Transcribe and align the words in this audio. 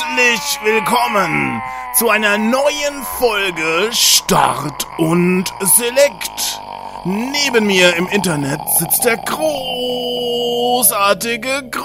Herzlich 0.00 0.58
willkommen 0.64 1.60
zu 1.94 2.08
einer 2.08 2.38
neuen 2.38 3.02
Folge 3.18 3.90
Start 3.92 4.86
und 4.98 5.44
Select. 5.76 6.58
Neben 7.04 7.66
mir 7.66 7.94
im 7.96 8.06
Internet 8.08 8.60
sitzt 8.78 9.04
der 9.04 9.18
großartige 9.18 11.68
Gronk. 11.70 11.84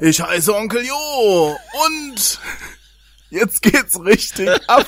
Ich 0.00 0.20
heiße 0.20 0.52
Onkel 0.54 0.84
Jo 0.84 1.56
und 1.86 2.40
jetzt 3.30 3.62
geht's 3.62 3.98
richtig 4.00 4.48
ab. 4.68 4.86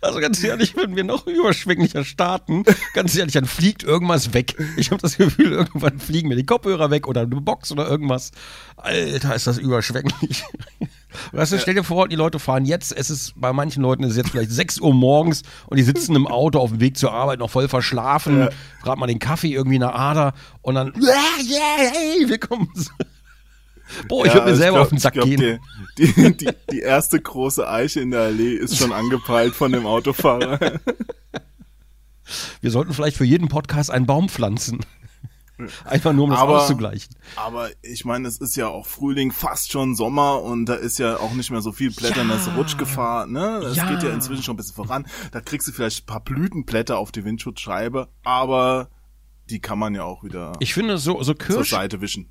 Also 0.00 0.20
ganz 0.20 0.42
ehrlich, 0.42 0.76
wenn 0.76 0.96
wir 0.96 1.04
noch 1.04 1.26
überschwänglicher 1.26 2.04
starten, 2.04 2.64
ganz 2.94 3.14
ehrlich, 3.16 3.34
dann 3.34 3.44
fliegt 3.46 3.82
irgendwas 3.82 4.32
weg. 4.34 4.56
Ich 4.76 4.90
habe 4.90 5.00
das 5.02 5.16
Gefühl, 5.16 5.52
irgendwann 5.52 5.98
fliegen 5.98 6.28
mir 6.28 6.36
die 6.36 6.46
Kopfhörer 6.46 6.90
weg 6.90 7.06
oder 7.08 7.22
eine 7.22 7.40
Box 7.40 7.72
oder 7.72 7.86
irgendwas. 7.88 8.30
Alter, 8.76 9.34
ist 9.34 9.46
das 9.46 9.58
überschwänglich. 9.58 10.44
Weißt 11.32 11.52
du, 11.52 11.58
stell 11.58 11.74
dir 11.74 11.84
vor, 11.84 12.08
die 12.08 12.16
Leute 12.16 12.38
fahren 12.38 12.64
jetzt, 12.64 12.90
es 12.96 13.08
ist 13.10 13.34
bei 13.36 13.52
manchen 13.52 13.82
Leuten 13.82 14.02
ist 14.02 14.12
es 14.12 14.16
jetzt 14.16 14.30
vielleicht 14.30 14.50
6 14.50 14.80
Uhr 14.80 14.92
morgens 14.94 15.42
und 15.66 15.76
die 15.76 15.84
sitzen 15.84 16.16
im 16.16 16.26
Auto 16.26 16.58
auf 16.58 16.70
dem 16.70 16.80
Weg 16.80 16.96
zur 16.96 17.12
Arbeit 17.12 17.38
noch 17.38 17.50
voll 17.50 17.68
verschlafen, 17.68 18.40
Ja. 18.40 18.48
gerade 18.82 18.98
mal 18.98 19.06
den 19.06 19.20
Kaffee 19.20 19.52
irgendwie 19.52 19.76
in 19.76 19.80
der 19.82 19.94
Ader 19.94 20.34
und 20.62 20.74
dann, 20.74 20.92
yeah, 21.00 21.76
hey, 21.92 22.28
wir 22.28 22.38
kommen. 22.38 22.68
Boah, 24.08 24.24
ich 24.26 24.32
würde 24.34 24.46
mir 24.50 24.56
selber 24.56 24.76
glaub- 24.78 24.82
auf 24.84 24.88
den 24.90 24.98
Sack 24.98 25.14
glaub, 25.14 25.26
gehen. 25.26 25.60
Die, 25.98 26.12
die, 26.12 26.36
die, 26.36 26.48
die 26.70 26.80
erste 26.80 27.20
große 27.20 27.68
Eiche 27.68 28.00
in 28.00 28.10
der 28.10 28.22
Allee 28.22 28.54
ist 28.54 28.76
schon 28.78 28.92
angepeilt 28.92 29.54
von 29.54 29.72
dem 29.72 29.86
Autofahrer. 29.86 30.58
Wir 32.60 32.70
sollten 32.70 32.94
vielleicht 32.94 33.16
für 33.16 33.24
jeden 33.24 33.48
Podcast 33.48 33.90
einen 33.90 34.06
Baum 34.06 34.28
pflanzen. 34.28 34.80
Einfach 35.84 36.12
nur, 36.12 36.24
um 36.24 36.30
das 36.30 36.40
Aber- 36.40 36.62
auszugleichen. 36.62 37.14
Aber 37.36 37.68
ich 37.82 38.04
meine, 38.04 38.26
es 38.26 38.38
ist 38.38 38.56
ja 38.56 38.66
auch 38.68 38.86
Frühling, 38.86 39.30
fast 39.30 39.70
schon 39.70 39.94
Sommer 39.94 40.42
und 40.42 40.66
da 40.66 40.74
ist 40.74 40.98
ja 40.98 41.18
auch 41.18 41.32
nicht 41.34 41.50
mehr 41.52 41.60
so 41.60 41.70
viel 41.70 41.92
Blätterndes 41.92 42.46
Ja. 42.46 42.54
Rutschgefahr. 42.54 43.26
Ne? 43.26 43.60
Das 43.62 43.76
Ja. 43.76 43.88
geht 43.88 44.02
ja 44.02 44.10
inzwischen 44.10 44.42
schon 44.42 44.54
ein 44.54 44.56
bisschen 44.56 44.74
voran. 44.74 45.06
Da 45.30 45.40
kriegst 45.40 45.68
du 45.68 45.72
vielleicht 45.72 46.02
ein 46.02 46.06
paar 46.06 46.24
Blütenblätter 46.24 46.98
auf 46.98 47.12
die 47.12 47.24
Windschutzscheibe, 47.24 48.08
aber 48.24 48.88
die 49.50 49.60
kann 49.60 49.78
man 49.78 49.94
ja 49.94 50.04
auch 50.04 50.24
wieder 50.24 50.52
Ich 50.60 50.72
finde, 50.74 50.96
so, 50.98 51.22
so 51.22 51.34
Kirsch. 51.34 51.74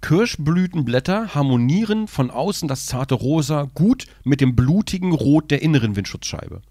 Kirschblütenblätter 0.02 1.36
harmonieren 1.36 2.08
von 2.08 2.32
außen 2.32 2.68
das 2.68 2.86
zarte 2.86 3.16
Rosa 3.16 3.68
gut 3.74 4.06
mit 4.24 4.42
dem 4.42 4.56
blutigen 4.56 5.12
Rot 5.14 5.52
der 5.52 5.62
inneren 5.62 5.96
Windschutzscheibe. 5.96 6.62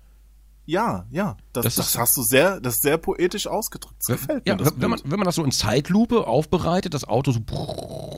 Ja, 0.64 1.06
ja, 1.10 1.36
das, 1.52 1.64
Das 1.64 1.74
das, 1.74 1.86
ist- 1.88 1.98
hast 1.98 2.16
du 2.16 2.22
sehr, 2.22 2.60
das 2.60 2.80
sehr 2.80 2.96
poetisch 2.96 3.46
ausgedrückt. 3.48 3.96
Das 3.98 4.06
gefällt 4.06 4.46
Ja, 4.46 4.54
mir. 4.54 4.62
Das 4.64 4.74
wenn, 4.80 4.90
man, 4.90 5.00
wenn 5.04 5.18
man 5.18 5.24
das 5.26 5.34
so 5.34 5.44
in 5.44 5.50
Zeitlupe 5.50 6.26
aufbereitet, 6.26 6.94
das 6.94 7.04
Auto 7.04 7.32
so 7.32 7.40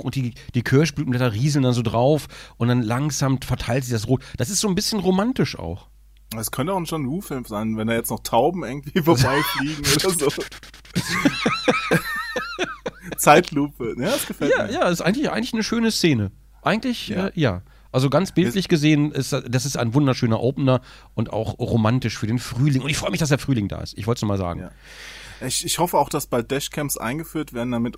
und 0.03 0.15
die, 0.15 0.35
die 0.55 0.63
Kirschblütenblätter 0.63 1.33
rieseln 1.33 1.63
dann 1.63 1.73
so 1.73 1.81
drauf 1.83 2.27
und 2.59 2.69
dann 2.69 2.83
langsam 2.83 3.41
verteilt 3.41 3.85
sich 3.85 3.93
das 3.95 4.09
Rot. 4.09 4.23
Das 4.37 4.51
ist 4.51 4.61
so 4.61 4.69
ein 4.69 4.75
bisschen 4.75 5.01
romantisch 5.01 5.59
auch. 5.59 5.89
Es 6.37 6.51
könnte 6.51 6.73
auch 6.75 6.79
ein 6.79 6.85
John 6.85 7.09
Woo-Film 7.09 7.45
sein, 7.47 7.77
wenn 7.79 7.87
da 7.87 7.95
jetzt 7.95 8.11
noch 8.11 8.21
Tauben 8.21 8.63
irgendwie 8.65 9.01
vorbeifliegen 9.03 9.85
oder 9.95 10.11
so. 10.11 10.29
Zeitlupe, 13.17 13.95
ja, 13.99 14.07
das 14.07 14.27
gefällt 14.27 14.53
Ja, 14.57 14.65
mir. 14.65 14.73
ja, 14.73 14.89
ist 14.89 15.01
eigentlich, 15.01 15.31
eigentlich 15.31 15.53
eine 15.53 15.63
schöne 15.63 15.91
Szene. 15.91 16.31
Eigentlich, 16.63 17.09
ja. 17.09 17.17
Ja. 17.17 17.27
Äh, 17.29 17.33
ja. 17.35 17.63
Also 17.93 18.11
ganz 18.11 18.33
bildlich 18.33 18.67
gesehen, 18.67 19.13
ist, 19.13 19.33
das 19.33 19.67
ist 19.67 19.77
ein 19.77 19.95
wunderschöner 19.95 20.41
Opener 20.41 20.81
und 21.15 21.33
auch 21.33 21.61
romantisch 21.61 22.19
für 22.19 22.27
den 22.27 22.41
Frühling. 22.41 22.83
Und 22.83 22.89
ich 22.89 22.97
freue 22.97 23.13
mich, 23.13 23.21
dass 23.21 23.29
der 23.29 23.39
Frühling 23.39 23.69
da 23.69 23.81
ist. 23.83 23.97
Ich 23.97 24.09
wollte 24.09 24.19
es 24.19 24.23
nur 24.23 24.31
mal 24.31 24.39
sagen. 24.39 24.61
Ja. 24.61 25.47
Ich, 25.47 25.65
ich 25.65 25.79
hoffe 25.79 25.97
auch, 25.99 26.09
dass 26.09 26.27
bald 26.27 26.51
Dashcams 26.51 26.99
eingeführt 26.99 27.53
werden, 27.53 27.71
damit 27.71 27.97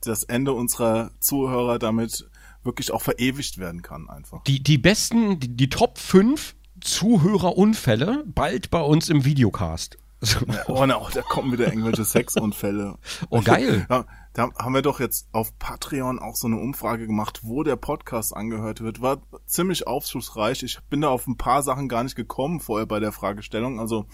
das 0.00 0.24
Ende 0.24 0.52
unserer 0.54 1.12
Zuhörer 1.20 1.78
damit 1.78 2.28
wirklich 2.64 2.90
auch 2.90 3.02
verewigt 3.02 3.58
werden 3.58 3.82
kann 3.82 4.10
einfach. 4.10 4.42
Die, 4.42 4.60
die 4.60 4.78
besten, 4.78 5.38
die, 5.38 5.56
die 5.56 5.68
Top 5.68 5.98
5 5.98 6.56
Zuhörerunfälle 6.80 8.24
bald 8.26 8.70
bei 8.70 8.80
uns 8.80 9.08
im 9.08 9.24
Videocast. 9.24 9.98
Oh, 10.66 10.84
na, 10.84 11.00
oh, 11.00 11.08
da 11.12 11.22
kommen 11.22 11.52
wieder 11.52 11.68
irgendwelche 11.68 12.04
Sexunfälle. 12.04 12.96
Oh, 13.30 13.40
geil. 13.40 13.86
Da, 13.88 14.04
da 14.32 14.50
haben 14.58 14.74
wir 14.74 14.82
doch 14.82 15.00
jetzt 15.00 15.28
auf 15.32 15.58
Patreon 15.58 16.18
auch 16.18 16.34
so 16.34 16.46
eine 16.46 16.56
Umfrage 16.56 17.06
gemacht, 17.06 17.40
wo 17.42 17.62
der 17.62 17.76
Podcast 17.76 18.36
angehört 18.36 18.80
wird. 18.80 19.00
War 19.00 19.22
ziemlich 19.46 19.86
aufschlussreich. 19.86 20.62
Ich 20.62 20.80
bin 20.90 21.00
da 21.00 21.08
auf 21.08 21.26
ein 21.26 21.36
paar 21.36 21.62
Sachen 21.62 21.88
gar 21.88 22.02
nicht 22.04 22.16
gekommen 22.16 22.60
vorher 22.60 22.86
bei 22.86 23.00
der 23.00 23.12
Fragestellung. 23.12 23.80
Also 23.80 24.06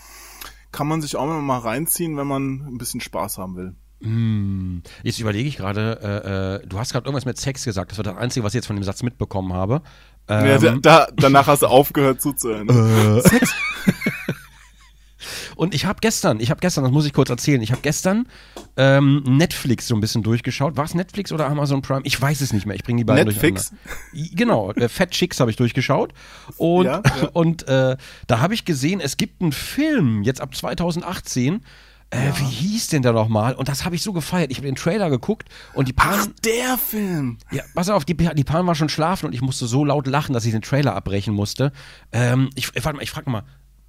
kann 0.72 0.88
man 0.88 1.00
sich 1.00 1.16
auch 1.16 1.26
mal 1.26 1.59
reinziehen, 1.59 2.16
wenn 2.16 2.26
man 2.26 2.66
ein 2.66 2.78
bisschen 2.78 3.00
Spaß 3.00 3.38
haben 3.38 3.56
will. 3.56 3.75
Hm. 4.03 4.82
Jetzt 5.03 5.19
überlege 5.19 5.48
ich 5.48 5.56
gerade, 5.56 5.98
äh, 6.03 6.64
äh, 6.64 6.66
du 6.66 6.78
hast 6.78 6.93
gerade 6.93 7.06
irgendwas 7.06 7.25
mit 7.25 7.38
Sex 7.38 7.64
gesagt. 7.64 7.91
Das 7.91 7.98
war 7.98 8.04
das 8.04 8.16
Einzige, 8.16 8.44
was 8.44 8.53
ich 8.53 8.56
jetzt 8.56 8.66
von 8.66 8.76
dem 8.76 8.82
Satz 8.82 9.03
mitbekommen 9.03 9.53
habe. 9.53 9.82
Ähm, 10.28 10.47
ja, 10.47 10.59
da, 10.59 10.76
da, 10.81 11.09
danach 11.14 11.47
hast 11.47 11.62
du 11.62 11.66
aufgehört 11.66 12.20
zuzuhören. 12.20 12.69
Sex. 13.22 13.54
Und 15.56 15.75
ich 15.75 15.87
habe 15.87 15.98
gestern, 16.00 16.41
ich 16.41 16.50
habe 16.50 16.60
gestern, 16.60 16.84
das 16.84 16.92
muss 16.92 17.06
ich 17.06 17.12
kurz 17.12 17.31
erzählen, 17.31 17.60
ich 17.62 17.70
habe 17.72 17.82
gestern 17.82 18.26
ähm, 18.76 19.22
Netflix 19.26 19.87
so 19.87 19.94
ein 19.94 20.00
bisschen 20.00 20.22
durchgeschaut. 20.22 20.76
War 20.76 20.84
es 20.84 20.94
Netflix 20.94 21.32
oder 21.32 21.47
Amazon 21.47 21.82
Prime? 21.82 22.03
Ich 22.04 22.20
weiß 22.20 22.41
es 22.41 22.53
nicht 22.53 22.66
mehr. 22.66 22.76
Ich 22.76 22.82
bringe 22.84 22.98
die 22.98 23.04
beiden 23.04 23.28
Netflix? 23.28 23.72
durcheinander. 24.12 24.37
Genau, 24.37 24.72
äh, 24.72 24.88
Fat 24.88 25.10
Chicks 25.10 25.41
habe 25.41 25.50
ich 25.50 25.56
durchgeschaut. 25.56 26.12
Und, 26.56 26.87
Ja, 26.87 27.03
ja. 27.04 27.28
und 27.32 27.66
äh, 27.69 27.97
da 28.26 28.41
habe 28.41 28.54
ich 28.54 28.64
gesehen, 28.64 29.00
es 29.00 29.16
gibt 29.16 29.43
einen 29.43 29.53
Film, 29.53 30.22
jetzt 30.22 30.41
ab 30.41 30.54
2018. 30.54 31.62
Äh, 32.10 32.32
Wie 32.37 32.44
hieß 32.44 32.88
denn 32.88 33.03
der 33.03 33.12
nochmal? 33.12 33.54
Und 33.54 33.69
das 33.69 33.84
habe 33.84 33.97
ich 33.97 34.03
so 34.03 34.12
gefeiert. 34.12 34.50
Ich 34.53 34.59
habe 34.59 34.66
den 34.66 34.76
Trailer 34.76 35.10
geguckt 35.10 35.48
und 35.72 35.88
die 35.88 35.94
Ach, 35.97 36.10
Paaren, 36.10 36.34
der 36.44 36.78
Film. 36.78 37.38
ja, 37.50 37.62
pass 37.75 37.88
auf, 37.88 38.04
die, 38.04 38.14
die 38.14 38.44
Paaren 38.44 38.66
war 38.66 38.75
schon 38.75 38.88
schlafen 38.88 39.26
und 39.26 39.32
ich 39.32 39.41
musste 39.41 39.66
so 39.66 39.84
laut 39.84 40.06
lachen, 40.06 40.32
dass 40.32 40.44
ich 40.44 40.53
den 40.53 40.62
Trailer 40.62 40.94
abbrechen 40.94 41.34
musste. 41.34 41.72
Ähm, 42.12 42.50
ich, 42.54 42.72
warte 42.84 42.97
mal, 42.97 43.03
ich 43.03 43.10
frage 43.10 43.31
mal. 43.31 43.43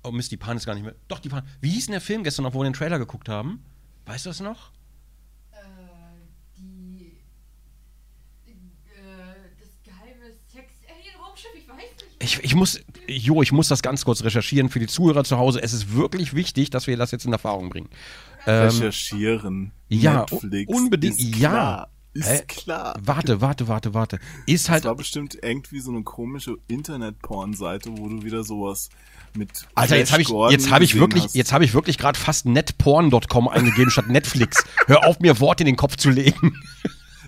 Oh 0.06 0.12
Mist, 0.12 0.32
die 0.32 0.38
Pan 0.38 0.56
ist 0.58 0.66
gar 0.66 0.76
nicht 0.76 0.84
mehr. 0.84 0.96
Doch, 1.08 1.20
die 1.20 1.30
Pan. 1.30 1.48
Wie 1.62 1.70
hieß 1.70 1.86
denn 1.88 1.94
der 1.94 2.02
Film 2.02 2.24
gestern 2.24 2.44
noch, 2.44 2.54
wo 2.54 2.60
wir 2.60 2.64
den 2.66 2.74
Trailer 2.74 3.00
geguckt 3.00 3.28
haben? 3.30 3.64
Weißt 4.06 4.26
du 4.26 4.30
das 4.30 4.40
noch? 4.40 4.72
Äh, 5.52 5.56
die. 6.58 7.18
Äh, 8.48 8.54
das 9.60 9.70
geheime 9.84 10.32
Sex. 10.54 10.72
Alien-Raumschiff, 10.90 11.52
ich 11.58 11.68
weiß 11.68 11.78
nicht. 11.78 12.06
Ich, 12.20 12.44
ich 12.44 12.56
muss, 12.56 12.80
Jo, 13.08 13.42
ich 13.42 13.52
muss 13.52 13.68
das 13.68 13.82
ganz 13.82 14.06
kurz 14.06 14.24
recherchieren 14.24 14.70
für 14.70 14.80
die 14.80 14.88
Zuhörer 14.88 15.24
zu 15.24 15.38
Hause. 15.38 15.62
Es 15.62 15.74
ist 15.74 15.94
wirklich 15.94 16.34
wichtig, 16.34 16.70
dass 16.70 16.88
wir 16.88 16.98
das 16.98 17.12
jetzt 17.12 17.26
in 17.26 17.34
Erfahrung 17.34 17.70
bringen. 17.70 17.90
Ähm, 18.48 18.66
Recherchieren. 18.70 19.72
ja, 19.90 20.22
Netflix. 20.30 20.70
un- 20.72 20.84
unbedingt, 20.84 21.20
Ist 21.20 21.36
ja. 21.36 21.88
Ist 22.16 22.28
Hä? 22.30 22.44
klar. 22.48 22.98
warte, 23.04 23.42
warte, 23.42 23.68
warte, 23.68 23.94
warte. 23.94 24.20
Ist 24.48 24.66
Das 24.66 24.72
halt. 24.72 24.86
war 24.86 24.96
bestimmt 24.96 25.38
irgendwie 25.42 25.80
so 25.82 25.92
eine 25.92 26.02
komische 26.04 26.58
Internet-Porn-Seite, 26.68 27.98
wo 27.98 28.08
du 28.08 28.24
wieder 28.24 28.44
sowas 28.44 28.90
mit 29.38 29.68
Alter, 29.76 29.98
jetzt 29.98 30.14
habe 30.14 30.22
ich, 30.22 30.30
Flash 30.30 30.52
jetzt 30.52 30.72
habe 30.72 30.84
ich 30.86 30.96
wirklich, 30.98 31.26
hast. 31.26 31.36
jetzt 31.36 31.52
habe 31.52 31.66
ich 31.66 31.74
wirklich 31.74 31.98
gerade 31.98 32.18
fast 32.18 32.46
netporn.com 32.46 33.50
eingegeben 33.50 33.92
statt 33.92 34.08
Netflix. 34.08 34.64
Hör 34.88 35.06
auf, 35.06 35.20
mir 35.20 35.40
Worte 35.42 35.64
in 35.64 35.68
den 35.68 35.76
Kopf 35.76 35.98
zu 35.98 36.10
legen. 36.10 36.56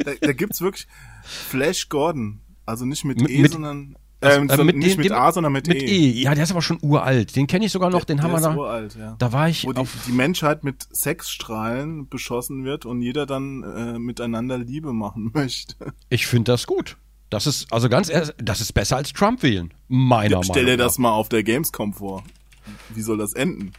Da, 0.05 0.13
da 0.21 0.31
gibt's 0.31 0.61
wirklich 0.61 0.87
Flash 1.23 1.89
Gordon. 1.89 2.39
Also 2.65 2.85
nicht 2.85 3.03
mit, 3.03 3.19
Mit- 3.21 3.29
E, 3.29 3.41
mit- 3.41 3.51
sondern 3.51 3.95
Also, 4.19 4.39
ähm, 4.41 4.49
äh, 4.49 4.55
so, 4.57 4.63
mit 4.63 4.75
nicht 4.77 4.97
dem- 4.97 5.03
mit 5.03 5.11
A, 5.11 5.31
sondern 5.31 5.53
mit, 5.53 5.67
Mit 5.67 5.83
E. 5.83 6.09
Ja, 6.21 6.33
der 6.33 6.43
ist 6.43 6.51
aber 6.51 6.61
schon 6.63 6.79
uralt. 6.81 7.35
Den 7.35 7.45
kenne 7.45 7.65
ich 7.65 7.71
sogar 7.71 7.89
noch, 7.91 8.03
den 8.03 8.23
haben 8.23 8.31
wir 8.31 8.39
der 8.39 8.49
da. 8.49 8.55
uralt, 8.55 8.95
ja. 8.95 9.15
Da 9.19 9.31
war 9.31 9.47
ich 9.47 9.63
Wo 9.65 9.73
die, 9.73 9.79
auf. 9.81 9.93
die 10.07 10.11
Menschheit 10.11 10.63
mit 10.63 10.87
Sexstrahlen 10.91 12.09
beschossen 12.09 12.63
wird 12.63 12.85
und 12.85 13.01
jeder 13.01 13.25
dann 13.27 13.61
äh, 13.63 13.99
miteinander 13.99 14.57
Liebe 14.57 14.91
machen 14.93 15.29
möchte. 15.35 15.75
Ich 16.09 16.25
finde 16.25 16.51
das 16.53 16.65
gut. 16.65 16.97
Das 17.29 17.45
ist, 17.45 17.71
also 17.73 17.89
ganz 17.89 18.09
ehrlich, 18.09 18.31
das 18.37 18.61
ist 18.61 18.71
besser 18.73 18.95
als 18.97 19.11
Trump 19.13 19.43
wählen. 19.43 19.73
Meiner 19.87 20.43
Stell 20.43 20.63
dir 20.65 20.71
Meinung 20.71 20.77
das 20.85 20.97
mal 20.97 21.11
auf 21.11 21.29
der 21.29 21.43
Gamescom 21.43 21.93
vor. 21.93 22.23
Wie 22.95 23.01
soll 23.01 23.17
das 23.17 23.33
enden? 23.33 23.71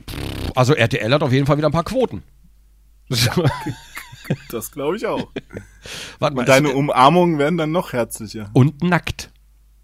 nach. 0.47 0.57
Also 0.57 0.75
RTL 0.75 1.13
hat 1.13 1.23
auf 1.23 1.33
jeden 1.33 1.47
Fall 1.47 1.57
wieder 1.57 1.69
ein 1.69 1.73
paar 1.73 1.85
Quoten. 1.85 2.23
Das 4.51 4.71
glaube 4.71 4.97
ich 4.97 5.07
auch. 5.07 5.29
Warte 6.19 6.35
mal. 6.37 6.41
Und 6.43 6.49
deine 6.49 6.71
Umarmungen 6.73 7.39
werden 7.39 7.57
dann 7.57 7.73
noch 7.73 7.93
herzlicher. 7.95 8.51
und 8.53 8.83
nackt. 8.83 9.31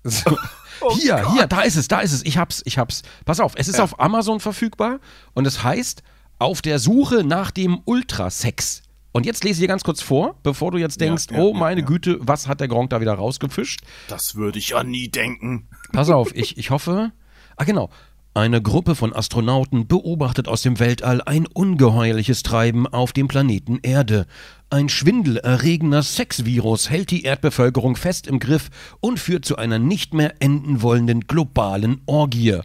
So. 0.04 0.36
Oh 0.80 0.94
hier, 0.96 1.14
Gott. 1.22 1.32
hier, 1.32 1.46
da 1.46 1.60
ist 1.62 1.76
es, 1.76 1.88
da 1.88 2.00
ist 2.00 2.12
es. 2.12 2.22
Ich 2.26 2.36
hab's, 2.36 2.60
ich 2.66 2.76
hab's. 2.78 3.02
Pass 3.24 3.40
auf, 3.40 3.52
es 3.56 3.68
ist 3.68 3.78
Ja. 3.78 3.84
auf 3.84 4.00
Amazon 4.00 4.40
verfügbar 4.40 4.98
und 5.32 5.46
es 5.46 5.62
heißt 5.62 6.02
auf 6.38 6.60
der 6.60 6.78
Suche 6.78 7.22
nach 7.24 7.52
dem 7.52 7.80
Ultrasex. 7.86 8.82
Und 9.12 9.24
jetzt 9.24 9.44
lese 9.44 9.52
ich 9.54 9.58
hier 9.60 9.68
ganz 9.68 9.84
kurz 9.84 10.02
vor, 10.02 10.34
bevor 10.42 10.72
du 10.72 10.78
jetzt 10.78 11.00
denkst, 11.00 11.26
ja, 11.30 11.38
oh 11.38 11.52
ja, 11.54 11.58
meine 11.58 11.80
ja. 11.82 11.86
Güte, 11.86 12.18
was 12.20 12.48
hat 12.48 12.60
der 12.60 12.68
Gronk 12.68 12.90
da 12.90 13.00
wieder 13.00 13.14
rausgefischt? 13.14 13.80
Das 14.08 14.34
würde 14.34 14.58
ich 14.58 14.70
ja 14.70 14.82
nie 14.82 15.08
denken. 15.08 15.68
Pass 15.92 16.10
auf, 16.10 16.32
ich, 16.34 16.58
ich 16.58 16.70
hoffe. 16.70 17.12
Ah, 17.56 17.64
genau. 17.64 17.88
Eine 18.34 18.60
Gruppe 18.60 18.96
von 18.96 19.14
Astronauten 19.14 19.86
beobachtet 19.86 20.48
aus 20.48 20.60
dem 20.62 20.80
Weltall 20.80 21.22
ein 21.22 21.46
ungeheuerliches 21.46 22.42
Treiben 22.42 22.88
auf 22.88 23.12
dem 23.12 23.28
Planeten 23.28 23.78
Erde. 23.82 24.26
Ein 24.74 24.88
schwindelerregender 24.88 26.02
Sexvirus 26.02 26.90
hält 26.90 27.12
die 27.12 27.22
Erdbevölkerung 27.22 27.94
fest 27.94 28.26
im 28.26 28.40
Griff 28.40 28.70
und 28.98 29.20
führt 29.20 29.44
zu 29.44 29.54
einer 29.54 29.78
nicht 29.78 30.14
mehr 30.14 30.34
enden 30.40 30.82
wollenden 30.82 31.28
globalen 31.28 32.00
Orgie. 32.06 32.58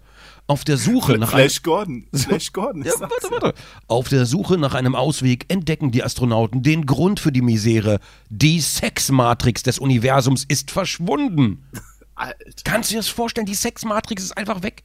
Auf 0.48 0.64
der 0.64 0.78
Suche 0.78 1.20
nach 1.20 1.34
einem 1.34 1.42
Flash 1.42 1.62
Gordon. 1.62 2.08
Flash 2.12 2.52
Gordon. 2.52 2.84
ja, 2.84 2.94
warte, 2.98 3.14
warte. 3.30 3.54
Auf 3.88 4.10
der 4.10 4.26
Suche 4.26 4.58
nach 4.58 4.74
einem 4.74 4.96
Ausweg 4.96 5.46
entdecken 5.50 5.92
die 5.92 6.04
Astronauten 6.04 6.64
den 6.64 6.88
Grund 6.88 7.20
für 7.20 7.32
die 7.32 7.44
Misere. 7.44 8.00
Die 8.32 8.60
Sexmatrix 8.60 9.62
des 9.62 9.78
Universums 9.78 10.46
ist 10.48 10.72
verschwunden. 10.72 11.64
Alter. 12.16 12.36
Kannst 12.64 12.90
du 12.90 12.96
dir 12.96 13.02
das 13.02 13.10
vorstellen? 13.10 13.46
Die 13.46 13.54
Sexmatrix 13.54 14.24
ist 14.24 14.36
einfach 14.36 14.64
weg. 14.64 14.82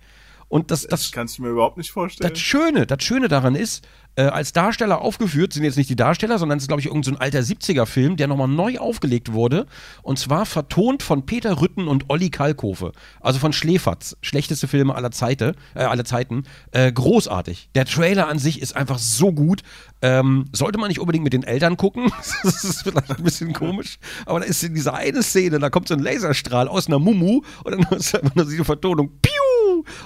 Und 0.48 0.70
das, 0.70 0.82
das, 0.82 1.00
Das 1.00 1.12
kann 1.12 1.26
ich 1.26 1.38
mir 1.38 1.48
überhaupt 1.48 1.78
nicht 1.78 1.90
vorstellen. 1.90 2.30
das 2.30 2.38
Schöne, 2.38 2.86
das 2.86 3.02
Schöne 3.02 3.28
daran 3.28 3.54
ist, 3.54 3.88
äh, 4.16 4.22
als 4.22 4.52
Darsteller 4.52 5.00
aufgeführt 5.00 5.52
sind 5.52 5.64
jetzt 5.64 5.76
nicht 5.76 5.90
die 5.90 5.96
Darsteller, 5.96 6.38
sondern 6.38 6.58
es 6.58 6.64
ist, 6.64 6.68
glaube 6.68 6.80
ich, 6.80 6.86
irgendein 6.86 7.14
so 7.14 7.20
alter 7.20 7.40
70er-Film, 7.40 8.16
der 8.16 8.28
nochmal 8.28 8.48
neu 8.48 8.78
aufgelegt 8.78 9.32
wurde. 9.32 9.66
Und 10.02 10.18
zwar 10.18 10.46
vertont 10.46 11.02
von 11.02 11.26
Peter 11.26 11.60
Rütten 11.60 11.88
und 11.88 12.04
Olli 12.08 12.30
Kalkofe. 12.30 12.92
Also 13.20 13.38
von 13.38 13.52
Schläferz. 13.52 14.16
Schlechteste 14.20 14.68
Filme 14.68 14.94
aller, 14.94 15.10
Zeite, 15.10 15.54
äh, 15.74 15.80
aller 15.80 16.04
Zeiten. 16.04 16.44
Äh, 16.70 16.92
großartig. 16.92 17.70
Der 17.74 17.86
Trailer 17.86 18.28
an 18.28 18.38
sich 18.38 18.60
ist 18.60 18.76
einfach 18.76 18.98
so 18.98 19.32
gut. 19.32 19.62
Ähm, 20.00 20.46
sollte 20.52 20.78
man 20.78 20.88
nicht 20.88 21.00
unbedingt 21.00 21.24
mit 21.24 21.32
den 21.32 21.42
Eltern 21.42 21.76
gucken. 21.76 22.12
das 22.42 22.64
ist 22.64 22.82
vielleicht 22.82 23.10
ein 23.10 23.24
bisschen 23.24 23.52
komisch. 23.52 23.98
Aber 24.26 24.40
da 24.40 24.46
ist 24.46 24.62
in 24.62 24.74
dieser 24.74 24.94
eine 24.94 25.22
Szene, 25.22 25.58
da 25.58 25.70
kommt 25.70 25.88
so 25.88 25.94
ein 25.94 26.00
Laserstrahl 26.00 26.68
aus 26.68 26.86
einer 26.86 26.98
Mumu 26.98 27.42
und 27.64 27.72
dann 27.72 27.80
ist 27.98 28.14
einfach 28.14 28.34
nur 28.34 28.44
diese 28.44 28.64
Vertonung. 28.64 29.10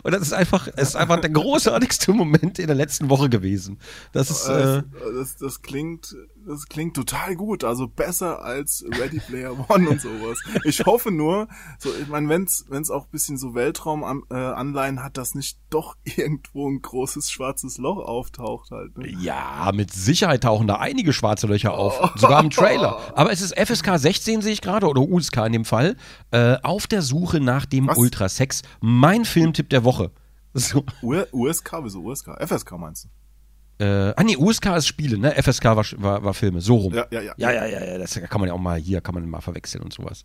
Und 0.02 0.12
das 0.12 0.22
ist 0.22 0.32
einfach, 0.32 0.69
es 0.76 0.90
ist 0.90 0.96
einfach 0.96 1.20
der 1.20 1.30
großartigste 1.30 2.12
Moment 2.12 2.58
in 2.58 2.66
der 2.66 2.76
letzten 2.76 3.10
Woche 3.10 3.28
gewesen. 3.28 3.78
Das 4.12 4.30
ist, 4.30 4.46
äh, 4.46 4.82
das, 4.82 4.84
das, 5.14 5.36
das 5.36 5.62
klingt, 5.62 6.16
das 6.46 6.66
klingt 6.66 6.94
total 6.94 7.36
gut. 7.36 7.64
Also 7.64 7.88
besser 7.88 8.42
als 8.42 8.84
Ready 8.98 9.20
Player 9.20 9.52
One 9.69 9.88
und 9.88 10.00
sowas. 10.00 10.38
Ich 10.64 10.84
hoffe 10.86 11.10
nur, 11.10 11.48
so, 11.78 11.90
ich 12.00 12.08
meine, 12.08 12.28
wenn's, 12.28 12.64
wenn's 12.69 12.90
auch 12.90 13.04
ein 13.04 13.10
bisschen 13.10 13.36
so 13.36 13.54
Weltraumanleihen 13.54 15.02
hat, 15.02 15.16
dass 15.16 15.34
nicht 15.34 15.58
doch 15.70 15.96
irgendwo 16.04 16.69
ein 16.69 16.80
großes 16.80 17.30
schwarzes 17.30 17.78
Loch 17.78 17.98
auftaucht 17.98 18.70
halt. 18.70 18.96
Ne? 18.96 19.08
ja, 19.20 19.70
mit 19.75 19.92
Sicherheit 19.92 20.42
tauchen 20.42 20.66
da 20.66 20.76
einige 20.76 21.12
schwarze 21.12 21.46
Löcher 21.46 21.75
auf. 21.75 22.12
Sogar 22.16 22.42
im 22.42 22.50
Trailer. 22.50 22.98
Aber 23.14 23.32
es 23.32 23.40
ist 23.40 23.58
FSK 23.58 23.98
16, 23.98 24.42
sehe 24.42 24.52
ich 24.52 24.60
gerade, 24.60 24.86
oder 24.86 25.02
USK 25.02 25.38
in 25.46 25.52
dem 25.52 25.64
Fall. 25.64 25.96
Äh, 26.30 26.56
auf 26.62 26.86
der 26.86 27.02
Suche 27.02 27.40
nach 27.40 27.66
dem 27.66 27.88
Was? 27.88 27.98
Ultrasex. 27.98 28.62
Mein 28.80 29.25
Filmtipp 29.25 29.67
der 29.72 29.84
Woche. 29.84 30.10
So. 30.54 30.84
USK, 31.02 31.72
wieso 31.82 32.02
USK? 32.02 32.30
FSK 32.44 32.72
meinst 32.78 33.04
du? 33.04 33.84
Äh, 33.84 34.12
ah 34.16 34.24
nee, 34.24 34.36
USK 34.36 34.66
ist 34.76 34.88
Spiele, 34.88 35.18
ne? 35.18 35.30
FSK 35.40 35.64
war, 35.66 35.84
war, 35.98 36.24
war 36.24 36.34
Filme, 36.34 36.60
so 36.60 36.76
rum. 36.76 36.94
Ja, 36.94 37.06
ja, 37.10 37.20
ja. 37.20 37.34
ja, 37.36 37.52
ja, 37.52 37.66
ja, 37.66 37.84
ja, 37.84 37.98
das 37.98 38.14
kann 38.14 38.40
man 38.40 38.48
ja 38.48 38.54
auch 38.54 38.58
mal 38.58 38.78
hier, 38.78 39.00
kann 39.00 39.14
man 39.14 39.28
mal 39.28 39.40
verwechseln 39.40 39.84
und 39.84 39.92
sowas. 39.92 40.24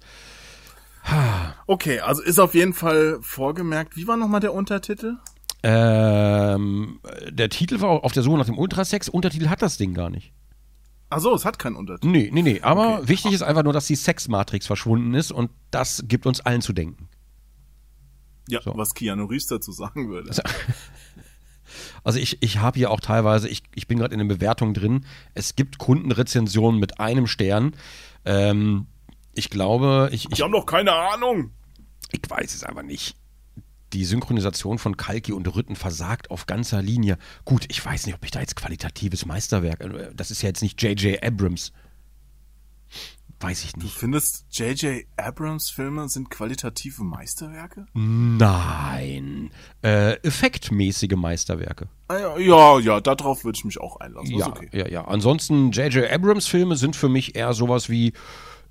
Okay, 1.67 1.99
also 1.99 2.21
ist 2.21 2.39
auf 2.39 2.53
jeden 2.55 2.73
Fall 2.73 3.19
vorgemerkt. 3.21 3.95
Wie 3.95 4.07
war 4.07 4.17
nochmal 4.17 4.39
der 4.39 4.53
Untertitel? 4.53 5.17
Ähm, 5.61 6.99
der 7.29 7.49
Titel 7.49 7.81
war 7.81 8.03
auf 8.03 8.11
der 8.11 8.23
Suche 8.23 8.37
nach 8.37 8.45
dem 8.45 8.57
Ultrasex. 8.57 9.09
Untertitel 9.09 9.49
hat 9.49 9.61
das 9.61 9.77
Ding 9.77 9.93
gar 9.93 10.09
nicht. 10.09 10.33
Ach 11.09 11.19
so, 11.19 11.35
es 11.35 11.45
hat 11.45 11.59
keinen 11.59 11.75
Untertitel. 11.75 12.07
Nee, 12.11 12.29
nee, 12.33 12.41
nee. 12.41 12.61
Aber 12.61 12.99
Okay. 12.99 13.09
wichtig 13.09 13.33
ist 13.33 13.43
einfach 13.43 13.63
nur, 13.63 13.73
dass 13.73 13.85
die 13.85 13.95
Sexmatrix 13.95 14.65
verschwunden 14.65 15.13
ist 15.13 15.31
und 15.31 15.51
das 15.71 16.03
gibt 16.07 16.25
uns 16.25 16.41
allen 16.41 16.61
zu 16.61 16.73
denken. 16.73 17.07
Ja, 18.49 18.61
So. 18.61 18.73
was 18.75 18.93
Keanu 18.93 19.25
Reeves 19.25 19.47
dazu 19.47 19.71
sagen 19.71 20.09
würde. 20.09 20.31
Also 22.03 22.19
ich, 22.19 22.37
ich 22.41 22.57
habe 22.57 22.77
hier 22.77 22.91
auch 22.91 22.99
teilweise, 22.99 23.47
ich, 23.49 23.63
ich 23.73 23.87
bin 23.87 23.97
gerade 23.97 24.13
in 24.13 24.19
den 24.19 24.27
Bewertungen 24.27 24.73
drin, 24.73 25.05
es 25.33 25.55
gibt 25.55 25.77
Kundenrezensionen 25.77 26.79
mit 26.79 26.99
einem 26.99 27.25
Stern. 27.25 27.75
Ähm, 28.25 28.87
ich 29.33 29.49
glaube, 29.49 30.09
ich, 30.11 30.25
ich, 30.25 30.35
Die 30.35 30.43
haben 30.43 30.51
doch 30.51 30.65
keine 30.65 30.91
Ahnung. 30.93 31.51
ich 32.11 32.21
weiß 32.29 32.53
es 32.53 32.63
aber 32.63 32.83
nicht. 32.83 33.15
Die 33.93 34.05
Synchronisation 34.05 34.77
von 34.79 34.97
Kalki 34.97 35.31
und 35.33 35.47
Rütten 35.55 35.75
versagt 35.75 36.29
auf 36.29 36.45
ganzer 36.45 36.81
Linie. 36.81 37.17
Gut, 37.45 37.65
ich 37.69 37.83
weiß 37.83 38.05
nicht, 38.05 38.15
ob 38.15 38.25
ich 38.25 38.31
da 38.31 38.39
jetzt 38.41 38.55
qualitatives 38.55 39.25
Meisterwerk, 39.25 39.81
äh, 39.81 40.11
das 40.13 40.29
ist 40.29 40.41
ja 40.41 40.49
jetzt 40.49 40.61
nicht 40.61 40.81
J.J. 40.81 41.23
Abrams. 41.23 41.71
Weiß 43.43 43.63
ich 43.65 43.73
Du 43.73 43.81
nicht. 43.81 43.95
findest, 43.97 44.45
J.J. 44.51 45.03
Abrams 45.17 45.69
Filme 45.69 46.07
sind 46.09 46.29
qualitative 46.29 47.03
Meisterwerke? 47.03 47.85
Nein. 47.93 49.51
Äh, 49.83 50.13
effektmäßige 50.23 51.15
Meisterwerke. 51.15 51.87
Ah, 52.07 52.17
ja, 52.17 52.37
ja, 52.37 52.79
ja, 52.79 53.01
darauf 53.01 53.43
würde 53.43 53.57
ich 53.57 53.65
mich 53.65 53.79
auch 53.79 53.97
einlassen. 53.99 54.35
Ja, 54.35 54.47
okay. 54.47 54.69
ja, 54.73 54.87
ja. 54.87 55.05
Ansonsten, 55.05 55.71
J.J. 55.71 56.09
Abrams 56.11 56.47
Filme 56.47 56.75
sind 56.75 56.95
für 56.95 57.09
mich 57.09 57.35
eher 57.35 57.53
sowas 57.53 57.89
wie, 57.89 58.13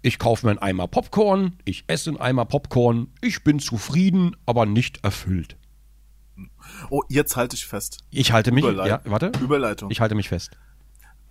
ich 0.00 0.19
kaufe 0.19 0.46
mir 0.46 0.50
einen 0.52 0.58
Eimer 0.60 0.88
Popcorn, 0.88 1.58
ich 1.64 1.84
esse 1.86 2.10
einen 2.10 2.20
Eimer 2.20 2.44
Popcorn, 2.44 3.08
ich 3.20 3.44
bin 3.44 3.58
zufrieden, 3.58 4.36
aber 4.46 4.66
nicht 4.66 5.04
erfüllt. 5.04 5.56
Oh, 6.90 7.02
jetzt 7.08 7.36
halte 7.36 7.56
ich 7.56 7.66
fest. 7.66 7.98
Ich 8.10 8.32
halte 8.32 8.52
mich, 8.52 8.64
Überlei- 8.64 8.88
ja, 8.88 9.00
warte, 9.04 9.32
Überleitung. 9.40 9.90
ich 9.90 10.00
halte 10.00 10.14
mich 10.14 10.28
fest. 10.28 10.56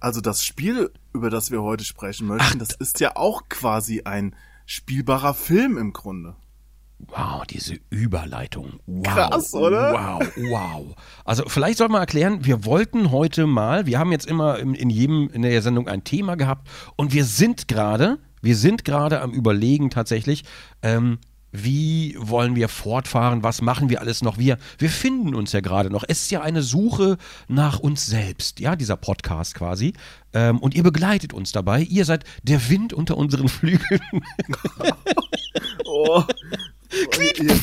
Also 0.02 0.20
das 0.20 0.44
Spiel, 0.44 0.92
über 1.14 1.30
das 1.30 1.52
wir 1.52 1.62
heute 1.62 1.86
sprechen 1.86 2.28
möchten, 2.28 2.60
das 2.60 2.72
ist 2.72 3.00
ja 3.00 3.16
auch 3.16 3.44
quasi 3.48 4.02
ein 4.04 4.36
spielbarer 4.66 5.34
Film 5.34 5.78
im 5.78 5.94
Grunde. 5.94 6.36
Wow, 7.08 7.44
diese 7.50 7.80
Überleitung. 7.90 8.80
Wow. 8.86 9.14
Krass, 9.14 9.54
oder? 9.54 9.94
Wow, 9.94 10.32
wow. 10.50 10.96
Also 11.26 11.44
vielleicht 11.48 11.78
soll 11.78 11.90
man 11.90 12.02
erklären, 12.02 12.46
wir 12.46 12.66
wollten 12.66 13.12
heute 13.12 13.48
mal, 13.48 13.86
wir 13.86 13.98
haben 13.98 14.12
jetzt 14.12 14.28
immer 14.28 14.60
in, 14.60 14.76
in 14.76 14.90
jedem 14.90 15.30
in 15.30 15.42
der 15.42 15.62
Sendung 15.62 15.88
ein 15.88 16.04
Thema 16.04 16.36
gehabt 16.36 16.68
und 16.96 17.14
wir 17.14 17.26
sind 17.26 17.68
gerade, 17.68 18.20
wir 18.42 18.56
sind 18.56 18.86
gerade 18.86 19.22
am 19.22 19.32
überlegen 19.32 19.90
tatsächlich, 19.90 20.44
ähm, 20.84 21.18
wie 21.52 22.16
wollen 22.18 22.56
wir 22.56 22.70
fortfahren, 22.70 23.44
was 23.44 23.62
machen 23.62 23.90
wir 23.90 24.02
alles 24.02 24.22
noch? 24.22 24.38
Wir, 24.38 24.58
wir 24.78 24.90
finden 24.90 25.36
uns 25.36 25.52
ja 25.52 25.60
gerade 25.60 25.90
noch. 25.90 26.04
Es 26.08 26.24
ist 26.24 26.32
ja 26.32 26.42
eine 26.42 26.62
Suche 26.62 27.18
nach 27.48 27.80
uns 27.80 28.06
selbst, 28.06 28.60
ja, 28.60 28.76
dieser 28.76 28.98
Podcast 28.98 29.56
quasi. 29.56 29.94
Ähm, 30.34 30.60
und 30.60 30.76
ihr 30.76 30.84
begleitet 30.84 31.34
uns 31.34 31.52
dabei. 31.52 31.82
Ihr 31.82 32.06
seid 32.06 32.24
der 32.44 32.70
Wind 32.70 32.94
unter 32.94 33.18
unseren 33.18 33.50
Flügeln. 33.50 34.02
Oh. 35.86 36.24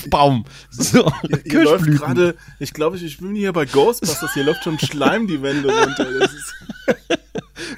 Baum. 0.08 0.44
So, 0.70 1.10
ihr 1.22 1.30
läuft 1.30 1.44
Kirschblüten. 1.44 1.98
gerade, 1.98 2.36
ich 2.58 2.72
glaube, 2.72 2.96
ich, 2.96 3.02
ich 3.02 3.18
bin 3.18 3.34
hier 3.34 3.52
bei 3.52 3.66
Ghostbusters, 3.66 4.32
hier 4.32 4.44
läuft 4.44 4.64
schon 4.64 4.78
Schleim 4.78 5.26
die 5.26 5.42
Wände 5.42 5.68
runter. 5.68 6.06
Das 6.18 6.32
ist, 6.32 6.54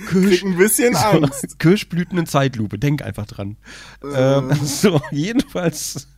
krieg 0.06 0.42
ein 0.44 0.56
bisschen 0.56 0.94
Angst. 0.96 1.58
Kirschblüten 1.58 2.18
in 2.18 2.26
Zeitlupe, 2.26 2.78
denk 2.78 3.02
einfach 3.02 3.26
dran. 3.26 3.56
Ähm, 4.02 4.52
so, 4.64 5.00
jedenfalls. 5.10 6.08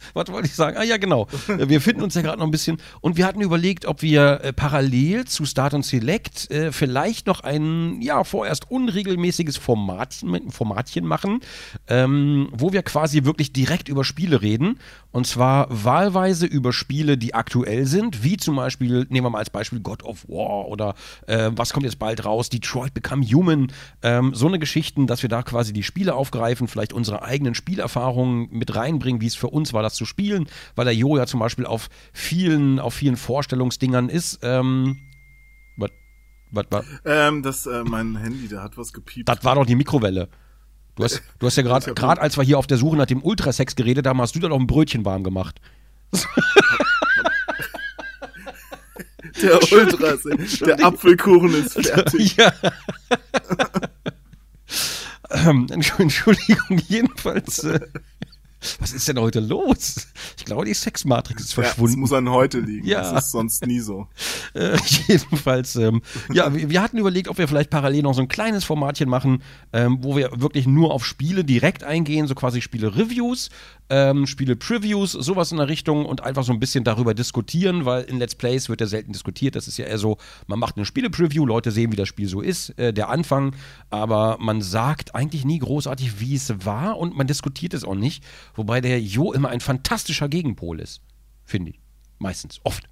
Was 0.14 0.28
wollte 0.28 0.48
ich 0.48 0.54
sagen? 0.54 0.76
Ah 0.76 0.84
ja, 0.84 0.96
genau. 0.96 1.26
Äh, 1.48 1.68
Wir 1.68 1.80
finden 1.80 2.02
uns 2.02 2.14
ja 2.14 2.22
gerade 2.22 2.38
noch 2.38 2.46
ein 2.46 2.50
bisschen. 2.50 2.78
Und 3.00 3.16
wir 3.16 3.26
hatten 3.26 3.40
überlegt, 3.40 3.86
ob 3.86 4.02
wir 4.02 4.40
äh, 4.42 4.52
parallel 4.52 5.24
zu 5.26 5.44
Start 5.44 5.74
und 5.74 5.84
Select 5.84 6.50
äh, 6.50 6.72
vielleicht 6.72 7.26
noch 7.26 7.40
ein, 7.40 8.00
ja, 8.00 8.24
vorerst 8.24 8.70
unregelmäßiges 8.70 9.56
Formatchen, 9.56 10.50
Formatchen 10.50 11.04
machen, 11.04 11.40
ähm, 11.88 12.48
wo 12.52 12.72
wir 12.72 12.82
quasi 12.82 13.24
wirklich 13.24 13.52
direkt 13.52 13.88
über 13.88 14.04
Spiele 14.04 14.42
reden. 14.42 14.78
Und 15.12 15.26
zwar 15.26 15.66
wahlweise 15.70 16.46
über 16.46 16.72
Spiele, 16.72 17.18
die 17.18 17.34
aktuell 17.34 17.86
sind, 17.86 18.22
wie 18.22 18.36
zum 18.36 18.56
Beispiel, 18.56 19.06
nehmen 19.10 19.26
wir 19.26 19.30
mal 19.30 19.38
als 19.38 19.50
Beispiel 19.50 19.80
God 19.80 20.04
of 20.04 20.28
War 20.28 20.68
oder 20.68 20.94
äh, 21.26 21.50
was 21.52 21.72
kommt 21.72 21.84
jetzt 21.84 21.98
bald 21.98 22.24
raus, 22.24 22.48
Detroit 22.48 22.94
Become 22.94 23.24
Human, 23.26 23.72
ähm, 24.02 24.32
so 24.34 24.46
eine 24.46 24.60
Geschichten, 24.60 25.06
dass 25.08 25.22
wir 25.22 25.28
da 25.28 25.42
quasi 25.42 25.72
die 25.72 25.82
Spiele 25.82 26.14
aufgreifen, 26.14 26.68
vielleicht 26.68 26.92
unsere 26.92 27.22
eigenen 27.22 27.54
Spielerfahrungen 27.56 28.48
mit 28.50 28.74
reinbringen, 28.76 29.20
wie 29.20 29.26
es 29.26 29.34
für 29.34 29.48
uns 29.48 29.72
war, 29.72 29.82
das 29.82 29.89
zu 29.94 30.04
spielen, 30.04 30.46
weil 30.74 30.84
der 30.84 30.94
Jo 30.94 31.16
ja 31.16 31.26
zum 31.26 31.40
Beispiel 31.40 31.66
auf 31.66 31.88
vielen, 32.12 32.78
auf 32.78 32.94
vielen 32.94 33.16
Vorstellungsdingern 33.16 34.08
ist. 34.08 34.38
Ähm, 34.42 34.98
was, 35.76 35.90
was, 36.52 36.66
was, 36.70 36.84
Ähm, 37.04 37.42
das, 37.42 37.66
äh, 37.66 37.82
mein 37.84 38.16
Handy, 38.16 38.48
der 38.48 38.62
hat 38.62 38.76
was 38.76 38.92
gepiept. 38.92 39.28
das 39.28 39.44
war 39.44 39.54
doch 39.54 39.66
die 39.66 39.76
Mikrowelle. 39.76 40.28
Du 40.96 41.04
hast, 41.04 41.22
du 41.38 41.46
hast 41.46 41.56
ja 41.56 41.62
gerade, 41.62 41.94
gerade 41.94 42.20
als 42.20 42.36
wir 42.36 42.44
hier 42.44 42.58
auf 42.58 42.66
der 42.66 42.76
Suche 42.78 42.96
nach 42.96 43.06
dem 43.06 43.22
Ultrasex 43.22 43.76
geredet 43.76 44.06
haben, 44.06 44.20
hast 44.20 44.34
du 44.34 44.38
da 44.40 44.48
noch 44.48 44.58
ein 44.58 44.66
Brötchen 44.66 45.04
warm 45.04 45.22
gemacht. 45.24 45.60
der 49.42 49.60
Ultra, 49.72 50.16
der 50.66 50.84
Apfelkuchen 50.84 51.54
ist 51.54 51.74
fertig. 51.86 52.36
Ja. 55.30 55.48
ähm, 55.48 55.66
Entsch- 55.70 55.98
Entschuldigung, 56.00 56.78
jedenfalls. 56.88 57.64
Äh, 57.64 57.80
was 58.78 58.92
ist 58.92 59.08
denn 59.08 59.18
heute 59.18 59.40
los? 59.40 60.08
Ich 60.38 60.44
glaube, 60.44 60.64
die 60.64 60.74
Sexmatrix 60.74 61.42
ist 61.42 61.56
Ja, 61.56 61.62
das 61.62 61.72
verschwunden. 61.72 62.00
muss 62.00 62.12
an 62.12 62.28
heute 62.28 62.60
liegen. 62.60 62.86
Ja. 62.86 63.12
Das 63.12 63.24
ist 63.26 63.30
sonst 63.32 63.66
nie 63.66 63.80
so. 63.80 64.06
Äh, 64.52 64.76
jedenfalls, 65.06 65.76
ähm, 65.76 66.02
ja, 66.32 66.52
wir, 66.52 66.68
wir 66.70 66.82
hatten 66.82 66.98
überlegt, 66.98 67.28
ob 67.28 67.38
wir 67.38 67.46
vielleicht 67.46 67.70
parallel 67.70 68.02
noch 68.02 68.14
so 68.14 68.20
ein 68.20 68.26
kleines 68.26 68.64
Formatchen 68.64 69.08
machen, 69.08 69.44
ähm, 69.72 69.98
wo 70.02 70.16
wir 70.16 70.30
wirklich 70.40 70.66
nur 70.66 70.92
auf 70.92 71.06
Spiele 71.06 71.44
direkt 71.44 71.84
eingehen, 71.84 72.26
so 72.26 72.34
quasi 72.34 72.60
Spiele-Reviews, 72.60 73.50
ähm, 73.90 74.26
Spiele-Previews, 74.26 75.12
sowas 75.12 75.52
in 75.52 75.58
der 75.58 75.68
Richtung 75.68 76.06
und 76.06 76.22
einfach 76.22 76.44
so 76.44 76.52
ein 76.52 76.60
bisschen 76.60 76.84
darüber 76.84 77.12
diskutieren, 77.12 77.84
weil 77.84 78.04
in 78.04 78.18
Let's 78.18 78.34
Plays 78.34 78.68
wird 78.68 78.80
ja 78.80 78.86
selten 78.86 79.12
diskutiert. 79.12 79.56
Das 79.56 79.68
ist 79.68 79.76
ja 79.76 79.86
eher 79.86 79.98
so, 79.98 80.16
man 80.46 80.58
macht 80.58 80.76
eine 80.76 80.86
Spiele-Preview, 80.86 81.44
Leute 81.44 81.70
sehen, 81.70 81.92
wie 81.92 81.96
das 81.96 82.08
Spiel 82.08 82.28
so 82.28 82.40
ist, 82.40 82.70
äh, 82.78 82.92
der 82.92 83.08
Anfang, 83.08 83.54
aber 83.90 84.38
man 84.40 84.62
sagt 84.62 85.14
eigentlich 85.14 85.44
nie 85.44 85.58
großartig, 85.58 86.20
wie 86.20 86.34
es 86.34 86.64
war 86.64 86.98
und 86.98 87.16
man 87.16 87.26
diskutiert 87.26 87.74
es 87.74 87.84
auch 87.84 87.94
nicht, 87.94 88.24
wobei 88.54 88.80
der 88.80 89.00
Jo 89.00 89.32
immer 89.32 89.48
ein 89.48 89.60
fantastischer 89.60 90.28
Gegenpol 90.28 90.80
ist, 90.80 91.02
finde 91.44 91.72
ich. 91.72 91.80
Meistens, 92.18 92.60
oft. 92.64 92.89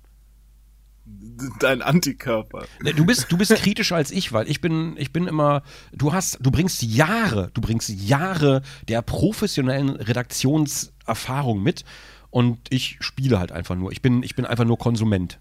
Dein 1.60 1.82
Antikörper. 1.82 2.66
Ne, 2.82 2.94
Du 2.94 3.06
bist, 3.06 3.30
du 3.30 3.38
bist 3.38 3.54
kritischer 3.54 3.96
als 3.96 4.10
ich, 4.10 4.32
weil 4.32 4.48
ich 4.50 4.60
bin, 4.60 4.96
ich 4.96 5.12
bin 5.12 5.26
immer, 5.26 5.62
du 5.92 6.12
hast, 6.12 6.38
du 6.40 6.50
bringst 6.50 6.82
Jahre, 6.82 7.50
du 7.54 7.60
bringst 7.60 7.88
Jahre 7.88 8.62
der 8.88 9.02
professionellen 9.02 9.90
Redaktionserfahrung 9.90 11.62
mit 11.62 11.84
und 12.30 12.58
ich 12.70 12.96
spiele 13.00 13.38
halt 13.38 13.52
einfach 13.52 13.76
nur. 13.76 13.92
Ich 13.92 14.02
bin, 14.02 14.22
ich 14.22 14.34
bin 14.34 14.44
einfach 14.46 14.64
nur 14.64 14.78
Konsument. 14.78 15.38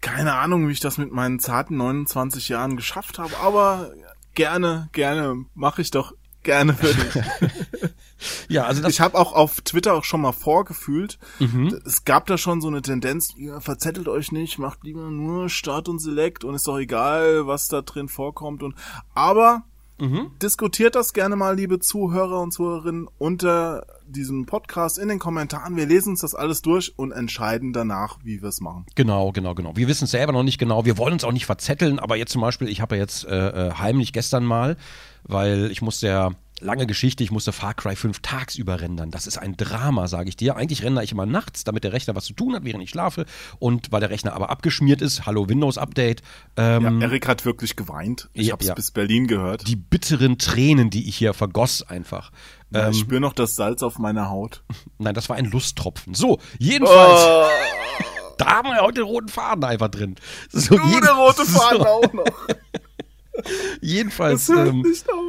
Keine 0.00 0.34
Ahnung, 0.34 0.68
wie 0.68 0.72
ich 0.72 0.80
das 0.80 0.98
mit 0.98 1.12
meinen 1.12 1.38
zarten 1.38 1.76
29 1.76 2.48
Jahren 2.48 2.76
geschafft 2.76 3.18
habe, 3.18 3.36
aber 3.38 3.92
gerne, 4.34 4.88
gerne, 4.92 5.44
mache 5.54 5.82
ich 5.82 5.90
doch 5.90 6.14
gerne 6.42 6.74
für 6.74 6.94
dich. 6.94 7.24
Ja, 8.48 8.64
also 8.64 8.86
Ich 8.88 9.00
habe 9.00 9.18
auch 9.18 9.32
auf 9.32 9.60
Twitter 9.60 9.94
auch 9.94 10.04
schon 10.04 10.20
mal 10.20 10.32
vorgefühlt, 10.32 11.18
Mhm. 11.38 11.78
es 11.84 12.04
gab 12.04 12.26
da 12.26 12.38
schon 12.38 12.60
so 12.60 12.68
eine 12.68 12.82
Tendenz, 12.82 13.34
ja, 13.36 13.60
verzettelt 13.60 14.08
euch 14.08 14.32
nicht, 14.32 14.58
macht 14.58 14.84
lieber 14.84 15.10
nur 15.10 15.48
Start 15.48 15.88
und 15.88 15.98
Select 16.00 16.44
und 16.44 16.54
ist 16.54 16.66
doch 16.66 16.78
egal, 16.78 17.46
was 17.46 17.68
da 17.68 17.82
drin 17.82 18.08
vorkommt 18.08 18.62
und 18.62 18.74
aber 19.14 19.64
Mhm. 19.98 20.32
diskutiert 20.42 20.94
das 20.94 21.14
gerne 21.14 21.36
mal, 21.36 21.56
liebe 21.56 21.78
Zuhörer 21.78 22.40
und 22.42 22.52
Zuhörerinnen, 22.52 23.08
unter 23.16 23.86
diesem 24.06 24.44
Podcast 24.44 24.98
in 24.98 25.08
den 25.08 25.18
Kommentaren. 25.18 25.74
Wir 25.74 25.86
lesen 25.86 26.10
uns 26.10 26.20
das 26.20 26.34
alles 26.34 26.60
durch 26.60 26.92
und 26.98 27.12
entscheiden 27.12 27.72
danach, 27.72 28.18
wie 28.22 28.42
wir 28.42 28.48
es 28.50 28.60
machen. 28.60 28.84
Genau, 28.94 29.32
genau, 29.32 29.54
genau. 29.54 29.72
Wir 29.74 29.88
wissen 29.88 30.04
es 30.04 30.10
selber 30.10 30.32
noch 30.32 30.42
nicht 30.42 30.58
genau. 30.58 30.84
Wir 30.84 30.98
wollen 30.98 31.14
uns 31.14 31.24
auch 31.24 31.32
nicht 31.32 31.46
verzetteln, 31.46 31.98
aber 31.98 32.16
jetzt 32.16 32.30
zum 32.32 32.42
Beispiel, 32.42 32.68
ich 32.68 32.82
habe 32.82 32.96
ja 32.96 33.00
jetzt 33.02 33.24
äh, 33.24 33.68
äh, 33.68 33.72
heimlich 33.72 34.12
gestern 34.12 34.44
mal, 34.44 34.76
weil 35.24 35.70
ich 35.70 35.80
musste 35.80 36.08
ja, 36.08 36.30
lange 36.60 36.86
Geschichte, 36.86 37.22
ich 37.22 37.30
musste 37.30 37.52
Far 37.52 37.74
Cry 37.74 37.96
5 37.96 38.20
tagsüber 38.20 38.80
rendern. 38.80 39.10
Das 39.10 39.26
ist 39.26 39.38
ein 39.38 39.56
Drama, 39.56 40.08
sage 40.08 40.28
ich 40.28 40.36
dir. 40.36 40.56
Eigentlich 40.56 40.82
rendere 40.82 41.04
ich 41.04 41.12
immer 41.12 41.26
nachts, 41.26 41.64
damit 41.64 41.84
der 41.84 41.92
Rechner 41.92 42.14
was 42.14 42.24
zu 42.24 42.32
tun 42.32 42.54
hat, 42.54 42.64
während 42.64 42.82
ich 42.82 42.90
schlafe. 42.90 43.26
Und 43.58 43.92
weil 43.92 44.00
der 44.00 44.10
Rechner 44.10 44.32
aber 44.34 44.50
abgeschmiert 44.50 45.02
ist, 45.02 45.26
hallo 45.26 45.48
Windows 45.48 45.78
Update, 45.78 46.22
ähm, 46.56 47.00
Ja, 47.00 47.06
Erik 47.06 47.28
hat 47.28 47.44
wirklich 47.44 47.76
geweint. 47.76 48.28
Ich 48.32 48.46
Ja, 48.48 48.52
hab's 48.54 48.66
ja. 48.66 48.74
bis 48.74 48.90
Berlin 48.90 49.26
gehört. 49.26 49.68
die 49.68 49.76
bitteren 49.76 50.38
Tränen, 50.38 50.90
die 50.90 51.08
ich 51.08 51.16
hier 51.16 51.34
vergoss 51.34 51.82
einfach. 51.82 52.30
Ja, 52.70 52.86
Ähm, 52.86 52.92
ich 52.92 53.00
spüre 53.00 53.20
noch 53.20 53.32
das 53.34 53.54
Salz 53.56 53.82
auf 53.82 53.98
meiner 53.98 54.30
Haut. 54.30 54.62
nein, 54.98 55.14
das 55.14 55.28
war 55.28 55.36
ein 55.36 55.44
Lusttropfen. 55.46 56.14
So, 56.14 56.38
jedenfalls, 56.58 57.20
Oh, 57.26 57.44
da 58.38 58.46
haben 58.46 58.68
wir 58.68 58.80
heute 58.80 59.00
den 59.00 59.04
roten 59.04 59.28
Faden 59.28 59.64
einfach 59.64 59.88
drin. 59.88 60.16
So, 60.50 60.76
du, 60.76 60.86
jeden- 60.88 61.02
der 61.02 61.12
rote 61.12 61.44
Faden 61.46 61.78
so. 61.78 61.86
auch 61.86 62.12
noch. 62.12 62.24
Jedenfalls, 63.80 64.48
ähm, 64.48 64.84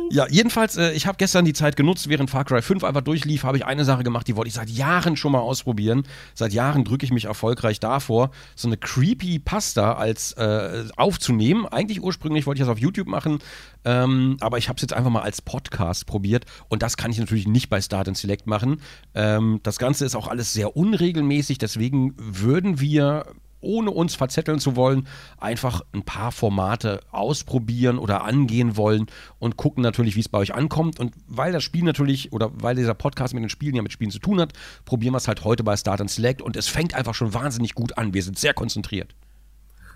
ja, 0.10 0.28
jedenfalls, 0.30 0.78
äh, 0.78 0.92
ich 0.94 1.08
habe 1.08 1.18
gestern 1.18 1.46
die 1.46 1.54
Zeit 1.54 1.76
genutzt, 1.76 2.10
während 2.10 2.30
Far 2.30 2.46
Cry 2.46 2.62
5 2.62 2.84
einfach 2.84 3.02
durchlief, 3.02 3.44
habe 3.44 3.58
ich 3.58 3.66
eine 3.66 3.86
Sache 3.86 4.04
gemacht, 4.04 4.28
die 4.28 4.36
wollte 4.36 4.48
ich 4.48 4.54
seit 4.54 4.70
Jahren 4.70 5.18
schon 5.18 5.34
mal 5.34 5.40
ausprobieren. 5.40 6.04
Seit 6.34 6.54
Jahren 6.54 6.84
drücke 6.84 7.06
ich 7.06 7.12
mich 7.12 7.26
erfolgreich 7.26 7.80
davor, 7.80 8.32
so 8.56 8.68
eine 8.68 8.78
creepy 8.78 9.40
Pasta 9.40 9.94
als 9.94 10.34
äh, 10.34 10.86
aufzunehmen. 10.96 11.66
Eigentlich 11.66 12.02
ursprünglich 12.02 12.46
wollte 12.46 12.62
ich 12.62 12.66
das 12.66 12.72
auf 12.72 12.80
YouTube 12.80 13.08
machen, 13.08 13.40
ähm, 13.86 14.38
aber 14.40 14.58
ich 14.58 14.70
habe 14.70 14.78
es 14.78 14.82
jetzt 14.82 14.94
einfach 14.94 15.12
mal 15.12 15.22
als 15.22 15.42
Podcast 15.42 16.06
probiert 16.06 16.46
und 16.70 16.84
das 16.84 16.98
kann 16.98 17.12
ich 17.12 17.20
natürlich 17.20 17.48
nicht 17.48 17.70
bei 17.70 17.82
Start 17.82 18.08
and 18.08 18.18
Select 18.18 18.48
machen. 18.48 18.82
Ähm, 19.14 19.60
das 19.64 19.78
Ganze 19.78 20.06
ist 20.06 20.16
auch 20.16 20.28
alles 20.28 20.54
sehr 20.54 20.78
unregelmäßig, 20.78 21.58
deswegen 21.58 22.14
würden 22.18 22.80
wir 22.80 23.26
ohne 23.62 23.92
uns 23.92 24.16
verzetteln 24.16 24.60
zu 24.60 24.76
wollen, 24.76 25.08
einfach 25.40 25.82
ein 25.94 26.04
paar 26.04 26.32
Formate 26.32 27.02
ausprobieren 27.12 27.98
oder 27.98 28.24
angehen 28.24 28.78
wollen 28.78 29.08
und 29.40 29.58
gucken 29.58 29.82
natürlich, 29.82 30.16
wie 30.16 30.20
es 30.20 30.30
bei 30.30 30.38
euch 30.38 30.54
ankommt. 30.54 31.00
Und 31.00 31.14
weil 31.28 31.52
das 31.52 31.64
Spiel 31.64 31.84
natürlich 31.84 32.34
oder 32.34 32.52
weil 32.54 32.76
dieser 32.76 32.94
Podcast 32.94 33.34
mit 33.34 33.44
den 33.44 33.50
Spielen 33.50 33.76
ja 33.76 33.82
mit 33.82 33.92
Spielen 33.92 34.12
zu 34.12 34.20
tun 34.20 34.40
hat, 34.40 34.54
probieren 34.86 35.14
wir 35.14 35.18
es 35.18 35.28
halt 35.28 35.44
heute 35.44 35.64
bei 35.64 35.76
Start 35.76 36.02
and 36.02 36.10
Select 36.10 36.42
und 36.42 36.56
es 36.56 36.68
fängt 36.68 36.94
einfach 36.94 37.16
schon 37.16 37.34
wahnsinnig 37.34 37.74
gut 37.74 37.98
an. 37.98 38.14
Wir 38.14 38.24
sind 38.24 38.38
sehr 38.38 38.54
konzentriert. 38.54 39.16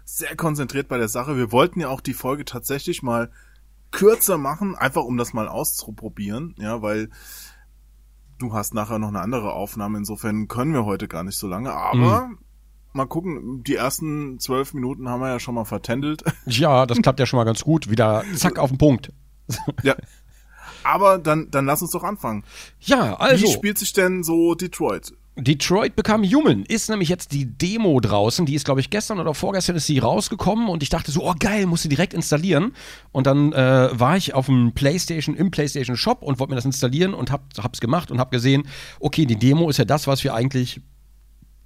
Sehr 0.05 0.35
konzentriert 0.35 0.87
bei 0.87 0.97
der 0.97 1.07
Sache. 1.07 1.37
Wir 1.37 1.51
wollten 1.51 1.79
ja 1.79 1.89
auch 1.89 2.01
die 2.01 2.13
Folge 2.13 2.45
tatsächlich 2.45 3.03
mal 3.03 3.31
kürzer 3.91 4.37
machen, 4.37 4.75
einfach 4.75 5.03
um 5.03 5.17
das 5.17 5.33
mal 5.33 5.47
auszuprobieren, 5.47 6.55
ja, 6.57 6.81
weil 6.81 7.09
du 8.39 8.53
hast 8.53 8.73
nachher 8.73 8.99
noch 8.99 9.09
eine 9.09 9.19
andere 9.19 9.53
Aufnahme, 9.53 9.97
insofern 9.97 10.47
können 10.47 10.73
wir 10.73 10.85
heute 10.85 11.07
gar 11.07 11.23
nicht 11.23 11.37
so 11.37 11.47
lange, 11.47 11.71
aber 11.73 12.27
Mhm. 12.27 12.39
Mal 12.93 13.05
gucken, 13.05 13.63
die 13.63 13.75
ersten 13.75 14.39
zwölf 14.39 14.74
Minuten 14.74 15.10
haben 15.10 15.21
wir 15.21 15.29
ja 15.29 15.39
schon 15.39 15.55
mal 15.55 15.65
vertändelt. 15.65 16.24
Ja, 16.45 16.86
das 16.86 17.01
klappt 17.01 17.19
ja 17.19 17.25
schon 17.25 17.38
mal 17.38 17.43
ganz 17.43 17.62
gut. 17.62 17.89
Wieder 17.89 18.24
zack 18.36 18.60
auf 18.60 18.69
den 18.69 18.77
Punkt. 18.77 19.12
ja. 19.83 19.95
Aber 20.83 21.17
dann, 21.17 21.50
dann 21.51 21.65
lass 21.65 21.81
uns 21.81 21.91
doch 21.91 22.03
anfangen. 22.03 22.43
Ja, 22.79 23.15
also. 23.15 23.45
Wie 23.45 23.51
spielt 23.51 23.77
sich 23.77 23.93
denn 23.93 24.24
so 24.24 24.55
Detroit? 24.55 25.13
Detroit 25.38 25.95
Become 25.95 26.27
Human 26.27 26.65
ist 26.65 26.89
nämlich 26.89 27.07
jetzt 27.07 27.31
die 27.31 27.45
Demo 27.45 28.00
draußen. 28.01 28.45
Die 28.45 28.53
ist, 28.53 28.65
glaube 28.65 28.81
ich, 28.81 28.89
gestern 28.89 29.19
oder 29.19 29.33
vorgestern 29.33 29.77
ist 29.77 29.86
sie 29.86 30.00
rausgekommen 30.00 30.67
und 30.67 30.83
ich 30.83 30.89
dachte 30.89 31.12
so, 31.12 31.24
oh 31.24 31.33
geil, 31.39 31.67
muss 31.67 31.83
sie 31.83 31.89
direkt 31.89 32.13
installieren. 32.13 32.74
Und 33.13 33.27
dann 33.27 33.53
äh, 33.53 33.89
war 33.98 34.17
ich 34.17 34.33
auf 34.33 34.48
dem 34.48 34.74
PlayStation, 34.74 35.36
im 35.36 35.50
PlayStation 35.50 35.95
Shop 35.95 36.21
und 36.21 36.39
wollte 36.39 36.51
mir 36.51 36.57
das 36.57 36.65
installieren 36.65 37.13
und 37.13 37.31
hab, 37.31 37.43
hab's 37.57 37.79
gemacht 37.79 38.12
und 38.12 38.19
hab 38.19 38.29
gesehen, 38.29 38.63
okay, 39.00 39.25
die 39.25 39.38
Demo 39.38 39.69
ist 39.69 39.77
ja 39.77 39.86
das, 39.86 40.05
was 40.05 40.24
wir 40.24 40.33
eigentlich 40.33 40.81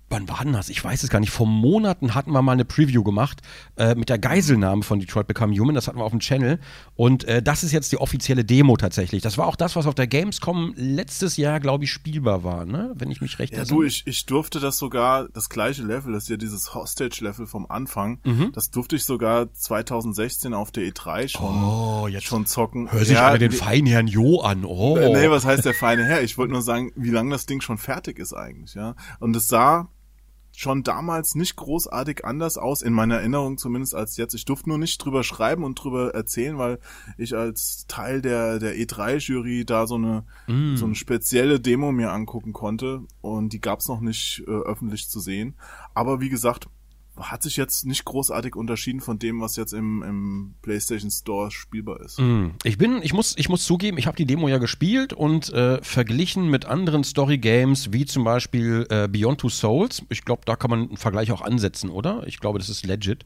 wann 0.09 0.29
war 0.29 0.43
denn 0.43 0.53
das? 0.53 0.69
Ich 0.69 0.83
weiß 0.83 1.03
es 1.03 1.09
gar 1.09 1.19
nicht. 1.19 1.31
Vor 1.31 1.47
Monaten 1.47 2.13
hatten 2.15 2.31
wir 2.31 2.41
mal 2.41 2.51
eine 2.53 2.65
Preview 2.65 3.03
gemacht 3.03 3.41
äh, 3.77 3.95
mit 3.95 4.09
der 4.09 4.19
Geiselnahme 4.19 4.83
von 4.83 5.00
Detroit 5.00 5.27
Become 5.27 5.53
Human. 5.57 5.75
Das 5.75 5.88
hatten 5.88 5.97
wir 5.97 6.03
auf 6.05 6.12
dem 6.12 6.19
Channel. 6.19 6.59
Und 6.95 7.24
äh, 7.25 7.41
das 7.41 7.63
ist 7.63 7.71
jetzt 7.71 7.91
die 7.91 7.97
offizielle 7.97 8.45
Demo 8.45 8.77
tatsächlich. 8.77 9.21
Das 9.24 9.38
war 9.38 9.47
auch 9.47 9.55
das, 9.55 9.75
was 9.75 9.88
auf 9.88 9.95
der 9.95 10.07
Gamescom 10.07 10.74
letztes 10.77 11.38
Jahr, 11.38 11.59
glaube 11.59 11.83
ich, 11.85 11.91
spielbar 11.91 12.43
war, 12.43 12.65
ne? 12.65 12.91
Wenn 12.95 13.09
ich 13.12 13.19
mich 13.21 13.39
recht 13.39 13.53
Ja, 13.53 13.59
erinnere. 13.59 13.75
du, 13.77 13.83
ich, 13.83 14.03
ich 14.05 14.25
durfte 14.25 14.59
das 14.59 14.77
sogar, 14.77 15.27
das 15.33 15.50
gleiche 15.50 15.83
Level, 15.83 16.13
das 16.13 16.24
ist 16.24 16.29
ja 16.29 16.38
dieses 16.38 16.74
Hostage-Level 16.74 17.47
vom 17.47 17.65
Anfang, 17.67 18.19
Mhm. 18.24 18.51
das 18.53 18.69
durfte 18.71 18.95
ich 18.95 19.03
sogar 19.03 19.51
2016 19.53 20.53
auf 20.53 20.71
der 20.71 20.83
E3 20.85 21.27
schon, 21.29 21.63
Oh, 21.63 22.07
jetzt 22.07 22.25
schon 22.25 22.45
zocken. 22.45 22.91
Hör 22.91 23.03
sich 23.05 23.15
ja, 23.15 23.27
alle 23.27 23.39
den 23.39 23.51
die- 23.51 23.57
feinen 23.57 23.88
Herrn 23.88 24.07
Jo 24.07 24.41
an. 24.41 24.65
Oh. 24.65 24.97
Äh, 24.97 25.09
Nee, 25.15 25.29
was 25.29 25.45
heißt 25.45 25.65
der 25.65 25.74
feine 25.74 26.03
Herr? 26.05 26.21
Ich 26.24 26.38
wollte 26.38 26.53
nur 26.53 26.62
sagen, 26.62 26.91
wie 26.95 27.09
lange 27.09 27.31
das 27.31 27.45
Ding 27.45 27.62
schon 27.62 27.77
fertig 27.77 28.19
ist 28.19 28.33
eigentlich, 28.33 28.74
ja. 28.75 28.95
Und 29.19 29.35
es 29.35 29.47
sah 29.47 29.88
schon 30.59 30.83
damals 30.83 31.35
nicht 31.35 31.55
großartig 31.55 32.25
anders 32.25 32.57
aus, 32.57 32.81
in 32.81 32.93
meiner 32.93 33.15
Erinnerung 33.15 33.57
zumindest 33.57 33.95
als 33.95 34.17
jetzt. 34.17 34.33
Ich 34.33 34.45
durfte 34.45 34.69
nur 34.69 34.77
nicht 34.77 35.03
drüber 35.03 35.24
schreiben 35.24 35.63
und 35.63 35.75
drüber 35.75 36.13
erzählen, 36.13 36.57
weil 36.57 36.79
ich 37.17 37.35
als 37.35 37.85
Teil 37.88 38.21
der, 38.21 38.59
der 38.59 38.75
E3-Jury 38.75 39.65
da 39.65 39.88
so 39.88 39.95
eine, 39.95 40.25
Mm. 40.47 40.75
so 40.75 40.85
eine 40.85 40.95
spezielle 40.95 41.59
Demo 41.59 41.91
mir 41.91 42.12
angucken 42.12 42.53
konnte 42.53 43.01
und 43.21 43.53
die 43.53 43.62
gab's 43.62 43.88
noch 43.88 44.01
nicht 44.01 44.43
äh, 44.47 44.51
öffentlich 44.51 45.09
zu 45.09 45.19
sehen. 45.19 45.55
Aber 45.93 46.21
wie 46.21 46.29
gesagt, 46.29 46.67
hat 47.17 47.43
sich 47.43 47.55
jetzt 47.55 47.86
nicht 47.86 48.05
großartig 48.05 48.55
unterschieden 48.55 49.00
von 49.00 49.19
dem, 49.19 49.41
was 49.41 49.55
jetzt 49.55 49.74
im, 49.74 50.03
im 50.03 50.55
PlayStation 50.62 51.10
Store 51.12 51.51
spielbar 51.51 52.01
ist. 52.01 52.19
Mm. 52.19 52.50
Ich 52.63 52.77
bin, 52.77 53.01
ich 53.01 53.13
muss, 53.13 53.36
ich 53.38 53.50
muss 53.50 53.65
zugeben, 53.65 53.98
ich 53.98 54.07
habe 54.07 54.17
die 54.17 54.25
Demo 54.25 54.48
ja 54.48 54.57
gespielt 54.57 55.13
und 55.13 55.51
äh, 55.53 55.81
verglichen 55.81 56.50
mit 56.50 56.65
anderen 56.65 57.03
Story-Games, 57.03 57.93
wie 57.93 58.05
zum 58.05 58.24
Beispiel 58.24 58.86
äh, 58.89 59.07
Beyond 59.07 59.41
Two 59.41 59.50
Souls. 59.50 60.03
Ich 60.10 60.24
glaube, 60.25 60.43
da 60.45 60.55
kann 60.55 60.69
man 60.69 60.88
einen 60.88 60.98
Vergleich 60.98 61.31
auch 61.31 61.41
ansetzen, 61.41 61.89
oder? 61.89 62.24
Ich 62.27 62.39
glaube, 62.39 62.60
das 62.60 62.69
ist 62.69 62.86
legit. 62.86 63.24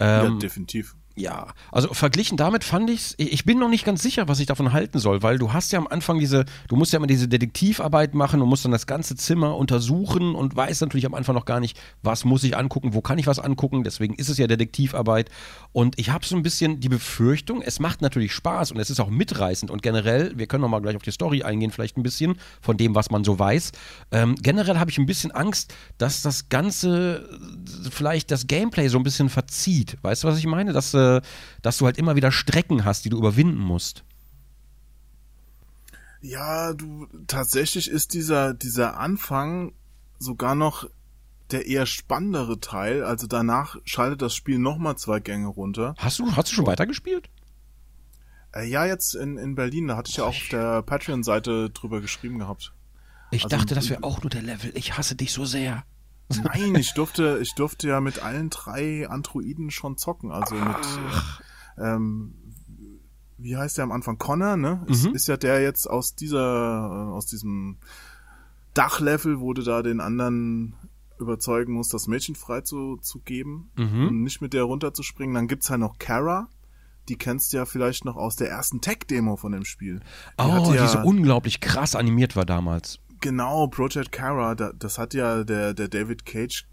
ja, 0.00 0.24
Ähm, 0.24 0.38
definitiv. 0.38 0.96
Ja, 1.16 1.54
also 1.70 1.94
verglichen 1.94 2.36
damit 2.36 2.64
fand 2.64 2.90
ich's. 2.90 3.14
ich 3.18 3.44
bin 3.44 3.60
noch 3.60 3.68
nicht 3.68 3.84
ganz 3.84 4.02
sicher, 4.02 4.26
was 4.26 4.40
ich 4.40 4.46
davon 4.46 4.72
halten 4.72 4.98
soll, 4.98 5.22
weil 5.22 5.38
du 5.38 5.52
hast 5.52 5.70
ja 5.70 5.78
am 5.78 5.86
Anfang 5.86 6.18
diese, 6.18 6.44
du 6.66 6.74
musst 6.74 6.92
ja 6.92 6.96
immer 6.96 7.06
diese 7.06 7.28
Detektivarbeit 7.28 8.14
machen 8.14 8.42
und 8.42 8.48
musst 8.48 8.64
dann 8.64 8.72
das 8.72 8.88
ganze 8.88 9.14
Zimmer 9.14 9.56
untersuchen 9.56 10.34
und 10.34 10.56
weißt 10.56 10.80
natürlich 10.80 11.06
am 11.06 11.14
Anfang 11.14 11.36
noch 11.36 11.44
gar 11.44 11.60
nicht, 11.60 11.78
was 12.02 12.24
muss 12.24 12.42
ich 12.42 12.56
angucken, 12.56 12.94
wo 12.94 13.00
kann 13.00 13.18
ich 13.18 13.28
was 13.28 13.38
angucken, 13.38 13.84
deswegen 13.84 14.14
ist 14.14 14.28
es 14.28 14.38
ja 14.38 14.48
Detektivarbeit 14.48 15.30
und 15.70 15.96
ich 16.00 16.10
habe 16.10 16.26
so 16.26 16.34
ein 16.34 16.42
bisschen 16.42 16.80
die 16.80 16.88
Befürchtung, 16.88 17.62
es 17.62 17.78
macht 17.78 18.02
natürlich 18.02 18.32
Spaß 18.32 18.72
und 18.72 18.80
es 18.80 18.90
ist 18.90 18.98
auch 18.98 19.10
mitreißend 19.10 19.70
und 19.70 19.82
generell, 19.82 20.36
wir 20.36 20.48
können 20.48 20.62
noch 20.62 20.68
mal 20.68 20.80
gleich 20.80 20.96
auf 20.96 21.02
die 21.02 21.12
Story 21.12 21.44
eingehen, 21.44 21.70
vielleicht 21.70 21.96
ein 21.96 22.02
bisschen 22.02 22.40
von 22.60 22.76
dem, 22.76 22.96
was 22.96 23.10
man 23.12 23.22
so 23.22 23.38
weiß. 23.38 23.70
Ähm, 24.10 24.34
generell 24.42 24.78
habe 24.78 24.90
ich 24.90 24.98
ein 24.98 25.06
bisschen 25.06 25.30
Angst, 25.30 25.74
dass 25.96 26.22
das 26.22 26.48
Ganze 26.48 27.28
äh, 27.86 27.90
vielleicht 27.90 28.32
das 28.32 28.48
Gameplay 28.48 28.88
so 28.88 28.98
ein 28.98 29.04
bisschen 29.04 29.28
verzieht. 29.28 29.96
Weißt 30.02 30.24
du, 30.24 30.28
was 30.28 30.38
ich 30.38 30.46
meine? 30.46 30.72
Dass, 30.72 30.92
äh, 30.94 31.03
dass 31.62 31.78
du 31.78 31.86
halt 31.86 31.98
immer 31.98 32.16
wieder 32.16 32.32
Strecken 32.32 32.84
hast, 32.84 33.04
die 33.04 33.08
du 33.10 33.18
überwinden 33.18 33.58
musst. 33.60 34.04
Ja, 36.20 36.72
du, 36.72 37.06
tatsächlich 37.26 37.88
ist 37.90 38.14
dieser, 38.14 38.54
dieser 38.54 38.98
Anfang 38.98 39.72
sogar 40.18 40.54
noch 40.54 40.88
der 41.50 41.66
eher 41.66 41.84
spannendere 41.86 42.60
Teil. 42.60 43.04
Also 43.04 43.26
danach 43.26 43.76
schaltet 43.84 44.22
das 44.22 44.34
Spiel 44.34 44.58
nochmal 44.58 44.96
zwei 44.96 45.20
Gänge 45.20 45.48
runter. 45.48 45.94
Hast 45.98 46.18
du, 46.18 46.34
hast 46.34 46.50
du 46.50 46.54
schon 46.54 46.66
weitergespielt? 46.66 47.28
Äh, 48.54 48.66
ja, 48.68 48.86
jetzt 48.86 49.14
in, 49.14 49.36
in 49.36 49.54
Berlin, 49.54 49.88
da 49.88 49.96
hatte 49.96 50.10
ich 50.10 50.16
ja 50.16 50.24
auch 50.24 50.28
auf 50.28 50.48
der 50.50 50.80
Patreon-Seite 50.82 51.70
drüber 51.70 52.00
geschrieben 52.00 52.38
gehabt. 52.38 52.72
Ich 53.30 53.44
Also- 53.44 53.56
dachte, 53.56 53.74
das 53.74 53.90
wäre 53.90 54.02
auch 54.02 54.22
nur 54.22 54.30
der 54.30 54.42
Level. 54.42 54.72
Ich 54.74 54.96
hasse 54.96 55.16
dich 55.16 55.32
so 55.32 55.44
sehr. 55.44 55.84
Nein, 56.42 56.74
ich 56.76 56.94
durfte, 56.94 57.38
ich 57.42 57.54
durfte 57.54 57.88
ja 57.88 58.00
mit 58.00 58.22
allen 58.22 58.50
drei 58.50 59.08
Androiden 59.08 59.70
schon 59.70 59.96
zocken. 59.98 60.30
Also 60.32 60.54
mit, 60.54 60.76
äh, 61.78 61.94
ähm, 61.94 62.34
wie 63.36 63.56
heißt 63.56 63.76
der 63.76 63.84
am 63.84 63.92
Anfang? 63.92 64.16
Connor, 64.18 64.56
ne? 64.56 64.84
Ist, 64.88 65.04
Mhm. 65.04 65.14
ist 65.14 65.28
ja 65.28 65.36
der 65.36 65.60
jetzt 65.62 65.88
aus 65.88 66.14
dieser, 66.14 66.38
äh, 67.08 67.12
aus 67.12 67.26
diesem 67.26 67.76
Dachlevel, 68.72 69.40
wo 69.40 69.52
du 69.52 69.62
da 69.62 69.82
den 69.82 70.00
anderen 70.00 70.74
überzeugen 71.20 71.74
musst, 71.74 71.94
das 71.94 72.06
Mädchen 72.08 72.34
frei 72.34 72.62
zu, 72.62 72.96
zu 72.96 73.20
geben 73.20 73.70
Mhm. 73.76 74.08
und 74.08 74.22
nicht 74.22 74.40
mit 74.40 74.52
der 74.52 74.64
runterzuspringen. 74.64 75.34
Dann 75.34 75.46
gibt's 75.48 75.70
halt 75.70 75.80
noch 75.80 75.98
Kara. 75.98 76.48
Die 77.08 77.16
kennst 77.16 77.52
du 77.52 77.58
ja 77.58 77.66
vielleicht 77.66 78.04
noch 78.06 78.16
aus 78.16 78.34
der 78.36 78.48
ersten 78.48 78.80
Tech-Demo 78.80 79.36
von 79.36 79.52
dem 79.52 79.64
Spiel. 79.66 80.00
Die 80.40 80.44
Oh, 80.44 80.70
die 80.70 80.76
ja, 80.76 80.88
so 80.88 80.98
unglaublich 81.00 81.60
krass 81.60 81.94
animiert 81.94 82.34
war 82.34 82.46
damals. 82.46 82.98
Genau, 83.24 83.68
Project 83.68 84.12
Kara, 84.12 84.54
da, 84.54 84.74
das 84.74 84.98
hat 84.98 85.14
ja 85.14 85.44
der, 85.44 85.72
der 85.72 85.88
David 85.88 86.26
Cage 86.26 86.68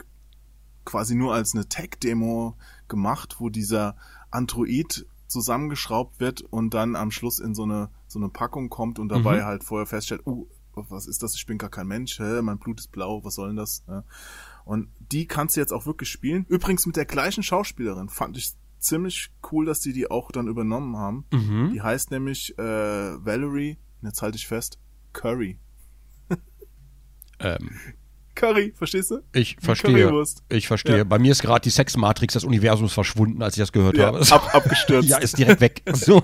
quasi 0.84 1.16
nur 1.16 1.34
als 1.34 1.56
eine 1.56 1.70
Tech-Demo 1.70 2.58
gemacht, 2.90 3.38
wo 3.40 3.48
dieser 3.48 3.96
Android 4.32 5.06
zusammengeschraubt 5.28 6.20
wird 6.20 6.42
und 6.42 6.74
dann 6.74 6.98
am 6.98 7.10
Schluss 7.10 7.40
in 7.40 7.56
so 7.56 7.64
eine, 7.64 7.90
so 8.06 8.20
eine 8.20 8.28
Packung 8.28 8.68
kommt 8.68 9.00
und 9.00 9.08
dabei 9.08 9.38
Mhm. 9.38 9.46
halt 9.46 9.64
vorher 9.64 9.86
feststellt, 9.86 10.28
uh, 10.28 10.46
was 10.74 11.08
ist 11.08 11.24
das? 11.24 11.36
Ich 11.36 11.46
bin 11.46 11.58
gar 11.58 11.70
kein 11.70 11.88
Mensch, 11.88 12.20
hä? 12.20 12.42
mein 12.42 12.60
Blut 12.60 12.82
ist 12.82 12.92
blau, 12.92 13.24
was 13.24 13.36
soll 13.36 13.48
denn 13.48 13.56
das? 13.56 13.86
Und 14.66 14.90
die 15.00 15.28
kannst 15.28 15.56
du 15.56 15.62
jetzt 15.62 15.72
auch 15.72 15.86
wirklich 15.86 16.10
spielen. 16.10 16.46
Übrigens 16.50 16.86
mit 16.86 16.98
der 16.98 17.06
gleichen 17.06 17.44
Schauspielerin. 17.44 18.10
Fand 18.10 18.36
ich 18.36 18.56
ziemlich 18.78 19.32
cool, 19.54 19.66
dass 19.66 19.80
die 19.80 19.94
die 19.94 20.12
auch 20.12 20.34
dann 20.34 20.50
übernommen 20.50 20.98
haben. 20.98 21.24
Mhm. 21.32 21.72
Die 21.72 21.82
heißt 21.82 22.12
nämlich 22.12 22.60
äh, 22.60 23.26
Valerie, 23.26 23.78
jetzt 24.02 24.22
halte 24.22 24.36
ich 24.36 24.48
fest, 24.48 24.80
Curry. 25.14 25.58
Ähm, 27.42 27.70
Curry, 28.36 28.74
verstehst 28.76 29.12
du? 29.12 29.20
ich 29.34 29.58
verstehe. 29.60 30.24
Ich 30.50 30.68
verstehe. 30.68 31.00
Ja. 31.00 31.04
Bei 31.04 31.20
mir 31.20 31.32
ist 31.32 31.42
gerade 31.42 31.62
die 31.62 31.70
Sexmatrix 31.70 32.34
des 32.34 32.44
Universums 32.44 32.94
verschwunden, 32.94 33.42
als 33.44 33.56
ich 33.56 33.62
das 33.62 33.72
gehört 33.72 33.98
Ja, 33.98 34.08
habe. 34.08 34.20
ab, 34.20 34.56
abgestürzt. 34.56 35.10
Ja, 35.10 35.18
ist 35.18 35.38
direkt 35.38 35.62
weg. 35.62 35.82
So. 35.94 36.24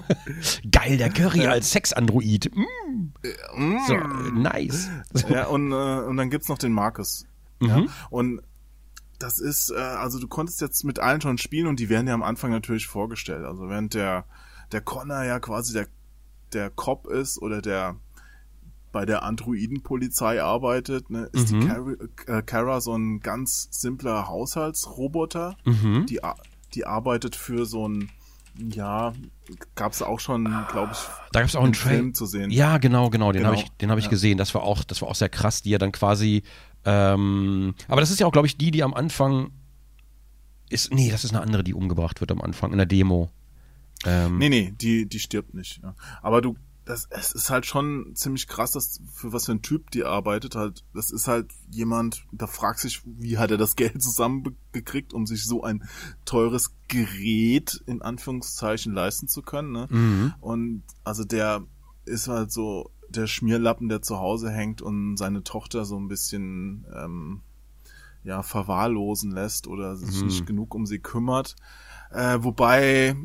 Geil, 0.71 0.97
der 0.97 1.09
Curry 1.09 1.45
als 1.47 1.71
Sexandroid. 1.71 2.51
Mm. 2.55 3.77
So, 3.88 3.93
äh, 3.93 4.31
nice. 4.31 4.89
ja 5.29 5.47
und, 5.47 5.71
äh, 5.71 5.75
und 5.75 6.17
dann 6.17 6.29
gibt's 6.29 6.47
noch 6.47 6.57
den 6.57 6.71
Marcus. 6.71 7.25
Ja? 7.62 7.79
Mhm. 7.79 7.89
Und 8.09 8.41
das 9.19 9.39
ist, 9.39 9.71
äh, 9.71 9.79
also 9.79 10.19
du 10.19 10.27
konntest 10.27 10.62
jetzt 10.62 10.83
mit 10.86 11.00
allen 11.00 11.21
schon 11.21 11.38
spielen 11.38 11.67
und 11.67 11.79
die 11.79 11.89
werden 11.89 12.07
ja 12.07 12.13
am 12.13 12.24
Anfang 12.24 12.51
natürlich 12.51 12.88
vorgestellt. 12.88 13.43
Also 13.43 13.69
während 13.69 13.93
der, 13.93 14.25
der 14.71 14.81
Connor 14.81 15.24
ja 15.24 15.39
quasi 15.39 15.74
der, 15.74 15.88
der 16.53 16.69
Cop 16.69 17.07
ist 17.07 17.41
oder 17.41 17.62
der 17.62 17.97
bei 18.98 19.06
der 19.06 19.22
Androidenpolizei 19.22 20.42
arbeitet, 20.42 21.12
ne, 21.12 21.30
ist 21.32 21.51
Mhm. 21.51 21.60
die 21.62 21.68
Kara, 21.68 21.92
äh, 22.39 22.42
Kara 22.42 22.82
so 22.82 22.96
ein 22.98 23.20
ganz 23.20 23.68
simpler 23.70 24.27
Haushaltsroboter. 24.27 25.56
Mhm. 25.66 26.08
Die, 26.08 26.20
die 26.74 26.86
arbeitet 26.88 27.36
für 27.36 27.68
so 27.68 27.88
ein, 27.88 28.10
ja, 28.58 29.13
gab's 29.75 30.01
auch 30.01 30.20
schon, 30.20 30.46
glaube 30.72 30.94
ich, 30.94 30.98
Da 31.32 31.42
gab 31.42 31.48
es 31.50 31.56
auch 31.56 31.60
einen 31.63 31.74
im 31.74 31.80
Film 31.80 32.13
zu 32.16 32.25
sehen. 32.25 32.50
Ja, 32.50 32.80
genau, 32.80 33.12
genau. 33.12 33.32
Den 33.32 33.44
Genau. 33.44 33.51
habe 33.54 33.62
ich, 33.62 33.70
den 33.77 33.92
habe 33.92 34.00
ich 34.00 34.06
Ja. 34.08 34.10
gesehen. 34.10 34.39
Das 34.39 34.56
war 34.56 34.63
auch, 34.63 34.84
das 34.84 35.00
war 35.04 35.10
auch 35.10 35.16
sehr 35.16 35.30
krass, 35.30 35.62
die 35.62 35.70
ja 35.70 35.77
dann 35.77 35.92
quasi. 35.92 36.42
Ähm, 36.84 37.75
aber 37.88 38.01
das 38.01 38.10
ist 38.10 38.20
ja 38.20 38.25
auch, 38.25 38.32
glaube 38.32 38.48
ich, 38.48 38.58
die, 38.58 38.72
die 38.72 38.82
am 38.82 38.96
Anfang 38.96 39.51
ist. 40.70 40.92
Nee, 40.92 41.12
das 41.12 41.24
ist 41.24 41.36
eine 41.36 41.42
andere, 41.42 41.63
die 41.63 41.75
umgebracht 41.75 42.20
wird 42.20 42.32
am 42.32 42.42
Anfang 42.42 42.72
in 42.72 42.77
der 42.77 42.88
Demo. 42.88 43.30
Ähm, 44.06 44.39
Nee, 44.39 44.50
nee, 44.50 44.74
die, 44.82 45.08
die 45.08 45.20
stirbt 45.20 45.54
nicht. 45.54 45.82
Ja. 45.84 45.94
Aber 46.24 46.42
du, 46.42 46.56
das, 46.88 47.08
es 47.12 47.34
ist 47.34 47.50
halt 47.50 47.65
schon 47.65 48.15
ziemlich 48.15 48.48
krass, 48.48 48.72
dass, 48.72 49.01
für 49.13 49.34
was 49.34 49.46
für 49.46 49.51
ein 49.51 49.62
Typ 49.62 49.91
die 49.91 50.04
arbeitet. 50.06 50.56
Halt, 50.56 50.84
das 50.93 51.12
ist 51.12 51.28
halt 51.28 51.52
jemand, 51.69 52.26
da 52.32 52.47
fragst 52.47 52.84
sich, 52.84 53.02
wie 53.06 53.38
hat 53.38 53.52
er 53.52 53.58
das 53.58 53.76
Geld 53.76 54.02
zusammengekriegt, 54.02 55.13
um 55.13 55.26
sich 55.28 55.45
so 55.45 55.63
ein 55.63 55.84
teures 56.26 56.73
Gerät 56.88 57.84
in 57.86 58.02
Anführungszeichen 58.02 58.93
leisten 58.93 59.28
zu 59.28 59.41
können. 59.41 59.71
Ne? 59.71 59.88
Mhm. 59.89 60.34
Und 60.39 60.84
also 61.04 61.23
der 61.23 61.63
ist 62.06 62.28
halt 62.28 62.52
so 62.52 62.91
der 63.10 63.28
Schmierlappen, 63.28 63.89
der 63.89 64.02
zu 64.02 64.17
Hause 64.19 64.50
hängt 64.50 64.82
und 64.82 65.17
seine 65.17 65.43
Tochter 65.43 65.86
so 65.86 65.97
ein 65.97 66.08
bisschen 66.08 66.86
ähm, 66.93 67.41
ja 68.23 68.43
verwahrlosen 68.43 69.32
lässt 69.32 69.67
oder 69.67 69.95
sich 69.95 70.21
Mhm. 70.21 70.28
nicht 70.28 70.45
genug 70.45 70.73
um 70.76 70.86
sie 70.86 71.00
kümmert. 71.00 71.56
Äh, 72.12 72.39
wobei 72.41 73.15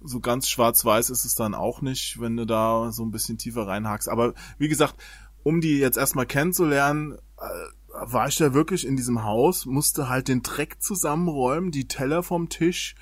so 0.00 0.20
ganz 0.20 0.48
schwarz-weiß 0.48 1.10
ist 1.10 1.24
es 1.24 1.34
dann 1.34 1.54
auch 1.54 1.82
nicht, 1.82 2.20
wenn 2.20 2.36
du 2.36 2.46
da 2.46 2.90
so 2.92 3.04
ein 3.04 3.10
bisschen 3.10 3.38
tiefer 3.38 3.66
reinhakst. 3.66 4.08
Aber 4.08 4.34
wie 4.58 4.68
gesagt, 4.68 4.94
um 5.42 5.60
die 5.60 5.78
jetzt 5.78 5.98
erstmal 5.98 6.26
kennenzulernen, 6.26 7.16
äh, 7.38 8.00
war 8.00 8.28
ich 8.28 8.36
da 8.36 8.54
wirklich 8.54 8.86
in 8.86 8.96
diesem 8.96 9.24
Haus, 9.24 9.66
musste 9.66 10.08
halt 10.08 10.28
den 10.28 10.42
Dreck 10.42 10.80
zusammenräumen, 10.80 11.70
die 11.70 11.88
Teller 11.88 12.22
vom 12.22 12.48
Tisch 12.48 12.94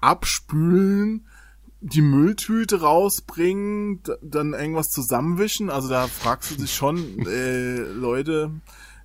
abspülen, 0.00 1.26
die 1.80 2.02
Mülltüte 2.02 2.80
rausbringen, 2.80 4.02
dann 4.22 4.54
irgendwas 4.54 4.90
zusammenwischen. 4.90 5.70
Also 5.70 5.88
da 5.88 6.06
fragst 6.06 6.50
du 6.50 6.56
dich 6.56 6.74
schon, 6.74 7.18
äh, 7.26 7.76
Leute, 7.76 8.52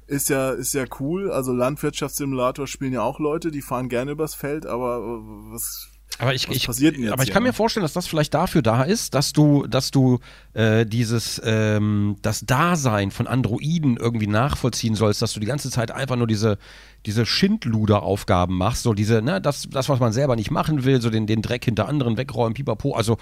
ist 0.07 0.29
ja, 0.29 0.51
ist 0.51 0.73
ja 0.73 0.85
cool. 0.99 1.31
Also 1.31 1.53
Landwirtschaftssimulator 1.53 2.67
spielen 2.67 2.93
ja 2.93 3.01
auch 3.01 3.19
Leute, 3.19 3.51
die 3.51 3.61
fahren 3.61 3.89
gerne 3.89 4.11
übers 4.11 4.33
Feld, 4.33 4.65
aber 4.65 4.97
äh, 4.97 5.51
was, 5.51 5.89
Aber 6.17 6.33
ich, 6.33 6.49
ich, 6.49 6.65
passiert 6.65 6.95
denn 6.95 7.03
jetzt 7.03 7.13
aber 7.13 7.23
ich 7.23 7.31
kann 7.31 7.43
mir 7.43 7.53
vorstellen, 7.53 7.83
dass 7.83 7.93
das 7.93 8.07
vielleicht 8.07 8.33
dafür 8.33 8.61
da 8.61 8.83
ist, 8.83 9.13
dass 9.13 9.31
du, 9.31 9.67
dass 9.67 9.91
du 9.91 10.19
äh, 10.53 10.85
dieses 10.85 11.41
ähm, 11.45 12.17
das 12.21 12.41
Dasein 12.41 13.11
von 13.11 13.27
Androiden 13.27 13.95
irgendwie 13.95 14.27
nachvollziehen 14.27 14.95
sollst, 14.95 15.21
dass 15.21 15.33
du 15.33 15.39
die 15.39 15.45
ganze 15.45 15.69
Zeit 15.69 15.91
einfach 15.91 16.17
nur 16.17 16.27
diese 16.27 16.57
diese 17.05 17.25
Schindluder-Aufgaben 17.25 18.57
machst, 18.57 18.83
so 18.83 18.93
diese, 18.93 19.21
ne, 19.21 19.39
das, 19.39 19.67
das, 19.69 19.87
was 19.87 19.99
man 19.99 20.11
selber 20.11 20.35
nicht 20.35 20.51
machen 20.51 20.83
will, 20.83 21.01
so 21.01 21.09
den, 21.09 21.27
den 21.27 21.41
Dreck 21.41 21.63
hinter 21.63 21.87
anderen 21.87 22.17
wegräumen, 22.17 22.53
pipapo, 22.53 22.93
also 22.93 23.17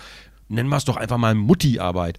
nennen 0.50 0.70
wir 0.70 0.78
es 0.78 0.86
doch 0.86 0.98
einfach 0.98 1.18
mal 1.18 1.36
Mutti-Arbeit. 1.36 2.18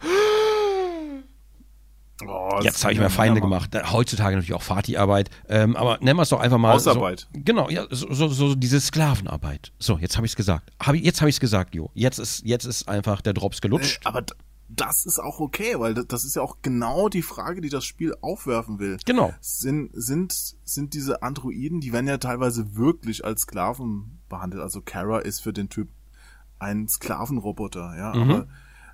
Oh, 2.27 2.61
Jetzt 2.63 2.83
habe 2.85 2.93
ich 2.95 2.99
mir 2.99 3.11
Feinde 3.11 3.41
gemacht. 3.41 3.75
Äh, 3.75 3.83
Heutzutage 3.93 4.37
natürlich 4.37 4.55
auch 4.55 4.63
Vati-Arbeit. 4.63 5.31
Ähm, 5.49 5.77
aber 5.77 5.99
nennen 6.01 6.19
wir 6.19 6.23
es 6.23 6.29
doch 6.31 6.41
einfach 6.41 6.59
mal. 6.59 6.75
Hausarbeit. 6.75 7.29
So, 7.35 7.41
genau, 7.45 7.69
ja, 7.71 7.87
so, 7.91 8.13
so, 8.13 8.29
so 8.29 8.55
diese 8.55 8.81
Sklavenarbeit. 8.81 9.73
So, 9.79 9.99
jetzt 9.99 10.17
habe 10.17 10.27
ich 10.27 10.33
es 10.33 10.37
gesagt. 10.37 10.71
Hab 10.81 10.95
ich, 10.95 11.03
jetzt 11.03 11.21
habe 11.21 11.29
ich 11.31 11.37
es 11.37 11.41
gesagt, 11.41 11.75
Jo. 11.75 11.91
Jetzt 11.95 12.19
ist, 12.19 12.45
jetzt 12.45 12.65
ist 12.65 12.89
einfach 12.89 13.21
der 13.21 13.35
Drops 13.35 13.59
Äh, 13.59 13.61
gelutscht. 13.63 14.01
aber 14.05 14.23
d- 14.23 14.35
das 14.71 15.07
ist 15.07 15.19
auch 15.19 15.41
okay, 15.41 15.77
weil 15.79 15.95
das- 15.95 16.07
das 16.09 16.25
ist 16.27 16.37
ja 16.37 16.43
auch 16.43 16.59
genau 16.61 17.09
die 17.09 17.23
Frage, 17.23 17.63
die 17.63 17.71
das 17.71 17.85
Spiel 17.87 18.15
aufwerfen 18.21 18.79
will. 18.79 18.99
Genau. 19.07 19.33
Sind, 19.41 19.91
sind, 19.95 20.35
sind 20.65 20.93
diese 20.93 21.23
Androiden, 21.23 21.81
die 21.81 21.93
werden 21.95 22.07
ja 22.07 22.19
teilweise 22.19 22.77
wirklich 22.77 23.25
als 23.25 23.43
Sklaven 23.43 24.21
behandelt. 24.29 24.63
Also 24.63 24.83
Kara 24.83 25.21
ist 25.21 25.41
für 25.41 25.55
den 25.55 25.71
Typ 25.71 25.89
ein 26.59 26.87
Sklavenroboter, 26.89 27.95
ja. 27.97 28.15
Mhm. 28.15 28.31
Aber 28.31 28.47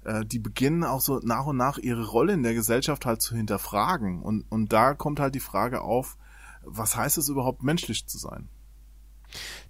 äh, 0.05 0.25
die 0.25 0.39
beginnen 0.39 0.85
auch 0.85 1.01
so 1.01 1.21
nach 1.23 1.47
und 1.47 1.57
nach 1.57 1.79
ihre 1.79 2.07
Rolle 2.07 2.33
in 2.33 2.43
der 2.43 2.55
Gesellschaft 2.55 3.07
halt 3.07 3.23
zu 3.23 3.35
hinterfragen. 3.35 4.23
Und, 4.23 4.45
und 4.51 4.73
da 4.73 4.95
kommt 4.95 5.21
halt 5.21 5.35
die 5.35 5.41
Frage 5.41 5.81
auf, 5.81 6.17
was 6.63 6.97
heißt 6.97 7.19
es 7.19 7.29
überhaupt 7.29 7.63
menschlich 7.63 8.07
zu 8.07 8.19
sein? 8.19 8.49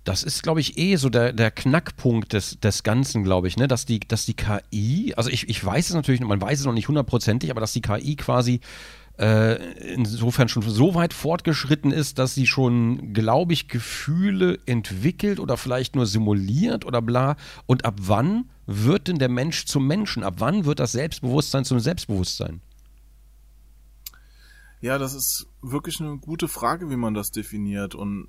Das 0.05 0.23
ist, 0.23 0.42
glaube 0.42 0.61
ich, 0.61 0.77
eh 0.77 0.97
so 0.97 1.09
der, 1.09 1.33
der 1.33 1.51
Knackpunkt 1.51 2.35
des, 2.35 2.61
des 2.61 2.83
Ganzen, 2.83 3.25
glaube 3.25 3.49
ich, 3.49 3.57
ne? 3.57 3.66
Dass 3.66 3.87
die, 3.87 4.01
dass 4.01 4.27
die 4.27 4.35
KI, 4.35 5.14
also 5.16 5.31
ich, 5.31 5.49
ich 5.49 5.64
weiß 5.64 5.88
es 5.88 5.94
natürlich, 5.94 6.20
man 6.20 6.40
weiß 6.40 6.61
es 6.61 6.66
noch 6.66 6.75
nicht 6.75 6.88
hundertprozentig, 6.88 7.51
aber 7.51 7.61
dass 7.61 7.73
die 7.73 7.81
KI 7.81 8.16
quasi 8.16 8.61
äh, 9.18 9.55
insofern 9.94 10.49
schon 10.49 10.62
so 10.62 10.94
weit 10.94 11.14
fortgeschritten 11.14 11.92
ist, 11.92 12.18
dass 12.18 12.35
sie 12.35 12.47
schon, 12.47 13.14
glaube 13.14 13.53
ich, 13.53 13.68
Gefühle 13.68 14.59
entwickelt 14.66 15.40
oder 15.40 15.57
vielleicht 15.57 15.97
nur 15.97 16.07
simuliert 16.07 16.85
oder 16.85 17.01
bla. 17.01 17.37
Und 17.66 17.85
ab 17.85 17.94
wann 18.01 18.51
wird 18.66 19.09
denn 19.09 19.18
der 19.18 19.29
Mensch 19.29 19.66
zum 19.66 19.87
Menschen? 19.87 20.22
Ab 20.22 20.35
wann 20.38 20.64
wird 20.64 20.79
das 20.79 20.92
Selbstbewusstsein 20.92 21.64
zum 21.64 21.81
Selbstbewusstsein? 21.81 22.61
Ja, 24.81 24.98
das 24.98 25.14
ist 25.14 25.46
wirklich 25.62 26.00
eine 26.00 26.18
gute 26.18 26.48
Frage, 26.48 26.90
wie 26.90 26.96
man 26.96 27.14
das 27.14 27.31
definiert. 27.31 27.94
Und 27.94 28.29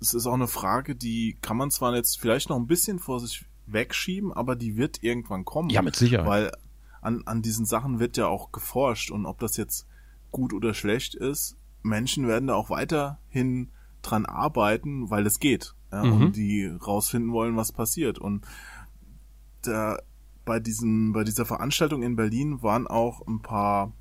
es 0.00 0.14
ist 0.14 0.26
auch 0.26 0.34
eine 0.34 0.48
Frage, 0.48 0.94
die 0.94 1.36
kann 1.42 1.56
man 1.56 1.70
zwar 1.70 1.94
jetzt 1.94 2.20
vielleicht 2.20 2.48
noch 2.48 2.56
ein 2.56 2.66
bisschen 2.66 2.98
vor 2.98 3.20
sich 3.20 3.44
wegschieben, 3.66 4.32
aber 4.32 4.56
die 4.56 4.76
wird 4.76 5.02
irgendwann 5.02 5.44
kommen. 5.44 5.70
Ja, 5.70 5.82
mit 5.82 5.96
Sicherheit. 5.96 6.26
Weil 6.26 6.52
an, 7.00 7.22
an 7.26 7.42
diesen 7.42 7.66
Sachen 7.66 7.98
wird 7.98 8.16
ja 8.16 8.26
auch 8.26 8.52
geforscht. 8.52 9.10
Und 9.10 9.26
ob 9.26 9.40
das 9.40 9.56
jetzt 9.56 9.86
gut 10.30 10.52
oder 10.52 10.72
schlecht 10.72 11.14
ist, 11.14 11.56
Menschen 11.82 12.28
werden 12.28 12.46
da 12.46 12.54
auch 12.54 12.70
weiterhin 12.70 13.70
dran 14.02 14.26
arbeiten, 14.26 15.10
weil 15.10 15.26
es 15.26 15.40
geht. 15.40 15.74
Ja, 15.90 16.04
Mhm. 16.04 16.12
Und 16.12 16.36
die 16.36 16.66
rausfinden 16.66 17.32
wollen, 17.32 17.56
was 17.56 17.72
passiert. 17.72 18.18
Und 18.18 18.46
da, 19.62 19.98
bei 20.44 20.60
diesem, 20.60 21.12
bei 21.12 21.24
dieser 21.24 21.46
Veranstaltung 21.46 22.02
in 22.02 22.16
Berlin 22.16 22.62
waren 22.62 22.86
auch 22.86 23.26
ein 23.26 23.40
paar 23.40 23.92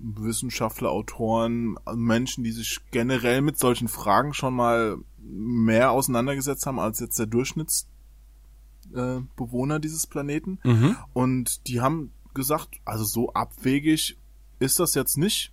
Wissenschaftler, 0.00 0.90
Autoren, 0.90 1.76
Menschen, 1.94 2.44
die 2.44 2.52
sich 2.52 2.78
generell 2.90 3.42
mit 3.42 3.58
solchen 3.58 3.88
Fragen 3.88 4.32
schon 4.32 4.54
mal 4.54 4.96
mehr 5.18 5.90
auseinandergesetzt 5.90 6.66
haben 6.66 6.78
als 6.78 7.00
jetzt 7.00 7.18
der 7.18 7.26
Durchschnittsbewohner 7.26 9.76
äh, 9.76 9.80
dieses 9.80 10.06
Planeten. 10.06 10.60
Mhm. 10.62 10.96
Und 11.12 11.66
die 11.66 11.80
haben 11.80 12.12
gesagt, 12.32 12.80
also 12.84 13.02
so 13.04 13.32
abwegig 13.32 14.16
ist 14.60 14.78
das 14.78 14.94
jetzt 14.94 15.18
nicht, 15.18 15.52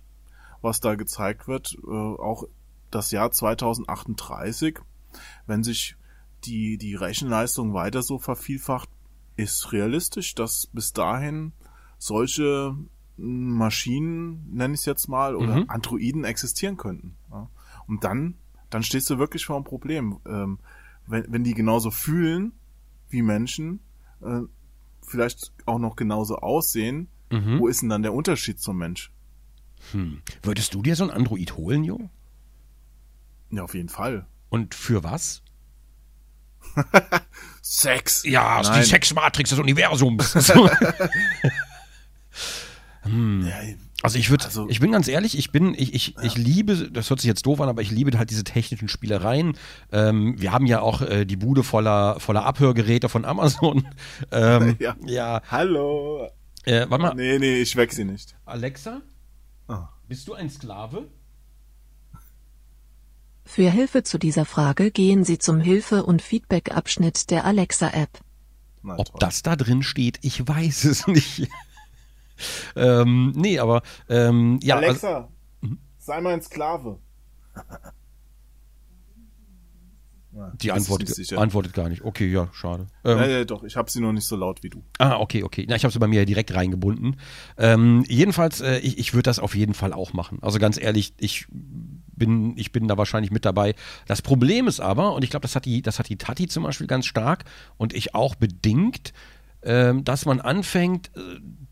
was 0.62 0.78
da 0.80 0.94
gezeigt 0.94 1.48
wird. 1.48 1.76
Äh, 1.84 1.90
auch 1.90 2.44
das 2.90 3.10
Jahr 3.10 3.32
2038, 3.32 4.78
wenn 5.46 5.64
sich 5.64 5.96
die, 6.46 6.78
die 6.78 6.94
Rechenleistung 6.94 7.74
weiter 7.74 8.02
so 8.02 8.18
vervielfacht, 8.18 8.88
ist 9.36 9.72
realistisch, 9.72 10.34
dass 10.34 10.68
bis 10.72 10.92
dahin 10.92 11.52
solche 11.98 12.74
Maschinen, 13.18 14.46
nenne 14.52 14.74
ich 14.74 14.80
es 14.80 14.86
jetzt 14.86 15.08
mal, 15.08 15.36
oder 15.36 15.56
Mhm. 15.56 15.64
Androiden 15.70 16.24
existieren 16.24 16.76
könnten. 16.76 17.16
Ja. 17.30 17.48
Und 17.86 18.04
dann, 18.04 18.34
dann 18.70 18.82
stehst 18.82 19.08
du 19.10 19.18
wirklich 19.18 19.46
vor 19.46 19.56
einem 19.56 19.64
Problem. 19.64 20.18
Ähm, 20.26 20.58
wenn, 21.06 21.24
wenn 21.32 21.44
die 21.44 21.54
genauso 21.54 21.90
fühlen 21.90 22.52
wie 23.08 23.22
Menschen, 23.22 23.80
äh, 24.22 24.40
vielleicht 25.02 25.52
auch 25.66 25.78
noch 25.78 25.96
genauso 25.96 26.36
aussehen, 26.36 27.08
Mhm. 27.32 27.58
wo 27.58 27.68
ist 27.68 27.82
denn 27.82 27.88
dann 27.88 28.02
der 28.02 28.14
Unterschied 28.14 28.60
zum 28.60 28.78
Mensch? 28.78 29.10
Hm. 29.92 30.20
Würdest 30.42 30.74
du 30.74 30.82
dir 30.82 30.94
so 30.96 31.04
ein 31.04 31.10
Android 31.10 31.56
holen, 31.56 31.84
Jo? 31.84 32.08
Ja, 33.50 33.62
auf 33.64 33.74
jeden 33.74 33.88
Fall. 33.88 34.26
Und 34.48 34.74
für 34.74 35.04
was? 35.04 35.42
Sex! 37.62 38.22
Ja, 38.24 38.62
Nein. 38.62 38.80
die 38.80 38.86
Sexmatrix 38.86 39.50
des 39.50 39.58
Universums. 39.58 40.32
So. 40.32 40.68
hm. 43.02 43.46
Ja, 43.46 43.54
Also 44.02 44.18
ich 44.18 44.30
würde, 44.30 44.44
Also- 44.44 44.68
ich 44.68 44.80
bin 44.80 44.92
ganz 44.92 45.08
ehrlich, 45.08 45.36
ich 45.38 45.50
bin, 45.52 45.74
ich, 45.74 45.94
ich, 45.94 46.16
ich 46.22 46.36
liebe, 46.36 46.90
das 46.90 47.10
hört 47.10 47.20
sich 47.20 47.28
jetzt 47.28 47.46
doof 47.46 47.60
an, 47.60 47.68
aber 47.68 47.82
ich 47.82 47.90
liebe 47.90 48.16
halt 48.18 48.30
diese 48.30 48.44
technischen 48.44 48.88
Spielereien. 48.88 49.56
Ähm, 49.90 50.40
wir 50.40 50.52
haben 50.52 50.66
ja 50.66 50.80
auch 50.80 51.02
äh, 51.02 51.24
die 51.24 51.36
Bude 51.36 51.62
voller, 51.64 52.20
voller 52.20 52.44
Abhörgeräte 52.44 53.08
von 53.08 53.24
Amazon. 53.24 53.88
Ähm, 54.30 54.76
Ja. 54.78 54.96
ja. 55.04 55.42
Hallo! 55.50 56.28
Äh, 56.64 56.86
warte 56.88 57.02
mal, 57.02 57.14
Nee, 57.14 57.38
nee, 57.38 57.56
ich 57.60 57.74
weck 57.76 57.92
sie 57.92 58.04
nicht. 58.04 58.36
Alexa, 58.44 59.00
Ah. 59.68 59.88
bist 60.08 60.26
du 60.28 60.34
ein 60.34 60.50
Sklave? 60.50 61.08
Für 63.46 63.70
Hilfe 63.70 64.02
zu 64.02 64.18
dieser 64.18 64.44
Frage 64.44 64.90
gehen 64.90 65.24
Sie 65.24 65.38
zum 65.38 65.60
Hilfe- 65.60 66.04
und 66.04 66.20
Feedback-Abschnitt 66.20 67.30
der 67.30 67.44
Alexa-App. 67.44 68.10
Ob 68.82 69.18
das 69.20 69.42
da 69.42 69.54
drin 69.54 69.82
steht, 69.84 70.18
ich 70.22 70.46
weiß 70.46 70.84
es 70.84 71.06
nicht. 71.06 71.48
ähm, 72.74 73.32
nee, 73.36 73.58
aber 73.60 73.82
ähm, 74.08 74.58
ja, 74.62 74.76
also, 74.76 74.86
Alexa, 74.88 75.28
sei 75.98 76.20
mein 76.20 76.42
Sklave. 76.42 76.98
Die 80.60 80.70
sicher. 81.06 81.38
antwortet 81.38 81.72
gar 81.72 81.88
nicht. 81.88 82.02
Okay, 82.02 82.30
ja, 82.30 82.48
schade. 82.52 82.88
Ähm, 83.04 83.18
Ja, 83.18 83.26
ja, 83.26 83.44
doch, 83.44 83.62
ich 83.64 83.76
habe 83.76 83.90
sie 83.90 84.00
noch 84.00 84.12
nicht 84.12 84.26
so 84.26 84.36
laut 84.36 84.62
wie 84.62 84.68
du. 84.68 84.82
Ah, 84.98 85.18
okay, 85.18 85.42
okay. 85.44 85.64
Na, 85.68 85.76
ich 85.76 85.84
habe 85.84 85.92
sie 85.92 85.98
bei 85.98 86.08
mir 86.08 86.26
direkt 86.26 86.52
reingebunden. 86.52 87.16
Ähm, 87.56 88.04
jedenfalls, 88.06 88.60
äh, 88.60 88.78
ich, 88.80 88.98
ich 88.98 89.14
würde 89.14 89.22
das 89.22 89.38
auf 89.38 89.54
jeden 89.54 89.72
Fall 89.72 89.94
auch 89.94 90.12
machen. 90.12 90.38
Also 90.42 90.58
ganz 90.58 90.78
ehrlich, 90.78 91.14
ich 91.16 91.46
bin, 92.16 92.56
ich 92.56 92.72
bin 92.72 92.88
da 92.88 92.96
wahrscheinlich 92.98 93.30
mit 93.30 93.44
dabei. 93.44 93.74
Das 94.06 94.22
Problem 94.22 94.66
ist 94.66 94.80
aber, 94.80 95.14
und 95.14 95.24
ich 95.24 95.30
glaube, 95.30 95.42
das 95.42 95.54
hat 95.54 95.64
die, 95.64 95.82
das 95.82 95.98
hat 95.98 96.08
die 96.08 96.16
Tati 96.16 96.48
zum 96.48 96.64
Beispiel 96.64 96.86
ganz 96.86 97.06
stark 97.06 97.44
und 97.76 97.92
ich 97.92 98.14
auch 98.14 98.34
bedingt, 98.34 99.12
ähm, 99.62 100.04
dass 100.04 100.26
man 100.26 100.40
anfängt, 100.40 101.10
äh, 101.16 101.20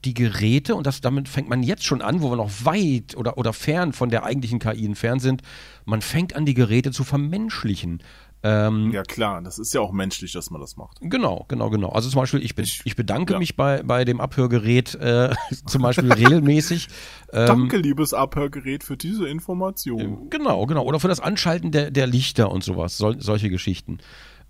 die 0.04 0.14
Geräte, 0.14 0.74
und 0.74 0.87
das, 0.87 1.00
damit 1.00 1.28
fängt 1.28 1.48
man 1.48 1.62
jetzt 1.62 1.85
schon 1.85 2.02
an, 2.02 2.22
wo 2.22 2.30
wir 2.30 2.37
noch 2.37 2.50
weit 2.64 3.16
oder, 3.16 3.38
oder 3.38 3.52
fern 3.52 3.92
von 3.92 4.11
der 4.11 4.24
eigentlichen 4.24 4.59
KI 4.59 4.85
entfernt 4.85 5.22
sind, 5.22 5.42
man 5.85 6.02
fängt 6.02 6.35
an, 6.35 6.44
die 6.44 6.54
Geräte 6.54 6.90
zu 6.90 7.04
vermenschlichen. 7.04 8.02
Ähm, 8.46 8.92
Ja 8.92 9.02
klar, 9.04 9.40
das 9.40 9.59
ist 9.59 9.72
ja 9.72 9.80
auch 9.80 9.90
menschlich, 9.90 10.33
dass 10.33 10.50
man 10.50 10.61
das 10.61 10.76
macht. 10.76 10.98
Genau, 11.00 11.46
genau, 11.48 11.70
genau. 11.70 11.88
Also 11.88 12.11
zum 12.11 12.20
Beispiel, 12.20 12.42
ich, 12.44 12.54
be 12.54 12.62
Ich- 12.62 12.94
bedanke 12.94 13.33
ja. 13.33 13.38
mich 13.38 13.57
bei, 13.57 13.83
bei 13.83 14.04
dem 14.04 14.20
Abhörgerät 14.20 14.94
äh, 14.96 15.35
zum 15.66 15.83
Beispiel 15.83 16.12
regelmäßig. 16.12 16.88
Ähm, 17.33 17.46
Danke, 17.48 17.78
liebes 17.78 18.14
Abhörgerät, 18.14 18.85
für 18.85 18.96
diese 18.96 19.26
Information. 19.26 20.30
Genau, 20.30 20.66
genau. 20.66 20.85
Oder 20.85 21.00
für 21.00 21.09
das 21.09 21.18
Anschalten 21.18 21.72
der, 21.72 21.90
der 21.90 22.07
Lichter 22.07 22.48
und 22.52 22.62
sowas, 22.62 22.96
sol 22.96 23.16
solche 23.20 23.50
Geschichten. 23.50 23.98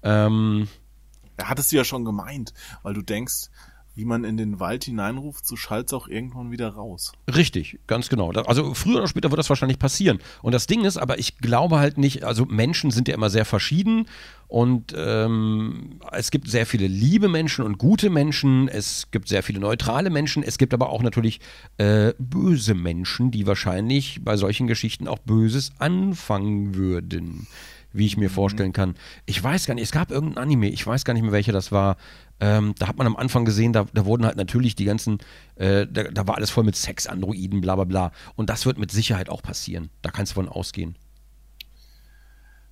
Ähm, 0.02 0.68
Er 1.38 1.48
hat 1.48 1.58
es 1.58 1.68
dir 1.68 1.78
ja 1.78 1.84
schon 1.84 2.04
gemeint, 2.04 2.52
weil 2.82 2.92
du 2.92 3.00
denkst, 3.00 3.48
wie 3.94 4.04
man 4.04 4.24
in 4.24 4.36
den 4.36 4.60
Wald 4.60 4.84
hineinruft, 4.84 5.46
so 5.46 5.56
schallt 5.56 5.86
es 5.86 5.92
auch 5.92 6.08
irgendwann 6.08 6.50
wieder 6.50 6.68
raus. 6.68 7.12
Richtig, 7.32 7.78
ganz 7.86 8.08
genau. 8.08 8.30
Also 8.30 8.74
früher 8.74 8.98
oder 8.98 9.08
später 9.08 9.30
wird 9.30 9.38
das 9.38 9.48
wahrscheinlich 9.48 9.78
passieren. 9.78 10.18
Und 10.42 10.52
das 10.52 10.66
Ding 10.66 10.84
ist, 10.84 10.96
aber 10.96 11.18
ich 11.18 11.38
glaube 11.38 11.78
halt 11.78 11.98
nicht, 11.98 12.24
also 12.24 12.44
Menschen 12.44 12.90
sind 12.90 13.08
ja 13.08 13.14
immer 13.14 13.30
sehr 13.30 13.44
verschieden 13.44 14.06
und 14.48 14.94
ähm, 14.96 16.00
es 16.12 16.30
gibt 16.30 16.48
sehr 16.48 16.66
viele 16.66 16.86
liebe 16.86 17.28
Menschen 17.28 17.64
und 17.64 17.78
gute 17.78 18.10
Menschen, 18.10 18.68
es 18.68 19.10
gibt 19.10 19.28
sehr 19.28 19.42
viele 19.42 19.60
neutrale 19.60 20.10
Menschen, 20.10 20.42
es 20.42 20.58
gibt 20.58 20.74
aber 20.74 20.90
auch 20.90 21.02
natürlich 21.02 21.40
äh, 21.78 22.12
böse 22.18 22.74
Menschen, 22.74 23.30
die 23.30 23.46
wahrscheinlich 23.46 24.20
bei 24.22 24.36
solchen 24.36 24.66
Geschichten 24.66 25.08
auch 25.08 25.18
Böses 25.18 25.72
anfangen 25.78 26.74
würden. 26.74 27.46
Wie 27.94 28.06
ich 28.06 28.16
mir 28.16 28.28
vorstellen 28.28 28.72
kann. 28.72 28.96
Ich 29.24 29.42
weiß 29.42 29.66
gar 29.66 29.74
nicht, 29.74 29.84
es 29.84 29.92
gab 29.92 30.10
irgendein 30.10 30.42
Anime, 30.42 30.68
ich 30.68 30.84
weiß 30.84 31.04
gar 31.04 31.14
nicht 31.14 31.22
mehr, 31.22 31.30
welcher 31.32 31.52
das 31.52 31.70
war. 31.70 31.96
Ähm, 32.40 32.74
da 32.76 32.88
hat 32.88 32.96
man 32.98 33.06
am 33.06 33.16
Anfang 33.16 33.44
gesehen, 33.44 33.72
da, 33.72 33.86
da 33.94 34.04
wurden 34.04 34.26
halt 34.26 34.36
natürlich 34.36 34.74
die 34.74 34.84
ganzen, 34.84 35.18
äh, 35.54 35.86
da, 35.86 36.02
da 36.02 36.26
war 36.26 36.34
alles 36.34 36.50
voll 36.50 36.64
mit 36.64 36.74
Sex-Androiden, 36.74 37.60
bla 37.60 37.76
bla 37.76 37.84
bla. 37.84 38.12
Und 38.34 38.50
das 38.50 38.66
wird 38.66 38.78
mit 38.78 38.90
Sicherheit 38.90 39.28
auch 39.28 39.42
passieren. 39.42 39.90
Da 40.02 40.10
kannst 40.10 40.32
du 40.32 40.34
von 40.34 40.48
ausgehen. 40.48 40.96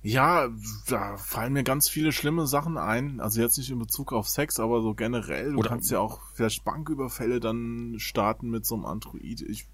Ja, 0.01 0.49
da 0.87 1.15
fallen 1.15 1.53
mir 1.53 1.63
ganz 1.63 1.87
viele 1.87 2.11
schlimme 2.11 2.45
Sachen 2.45 2.77
ein. 2.77 3.21
Also 3.21 3.39
jetzt 3.41 3.57
nicht 3.57 3.69
in 3.69 3.79
Bezug 3.79 4.11
auf 4.11 4.27
Sex, 4.27 4.59
aber 4.59 4.81
so 4.81 4.93
generell. 4.93 5.53
Du 5.53 5.59
Oder- 5.59 5.69
kannst 5.69 5.89
ja 5.89 5.99
auch 5.99 6.19
vielleicht 6.33 6.65
Banküberfälle 6.65 7.39
dann 7.39 7.95
starten 7.99 8.49
mit 8.49 8.65
so 8.65 8.75
einem 8.75 8.85
Android. 8.85 9.39
Ich 9.41 9.65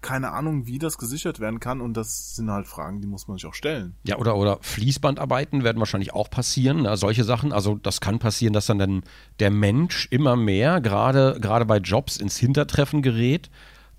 keine 0.00 0.32
Ahnung, 0.32 0.66
wie 0.66 0.78
das 0.78 0.98
gesichert 0.98 1.40
werden 1.40 1.60
kann. 1.60 1.80
Und 1.80 1.96
das 1.96 2.36
sind 2.36 2.50
halt 2.50 2.66
Fragen, 2.66 3.00
die 3.00 3.06
muss 3.06 3.26
man 3.28 3.38
sich 3.38 3.46
auch 3.46 3.54
stellen. 3.54 3.94
Ja, 4.06 4.18
oder, 4.18 4.36
oder 4.36 4.58
Fließbandarbeiten 4.60 5.64
werden 5.64 5.78
wahrscheinlich 5.78 6.12
auch 6.12 6.30
passieren, 6.30 6.82
ne? 6.82 6.96
solche 6.96 7.24
Sachen. 7.24 7.52
Also 7.52 7.76
das 7.76 8.00
kann 8.00 8.18
passieren, 8.18 8.52
dass 8.52 8.66
dann, 8.66 8.78
dann 8.78 9.02
der 9.40 9.50
Mensch 9.50 10.08
immer 10.10 10.36
mehr, 10.36 10.80
gerade 10.80 11.38
gerade 11.40 11.64
bei 11.64 11.78
Jobs, 11.78 12.16
ins 12.16 12.36
Hintertreffen 12.36 13.02
gerät. 13.02 13.50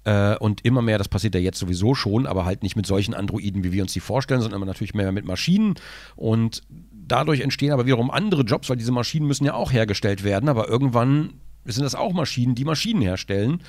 Äh, 0.04 0.38
und 0.38 0.64
immer 0.64 0.84
mehr, 0.84 1.00
das 1.00 1.10
passiert 1.10 1.34
ja 1.34 1.42
jetzt 1.42 1.58
sowieso 1.58 1.96
schon, 1.96 2.28
aber 2.28 2.46
halt 2.46 2.62
nicht 2.62 2.76
mit 2.76 2.86
solchen 2.86 3.16
Androiden, 3.16 3.64
wie 3.64 3.72
wir 3.72 3.82
uns 3.82 3.94
die 3.94 4.00
vorstellen, 4.00 4.42
sondern 4.42 4.60
immer 4.60 4.68
natürlich 4.68 4.94
mehr 4.94 5.12
mit 5.12 5.26
Maschinen. 5.26 5.74
Und 6.16 6.62
dadurch 6.92 7.42
entstehen 7.42 7.72
aber 7.72 7.88
wiederum 7.88 8.12
andere 8.12 8.44
Jobs, 8.44 8.70
weil 8.70 8.78
diese 8.78 8.92
Maschinen 8.92 9.26
müssen 9.26 9.46
ja 9.46 9.56
auch 9.56 9.72
hergestellt 9.72 10.24
werden. 10.24 10.48
Aber 10.48 10.70
irgendwann 10.70 11.34
sind 11.66 11.84
das 11.84 11.96
auch 11.96 12.14
Maschinen, 12.14 12.54
die 12.54 12.66
Maschinen 12.66 13.02
herstellen. 13.02 13.62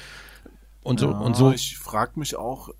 Und 0.86 1.00
so, 1.00 1.10
Ja, 1.10 1.18
und 1.18 1.36
so. 1.36 1.52
Ich 1.52 1.78
frage 1.78 2.18
mich 2.18 2.36
auch, 2.36 2.70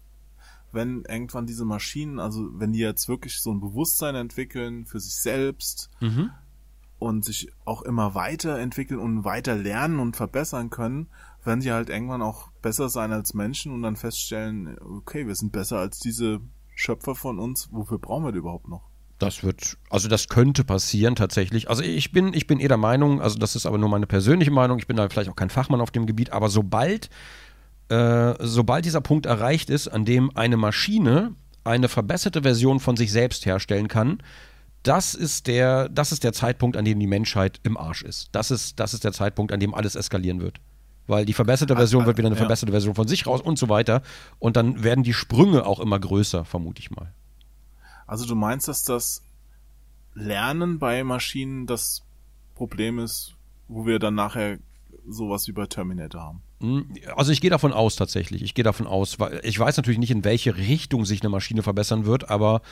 wenn 0.73 1.05
irgendwann 1.09 1.47
diese 1.47 1.65
Maschinen, 1.65 2.19
also 2.19 2.49
wenn 2.53 2.73
die 2.73 2.81
jetzt 2.81 3.09
wirklich 3.09 3.41
so 3.41 3.51
ein 3.51 3.61
Bewusstsein 3.61 4.15
entwickeln 4.15 4.85
für 4.87 5.01
sich 5.01 5.15
selbst 5.15 5.91
Mhm. 6.01 6.31
und 6.99 7.25
sich 7.25 7.51
auch 7.65 7.83
immer 7.83 8.15
weiterentwickeln 8.15 9.01
und 9.01 9.25
weiter 9.25 9.55
lernen 9.57 9.99
und 9.99 10.17
verbessern 10.17 10.71
können, 10.71 11.09
werden 11.45 11.61
die 11.61 11.73
halt 11.73 11.89
irgendwann 11.89 12.23
auch 12.23 12.51
besser 12.63 12.89
sein 12.89 13.13
als 13.13 13.33
Menschen 13.35 13.73
und 13.73 13.83
dann 13.83 13.97
feststellen, 13.97 14.77
okay, 14.81 15.27
wir 15.27 15.35
sind 15.35 15.53
besser 15.53 15.79
als 15.79 15.99
diese 15.99 16.41
Schöpfer 16.75 17.15
von 17.15 17.39
uns, 17.39 17.69
wofür 17.71 17.99
brauchen 17.99 18.25
wir 18.25 18.33
die 18.33 18.39
überhaupt 18.39 18.69
noch? 18.69 18.83
Das 19.19 19.43
wird, 19.43 19.79
also 19.89 20.09
das 20.09 20.29
könnte 20.29 20.63
passieren 20.63 21.15
tatsächlich. 21.17 21.71
Also 21.71 21.83
ich 21.83 22.13
bin, 22.13 22.35
ich 22.35 22.47
bin 22.47 22.61
eh 22.61 22.69
der 22.69 22.77
Meinung, 22.77 23.23
also 23.23 23.39
das 23.39 23.57
ist 23.57 23.65
aber 23.65 23.79
nur 23.79 23.89
meine 23.89 24.07
persönliche 24.07 24.51
Meinung, 24.51 24.79
ich 24.79 24.87
bin 24.87 24.97
da 24.99 25.09
vielleicht 25.09 25.31
auch 25.31 25.37
kein 25.37 25.49
Fachmann 25.49 25.81
auf 25.81 25.91
dem 25.91 26.05
Gebiet, 26.05 26.33
aber 26.33 26.51
sobald, 26.51 27.09
äh, 27.89 28.35
sobald 28.41 28.85
dieser 28.85 29.01
Punkt 29.01 29.27
erreicht 29.27 29.71
ist, 29.71 29.89
an 29.89 30.05
dem 30.05 30.37
eine 30.37 30.57
Maschine 30.57 31.35
eine 31.65 31.89
verbesserte 31.89 32.43
Version 32.43 32.81
von 32.81 32.97
sich 32.97 33.13
selbst 33.13 33.45
herstellen 33.47 33.89
kann, 33.89 34.23
das 34.83 35.15
ist 35.15 35.49
der, 35.49 35.89
das 35.89 36.13
ist 36.13 36.23
der 36.23 36.33
Zeitpunkt, 36.33 36.77
an 36.77 36.85
dem 36.85 37.01
die 37.01 37.09
Menschheit 37.09 37.61
im 37.65 37.77
Arsch 37.77 38.03
ist. 38.03 38.29
Das 38.33 38.51
ist, 38.51 38.79
das 38.79 38.95
ist 38.95 39.03
der 39.03 39.13
Zeitpunkt, 39.13 39.53
an 39.53 39.59
dem 39.59 39.75
alles 39.75 39.97
eskalieren 39.97 40.41
wird. 40.41 40.61
Weil 41.09 41.25
die 41.25 41.33
verbesserte 41.33 41.77
Version 41.77 42.07
wird 42.07 42.19
wieder 42.19 42.29
eine 42.29 42.37
verbesserte 42.37 42.73
Version 42.73 42.95
von 42.95 43.07
sich 43.07 43.27
raus 43.27 43.41
und 43.41 43.59
so 43.59 43.69
weiter. 43.69 44.03
Und 44.39 44.57
dann 44.57 44.83
werden 44.83 45.05
die 45.05 45.13
Sprünge 45.13 45.67
auch 45.67 45.81
immer 45.81 45.99
größer, 45.99 46.45
vermute 46.45 46.81
ich 46.81 46.91
mal. 46.91 47.13
Also 48.07 48.27
du 48.27 48.35
meinst, 48.35 48.69
dass 48.69 48.85
das 48.85 49.23
Lernen 50.15 50.79
bei 50.79 51.05
Maschinen 51.05 51.67
das 51.67 52.03
Problem 52.55 52.99
ist, 52.99 53.35
wo 53.69 53.87
wir 53.87 53.99
dann 53.99 54.15
nachher 54.15 54.59
sowas 55.09 55.47
wie 55.47 55.53
bei 55.53 55.67
Terminator 55.67 56.23
haben? 56.23 56.43
Hm, 56.61 56.87
Also 57.15 57.33
ich 57.33 57.41
gehe 57.41 57.51
davon 57.51 57.73
aus 57.73 57.97
tatsächlich. 57.97 58.43
Ich 58.43 58.55
gehe 58.55 58.65
davon 58.65 58.87
aus, 58.87 59.19
weil 59.21 59.41
ich 59.45 59.59
weiß 59.59 59.77
natürlich 59.77 59.99
nicht, 59.99 60.11
in 60.11 60.25
welche 60.25 60.57
Richtung 60.57 61.05
sich 61.05 61.21
eine 61.23 61.29
Maschine 61.29 61.63
verbessern 61.63 62.07
wird, 62.07 62.31
aber 62.31 62.63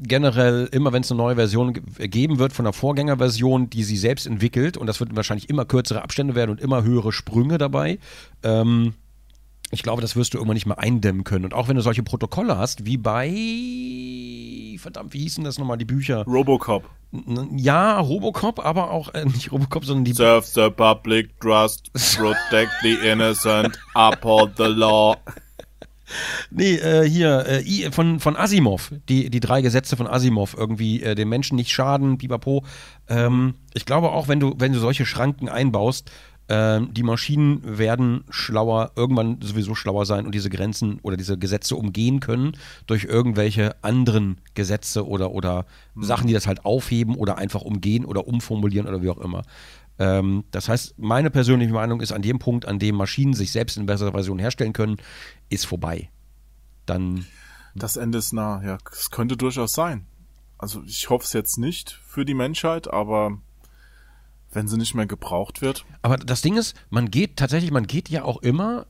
generell 0.00 0.68
immer, 0.70 0.92
wenn 0.92 1.02
es 1.02 1.10
eine 1.10 1.18
neue 1.18 1.34
Version 1.34 1.72
ge- 1.72 2.08
geben 2.08 2.38
wird 2.38 2.52
von 2.52 2.64
der 2.64 2.72
Vorgängerversion, 2.72 3.68
die 3.70 3.82
sie 3.82 3.96
selbst 3.96 4.26
entwickelt, 4.26 4.76
und 4.76 4.86
das 4.86 5.00
wird 5.00 5.16
wahrscheinlich 5.16 5.48
immer 5.48 5.64
kürzere 5.64 6.02
Abstände 6.02 6.34
werden 6.34 6.50
und 6.50 6.60
immer 6.60 6.84
höhere 6.84 7.10
Sprünge 7.12 7.58
dabei, 7.58 7.98
ähm, 8.42 8.94
Ich 9.70 9.82
glaube, 9.82 10.00
das 10.00 10.16
wirst 10.16 10.32
du 10.32 10.38
irgendwann 10.38 10.54
nicht 10.54 10.66
mehr 10.66 10.78
eindämmen 10.78 11.24
können. 11.24 11.44
Und 11.44 11.52
auch 11.52 11.68
wenn 11.68 11.76
du 11.76 11.82
solche 11.82 12.02
Protokolle 12.02 12.56
hast, 12.56 12.86
wie 12.86 12.96
bei, 12.96 13.28
verdammt, 14.78 15.12
wie 15.12 15.20
hießen 15.20 15.44
das 15.44 15.58
nochmal, 15.58 15.76
die 15.76 15.84
Bücher? 15.84 16.24
Robocop. 16.24 16.88
Ja, 17.56 17.98
Robocop, 18.00 18.64
aber 18.64 18.90
auch, 18.90 19.12
äh, 19.14 19.24
nicht 19.24 19.52
Robocop, 19.52 19.84
sondern 19.84 20.04
die 20.04 20.12
Serve 20.12 20.46
the 20.46 20.70
public 20.70 21.38
trust, 21.40 21.90
protect 22.16 22.70
the 22.82 22.94
innocent, 22.94 23.78
uphold 23.94 24.52
the 24.56 24.64
law. 24.64 25.16
Nee, 26.50 26.76
äh, 26.76 27.08
hier, 27.08 27.46
äh, 27.46 27.90
von, 27.90 28.20
von 28.20 28.36
Asimov, 28.36 28.92
die, 29.08 29.30
die 29.30 29.40
drei 29.40 29.60
Gesetze 29.60 29.96
von 29.96 30.06
Asimov, 30.06 30.56
irgendwie 30.56 31.02
äh, 31.02 31.14
den 31.14 31.28
Menschen 31.28 31.56
nicht 31.56 31.70
schaden, 31.70 32.18
pipapo. 32.18 32.64
Ähm, 33.08 33.54
ich 33.74 33.84
glaube 33.84 34.10
auch, 34.10 34.28
wenn 34.28 34.40
du, 34.40 34.54
wenn 34.56 34.72
du 34.72 34.78
solche 34.78 35.04
Schranken 35.04 35.48
einbaust, 35.48 36.10
ähm, 36.48 36.94
die 36.94 37.02
Maschinen 37.02 37.78
werden 37.78 38.24
schlauer, 38.30 38.92
irgendwann 38.96 39.40
sowieso 39.42 39.74
schlauer 39.74 40.06
sein 40.06 40.24
und 40.24 40.34
diese 40.34 40.48
Grenzen 40.48 40.98
oder 41.02 41.16
diese 41.16 41.36
Gesetze 41.38 41.76
umgehen 41.76 42.20
können 42.20 42.56
durch 42.86 43.04
irgendwelche 43.04 43.82
anderen 43.84 44.40
Gesetze 44.54 45.06
oder, 45.06 45.32
oder 45.32 45.66
Sachen, 45.94 46.26
die 46.26 46.32
das 46.32 46.46
halt 46.46 46.64
aufheben 46.64 47.16
oder 47.16 47.36
einfach 47.36 47.62
umgehen 47.62 48.04
oder 48.04 48.26
umformulieren 48.26 48.88
oder 48.88 49.02
wie 49.02 49.10
auch 49.10 49.18
immer. 49.18 49.42
Ähm, 49.98 50.44
das 50.50 50.68
heißt, 50.68 50.98
meine 50.98 51.30
persönliche 51.30 51.72
Meinung 51.72 52.00
ist, 52.00 52.12
an 52.12 52.22
dem 52.22 52.38
Punkt, 52.38 52.66
an 52.66 52.78
dem 52.78 52.94
Maschinen 52.94 53.34
sich 53.34 53.52
selbst 53.52 53.76
in 53.76 53.86
besserer 53.86 54.12
Version 54.12 54.38
herstellen 54.38 54.72
können, 54.72 54.96
ist 55.50 55.66
vorbei. 55.66 56.08
Dann, 56.86 57.26
Das 57.74 57.96
Ende 57.96 58.18
ist 58.18 58.32
nah, 58.32 58.62
ja. 58.64 58.78
Es 58.90 59.10
könnte 59.10 59.36
durchaus 59.36 59.72
sein. 59.72 60.06
Also 60.56 60.82
ich 60.84 61.10
hoffe 61.10 61.24
es 61.24 61.32
jetzt 61.32 61.58
nicht 61.58 62.00
für 62.06 62.24
die 62.24 62.34
Menschheit, 62.34 62.88
aber 62.88 63.38
wenn 64.52 64.68
sie 64.68 64.76
nicht 64.76 64.94
mehr 64.94 65.06
gebraucht 65.06 65.60
wird. 65.60 65.84
aber 66.02 66.16
das 66.16 66.42
Ding 66.42 66.56
ist, 66.56 66.74
man 66.90 67.10
geht 67.10 67.36
tatsächlich, 67.36 67.70
man 67.70 67.86
geht 67.86 68.08
ja 68.08 68.24
auch 68.24 68.42
immer 68.42 68.86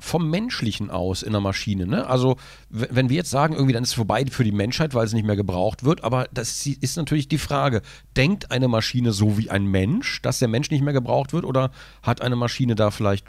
vom 0.00 0.30
Menschlichen 0.30 0.90
aus 0.90 1.22
in 1.22 1.32
der 1.32 1.40
Maschine. 1.40 1.86
Ne? 1.86 2.06
Also, 2.06 2.36
wenn 2.70 3.08
wir 3.08 3.16
jetzt 3.16 3.30
sagen, 3.30 3.54
irgendwie 3.54 3.72
dann 3.72 3.82
ist 3.82 3.90
es 3.90 3.94
vorbei 3.94 4.24
für 4.30 4.44
die 4.44 4.52
Menschheit, 4.52 4.94
weil 4.94 5.04
es 5.04 5.12
nicht 5.12 5.26
mehr 5.26 5.36
gebraucht 5.36 5.84
wird, 5.84 6.04
aber 6.04 6.28
das 6.32 6.66
ist 6.66 6.96
natürlich 6.96 7.28
die 7.28 7.38
Frage, 7.38 7.82
denkt 8.16 8.50
eine 8.50 8.68
Maschine 8.68 9.12
so 9.12 9.38
wie 9.38 9.50
ein 9.50 9.66
Mensch, 9.66 10.22
dass 10.22 10.38
der 10.38 10.48
Mensch 10.48 10.70
nicht 10.70 10.82
mehr 10.82 10.92
gebraucht 10.92 11.32
wird, 11.32 11.44
oder 11.44 11.72
hat 12.02 12.22
eine 12.22 12.36
Maschine 12.36 12.74
da 12.74 12.90
vielleicht 12.90 13.26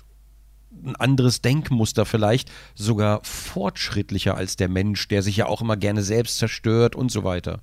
ein 0.85 0.95
anderes 0.95 1.41
Denkmuster, 1.41 2.05
vielleicht 2.05 2.51
sogar 2.75 3.21
fortschrittlicher 3.23 4.35
als 4.35 4.55
der 4.55 4.69
Mensch, 4.69 5.07
der 5.07 5.23
sich 5.23 5.37
ja 5.37 5.47
auch 5.47 5.61
immer 5.61 5.77
gerne 5.77 6.03
selbst 6.03 6.37
zerstört 6.37 6.95
und 6.95 7.11
so 7.11 7.23
weiter? 7.23 7.61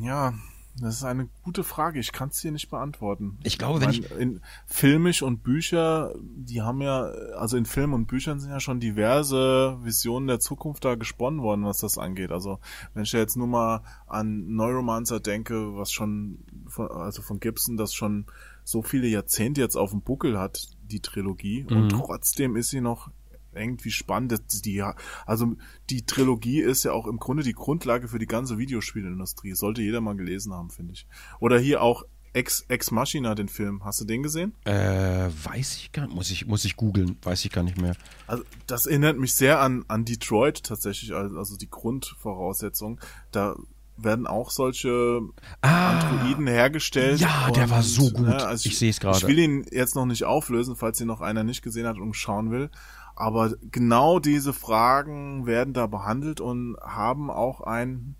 Ja, 0.00 0.34
das 0.76 0.96
ist 0.96 1.04
eine 1.04 1.28
gute 1.42 1.64
Frage. 1.64 2.00
Ich 2.00 2.12
kann 2.12 2.30
es 2.30 2.40
dir 2.40 2.50
nicht 2.50 2.70
beantworten. 2.70 3.38
Ich 3.42 3.58
glaube, 3.58 3.80
wenn 3.82 3.90
meine, 3.90 4.06
in 4.18 4.40
filmisch 4.66 5.22
und 5.22 5.42
Bücher, 5.42 6.14
die 6.18 6.62
haben 6.62 6.80
ja, 6.80 7.02
also 7.36 7.56
in 7.56 7.66
Filmen 7.66 7.92
und 7.92 8.06
Büchern 8.06 8.40
sind 8.40 8.50
ja 8.50 8.60
schon 8.60 8.80
diverse 8.80 9.78
Visionen 9.82 10.28
der 10.28 10.40
Zukunft 10.40 10.84
da 10.84 10.94
gesponnen 10.94 11.42
worden, 11.42 11.64
was 11.64 11.78
das 11.78 11.98
angeht. 11.98 12.32
Also 12.32 12.58
wenn 12.94 13.02
ich 13.02 13.12
jetzt 13.12 13.36
nur 13.36 13.46
mal 13.46 13.82
an 14.06 14.54
Neuromancer 14.54 15.20
denke, 15.20 15.76
was 15.76 15.92
schon, 15.92 16.38
von, 16.68 16.90
also 16.90 17.20
von 17.20 17.38
Gibson, 17.38 17.76
das 17.76 17.92
schon 17.92 18.26
so 18.64 18.80
viele 18.82 19.08
Jahrzehnte 19.08 19.60
jetzt 19.60 19.76
auf 19.76 19.90
dem 19.90 20.00
Buckel 20.00 20.38
hat, 20.38 20.68
die 20.84 21.00
Trilogie, 21.00 21.66
und 21.68 21.88
trotzdem 21.90 22.56
ist 22.56 22.70
sie 22.70 22.80
noch 22.80 23.10
irgendwie 23.54 23.90
spannend. 23.90 24.40
Die, 24.64 24.82
also 25.26 25.54
die 25.90 26.04
Trilogie 26.06 26.60
ist 26.60 26.84
ja 26.84 26.92
auch 26.92 27.06
im 27.06 27.18
Grunde 27.18 27.42
die 27.42 27.52
Grundlage 27.52 28.08
für 28.08 28.18
die 28.18 28.26
ganze 28.26 28.58
Videospielindustrie. 28.58 29.54
Sollte 29.54 29.82
jeder 29.82 30.00
mal 30.00 30.16
gelesen 30.16 30.52
haben, 30.52 30.70
finde 30.70 30.94
ich. 30.94 31.06
Oder 31.40 31.58
hier 31.58 31.82
auch 31.82 32.04
Ex, 32.34 32.64
Ex 32.68 32.90
Machina, 32.90 33.34
den 33.34 33.48
Film. 33.48 33.84
Hast 33.84 34.00
du 34.00 34.04
den 34.06 34.22
gesehen? 34.22 34.54
Äh, 34.64 35.28
weiß 35.44 35.76
ich 35.76 35.92
gar 35.92 36.06
nicht. 36.06 36.14
Muss 36.14 36.30
ich, 36.30 36.46
muss 36.46 36.64
ich 36.64 36.76
googeln, 36.76 37.16
weiß 37.22 37.44
ich 37.44 37.52
gar 37.52 37.62
nicht 37.62 37.80
mehr. 37.80 37.94
Also 38.26 38.42
das 38.66 38.86
erinnert 38.86 39.18
mich 39.18 39.34
sehr 39.34 39.60
an, 39.60 39.84
an 39.88 40.04
Detroit 40.04 40.62
tatsächlich, 40.62 41.12
also 41.12 41.56
die 41.58 41.68
Grundvoraussetzung. 41.68 43.00
Da 43.32 43.54
werden 43.98 44.26
auch 44.26 44.50
solche 44.50 45.20
Androiden 45.60 46.46
hergestellt. 46.46 47.22
Ah. 47.22 47.46
Ja, 47.46 47.50
der 47.50 47.70
war 47.70 47.82
so 47.82 48.10
gut. 48.10 48.26
also 48.26 48.66
Ich 48.66 48.78
seh's 48.78 48.98
gerade. 48.98 49.18
Ich 49.18 49.26
will 49.26 49.38
ihn 49.38 49.66
jetzt 49.70 49.94
noch 49.94 50.06
nicht 50.06 50.24
auflösen, 50.24 50.74
falls 50.76 51.00
ihn 51.00 51.06
noch 51.06 51.20
einer 51.20 51.44
nicht 51.44 51.62
gesehen 51.62 51.86
hat 51.86 51.98
und 51.98 52.14
schauen 52.14 52.50
will. 52.50 52.70
Aber 53.14 53.54
genau 53.70 54.18
diese 54.18 54.52
Fragen 54.52 55.46
werden 55.46 55.74
da 55.74 55.86
behandelt 55.86 56.40
und 56.40 56.76
haben 56.80 57.30
auch 57.30 57.60
ein 57.60 58.16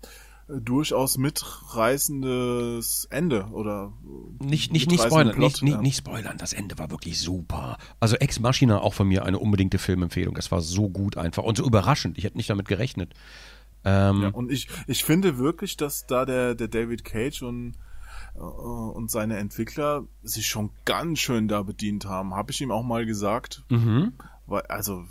äh, 0.47 0.59
durchaus 0.61 1.17
mitreißendes 1.17 3.07
Ende 3.09 3.45
oder 3.51 3.93
Nicht, 4.39 4.71
nicht, 4.71 4.71
nicht 4.71 4.89
mitreißenden 4.89 5.09
spoilern, 5.09 5.35
Plot, 5.35 5.51
nicht, 5.51 5.63
nicht, 5.63 5.73
ja. 5.73 5.81
nicht 5.81 5.97
spoilern. 5.97 6.37
Das 6.37 6.53
Ende 6.53 6.77
war 6.77 6.91
wirklich 6.91 7.19
super. 7.19 7.77
Also 7.99 8.15
Ex 8.17 8.39
Machina 8.39 8.79
auch 8.81 8.93
von 8.93 9.07
mir 9.07 9.25
eine 9.25 9.39
unbedingte 9.39 9.77
Filmempfehlung. 9.77 10.35
Das 10.35 10.51
war 10.51 10.61
so 10.61 10.89
gut 10.89 11.17
einfach 11.17 11.43
und 11.43 11.57
so 11.57 11.65
überraschend. 11.65 12.17
Ich 12.17 12.23
hätte 12.23 12.37
nicht 12.37 12.49
damit 12.49 12.67
gerechnet. 12.67 13.13
Ähm, 13.85 14.21
Ja, 14.21 14.29
und 14.29 14.51
ich, 14.51 14.67
ich 14.87 15.03
finde 15.03 15.37
wirklich, 15.37 15.77
dass 15.77 16.05
da 16.05 16.25
der, 16.25 16.55
der 16.55 16.67
David 16.67 17.03
Cage 17.03 17.41
und, 17.43 17.73
äh, 18.35 18.39
und 18.39 19.11
seine 19.11 19.37
Entwickler 19.37 20.03
sich 20.23 20.45
schon 20.45 20.71
ganz 20.85 21.19
schön 21.19 21.47
da 21.47 21.63
bedient 21.63 22.05
haben. 22.05 22.33
Habe 22.35 22.51
ich 22.51 22.61
ihm 22.61 22.71
auch 22.71 22.83
mal 22.83 23.05
gesagt. 23.05 23.63
mhm. 23.69 24.13
Also, 24.53 25.05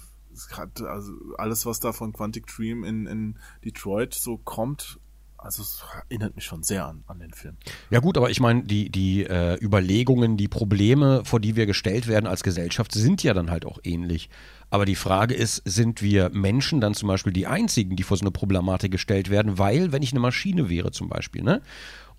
also 0.86 1.12
alles, 1.38 1.66
was 1.66 1.80
da 1.80 1.92
von 1.92 2.12
Quantic 2.12 2.46
Dream 2.46 2.84
in, 2.84 3.06
in 3.06 3.38
Detroit 3.64 4.14
so 4.14 4.38
kommt, 4.38 4.98
also 5.42 5.62
es 5.62 5.84
erinnert 6.08 6.36
mich 6.36 6.44
schon 6.44 6.62
sehr 6.62 6.86
an, 6.86 7.02
an 7.06 7.18
den 7.18 7.32
Film. 7.32 7.56
Ja 7.90 8.00
gut, 8.00 8.16
aber 8.16 8.30
ich 8.30 8.40
meine, 8.40 8.62
die, 8.62 8.90
die 8.90 9.24
äh, 9.24 9.58
Überlegungen, 9.60 10.36
die 10.36 10.48
Probleme, 10.48 11.24
vor 11.24 11.40
die 11.40 11.56
wir 11.56 11.66
gestellt 11.66 12.06
werden 12.06 12.26
als 12.26 12.42
Gesellschaft, 12.42 12.92
sind 12.92 13.22
ja 13.22 13.34
dann 13.34 13.50
halt 13.50 13.66
auch 13.66 13.78
ähnlich. 13.82 14.30
Aber 14.70 14.84
die 14.84 14.94
Frage 14.94 15.34
ist, 15.34 15.62
sind 15.64 16.00
wir 16.00 16.30
Menschen 16.30 16.80
dann 16.80 16.94
zum 16.94 17.08
Beispiel 17.08 17.32
die 17.32 17.46
Einzigen, 17.46 17.96
die 17.96 18.04
vor 18.04 18.16
so 18.16 18.22
eine 18.22 18.30
Problematik 18.30 18.92
gestellt 18.92 19.30
werden? 19.30 19.58
Weil, 19.58 19.92
wenn 19.92 20.02
ich 20.02 20.12
eine 20.12 20.20
Maschine 20.20 20.68
wäre 20.68 20.92
zum 20.92 21.08
Beispiel, 21.08 21.42
ne? 21.42 21.60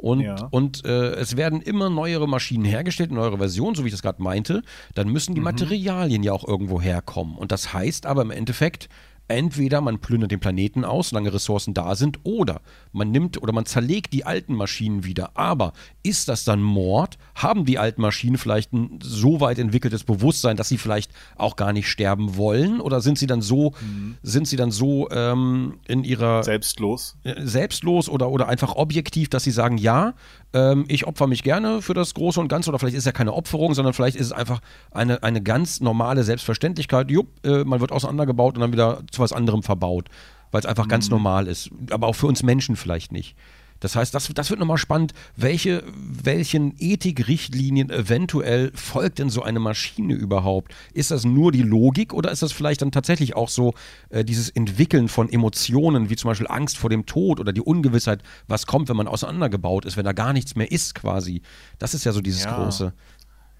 Und, 0.03 0.19
Ja. 0.19 0.35
und 0.51 0.83
äh, 0.83 1.11
es 1.13 1.37
werden 1.37 1.61
immer 1.61 1.89
neuere 1.89 2.27
Maschinen 2.27 2.65
hergestellt, 2.65 3.09
neuere 3.09 3.37
Versionen, 3.37 3.73
so 3.73 3.83
wie 3.83 3.87
ich 3.87 3.93
das 3.93 4.01
gerade 4.01 4.21
meinte, 4.21 4.61
dann 4.95 5.07
müssen 5.07 5.33
die 5.33 5.39
Materialien 5.39 6.23
ja 6.23 6.33
auch 6.33 6.45
irgendwo 6.45 6.81
herkommen. 6.81 7.37
Und 7.37 7.53
das 7.53 7.73
heißt 7.73 8.05
aber 8.05 8.21
im 8.21 8.31
Endeffekt, 8.31 8.89
entweder 9.27 9.81
man 9.81 9.99
plündert 9.99 10.31
den 10.31 10.39
Planeten 10.39 10.85
aus, 10.85 11.09
solange 11.09 11.33
Ressourcen 11.33 11.73
da 11.73 11.95
sind, 11.95 12.19
oder 12.23 12.61
man 12.91 13.11
nimmt 13.11 13.41
oder 13.41 13.53
man 13.53 13.65
zerlegt 13.65 14.13
die 14.13 14.25
alten 14.25 14.55
Maschinen 14.55 15.03
wieder. 15.03 15.31
Aber 15.35 15.73
ist 16.03 16.27
das 16.27 16.43
dann 16.43 16.61
Mord? 16.61 17.17
Haben 17.35 17.65
die 17.65 17.79
alten 17.79 18.01
Maschinen 18.01 18.37
vielleicht 18.37 18.73
ein 18.73 18.99
so 19.01 19.39
weit 19.39 19.59
entwickeltes 19.59 20.03
Bewusstsein, 20.03 20.57
dass 20.57 20.69
sie 20.69 20.77
vielleicht 20.77 21.11
auch 21.35 21.55
gar 21.55 21.73
nicht 21.73 21.87
sterben 21.87 22.37
wollen? 22.37 22.81
Oder 22.81 23.01
sind 23.01 23.17
sie 23.17 23.27
dann 23.27 23.41
so, 23.41 23.73
sind 24.21 24.47
sie 24.47 24.57
dann 24.57 24.71
so 24.71 25.09
ähm, 25.11 25.79
in 25.87 26.03
ihrer 26.03 26.43
Selbstlos. 26.43 27.17
äh, 27.23 27.45
selbstlos 27.45 28.09
oder, 28.09 28.29
oder 28.29 28.47
einfach 28.47 28.75
objektiv, 28.75 29.29
dass 29.29 29.43
sie 29.43 29.51
sagen, 29.51 29.77
ja, 29.77 30.13
ähm, 30.53 30.85
ich 30.87 31.05
opfer 31.05 31.27
mich 31.27 31.43
gerne 31.43 31.81
für 31.81 31.93
das 31.93 32.13
Große 32.13 32.39
und 32.39 32.47
Ganze 32.47 32.69
oder 32.69 32.79
vielleicht 32.79 32.95
ist 32.95 33.01
es 33.01 33.05
ja 33.05 33.11
keine 33.11 33.33
Opferung, 33.33 33.73
sondern 33.73 33.93
vielleicht 33.93 34.15
ist 34.15 34.27
es 34.27 34.31
einfach 34.31 34.61
eine, 34.91 35.23
eine 35.23 35.41
ganz 35.41 35.81
normale 35.81 36.23
Selbstverständlichkeit. 36.23 37.09
Jupp, 37.11 37.27
äh, 37.45 37.63
man 37.63 37.79
wird 37.79 37.91
auseinandergebaut 37.91 38.55
und 38.55 38.61
dann 38.61 38.71
wieder 38.71 39.01
zu 39.11 39.21
was 39.21 39.33
anderem 39.33 39.63
verbaut, 39.63 40.09
weil 40.51 40.59
es 40.59 40.65
einfach 40.65 40.87
ganz 40.87 41.09
normal 41.09 41.47
ist. 41.47 41.69
Aber 41.89 42.07
auch 42.07 42.15
für 42.15 42.27
uns 42.27 42.43
Menschen 42.43 42.75
vielleicht 42.75 43.11
nicht. 43.11 43.35
Das 43.83 43.97
heißt, 43.97 44.15
das, 44.15 44.29
das 44.33 44.49
wird 44.49 44.61
nochmal 44.61 44.77
spannend, 44.77 45.13
welche, 45.35 45.83
welchen 45.93 46.73
Ethikrichtlinien 46.79 47.89
eventuell 47.89 48.71
folgt 48.73 49.19
denn 49.19 49.29
so 49.29 49.43
eine 49.43 49.59
Maschine 49.59 50.13
überhaupt? 50.13 50.73
Ist 50.93 51.11
das 51.11 51.25
nur 51.25 51.51
die 51.51 51.63
Logik 51.63 52.13
oder 52.13 52.31
ist 52.31 52.41
das 52.41 52.53
vielleicht 52.53 52.81
dann 52.81 52.93
tatsächlich 52.93 53.35
auch 53.35 53.49
so 53.49 53.73
äh, 54.09 54.23
dieses 54.23 54.49
Entwickeln 54.49 55.09
von 55.09 55.29
Emotionen, 55.29 56.09
wie 56.09 56.15
zum 56.15 56.29
Beispiel 56.29 56.47
Angst 56.47 56.77
vor 56.77 56.89
dem 56.89 57.05
Tod 57.05 57.41
oder 57.41 57.51
die 57.51 57.59
Ungewissheit, 57.59 58.23
was 58.47 58.67
kommt, 58.67 58.87
wenn 58.87 58.95
man 58.95 59.09
auseinandergebaut 59.09 59.83
ist, 59.83 59.97
wenn 59.97 60.05
da 60.05 60.13
gar 60.13 60.31
nichts 60.31 60.55
mehr 60.55 60.71
ist 60.71 60.95
quasi? 60.95 61.41
Das 61.77 61.93
ist 61.93 62.05
ja 62.05 62.13
so 62.13 62.21
dieses 62.21 62.45
Ja. 62.45 62.55
Große. 62.55 62.93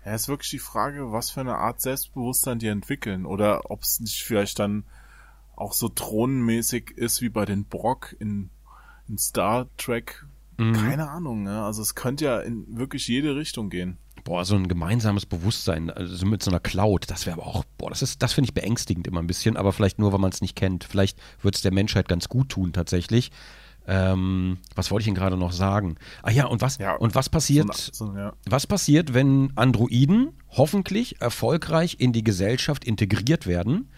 Ja, 0.06 0.16
ist 0.16 0.30
wirklich 0.30 0.52
die 0.52 0.60
Frage, 0.60 1.12
was 1.12 1.32
für 1.32 1.42
eine 1.42 1.58
Art 1.58 1.82
Selbstbewusstsein 1.82 2.60
die 2.60 2.68
entwickeln 2.68 3.26
oder 3.26 3.70
ob 3.70 3.82
es 3.82 4.00
nicht 4.00 4.24
vielleicht 4.24 4.58
dann 4.60 4.86
auch 5.58 5.74
so 5.74 5.90
thronenmäßig 5.90 6.92
ist 6.92 7.22
wie 7.22 7.30
bei 7.30 7.44
den 7.44 7.66
Brock 7.66 8.16
in, 8.20 8.52
in 9.08 9.18
Star 9.18 9.68
Trek. 9.78 10.26
Keine 10.58 11.10
Ahnung, 11.10 11.44
ne? 11.44 11.64
Also 11.64 11.82
es 11.82 11.96
könnte 11.96 12.26
ja 12.26 12.40
in 12.40 12.66
wirklich 12.78 13.08
jede 13.08 13.36
Richtung 13.36 13.70
gehen. 13.70 13.98
Boah, 14.24 14.46
so 14.46 14.56
ein 14.56 14.68
gemeinsames 14.70 15.26
Bewusstsein, 15.26 15.90
also 15.90 16.26
mit 16.26 16.42
so 16.44 16.52
einer 16.52 16.62
Cloud, 16.62 17.10
das 17.10 17.26
wäre 17.26 17.38
aber 17.42 17.48
auch, 17.48 17.66
boah, 17.78 17.90
das 17.90 18.02
ist, 18.02 18.22
das 18.22 18.32
finde 18.32 18.50
ich 18.50 18.54
beängstigend 18.54 19.06
immer 19.08 19.20
ein 19.20 19.28
bisschen, 19.28 19.58
aber 19.58 19.74
vielleicht 19.74 20.00
nur, 20.00 20.14
weil 20.14 20.20
man 20.20 20.32
es 20.32 20.40
nicht 20.42 20.56
kennt. 20.56 20.86
Vielleicht 20.86 21.20
wird 21.42 21.56
es 21.56 21.62
der 21.62 21.74
Menschheit 21.74 22.08
ganz 22.08 22.30
gut 22.30 22.50
tun, 22.50 22.72
tatsächlich. 22.72 23.32
Ähm, 23.86 24.60
was 24.76 24.92
wollte 24.92 25.02
ich 25.02 25.08
Ihnen 25.08 25.18
gerade 25.18 25.36
noch 25.36 25.52
sagen? 25.52 25.98
Ah 26.22 26.32
ja, 26.32 26.46
und 26.46 26.62
was, 26.62 26.78
Ja, 26.78 26.96
und 26.96 27.16
was 27.16 27.28
passiert, 27.28 27.74
So, 27.74 28.06
so, 28.06 28.16
ja. 28.18 28.32
was 28.46 28.66
passiert, 28.66 29.14
wenn 29.14 29.52
Androiden 29.56 30.30
hoffentlich 30.50 31.20
erfolgreich 31.20 31.98
in 32.00 32.14
die 32.14 32.24
Gesellschaft 32.24 32.86
integriert 32.86 33.46
werden? 33.46 33.90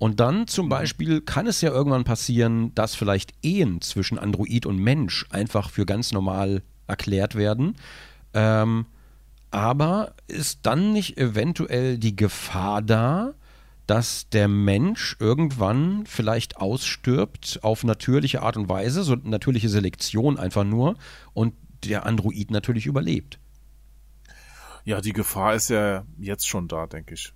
Und 0.00 0.18
dann 0.18 0.48
zum 0.48 0.70
Beispiel 0.70 1.20
kann 1.20 1.46
es 1.46 1.60
ja 1.60 1.70
irgendwann 1.70 2.04
passieren, 2.04 2.74
dass 2.74 2.94
vielleicht 2.94 3.34
Ehen 3.42 3.82
zwischen 3.82 4.18
Android 4.18 4.64
und 4.64 4.78
Mensch 4.78 5.26
einfach 5.28 5.68
für 5.68 5.84
ganz 5.84 6.10
normal 6.12 6.62
erklärt 6.86 7.34
werden. 7.34 7.76
Ähm, 8.32 8.86
aber 9.50 10.14
ist 10.26 10.60
dann 10.62 10.94
nicht 10.94 11.18
eventuell 11.18 11.98
die 11.98 12.16
Gefahr 12.16 12.80
da, 12.80 13.34
dass 13.86 14.30
der 14.30 14.48
Mensch 14.48 15.16
irgendwann 15.20 16.06
vielleicht 16.06 16.56
ausstirbt 16.56 17.58
auf 17.60 17.84
natürliche 17.84 18.40
Art 18.40 18.56
und 18.56 18.70
Weise, 18.70 19.02
so 19.02 19.16
natürliche 19.16 19.68
Selektion 19.68 20.38
einfach 20.38 20.64
nur, 20.64 20.96
und 21.34 21.52
der 21.84 22.06
Android 22.06 22.50
natürlich 22.50 22.86
überlebt. 22.86 23.38
Ja, 24.86 25.02
die 25.02 25.12
Gefahr 25.12 25.56
ist 25.56 25.68
ja 25.68 26.04
jetzt 26.18 26.48
schon 26.48 26.68
da, 26.68 26.86
denke 26.86 27.12
ich. 27.12 27.34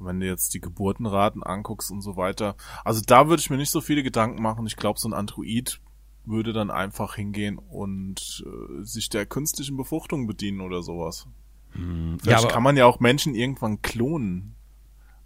Wenn 0.00 0.20
du 0.20 0.26
jetzt 0.26 0.52
die 0.54 0.60
Geburtenraten 0.60 1.42
anguckst 1.42 1.90
und 1.90 2.00
so 2.02 2.16
weiter. 2.16 2.56
Also 2.84 3.00
da 3.06 3.28
würde 3.28 3.40
ich 3.40 3.50
mir 3.50 3.56
nicht 3.56 3.70
so 3.70 3.80
viele 3.80 4.02
Gedanken 4.02 4.42
machen. 4.42 4.66
Ich 4.66 4.76
glaube, 4.76 4.98
so 4.98 5.08
ein 5.08 5.14
Android 5.14 5.80
würde 6.24 6.52
dann 6.52 6.70
einfach 6.70 7.14
hingehen 7.16 7.58
und 7.58 8.44
äh, 8.46 8.82
sich 8.84 9.08
der 9.08 9.26
künstlichen 9.26 9.76
Befruchtung 9.76 10.26
bedienen 10.26 10.60
oder 10.60 10.82
sowas. 10.82 11.28
Hm, 11.72 12.18
Vielleicht 12.20 12.44
aber- 12.44 12.52
kann 12.52 12.62
man 12.62 12.76
ja 12.76 12.86
auch 12.86 13.00
Menschen 13.00 13.34
irgendwann 13.34 13.82
klonen. 13.82 14.53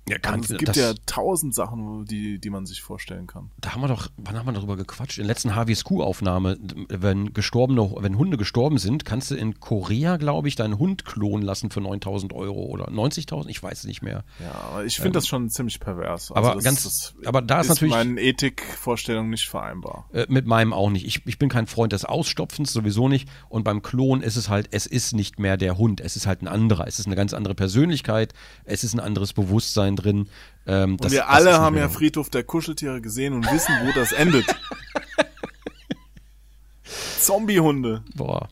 Ja, 0.09 0.19
kann, 0.19 0.41
Also 0.41 0.55
es 0.55 0.59
gibt 0.59 0.69
das, 0.71 0.77
ja 0.77 0.95
tausend 1.07 1.55
Sachen, 1.55 2.05
die, 2.05 2.39
die 2.39 2.51
man 2.51 2.67
sich 2.67 2.83
vorstellen 2.83 3.27
kann. 3.27 3.51
Da 3.61 3.73
haben 3.75 3.81
wir 3.81 3.89
doch, 3.89 4.09
wann 4.17 4.37
haben 4.37 4.47
wir 4.47 4.53
darüber 4.53 4.77
gequatscht? 4.77 5.19
In 5.19 5.25
der 5.25 5.29
letzten 5.29 5.55
HWSQ-Aufnahme, 5.55 6.59
wenn 6.89 7.33
gestorbene, 7.33 7.91
wenn 7.99 8.17
Hunde 8.19 8.37
gestorben 8.37 8.79
sind, 8.79 9.05
kannst 9.05 9.31
du 9.31 9.35
in 9.35 9.61
Korea, 9.61 10.17
glaube 10.17 10.49
ich, 10.49 10.57
deinen 10.57 10.79
Hund 10.79 11.05
klonen 11.05 11.43
lassen 11.45 11.71
für 11.71 11.81
9000 11.81 12.33
Euro 12.33 12.67
oder 12.67 12.89
90.000, 12.89 13.49
ich 13.49 13.63
weiß 13.63 13.79
es 13.81 13.85
nicht 13.85 14.03
mehr. 14.03 14.25
Ja, 14.41 14.53
aber 14.73 14.85
ich 14.85 14.97
finde 14.97 15.13
das 15.19 15.27
schon 15.27 15.49
ziemlich 15.51 15.81
pervers. 15.81 16.31
Also 16.31 16.35
aber 16.35 16.55
das, 16.55 16.65
ganz- 16.65 16.83
das 16.85 17.15
aber 17.27 17.43
da 17.43 17.61
ist 17.61 17.69
natürlich- 17.69 17.93
meinen 17.95 18.19
Ethikvorstellungen 18.19 19.31
nicht 19.31 19.49
vereinbar. 19.49 20.09
Äh, 20.13 20.27
mit 20.29 20.47
meinem 20.47 20.73
auch 20.73 20.91
nicht. 20.91 21.07
Ich, 21.07 21.27
ich 21.27 21.39
bin 21.39 21.49
kein 21.49 21.67
Freund 21.67 21.93
des 21.93 22.05
Ausstopfens, 22.05 22.73
sowieso 22.73 23.09
nicht. 23.09 23.29
Und 23.49 23.65
beim 23.65 23.83
Klon 23.83 24.23
ist 24.23 24.37
es 24.37 24.49
halt, 24.49 24.69
es 24.73 24.87
ist 24.87 25.13
nicht 25.15 25.39
mehr 25.39 25.57
der 25.57 25.79
Hund, 25.79 26.01
es 26.01 26.17
ist 26.17 26.27
halt 26.27 26.43
ein 26.43 26.49
anderer. 26.49 26.87
Es 26.87 26.99
ist 26.99 27.07
eine 27.07 27.17
ganz 27.17 27.35
andere 27.35 27.55
Persönlichkeit, 27.55 28.33
es 28.65 28.85
ist 28.85 28.95
ein 28.95 29.01
anderes 29.01 29.33
Bewusstsein 29.33 29.97
drin. 30.03 30.29
Ähm, 30.67 30.93
Und 30.93 31.05
das- 31.05 31.13
wir 31.13 31.29
alle 31.29 31.59
haben 31.59 31.77
ja. 31.77 31.89
Friedhof 31.89 32.31
der 32.31 32.45
Kuscheltiere 32.45 33.01
gesehen 33.01 33.33
und 33.35 33.51
wissen, 33.51 33.75
wo 33.85 33.93
das 33.93 34.13
endet. 34.13 34.47
Zombiehunde. 37.21 38.03
Boah. 38.15 38.49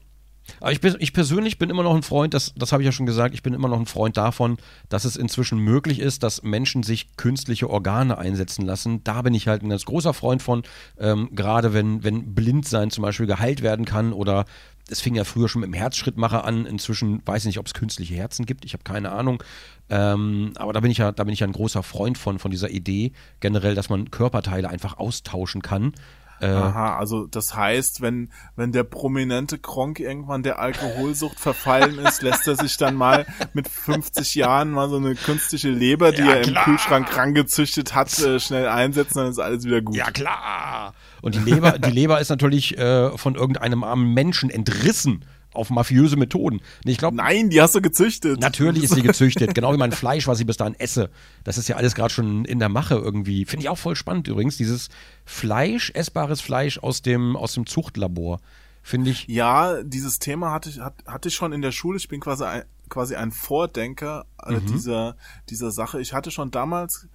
Aber 0.61 0.73
ich, 0.73 0.81
bin, 0.81 0.97
ich 1.01 1.13
persönlich 1.13 1.59
bin 1.59 1.71
immer 1.71 1.83
noch 1.83 1.95
ein 1.95 2.03
Freund, 2.03 2.33
das, 2.33 2.55
das 2.57 2.73
habe 2.73 2.83
ich 2.83 2.87
ja 2.87 2.93
schon 2.93 3.05
gesagt, 3.05 3.35
ich 3.35 3.43
bin 3.43 3.53
immer 3.53 3.69
noch 3.69 3.79
ein 3.81 3.87
Freund 3.87 4.17
davon, 4.17 4.59
dass 4.89 5.05
es 5.05 5.17
inzwischen 5.17 5.59
möglich 5.59 5.99
ist, 5.99 6.23
dass 6.23 6.43
Menschen 6.43 6.83
sich 6.83 7.17
künstliche 7.17 7.69
Organe 7.69 8.17
einsetzen 8.17 8.65
lassen. 8.65 9.03
Da 9.05 9.23
bin 9.23 9.35
ich 9.35 9.49
halt 9.49 9.63
ein 9.63 9.69
ganz 9.69 9.85
großer 9.85 10.15
Freund 10.15 10.43
von, 10.43 10.63
ähm, 10.99 11.31
gerade 11.33 11.75
wenn, 11.75 12.05
wenn 12.05 12.35
Blindsein 12.35 12.91
zum 12.91 13.03
Beispiel 13.03 13.27
geheilt 13.27 13.63
werden 13.63 13.85
kann 13.85 14.13
oder 14.13 14.45
es 14.89 15.01
fing 15.01 15.15
ja 15.15 15.25
früher 15.25 15.49
schon 15.49 15.61
mit 15.61 15.69
dem 15.69 15.75
Herzschrittmacher 15.75 16.45
an, 16.45 16.67
inzwischen 16.67 17.21
weiß 17.27 17.43
ich 17.43 17.47
nicht, 17.47 17.59
ob 17.59 17.67
es 17.67 17.75
künstliche 17.75 18.15
Herzen 18.15 18.47
gibt, 18.47 18.65
ich 18.65 18.73
habe 18.73 18.85
keine 18.85 19.13
Ahnung. 19.13 19.43
Ähm, 19.89 20.53
aber 20.57 20.73
da 20.73 20.81
bin 20.81 20.91
ich 20.91 20.99
ja, 20.99 21.13
da 21.13 21.25
bin 21.25 21.33
ich 21.33 21.41
ja 21.41 21.47
ein 21.47 21.53
großer 21.53 21.83
Freund 21.83 22.19
von, 22.19 22.39
von 22.39 22.51
dieser 22.51 22.71
Idee, 22.71 23.13
generell, 23.41 23.75
dass 23.75 23.89
man 23.89 24.11
Körperteile 24.11 24.69
einfach 24.69 24.99
austauschen 24.99 25.63
kann. 25.63 25.93
Äh, 26.41 26.47
Aha, 26.49 26.97
also 26.99 27.27
das 27.27 27.55
heißt, 27.57 28.03
wenn, 28.03 28.31
wenn 28.57 28.73
der 28.73 28.85
prominente 28.85 29.59
Kronk 29.59 30.01
irgendwann 30.01 30.43
der 30.43 30.59
Alkoholsucht 30.59 31.41
verfallen 31.41 31.99
ist, 31.99 32.21
lässt 32.23 32.47
er 32.47 32.57
sich 32.57 32.77
dann 32.77 32.95
mal 32.95 33.25
mit 33.55 33.69
50 33.69 34.35
Jahren 34.35 34.71
mal 34.71 34.91
so 34.91 34.97
eine 34.97 35.15
künstliche 35.15 35.71
Leber, 35.71 36.13
die 36.13 36.23
Ja, 36.23 36.33
er 36.35 36.43
im 36.43 36.51
klar. 36.51 36.65
Kühlschrank 36.65 37.17
rangezüchtet 37.17 37.95
hat, 37.95 38.19
äh, 38.19 38.39
schnell 38.39 38.69
einsetzen, 38.69 39.19
dann 39.19 39.31
ist 39.31 39.39
alles 39.39 39.65
wieder 39.65 39.81
gut. 39.81 39.97
Ja, 39.97 40.11
klar. 40.11 40.95
Und 41.23 41.35
die 41.35 41.41
Leber, 41.41 41.79
die 41.79 41.91
Leber 41.91 42.21
ist 42.21 42.29
natürlich 42.29 42.77
äh, 42.77 43.17
von 43.17 43.35
irgendeinem 43.35 43.83
armen 43.83 44.13
Menschen 44.13 44.51
entrissen 44.51 45.25
auf 45.57 45.71
mafiöse 45.71 46.17
Methoden. 46.17 46.61
Ich 46.85 46.99
glaube, 46.99 47.17
Nein, 47.17 47.51
die 47.51 47.61
hast 47.61 47.75
du 47.75 47.81
gezüchtet. 47.81 48.41
natürlich 48.41 48.85
ist 48.85 48.95
sie 48.95 49.03
gezüchtet, 49.13 49.55
genau 49.55 49.73
wie 49.73 49.77
mein 49.79 49.93
Fleisch, 49.93 50.27
was 50.29 50.39
ich 50.41 50.47
bis 50.47 50.57
dahin 50.57 50.75
esse. 50.79 51.11
Das 51.45 51.59
ist 51.59 51.69
ja 51.69 51.77
alles 51.77 51.95
gerade 51.95 52.13
schon 52.13 52.45
in 52.45 52.59
der 52.59 52.69
Mache 52.69 52.95
irgendwie. 52.95 53.45
Finde 53.45 53.65
ich 53.65 53.69
auch 53.69 53.79
voll 53.79 53.97
spannend 53.97 54.29
übrigens, 54.29 54.57
dieses 54.57 54.89
Fleisch, 55.25 55.91
essbares 55.95 56.41
Fleisch 56.41 56.79
aus 56.79 57.03
dem, 57.03 57.37
aus 57.37 57.55
dem 57.55 57.67
Zuchtlabor. 57.67 58.41
Finde 58.83 59.11
ich, 59.11 59.27
Ja, 59.27 59.83
dieses 59.83 60.21
Thema 60.21 60.53
hatte 60.53 60.69
ich, 60.71 60.79
hat, 60.79 60.95
hatte 61.07 61.29
ich 61.29 61.35
schon 61.35 61.53
in 61.53 61.61
der 61.61 61.73
Schule. 61.73 61.97
Ich 61.97 62.07
bin 62.09 62.21
quasi 62.21 62.45
ein, 62.45 62.63
quasi 62.89 63.17
ein 63.17 63.33
Vordenker 63.33 64.27
äh, 64.45 64.53
Mhm. 64.53 64.67
dieser, 64.67 65.17
dieser 65.51 65.73
Sache. 65.73 66.01
Ich 66.01 66.13
hatte 66.13 66.31
schon 66.31 66.53
damals 66.53 67.09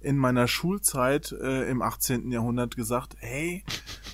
in 0.00 0.16
meiner 0.16 0.48
Schulzeit 0.48 1.32
äh, 1.32 1.68
im 1.68 1.82
18. 1.82 2.30
Jahrhundert 2.30 2.76
gesagt, 2.76 3.16
hey, 3.18 3.64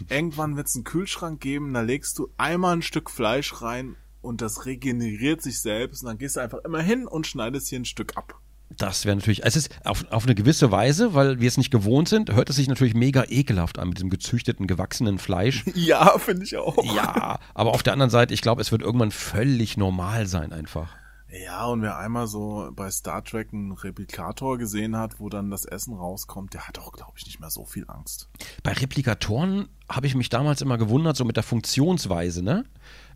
irgendwann 0.08 0.56
wird 0.56 0.68
es 0.68 0.74
einen 0.74 0.84
Kühlschrank 0.84 1.40
geben, 1.40 1.74
da 1.74 1.82
legst 1.82 2.18
du 2.18 2.30
einmal 2.36 2.76
ein 2.76 2.82
Stück 2.82 3.10
Fleisch 3.10 3.62
rein 3.62 3.96
und 4.22 4.40
das 4.40 4.66
regeneriert 4.66 5.42
sich 5.42 5.60
selbst 5.60 6.02
und 6.02 6.08
dann 6.08 6.18
gehst 6.18 6.36
du 6.36 6.40
einfach 6.40 6.58
immer 6.64 6.80
hin 6.80 7.06
und 7.06 7.26
schneidest 7.26 7.68
hier 7.68 7.80
ein 7.80 7.84
Stück 7.84 8.16
ab. 8.16 8.40
das 8.76 9.04
wäre 9.04 9.14
natürlich, 9.14 9.44
es 9.44 9.56
ist 9.56 9.70
auf, 9.84 10.10
auf 10.10 10.24
eine 10.24 10.34
gewisse 10.34 10.70
Weise, 10.72 11.14
weil 11.14 11.38
wir 11.38 11.48
es 11.48 11.58
nicht 11.58 11.70
gewohnt 11.70 12.08
sind, 12.08 12.32
hört 12.32 12.48
es 12.50 12.56
sich 12.56 12.66
natürlich 12.66 12.94
mega 12.94 13.24
ekelhaft 13.28 13.78
an 13.78 13.88
mit 13.88 13.98
diesem 13.98 14.10
gezüchteten, 14.10 14.66
gewachsenen 14.66 15.18
Fleisch. 15.18 15.64
Ja, 15.74 16.18
finde 16.18 16.44
ich 16.44 16.56
auch. 16.56 16.82
Ja, 16.94 17.38
aber 17.52 17.72
auf 17.72 17.82
der 17.82 17.92
anderen 17.92 18.10
Seite, 18.10 18.32
ich 18.32 18.40
glaube, 18.40 18.62
es 18.62 18.72
wird 18.72 18.82
irgendwann 18.82 19.10
völlig 19.10 19.76
normal 19.76 20.26
sein 20.26 20.52
einfach. 20.52 20.96
Ja, 21.42 21.66
und 21.66 21.82
wer 21.82 21.98
einmal 21.98 22.26
so 22.26 22.70
bei 22.72 22.90
Star 22.90 23.24
Trek 23.24 23.48
einen 23.52 23.72
Replikator 23.72 24.56
gesehen 24.58 24.96
hat, 24.96 25.18
wo 25.18 25.28
dann 25.28 25.50
das 25.50 25.64
Essen 25.64 25.94
rauskommt, 25.94 26.54
der 26.54 26.68
hat 26.68 26.78
auch, 26.78 26.92
glaube 26.92 27.14
ich, 27.16 27.26
nicht 27.26 27.40
mehr 27.40 27.50
so 27.50 27.64
viel 27.64 27.84
Angst. 27.88 28.28
Bei 28.62 28.72
Replikatoren 28.72 29.68
habe 29.88 30.06
ich 30.06 30.14
mich 30.14 30.28
damals 30.28 30.62
immer 30.62 30.78
gewundert, 30.78 31.16
so 31.16 31.24
mit 31.24 31.36
der 31.36 31.42
Funktionsweise, 31.42 32.42
ne? 32.42 32.64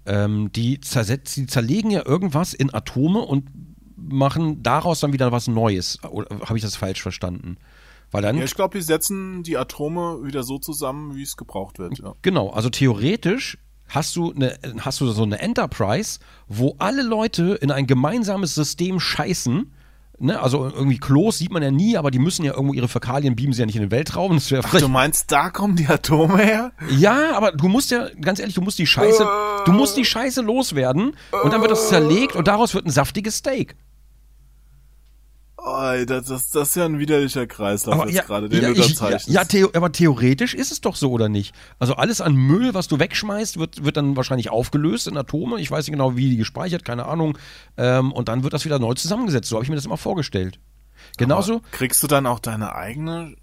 Ähm, 0.04 0.50
die, 0.52 0.80
zersetz, 0.80 1.34
die 1.34 1.46
zerlegen 1.46 1.90
ja 1.90 2.04
irgendwas 2.04 2.54
in 2.54 2.74
Atome 2.74 3.20
und 3.20 3.50
machen 3.96 4.62
daraus 4.62 5.00
dann 5.00 5.12
wieder 5.12 5.30
was 5.32 5.46
Neues. 5.46 6.02
Oder 6.04 6.40
habe 6.40 6.56
ich 6.56 6.62
das 6.62 6.76
falsch 6.76 7.02
verstanden? 7.02 7.56
Weil 8.10 8.22
dann, 8.22 8.38
Ja, 8.38 8.44
ich 8.44 8.54
glaube, 8.54 8.78
die 8.78 8.82
setzen 8.82 9.42
die 9.42 9.58
Atome 9.58 10.24
wieder 10.24 10.42
so 10.42 10.58
zusammen, 10.58 11.14
wie 11.14 11.22
es 11.22 11.36
gebraucht 11.36 11.78
wird. 11.78 11.98
Ja. 11.98 12.14
genau, 12.22 12.50
also 12.50 12.70
theoretisch 12.70 13.58
hast 13.88 14.16
du, 14.16 14.32
eine, 14.32 14.58
hast 14.80 15.00
du 15.00 15.10
so 15.10 15.22
eine 15.22 15.40
Enterprise, 15.40 16.20
wo 16.46 16.76
alle 16.78 17.02
Leute 17.02 17.58
in 17.60 17.70
ein 17.70 17.86
gemeinsames 17.86 18.54
System 18.54 19.00
scheißen. 19.00 19.72
Ne? 20.20 20.40
Also 20.40 20.64
irgendwie 20.66 20.98
Klos 20.98 21.38
sieht 21.38 21.52
man 21.52 21.62
ja 21.62 21.70
nie, 21.70 21.96
aber 21.96 22.10
die 22.10 22.18
müssen 22.18 22.44
ja 22.44 22.52
irgendwo 22.52 22.74
ihre 22.74 22.88
Fäkalien 22.88 23.36
beamen 23.36 23.52
sie 23.52 23.60
ja 23.60 23.66
nicht 23.66 23.76
in 23.76 23.82
den 23.82 23.90
Weltraum. 23.90 24.34
Das 24.34 24.50
wäre 24.50 24.62
Ach, 24.66 24.78
du 24.78 24.88
meinst, 24.88 25.30
da 25.30 25.50
kommen 25.50 25.76
die 25.76 25.86
Atome 25.86 26.38
her? 26.38 26.72
Ja, 26.90 27.36
aber 27.36 27.52
du 27.52 27.68
musst 27.68 27.90
ja, 27.90 28.08
ganz 28.20 28.40
ehrlich, 28.40 28.54
du 28.54 28.60
musst 28.60 28.78
die 28.78 28.86
Scheiße, 28.86 29.26
du 29.64 29.72
musst 29.72 29.96
die 29.96 30.04
Scheiße 30.04 30.42
loswerden 30.42 31.16
und 31.42 31.52
dann 31.52 31.60
wird 31.60 31.70
das 31.70 31.88
zerlegt 31.88 32.34
und 32.34 32.48
daraus 32.48 32.74
wird 32.74 32.86
ein 32.86 32.90
saftiges 32.90 33.36
Steak. 33.36 33.76
Oh, 35.60 35.92
das, 36.06 36.26
das, 36.26 36.50
das 36.50 36.68
ist 36.68 36.76
ja 36.76 36.84
ein 36.84 37.00
widerlicher 37.00 37.46
Kreislauf 37.48 38.08
jetzt 38.08 38.26
gerade, 38.28 38.48
den 38.48 38.62
ja, 38.62 38.68
du 38.68 38.74
da 38.74 38.80
ich- 38.84 38.96
zeichnest. 38.96 39.28
ja, 39.28 39.42
ja 39.50 39.66
aber 39.74 39.90
theoretisch 39.90 40.54
ist 40.54 40.70
es 40.70 40.80
doch 40.80 40.94
so, 40.94 41.10
oder 41.10 41.28
nicht? 41.28 41.52
Also 41.80 41.94
alles 41.94 42.20
an 42.20 42.34
Müll, 42.36 42.74
was 42.74 42.86
du 42.86 43.00
wegschmeißt, 43.00 43.58
wird, 43.58 43.84
wird 43.84 43.96
dann 43.96 44.16
wahrscheinlich 44.16 44.50
aufgelöst 44.50 45.08
in 45.08 45.16
Atome. 45.16 45.60
Ich 45.60 45.68
weiß 45.70 45.84
nicht 45.86 45.92
genau, 45.92 46.16
wie 46.16 46.30
die 46.30 46.36
gespeichert, 46.36 46.84
keine 46.84 47.06
Ahnung. 47.06 47.36
Ähm, 47.76 48.12
und 48.12 48.28
dann 48.28 48.44
wird 48.44 48.52
das 48.52 48.64
wieder 48.64 48.78
neu 48.78 48.94
zusammengesetzt. 48.94 49.48
So 49.48 49.56
habe 49.56 49.64
ich 49.64 49.68
mir 49.68 49.74
das 49.76 49.84
immer 49.84 49.96
vorgestellt. 49.96 50.60
Genauso, 51.16 51.60
Kriegst 51.72 52.02
du 52.04 52.06
dann 52.06 52.26
auch 52.26 52.38
deine 52.38 52.74
eigene 52.76 53.34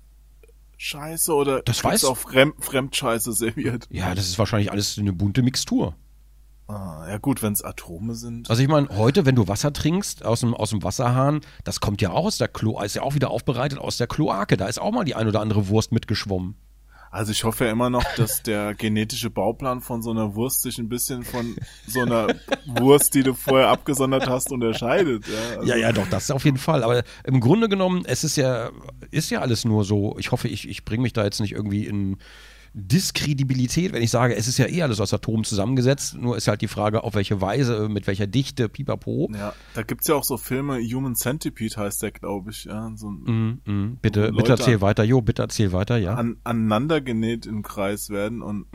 Scheiße 0.78 1.34
oder 1.34 1.62
Das 1.63 1.82
kriegst 1.82 1.97
weiß- 1.97 2.08
du 2.08 2.12
auch 2.12 2.17
Fremd, 2.17 2.56
Fremdscheiße 2.60 3.34
serviert? 3.34 3.88
ja, 3.91 4.15
das 4.15 4.28
ist 4.28 4.39
wahrscheinlich 4.39 4.71
alles 4.71 4.97
eine 4.97 5.12
bunte 5.13 5.41
Mixtur. 5.43 5.95
Ah, 6.67 7.06
ja 7.08 7.19
gut, 7.19 7.43
wenn 7.43 7.54
es 7.54 7.63
Atome 7.63 8.15
sind. 8.15 8.49
Also 8.49 8.62
ich 8.62 8.67
meine, 8.67 8.89
heute, 8.89 9.25
wenn 9.25 9.36
du 9.36 9.47
Wasser 9.47 9.71
trinkst 9.71 10.25
aus 10.25 10.39
dem, 10.39 10.56
aus 10.56 10.71
dem 10.71 10.82
Wasserhahn, 10.82 11.41
das 11.63 11.80
kommt 11.80 12.01
ja 12.01 12.10
auch 12.10 12.25
aus 12.25 12.39
der 12.39 12.47
Klo, 12.47 12.82
ist 12.82 12.95
ja 12.95 13.04
auch 13.04 13.13
wieder 13.13 13.30
aufbereitet 13.30 13.78
aus 13.78 13.97
der 13.97 14.08
Kloake. 14.08 14.58
Da 14.58 14.67
ist 14.67 14.82
auch 14.82 14.91
mal 14.91 15.04
die 15.06 15.15
ein 15.15 15.28
oder 15.28 15.41
andere 15.41 15.67
Wurst 15.67 15.91
mitgeschwommen. 15.91 16.56
Also 17.12 17.32
ich 17.32 17.45
hoffe 17.45 17.65
ja 17.65 17.71
immer 17.71 17.89
noch, 17.89 18.04
dass 18.17 18.43
der 18.43 18.73
genetische 18.73 19.30
Bauplan 19.30 19.80
von 19.80 20.01
so 20.01 20.12
einer 20.12 20.36
Wurst 20.36 20.63
sich 20.63 20.80
ein 20.80 20.89
bisschen 20.89 21.23
von 21.23 21.56
so 21.88 22.01
einer 22.01 22.28
Wurst, 22.65 23.13
die 23.13 23.23
du 23.23 23.34
vorher 23.36 23.69
abgesondert 23.69 24.28
hast, 24.28 24.51
unterscheidet. 24.51 25.25
Ja, 25.28 25.58
also, 25.58 25.69
Ja, 25.69 25.75
ja, 25.78 25.91
doch, 25.93 26.10
das 26.10 26.30
auf 26.32 26.43
jeden 26.43 26.58
Fall. 26.58 26.84
Aber 26.84 27.04
im 27.23 27.39
Grunde 27.39 27.69
genommen, 27.69 28.04
es 28.06 28.23
ist 28.23 28.36
ja, 28.38 28.71
ist 29.12 29.30
ja 29.30 29.39
alles 29.39 29.65
nur 29.65 29.86
so. 29.86 30.17
Ich 30.19 30.32
hoffe, 30.32 30.47
ich, 30.47 30.67
ich 30.67 30.84
bringe 30.84 31.04
mich 31.04 31.13
da 31.13 31.23
jetzt 31.23 31.39
nicht 31.39 31.54
irgendwie 31.54 31.86
in 31.86 32.17
Diskredibilität, 32.77 33.93
wenn 33.93 34.03
ich 34.03 34.11
sage, 34.11 34.35
es 34.35 34.47
ist 34.47 34.58
ja 34.58 34.67
eh 34.67 34.81
alles 34.81 35.00
aus 35.00 35.13
Atomen 35.13 35.43
zusammengesetzt. 35.45 36.15
Nur 36.15 36.35
ist 36.35 36.47
halt 36.47 36.62
die 36.62 36.67
Frage, 36.67 37.04
auf 37.04 37.15
welche 37.15 37.39
Weise, 37.39 37.87
mit 37.87 38.06
welcher 38.06 38.27
Dichte, 38.27 38.67
pipapo. 38.67 39.29
Ja, 39.33 39.54
da 39.73 39.83
gibt's 39.83 40.08
ja 40.08 40.15
auch 40.15 40.23
so 40.25 40.37
Filme, 40.37 40.79
Human 40.81 41.15
Centipede 41.15 41.77
heißt 41.77 42.04
der, 42.04 42.12
glaube 42.12 42.52
ich. 42.52 42.65
Ja, 42.65 42.91
so 42.95 43.10
ein 43.12 43.15
Mm, 43.65 43.71
mm, 43.71 43.97
bitte, 44.02 44.31
bitte 44.33 44.52
erzähl 44.52 44.75
an- 44.75 44.81
weiter, 44.81 45.04
Jo, 45.04 45.21
bitte 45.21 45.41
erzähl 45.43 45.71
weiter, 45.71 45.97
ja. 45.97 46.15
an, 46.15 46.37
aneinander 46.43 47.00
genäht 47.02 47.45
im 47.45 47.63
Kreis 47.63 48.10
werden 48.10 48.41
und 48.41 48.65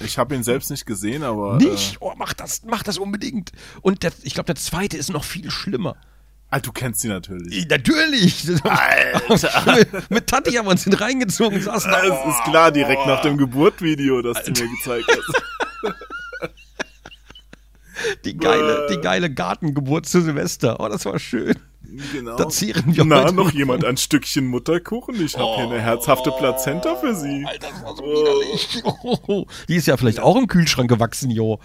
ich 0.00 0.18
habe 0.18 0.34
ihn 0.34 0.42
selbst 0.42 0.70
nicht 0.70 0.84
gesehen, 0.86 1.22
aber 1.22 1.56
Nicht? 1.56 1.96
Oh, 2.00 2.12
mach 2.16 2.34
das, 2.34 2.62
mach 2.66 2.82
das 2.82 2.98
unbedingt. 2.98 3.52
Und 3.80 4.02
der, 4.02 4.12
ich 4.22 4.34
glaube, 4.34 4.46
der 4.48 4.56
zweite 4.56 4.96
ist 4.96 5.10
noch 5.10 5.24
viel 5.24 5.50
schlimmer. 5.50 5.96
Ah, 6.50 6.60
du 6.60 6.70
kennst 6.72 7.02
ihn 7.04 7.10
natürlich. 7.10 7.56
Ich- 7.58 7.68
Natürlich! 7.68 8.46
Alter. 8.64 9.74
mit, 9.76 10.10
mit 10.10 10.26
Tati 10.28 10.52
haben 10.52 10.66
wir 10.66 10.70
uns 10.70 10.84
den 10.84 10.92
reingezogen, 10.94 11.60
saßen 11.60 11.90
da. 11.90 12.02
Das 12.06 12.26
ist 12.36 12.44
klar, 12.44 12.70
direkt 12.70 13.06
nach 13.06 13.20
dem 13.22 13.36
Geburtvideo, 13.36 14.22
das 14.22 14.42
du 14.44 14.52
mir 14.52 14.68
gezeigt 14.70 15.06
hast. 15.08 16.42
Die 18.26 18.36
geile, 18.36 18.86
die 18.90 18.98
geile 19.00 19.32
Gartengeburt 19.32 20.04
zu 20.06 20.20
Silvester. 20.20 20.78
Oh, 20.80 20.88
das 20.88 21.06
war 21.06 21.18
schön. 21.18 21.54
Genau. 22.12 22.36
Da 22.36 22.46
zehren 22.48 22.94
wir 22.94 23.04
Na, 23.06 23.32
noch 23.32 23.48
von. 23.50 23.56
jemand 23.56 23.84
ein 23.86 23.96
Stückchen 23.96 24.46
Mutterkuchen? 24.46 25.14
Ich 25.24 25.36
habe 25.38 25.54
hier 25.56 25.64
eine 25.64 25.80
herzhafte 25.80 26.30
Plazenta 26.32 26.96
für 26.96 27.14
Sie. 27.14 27.46
Alter, 27.46 27.68
das 27.70 27.82
war 27.82 27.96
so 27.96 28.02
widerlich. 28.04 28.82
Oh, 28.84 29.46
die 29.68 29.76
ist 29.76 29.86
ja 29.86 29.96
vielleicht 29.96 30.20
auch 30.20 30.36
im 30.36 30.46
Kühlschrank 30.46 30.90
gewachsen, 30.90 31.30
jo. 31.30 31.58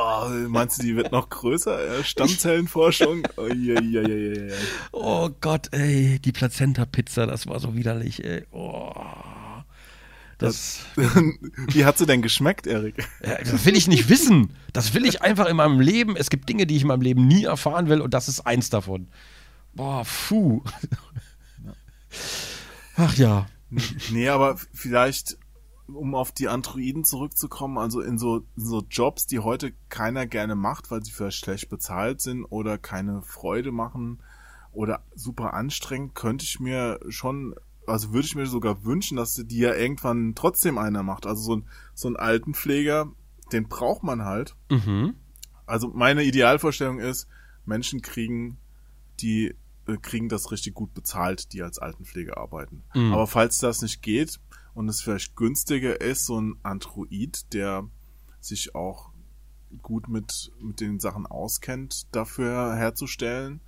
Oh, 0.00 0.28
meinst 0.48 0.78
du, 0.78 0.82
die 0.86 0.96
wird 0.96 1.10
noch 1.12 1.28
größer? 1.28 2.04
Stammzellenforschung? 2.04 3.26
Oh, 3.36 3.46
je, 3.48 3.80
je, 3.80 4.02
je. 4.08 4.52
Oh 4.92 5.30
Gott, 5.40 5.68
ey, 5.72 6.18
die 6.20 6.32
Plazenta-Pizza, 6.32 7.26
das 7.26 7.46
war 7.46 7.58
so 7.58 7.74
widerlich, 7.74 8.24
ey. 8.24 8.44
Oh. 8.52 8.92
Das, 10.38 10.82
Wie 10.94 11.84
hat 11.84 11.98
sie 11.98 12.06
denn 12.06 12.22
geschmeckt, 12.22 12.68
Erik? 12.68 13.08
ja, 13.24 13.38
das 13.38 13.64
will 13.64 13.76
ich 13.76 13.88
nicht 13.88 14.08
wissen. 14.08 14.50
Das 14.72 14.94
will 14.94 15.04
ich 15.04 15.20
einfach 15.20 15.46
in 15.46 15.56
meinem 15.56 15.80
Leben. 15.80 16.16
Es 16.16 16.30
gibt 16.30 16.48
Dinge, 16.48 16.64
die 16.64 16.76
ich 16.76 16.82
in 16.82 16.88
meinem 16.88 17.02
Leben 17.02 17.26
nie 17.26 17.44
erfahren 17.44 17.88
will 17.88 18.00
und 18.00 18.14
das 18.14 18.28
ist 18.28 18.46
eins 18.46 18.70
davon. 18.70 19.08
Boah, 19.74 20.04
puh. 20.04 20.62
Ach 22.96 23.14
ja. 23.16 23.46
Nee, 24.10 24.28
aber 24.28 24.56
vielleicht, 24.72 25.38
um 25.88 26.14
auf 26.14 26.32
die 26.32 26.48
Androiden 26.48 27.04
zurückzukommen, 27.04 27.78
also 27.78 28.00
in 28.00 28.18
so, 28.18 28.38
in 28.56 28.64
so 28.64 28.82
Jobs, 28.90 29.26
die 29.26 29.40
heute 29.40 29.72
keiner 29.88 30.26
gerne 30.26 30.54
macht, 30.54 30.90
weil 30.90 31.02
sie 31.02 31.12
vielleicht 31.12 31.38
schlecht 31.38 31.68
bezahlt 31.68 32.20
sind 32.20 32.44
oder 32.44 32.78
keine 32.78 33.22
Freude 33.22 33.72
machen 33.72 34.22
oder 34.72 35.02
super 35.14 35.54
anstrengend, 35.54 36.14
könnte 36.14 36.44
ich 36.44 36.60
mir 36.60 37.00
schon, 37.08 37.54
also 37.86 38.12
würde 38.12 38.26
ich 38.26 38.34
mir 38.34 38.46
sogar 38.46 38.84
wünschen, 38.84 39.16
dass 39.16 39.34
die 39.34 39.58
ja 39.58 39.74
irgendwann 39.74 40.34
trotzdem 40.34 40.78
einer 40.78 41.02
macht. 41.02 41.26
Also 41.26 41.42
so 41.42 41.56
ein, 41.56 41.68
so 41.94 42.08
ein 42.08 42.16
Altenpfleger, 42.16 43.10
den 43.52 43.68
braucht 43.68 44.02
man 44.02 44.24
halt. 44.24 44.56
Mhm. 44.70 45.14
Also 45.66 45.88
meine 45.88 46.22
Idealvorstellung 46.22 46.98
ist, 46.98 47.26
Menschen 47.64 48.02
kriegen 48.02 48.58
die 49.20 49.54
äh, 49.88 49.96
kriegen 49.96 50.28
das 50.28 50.50
richtig 50.52 50.74
gut 50.74 50.94
bezahlt, 50.94 51.52
die 51.52 51.62
als 51.62 51.78
Altenpflege 51.78 52.36
arbeiten. 52.36 52.84
Mhm. 52.94 53.12
Aber 53.12 53.26
falls 53.26 53.58
das 53.58 53.82
nicht 53.82 54.02
geht 54.02 54.38
und 54.78 54.88
es 54.88 55.00
vielleicht 55.00 55.34
günstiger 55.34 56.00
ist, 56.00 56.24
so 56.24 56.40
ein 56.40 56.56
Android, 56.62 57.52
der 57.52 57.88
sich 58.38 58.76
auch 58.76 59.10
gut 59.82 60.08
mit, 60.08 60.52
mit 60.60 60.80
den 60.80 61.00
Sachen 61.00 61.26
auskennt, 61.26 62.06
dafür 62.14 62.76
herzustellen, 62.76 63.60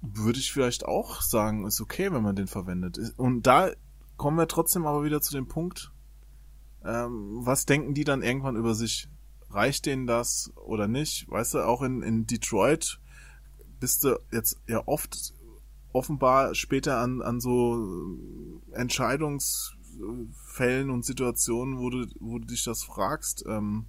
würde 0.00 0.40
ich 0.40 0.52
vielleicht 0.52 0.84
auch 0.84 1.22
sagen, 1.22 1.64
ist 1.64 1.80
okay, 1.80 2.12
wenn 2.12 2.24
man 2.24 2.34
den 2.34 2.48
verwendet. 2.48 2.98
Und 3.16 3.46
da 3.46 3.70
kommen 4.16 4.36
wir 4.36 4.48
trotzdem 4.48 4.84
aber 4.84 5.04
wieder 5.04 5.20
zu 5.20 5.32
dem 5.32 5.46
Punkt, 5.46 5.92
ähm, 6.84 7.46
was 7.46 7.64
denken 7.64 7.94
die 7.94 8.04
dann 8.04 8.22
irgendwann 8.22 8.56
über 8.56 8.74
sich? 8.74 9.08
Reicht 9.50 9.86
denen 9.86 10.08
das 10.08 10.50
oder 10.56 10.88
nicht? 10.88 11.30
Weißt 11.30 11.54
du, 11.54 11.60
auch 11.60 11.82
in, 11.82 12.02
in 12.02 12.26
Detroit 12.26 13.00
bist 13.78 14.02
du 14.02 14.18
jetzt 14.32 14.60
ja 14.66 14.82
oft 14.86 15.34
offenbar 15.92 16.54
später 16.54 16.98
an, 16.98 17.22
an 17.22 17.40
so 17.40 18.20
Entscheidungsfällen 19.96 20.90
und 20.90 21.04
Situationen, 21.04 21.78
wo 21.78 21.90
du, 21.90 22.06
wo 22.20 22.38
du 22.38 22.46
dich 22.46 22.64
das 22.64 22.82
fragst, 22.82 23.44
ähm, 23.48 23.86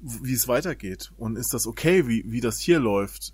wie 0.00 0.32
es 0.32 0.48
weitergeht. 0.48 1.12
Und 1.16 1.36
ist 1.36 1.54
das 1.54 1.66
okay, 1.66 2.06
wie, 2.06 2.24
wie 2.26 2.40
das 2.40 2.58
hier 2.60 2.78
läuft? 2.78 3.32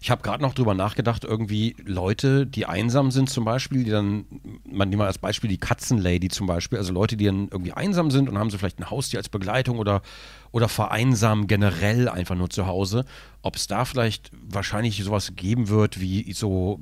Ich 0.00 0.10
habe 0.10 0.22
gerade 0.22 0.42
noch 0.42 0.54
drüber 0.54 0.74
nachgedacht, 0.74 1.24
irgendwie 1.24 1.76
Leute, 1.84 2.46
die 2.46 2.66
einsam 2.66 3.10
sind 3.10 3.28
zum 3.28 3.44
Beispiel, 3.44 3.84
die 3.84 3.90
dann, 3.90 4.24
man 4.64 4.88
nimmt 4.88 5.00
mal 5.00 5.06
als 5.06 5.18
Beispiel 5.18 5.50
die 5.50 5.58
Katzenlady 5.58 6.28
zum 6.28 6.46
Beispiel, 6.46 6.78
also 6.78 6.92
Leute, 6.92 7.16
die 7.16 7.26
dann 7.26 7.48
irgendwie 7.50 7.72
einsam 7.72 8.10
sind 8.10 8.28
und 8.28 8.38
haben 8.38 8.48
so 8.48 8.56
vielleicht 8.56 8.78
ein 8.78 8.88
Haustier 8.88 9.18
als 9.18 9.28
Begleitung 9.28 9.78
oder, 9.78 10.02
oder 10.50 10.68
vereinsamen 10.68 11.46
generell 11.46 12.08
einfach 12.08 12.36
nur 12.36 12.48
zu 12.48 12.66
Hause, 12.66 13.04
ob 13.42 13.56
es 13.56 13.66
da 13.66 13.84
vielleicht 13.84 14.30
wahrscheinlich 14.48 15.02
sowas 15.02 15.32
geben 15.36 15.68
wird 15.68 16.00
wie 16.00 16.32
so 16.32 16.80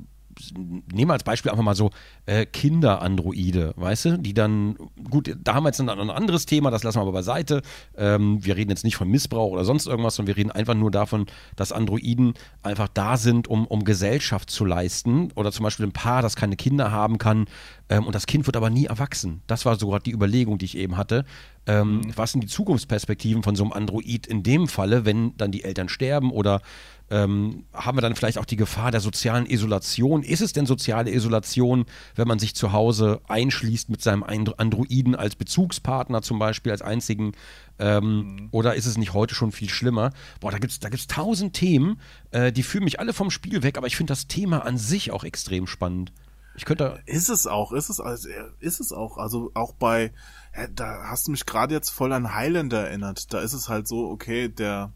nehmen 0.55 1.11
wir 1.11 1.15
als 1.15 1.25
Beispiel 1.25 1.51
einfach 1.51 1.65
mal 1.65 1.75
so 1.75 1.91
äh, 2.27 2.47
Kinder-Androide, 2.47 3.75
weißt 3.77 4.05
du, 4.07 4.19
die 4.19 4.35
dann, 4.35 4.77
gut, 5.11 5.37
da 5.43 5.55
haben 5.55 5.65
wir 5.65 5.69
jetzt 5.69 5.81
ein, 5.81 5.89
ein 5.89 6.11
anderes 6.11 6.47
Thema, 6.47 6.71
das 6.71 6.83
lassen 6.83 6.99
wir 6.99 7.03
aber 7.03 7.13
beiseite. 7.13 7.63
Ähm, 7.97 8.45
wir 8.45 8.57
reden 8.57 8.71
jetzt 8.71 8.85
nicht 8.85 8.97
von 8.97 9.09
Missbrauch 9.09 9.53
oder 9.53 9.65
sonst 9.65 9.87
irgendwas, 9.87 10.17
sondern 10.17 10.35
wir 10.35 10.37
reden 10.37 10.51
einfach 10.51 10.75
nur 10.75 10.91
davon, 10.91 11.27
dass 11.57 11.73
Androiden 11.73 12.35
einfach 12.63 12.89
da 12.89 13.17
sind, 13.17 13.49
um, 13.49 13.67
um 13.67 13.85
Gesellschaft 13.85 14.51
zu 14.51 14.65
leisten. 14.65 15.31
Oder 15.35 15.53
zum 15.53 15.65
Beispiel 15.65 15.87
ein 15.87 15.93
Paar, 15.93 16.23
das 16.23 16.37
keine 16.37 16.57
Kinder 16.57 16.91
haben 16.91 17.19
kann 17.19 17.47
ähm, 17.89 18.07
und 18.07 18.15
das 18.15 18.27
Kind 18.27 18.47
wird 18.47 18.57
aber 18.57 18.71
nie 18.71 18.87
erwachsen. 18.87 19.43
Das 19.47 19.65
war 19.65 19.77
so 19.77 19.89
gerade 19.89 20.05
die 20.05 20.13
Überlegung, 20.13 20.59
die 20.59 20.67
ich 20.67 20.77
eben 20.77 20.97
hatte. 20.97 21.25
Ähm, 21.69 22.01
Was 22.17 22.33
sind 22.33 22.41
die 22.41 22.49
Zukunftsperspektiven 22.49 23.43
von 23.43 23.55
so 23.55 23.63
einem 23.63 23.73
Android 23.73 24.27
in 24.27 24.43
dem 24.43 24.69
Falle, 24.69 25.05
wenn 25.05 25.37
dann 25.37 25.53
die 25.53 25.65
Eltern 25.65 25.91
sterben 25.91 26.33
oder 26.33 26.63
ähm, 27.11 27.65
haben 27.73 27.97
wir 27.97 28.03
dann 28.03 28.15
vielleicht 28.15 28.39
auch 28.39 28.45
die 28.47 28.57
Gefahr 28.57 28.91
der 28.91 29.01
sozialen 29.01 29.45
Isolation? 29.47 30.23
Ist 30.23 30.41
es 30.41 30.55
denn 30.55 30.65
soziale 30.65 31.13
Isolation, 31.13 31.85
wenn 32.15 32.27
man 32.27 32.39
sich 32.39 32.55
zu 32.55 32.73
Hause 32.73 33.21
einschließt 33.29 33.91
mit 33.91 34.03
seinem 34.03 34.23
Androiden 34.25 35.15
als 35.15 35.37
Bezugspartner 35.37 36.23
zum 36.23 36.39
Beispiel, 36.39 36.73
als 36.73 36.83
einzigen? 36.83 37.33
Ähm, 37.79 38.49
Oder 38.51 38.75
ist 38.75 38.87
es 38.87 38.97
nicht 38.97 39.13
heute 39.13 39.35
schon 39.35 39.53
viel 39.53 39.69
schlimmer? 39.69 40.13
Boah, 40.41 40.51
da 40.51 40.59
gibt 40.59 40.73
es 40.73 40.81
da 40.81 40.89
gibt's 40.89 41.07
tausend 41.07 41.53
Themen, 41.53 42.01
äh, 42.31 42.51
die 42.51 42.63
führen 42.63 42.85
mich 42.85 42.99
alle 42.99 43.13
vom 43.13 43.31
Spiel 43.31 43.63
weg, 43.63 43.77
aber 43.77 43.87
ich 43.87 43.97
finde 43.97 44.13
das 44.13 44.27
Thema 44.27 44.65
an 44.65 44.79
sich 44.79 45.11
auch 45.11 45.25
extrem 45.25 45.67
spannend. 45.67 46.13
Ich 46.59 46.65
könnte. 46.65 47.01
Ist 47.07 47.29
es 47.29 47.47
auch, 47.47 47.71
ist 47.71 47.89
es, 47.89 48.01
also, 48.01 48.29
ist 48.59 48.81
es 48.81 48.91
auch. 48.91 49.17
Also 49.17 49.53
auch 49.55 49.73
bei, 49.73 50.13
ja, 50.57 50.67
da 50.67 51.05
hast 51.05 51.29
du 51.29 51.31
mich 51.31 51.47
gerade 51.47 51.73
jetzt 51.73 51.91
voll 51.91 52.13
an 52.13 52.35
Highlander 52.35 52.89
erinnert. 52.89 53.33
Da 53.33 53.39
ist 53.39 53.53
es 53.53 53.69
halt 53.69 53.87
so, 53.87 54.11
okay, 54.11 54.49
der, 54.49 54.93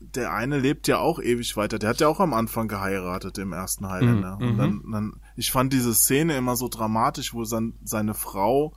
der 0.00 0.32
eine 0.32 0.58
lebt 0.58 0.88
ja 0.88 0.96
auch 0.96 1.20
ewig 1.20 1.54
weiter. 1.58 1.78
Der 1.78 1.90
hat 1.90 2.00
ja 2.00 2.08
auch 2.08 2.20
am 2.20 2.32
Anfang 2.32 2.68
geheiratet 2.68 3.36
im 3.36 3.52
ersten 3.52 3.86
Highlander. 3.86 4.36
Mhm. 4.36 4.48
Und 4.48 4.56
dann, 4.56 4.82
dann, 4.90 5.20
ich 5.36 5.52
fand 5.52 5.74
diese 5.74 5.94
Szene 5.94 6.38
immer 6.38 6.56
so 6.56 6.68
dramatisch, 6.68 7.34
wo 7.34 7.44
dann 7.44 7.74
seine 7.84 8.14
Frau 8.14 8.72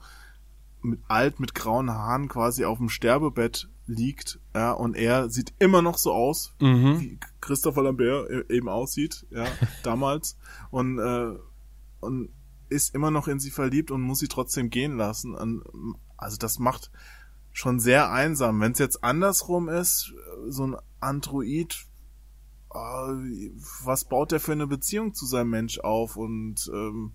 mit 0.82 1.00
alt 1.08 1.40
mit 1.40 1.54
grauen 1.54 1.90
Haaren 1.90 2.28
quasi 2.28 2.66
auf 2.66 2.76
dem 2.76 2.90
Sterbebett 2.90 3.70
liegt, 3.86 4.38
ja, 4.54 4.72
und 4.72 4.94
er 4.96 5.28
sieht 5.30 5.52
immer 5.58 5.82
noch 5.82 5.98
so 5.98 6.12
aus, 6.12 6.54
Mhm. 6.60 7.00
wie 7.00 7.18
Christopher 7.40 7.82
Lambert 7.82 8.30
e- 8.30 8.54
eben 8.56 8.68
aussieht, 8.68 9.26
ja, 9.30 9.44
damals 9.82 10.36
und 10.70 10.98
äh, 10.98 11.36
und 12.00 12.30
ist 12.68 12.94
immer 12.94 13.10
noch 13.10 13.28
in 13.28 13.38
sie 13.38 13.50
verliebt 13.50 13.90
und 13.90 14.00
muss 14.02 14.18
sie 14.20 14.28
trotzdem 14.28 14.70
gehen 14.70 14.96
lassen. 14.96 15.34
Und, 15.34 15.62
also 16.16 16.36
das 16.38 16.58
macht 16.58 16.90
schon 17.52 17.80
sehr 17.80 18.10
einsam. 18.10 18.60
Wenn 18.60 18.72
es 18.72 18.78
jetzt 18.78 19.04
andersrum 19.04 19.68
ist, 19.68 20.14
so 20.48 20.66
ein 20.68 20.76
Android, 20.98 21.76
äh, 22.72 22.78
was 23.84 24.04
baut 24.06 24.32
der 24.32 24.40
für 24.40 24.52
eine 24.52 24.66
Beziehung 24.66 25.12
zu 25.14 25.26
seinem 25.26 25.50
Mensch 25.50 25.80
auf 25.80 26.16
und 26.16 26.70
ähm, 26.72 27.12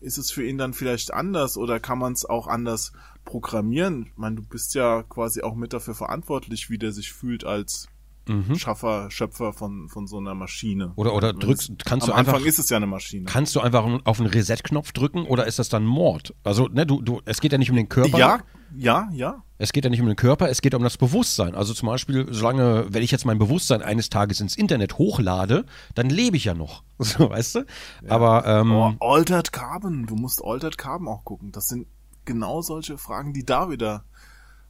ist 0.00 0.16
es 0.18 0.30
für 0.30 0.46
ihn 0.46 0.58
dann 0.58 0.72
vielleicht 0.72 1.12
anders 1.12 1.56
oder 1.58 1.80
kann 1.80 1.98
man 1.98 2.12
es 2.14 2.24
auch 2.24 2.46
anders 2.46 2.92
programmieren? 3.24 4.06
Ich 4.12 4.16
meine, 4.16 4.36
du 4.36 4.42
bist 4.42 4.74
ja 4.74 5.02
quasi 5.02 5.42
auch 5.42 5.54
mit 5.54 5.72
dafür 5.72 5.94
verantwortlich, 5.94 6.70
wie 6.70 6.78
der 6.78 6.92
sich 6.92 7.12
fühlt 7.12 7.44
als 7.44 7.88
Mhm. 8.26 8.54
Schaffer, 8.56 9.10
Schöpfer 9.10 9.52
von, 9.52 9.88
von 9.90 10.06
so 10.06 10.16
einer 10.16 10.34
Maschine. 10.34 10.92
Oder, 10.96 11.14
oder 11.14 11.34
drückst, 11.34 11.84
kannst 11.84 12.08
am 12.08 12.12
du 12.14 12.18
einfach. 12.18 12.32
Anfang 12.34 12.48
ist 12.48 12.58
es 12.58 12.70
ja 12.70 12.78
eine 12.78 12.86
Maschine. 12.86 13.26
Kannst 13.26 13.54
du 13.54 13.60
einfach 13.60 13.86
auf 14.04 14.18
einen 14.18 14.30
Reset-Knopf 14.30 14.92
drücken 14.92 15.26
oder 15.26 15.46
ist 15.46 15.58
das 15.58 15.68
dann 15.68 15.84
Mord? 15.84 16.34
Also, 16.42 16.68
ne, 16.68 16.86
du, 16.86 17.02
du, 17.02 17.20
es 17.26 17.42
geht 17.42 17.52
ja 17.52 17.58
nicht 17.58 17.68
um 17.70 17.76
den 17.76 17.88
Körper. 17.90 18.16
ja, 18.18 18.38
ja, 18.76 19.08
ja. 19.12 19.42
Es 19.58 19.72
geht 19.72 19.84
ja 19.84 19.90
nicht 19.90 20.00
um 20.00 20.06
den 20.06 20.16
Körper, 20.16 20.48
es 20.48 20.62
geht 20.62 20.74
um 20.74 20.82
das 20.82 20.96
Bewusstsein. 20.96 21.54
Also 21.54 21.74
zum 21.74 21.86
Beispiel, 21.86 22.26
solange, 22.30 22.86
wenn 22.88 23.02
ich 23.02 23.10
jetzt 23.10 23.24
mein 23.26 23.38
Bewusstsein 23.38 23.82
eines 23.82 24.08
Tages 24.10 24.40
ins 24.40 24.56
Internet 24.56 24.96
hochlade, 24.98 25.66
dann 25.94 26.08
lebe 26.08 26.36
ich 26.38 26.44
ja 26.46 26.54
noch. 26.54 26.82
So, 26.98 27.28
weißt 27.28 27.56
du? 27.56 27.66
Aber, 28.08 28.46
ähm, 28.46 28.72
Oh, 28.72 28.92
Altered 29.00 29.52
Carbon, 29.52 30.06
du 30.06 30.14
musst 30.14 30.42
Altered 30.42 30.78
Carbon 30.78 31.08
auch 31.08 31.24
gucken. 31.24 31.52
Das 31.52 31.66
sind 31.66 31.86
genau 32.24 32.62
solche 32.62 32.98
Fragen, 32.98 33.32
die 33.32 33.44
da 33.44 33.70
wieder 33.70 34.04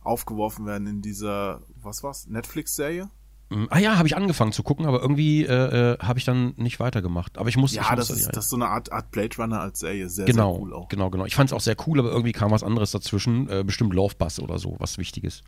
aufgeworfen 0.02 0.66
werden 0.66 0.86
in 0.86 1.02
dieser, 1.02 1.62
was 1.82 2.02
war's, 2.02 2.26
Netflix-Serie? 2.26 3.09
ähm, 3.50 3.68
ah 3.70 3.78
ja, 3.78 3.96
habe 3.96 4.09
ich 4.09 4.16
angefangen 4.16 4.52
zu 4.52 4.62
gucken, 4.62 4.86
aber 4.86 5.00
irgendwie 5.00 5.44
äh, 5.44 5.92
äh, 5.92 5.98
habe 5.98 6.18
ich 6.18 6.24
dann 6.24 6.55
nicht 6.57 6.80
weitergemacht. 6.80 7.38
Aber 7.38 7.48
ich 7.48 7.57
muss 7.57 7.72
ich 7.72 7.76
Ja, 7.76 7.94
muss 7.94 8.09
das 8.09 8.11
ist, 8.11 8.28
das 8.34 8.44
ist 8.44 8.50
so 8.50 8.57
eine 8.57 8.68
Art, 8.68 8.92
Art 8.92 9.11
Blade 9.11 9.36
Runner 9.38 9.61
als 9.61 9.80
Serie. 9.80 10.09
Sehr, 10.09 10.26
genau, 10.26 10.55
sehr 10.55 10.62
cool 10.62 10.74
auch. 10.74 10.88
genau, 10.88 11.11
genau. 11.11 11.24
Ich 11.24 11.34
fand 11.34 11.50
es 11.50 11.52
auch 11.52 11.61
sehr 11.61 11.76
cool, 11.86 11.98
aber 11.98 12.11
irgendwie 12.11 12.32
kam 12.32 12.50
was 12.50 12.62
anderes 12.62 12.90
dazwischen. 12.90 13.48
Äh, 13.48 13.64
bestimmt 13.64 13.94
Love 13.94 14.14
Bus 14.18 14.40
oder 14.40 14.59
so, 14.59 14.76
was 14.78 14.98
Wichtiges. 14.98 15.42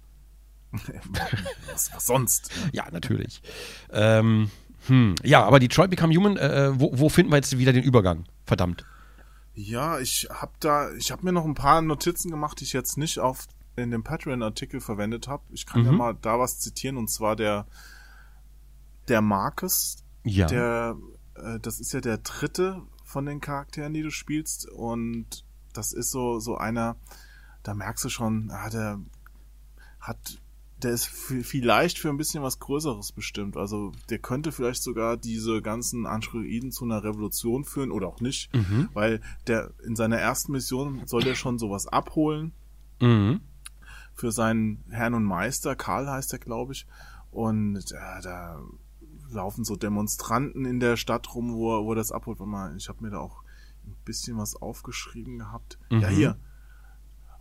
was, 1.73 1.93
was 1.95 2.07
sonst? 2.07 2.51
Ja, 2.73 2.87
natürlich. 2.91 3.41
Ähm, 3.91 4.51
hm, 4.87 5.15
ja, 5.25 5.45
aber 5.45 5.59
Detroit 5.59 5.91
Become 5.91 6.15
Human, 6.15 6.37
äh, 6.37 6.79
wo, 6.79 6.91
wo 6.93 7.09
finden 7.09 7.33
wir 7.33 7.37
jetzt 7.37 7.57
wieder 7.59 7.73
den 7.73 7.83
Übergang? 7.83 8.25
Verdammt. 8.45 8.85
Ja, 9.59 9.99
ich 9.99 10.29
hab 10.31 10.61
da, 10.61 10.93
ich 10.93 11.11
habe 11.11 11.25
mir 11.25 11.33
noch 11.33 11.47
ein 11.47 11.55
paar 11.55 11.81
Notizen 11.81 12.31
gemacht, 12.31 12.61
die 12.61 12.65
ich 12.65 12.75
jetzt 12.75 12.99
nicht 12.99 13.19
auf 13.19 13.47
in 13.75 13.91
dem 13.91 14.05
Patreon-Artikel 14.05 14.81
verwendet 14.81 15.29
habe. 15.29 15.43
Ich 15.51 15.65
kann 15.67 15.85
ja 15.85 15.93
Mhm. 15.93 15.99
mal 15.99 16.15
da 16.15 16.39
was 16.39 16.59
zitieren 16.61 16.97
und 16.99 17.09
zwar 17.11 17.37
der 17.37 17.67
der 19.09 19.23
Marcus, 19.23 20.05
Ja. 20.25 20.47
der 20.47 20.97
äh, 21.37 21.59
das 21.61 21.81
ist 21.81 21.93
ja 21.93 22.01
der 22.01 22.19
dritte 22.19 22.83
von 23.05 23.25
den 23.25 23.41
Charakteren, 23.41 23.95
die 23.95 24.03
du 24.03 24.11
spielst 24.11 24.69
und 24.69 25.45
das 25.73 25.93
ist 25.93 26.11
so 26.11 26.39
so 26.39 26.57
einer, 26.59 26.97
da 27.63 27.73
merkst 27.75 28.05
du 28.05 28.09
schon, 28.11 28.51
ah, 28.51 28.69
der 28.69 29.01
hat 30.01 30.39
der 30.83 30.91
ist 30.93 31.07
vielleicht 31.07 31.99
für 31.99 32.11
ein 32.11 32.19
bisschen 32.19 32.43
was 32.43 32.59
Größeres 32.59 33.13
bestimmt. 33.13 33.57
Also 33.57 33.93
der 34.11 34.19
könnte 34.19 34.53
vielleicht 34.53 34.83
sogar 34.83 35.17
diese 35.17 35.63
ganzen 35.63 36.07
Androiden 36.07 36.71
zu 36.71 36.85
einer 36.85 37.03
Revolution 37.03 37.65
führen 37.65 37.91
oder 37.91 38.09
auch 38.09 38.21
nicht, 38.21 38.55
Mhm. 38.55 38.89
weil 38.93 39.21
der 39.47 39.73
in 39.85 39.97
seiner 39.97 40.19
ersten 40.19 40.53
Mission 40.53 41.03
soll 41.07 41.23
der 41.23 41.35
schon 41.35 41.59
sowas 41.59 41.87
abholen 41.87 42.53
Mhm. 43.01 43.41
für 44.15 44.33
seinen 44.33 44.85
Herrn 44.91 45.15
und 45.15 45.25
Meister, 45.25 45.77
Karl 45.77 46.09
heißt 46.11 46.33
er, 46.35 46.39
glaube 46.39 46.73
ich. 46.75 46.87
Und 47.31 47.77
äh, 47.93 48.23
da 48.23 48.61
laufen 49.31 49.65
so 49.65 49.77
Demonstranten 49.77 50.65
in 50.67 50.79
der 50.81 50.97
Stadt 50.97 51.35
rum, 51.35 51.55
wo 51.55 51.75
er, 51.79 51.85
wo 51.85 51.93
er 51.93 51.97
das 51.97 52.13
abholt. 52.13 52.39
Mal, 52.41 52.77
ich 52.77 52.89
habe 52.89 53.03
mir 53.03 53.11
da 53.11 53.19
auch 53.19 53.43
ein 53.87 53.95
bisschen 54.05 54.37
was 54.39 54.57
aufgeschrieben 54.57 55.39
gehabt. 55.39 55.79
Ja, 55.91 56.11
Mhm. 56.11 56.15
hier. 56.15 56.37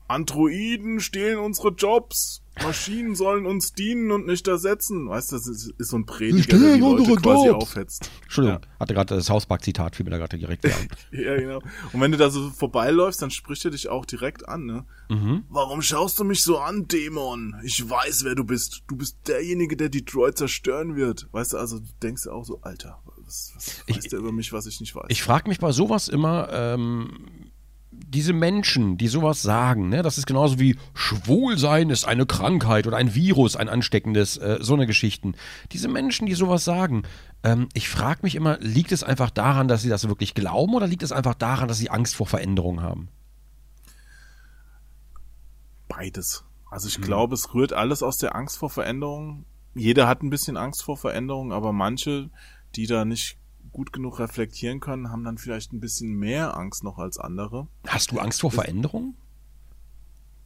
Androiden 0.08 1.00
stehlen 1.00 1.40
unsere 1.40 1.70
Jobs. 1.70 2.42
Maschinen 2.64 3.16
sollen 3.16 3.46
uns 3.46 3.74
dienen 3.74 4.12
und 4.12 4.28
nicht 4.28 4.48
ersetzen. 4.48 5.10
Weißt 5.10 5.32
du, 5.32 5.36
das 5.36 5.46
ist, 5.48 5.74
ist 5.78 5.90
so 5.90 5.98
ein 5.98 6.06
Prediger, 6.06 6.58
der 6.58 6.76
die 6.76 6.80
Leute 6.80 7.16
quasi 7.18 7.48
Jobs. 7.48 7.66
aufhetzt. 7.66 8.10
Entschuldigung, 8.24 8.62
hatte 8.80 8.94
gerade 8.94 9.14
das 9.14 9.30
Hauspark-Zitat, 9.30 9.98
fiel 9.98 10.06
mir 10.06 10.12
da 10.12 10.18
gerade 10.20 10.38
direkt. 10.38 10.64
Ja, 11.12 11.36
genau. 11.36 11.58
Und 11.92 12.00
wenn 12.00 12.12
du 12.14 12.18
da 12.18 12.30
so 12.30 12.50
vorbeiläufst, 12.52 13.22
dann 13.22 13.30
spricht 13.30 13.66
er 13.66 13.72
dich 13.72 13.90
auch 13.90 14.06
direkt 14.06 14.48
an, 14.48 14.66
ne? 14.66 14.86
Mhm. 15.10 15.44
Warum 15.50 15.82
schaust 15.82 16.18
du 16.18 16.24
mich 16.24 16.44
so 16.44 16.58
an, 16.60 16.88
Dämon? 16.88 17.56
Ich 17.66 17.84
weiß, 17.90 18.24
wer 18.24 18.36
du 18.36 18.46
bist. 18.46 18.84
Du 18.88 18.96
bist 18.96 19.18
derjenige, 19.28 19.76
der 19.76 19.90
Detroit 19.90 20.38
zerstören 20.38 20.96
wird. 20.96 21.28
Weißt 21.34 21.52
du, 21.54 21.58
also 21.58 21.80
du 21.80 21.86
denkst 22.02 22.28
auch 22.28 22.46
so, 22.46 22.62
Alter, 22.62 23.02
was, 23.26 23.52
was 23.56 23.84
Ich- 23.88 23.98
weiß 23.98 24.04
der 24.08 24.20
über 24.20 24.32
mich, 24.32 24.54
was 24.54 24.66
ich 24.66 24.80
nicht 24.80 24.96
weiß? 24.96 25.08
Ich 25.10 25.24
frage 25.24 25.50
mich 25.50 25.60
bei 25.60 25.74
sowas 25.74 26.08
immer, 26.08 26.48
ähm, 26.54 27.45
diese 28.08 28.34
Menschen, 28.34 28.98
die 28.98 29.08
sowas 29.08 29.42
sagen, 29.42 29.90
ne, 29.90 30.02
das 30.02 30.18
ist 30.18 30.26
genauso 30.26 30.60
wie 30.60 30.78
Schwulsein 30.94 31.90
ist 31.90 32.06
eine 32.06 32.26
Krankheit 32.26 32.88
oder 32.88 32.98
ein 32.98 33.16
Virus, 33.16 33.56
ein 33.56 33.70
ansteckendes, 33.70 34.38
äh, 34.38 34.58
so 34.62 34.74
eine 34.74 34.88
Geschichten. 34.88 35.36
Diese 35.72 35.88
Menschen, 35.88 36.26
die 36.26 36.34
sowas 36.34 36.64
sagen, 36.66 37.04
ähm, 37.44 37.70
ich 37.74 37.90
frage 37.90 38.22
mich 38.24 38.36
immer, 38.36 38.58
liegt 38.60 38.92
es 38.92 39.04
einfach 39.04 39.30
daran, 39.30 39.68
dass 39.68 39.82
sie 39.82 39.90
das 39.90 40.08
wirklich 40.08 40.34
glauben 40.34 40.74
oder 40.74 40.88
liegt 40.88 41.04
es 41.04 41.12
einfach 41.12 41.36
daran, 41.36 41.68
dass 41.68 41.78
sie 41.78 41.90
Angst 41.90 42.16
vor 42.16 42.28
Veränderung 42.28 42.82
haben? 42.82 43.10
Beides. 45.88 46.44
Also 46.70 46.88
ich 46.88 47.00
glaube, 47.00 47.36
es 47.36 47.54
rührt 47.54 47.74
alles 47.74 48.04
aus 48.04 48.18
der 48.18 48.36
Angst 48.36 48.58
vor 48.58 48.70
Veränderung. 48.70 49.46
Jeder 49.76 50.08
hat 50.08 50.24
ein 50.24 50.30
bisschen 50.30 50.58
Angst 50.58 50.84
vor 50.84 50.98
Veränderung, 50.98 51.54
aber 51.54 51.72
manche, 51.72 52.30
die 52.76 52.88
da 52.88 53.06
nicht 53.06 53.38
gut 53.76 53.92
genug 53.92 54.20
reflektieren 54.20 54.80
können, 54.80 55.12
haben 55.12 55.26
dann 55.26 55.38
vielleicht 55.38 55.74
ein 55.74 55.82
bisschen 55.82 56.14
mehr 56.14 56.56
Angst 56.56 56.82
noch 56.86 56.98
als 56.98 57.18
andere. 57.18 57.68
Hast 57.86 58.10
du 58.10 58.20
Angst 58.20 58.40
vor 58.40 58.50
Veränderung? 58.50 59.16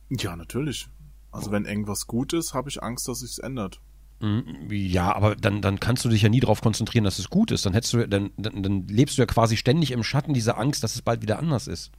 Ja, 0.09 0.35
natürlich. 0.35 0.89
Also 1.31 1.51
wenn 1.51 1.65
irgendwas 1.65 2.07
gut 2.07 2.33
ist, 2.33 2.55
habe 2.55 2.69
ich 2.69 2.81
Angst, 2.81 3.07
dass 3.07 3.19
sich's 3.19 3.37
ändert. 3.37 3.81
Mm, 4.19 4.71
Ja, 4.71 5.15
aber 5.15 5.35
dann, 5.35 5.61
dann 5.61 5.79
kannst 5.79 6.03
du 6.05 6.09
dich 6.09 6.23
ja 6.23 6.29
nie 6.29 6.39
darauf 6.39 6.61
konzentrieren, 6.61 7.03
dass 7.03 7.19
es 7.19 7.29
gut 7.29 7.51
ist. 7.51 7.67
Dann 7.67 7.73
hättest 7.73 7.93
du, 7.93 8.07
dann, 8.07 8.31
dann, 8.37 8.63
dann 8.63 8.87
lebst 8.87 9.19
du 9.19 9.21
ja 9.21 9.27
quasi 9.27 9.57
ständig 9.57 9.91
im 9.91 10.03
Schatten 10.03 10.33
dieser 10.33 10.57
Angst, 10.57 10.83
dass 10.83 10.95
es 10.95 11.03
bald 11.03 11.21
wieder 11.21 11.37
anders 11.37 11.67
ist. 11.67 11.91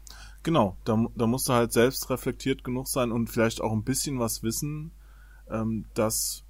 Genau, 0.43 0.77
da, 0.85 1.07
da 1.15 1.29
musst 1.29 1.49
du 1.49 1.53
halt 1.53 1.73
selbst 1.73 2.11
reflektiert 2.11 2.65
genug 2.65 2.89
sein 2.89 3.13
und 3.13 3.31
vielleicht 3.31 3.61
auch 3.61 3.71
ein 3.73 3.85
bisschen 3.85 4.19
was 4.19 4.43
wissen, 4.43 4.91
ähm, 5.49 5.85
dass 5.95 6.43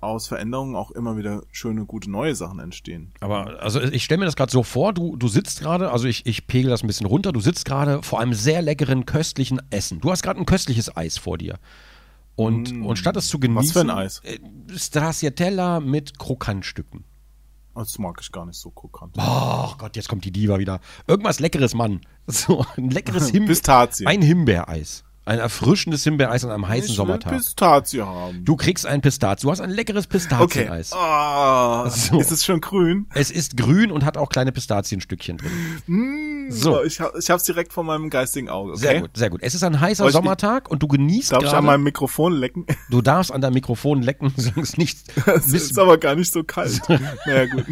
aus 0.00 0.28
Veränderungen 0.28 0.76
auch 0.76 0.90
immer 0.90 1.16
wieder 1.16 1.42
schöne, 1.50 1.84
gute 1.84 2.10
neue 2.10 2.34
Sachen 2.34 2.58
entstehen. 2.58 3.12
Aber 3.20 3.62
also 3.62 3.80
ich 3.80 4.04
stelle 4.04 4.18
mir 4.20 4.26
das 4.26 4.36
gerade 4.36 4.52
so 4.52 4.62
vor, 4.62 4.92
du, 4.92 5.16
du 5.16 5.28
sitzt 5.28 5.60
gerade, 5.60 5.90
also 5.90 6.06
ich, 6.06 6.26
ich 6.26 6.46
pegel 6.46 6.70
das 6.70 6.82
ein 6.82 6.86
bisschen 6.86 7.06
runter, 7.06 7.32
du 7.32 7.40
sitzt 7.40 7.64
gerade 7.64 8.02
vor 8.02 8.20
einem 8.20 8.34
sehr 8.34 8.62
leckeren, 8.62 9.06
köstlichen 9.06 9.60
Essen. 9.70 10.00
Du 10.00 10.10
hast 10.10 10.22
gerade 10.22 10.38
ein 10.38 10.46
köstliches 10.46 10.96
Eis 10.96 11.18
vor 11.18 11.38
dir. 11.38 11.58
Und, 12.36 12.84
und 12.84 12.98
statt 12.98 13.16
es 13.16 13.28
zu 13.28 13.38
genießen. 13.38 13.64
Was 13.64 13.72
für 13.72 13.80
ein 13.80 13.90
Eis? 13.90 14.20
Äh, 14.22 14.38
Stracciatella 14.76 15.80
mit 15.80 16.18
Krokantstücken. 16.18 17.04
Das 17.74 17.98
mag 17.98 18.18
ich 18.22 18.32
gar 18.32 18.46
nicht 18.46 18.58
so 18.58 18.70
krokant. 18.70 19.14
Ach 19.18 19.76
Gott, 19.76 19.96
jetzt 19.96 20.08
kommt 20.08 20.24
die 20.24 20.30
Diva 20.30 20.58
wieder. 20.58 20.80
Irgendwas 21.06 21.40
Leckeres, 21.40 21.74
Mann. 21.74 22.00
So, 22.28 22.66
ein 22.76 22.90
leckeres 22.90 23.28
Himbeer. 23.30 23.50
Pistazie. 23.50 24.04
Ein 24.04 24.20
Himbeereis. 24.20 25.04
Ein 25.26 25.40
erfrischendes 25.40 26.04
Himbeereis 26.04 26.44
an 26.44 26.52
einem 26.52 26.68
heißen 26.68 26.84
ich 26.84 26.90
will 26.90 26.96
Sommertag. 26.96 27.32
Pistazie 27.32 28.00
haben. 28.02 28.44
Du 28.44 28.54
kriegst 28.54 28.86
ein 28.86 29.00
Pistazie. 29.00 29.42
Du 29.44 29.50
hast 29.50 29.60
ein 29.60 29.70
leckeres 29.70 30.04
okay. 30.06 30.12
Pistazieneis. 30.18 30.92
Ah, 30.92 31.90
So. 31.90 32.20
Ist 32.20 32.30
es 32.30 32.44
schon 32.44 32.60
grün? 32.60 33.06
Es 33.12 33.32
ist 33.32 33.56
grün 33.56 33.90
und 33.90 34.04
hat 34.04 34.16
auch 34.16 34.28
kleine 34.28 34.52
Pistazienstückchen 34.52 35.38
drin. 35.38 35.50
Mm, 35.88 36.50
So. 36.52 36.80
Ich, 36.84 37.00
ich 37.18 37.28
hab's 37.28 37.42
direkt 37.42 37.72
vor 37.72 37.82
meinem 37.82 38.08
geistigen 38.08 38.48
Auge. 38.48 38.70
Okay? 38.74 38.80
Sehr 38.80 39.00
gut, 39.00 39.10
sehr 39.16 39.30
gut. 39.30 39.40
Es 39.42 39.54
ist 39.56 39.64
ein 39.64 39.80
heißer 39.80 40.06
ich- 40.06 40.12
Sommertag 40.12 40.70
und 40.70 40.80
du 40.84 40.86
genießt 40.86 41.32
Darf 41.32 41.40
ich 41.42 41.48
an 41.48 41.52
gerade. 41.54 41.66
meinem 41.66 41.82
Mikrofon 41.82 42.32
lecken? 42.32 42.64
Du 42.90 43.02
darfst 43.02 43.32
an 43.32 43.40
deinem 43.40 43.54
Mikrofon 43.54 44.02
lecken, 44.02 44.32
es 44.56 44.76
nicht. 44.78 44.98
Es 45.26 45.52
ist 45.52 45.76
aber 45.76 45.98
gar 45.98 46.14
nicht 46.14 46.32
so 46.32 46.44
kalt. 46.44 46.80
naja, 46.88 47.46
gut. 47.46 47.64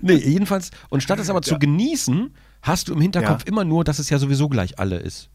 nee, 0.00 0.14
jedenfalls. 0.14 0.70
Und 0.90 1.02
statt 1.02 1.18
es 1.18 1.28
aber 1.28 1.42
zu 1.42 1.54
Ja. 1.54 1.58
genießen, 1.58 2.32
hast 2.62 2.86
du 2.86 2.92
im 2.94 3.00
Hinterkopf 3.00 3.40
Ja. 3.42 3.48
immer 3.48 3.64
nur, 3.64 3.82
dass 3.82 3.98
es 3.98 4.10
ja 4.10 4.18
sowieso 4.18 4.48
gleich 4.48 4.78
alle 4.78 4.98
ist. 4.98 5.28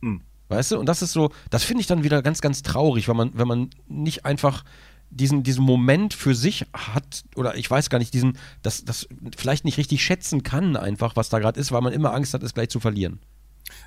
Hm. 0.00 0.22
Weißt 0.48 0.72
du? 0.72 0.78
Und 0.78 0.86
das 0.86 1.02
ist 1.02 1.12
so, 1.12 1.30
das 1.50 1.64
finde 1.64 1.82
ich 1.82 1.86
dann 1.86 2.04
wieder 2.04 2.22
ganz, 2.22 2.40
ganz 2.40 2.62
traurig, 2.62 3.08
wenn 3.08 3.16
man, 3.16 3.30
wenn 3.34 3.48
man 3.48 3.70
nicht 3.86 4.24
einfach 4.24 4.64
diesen, 5.10 5.42
diesen 5.42 5.64
Moment 5.64 6.14
für 6.14 6.34
sich 6.34 6.66
hat, 6.72 7.24
oder 7.36 7.56
ich 7.56 7.70
weiß 7.70 7.90
gar 7.90 7.98
nicht, 7.98 8.12
diesen, 8.14 8.38
das, 8.62 8.84
das 8.84 9.08
vielleicht 9.36 9.64
nicht 9.64 9.78
richtig 9.78 10.02
schätzen 10.02 10.42
kann, 10.42 10.76
einfach, 10.76 11.16
was 11.16 11.28
da 11.28 11.38
gerade 11.38 11.58
ist, 11.60 11.72
weil 11.72 11.80
man 11.80 11.92
immer 11.92 12.14
Angst 12.14 12.34
hat, 12.34 12.42
es 12.42 12.54
gleich 12.54 12.68
zu 12.68 12.80
verlieren. 12.80 13.20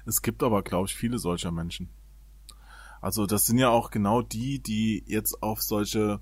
Es 0.06 0.22
gibt 0.22 0.44
aber, 0.44 0.62
glaube 0.64 0.88
ich, 0.88 0.96
viele 0.96 1.18
solcher 1.18 1.52
Menschen. 1.52 1.90
Also 3.02 3.26
das 3.26 3.46
sind 3.46 3.58
ja 3.58 3.70
auch 3.70 3.90
genau 3.90 4.22
die, 4.22 4.60
die 4.60 5.04
jetzt 5.08 5.42
auf 5.42 5.62
solche 5.62 6.20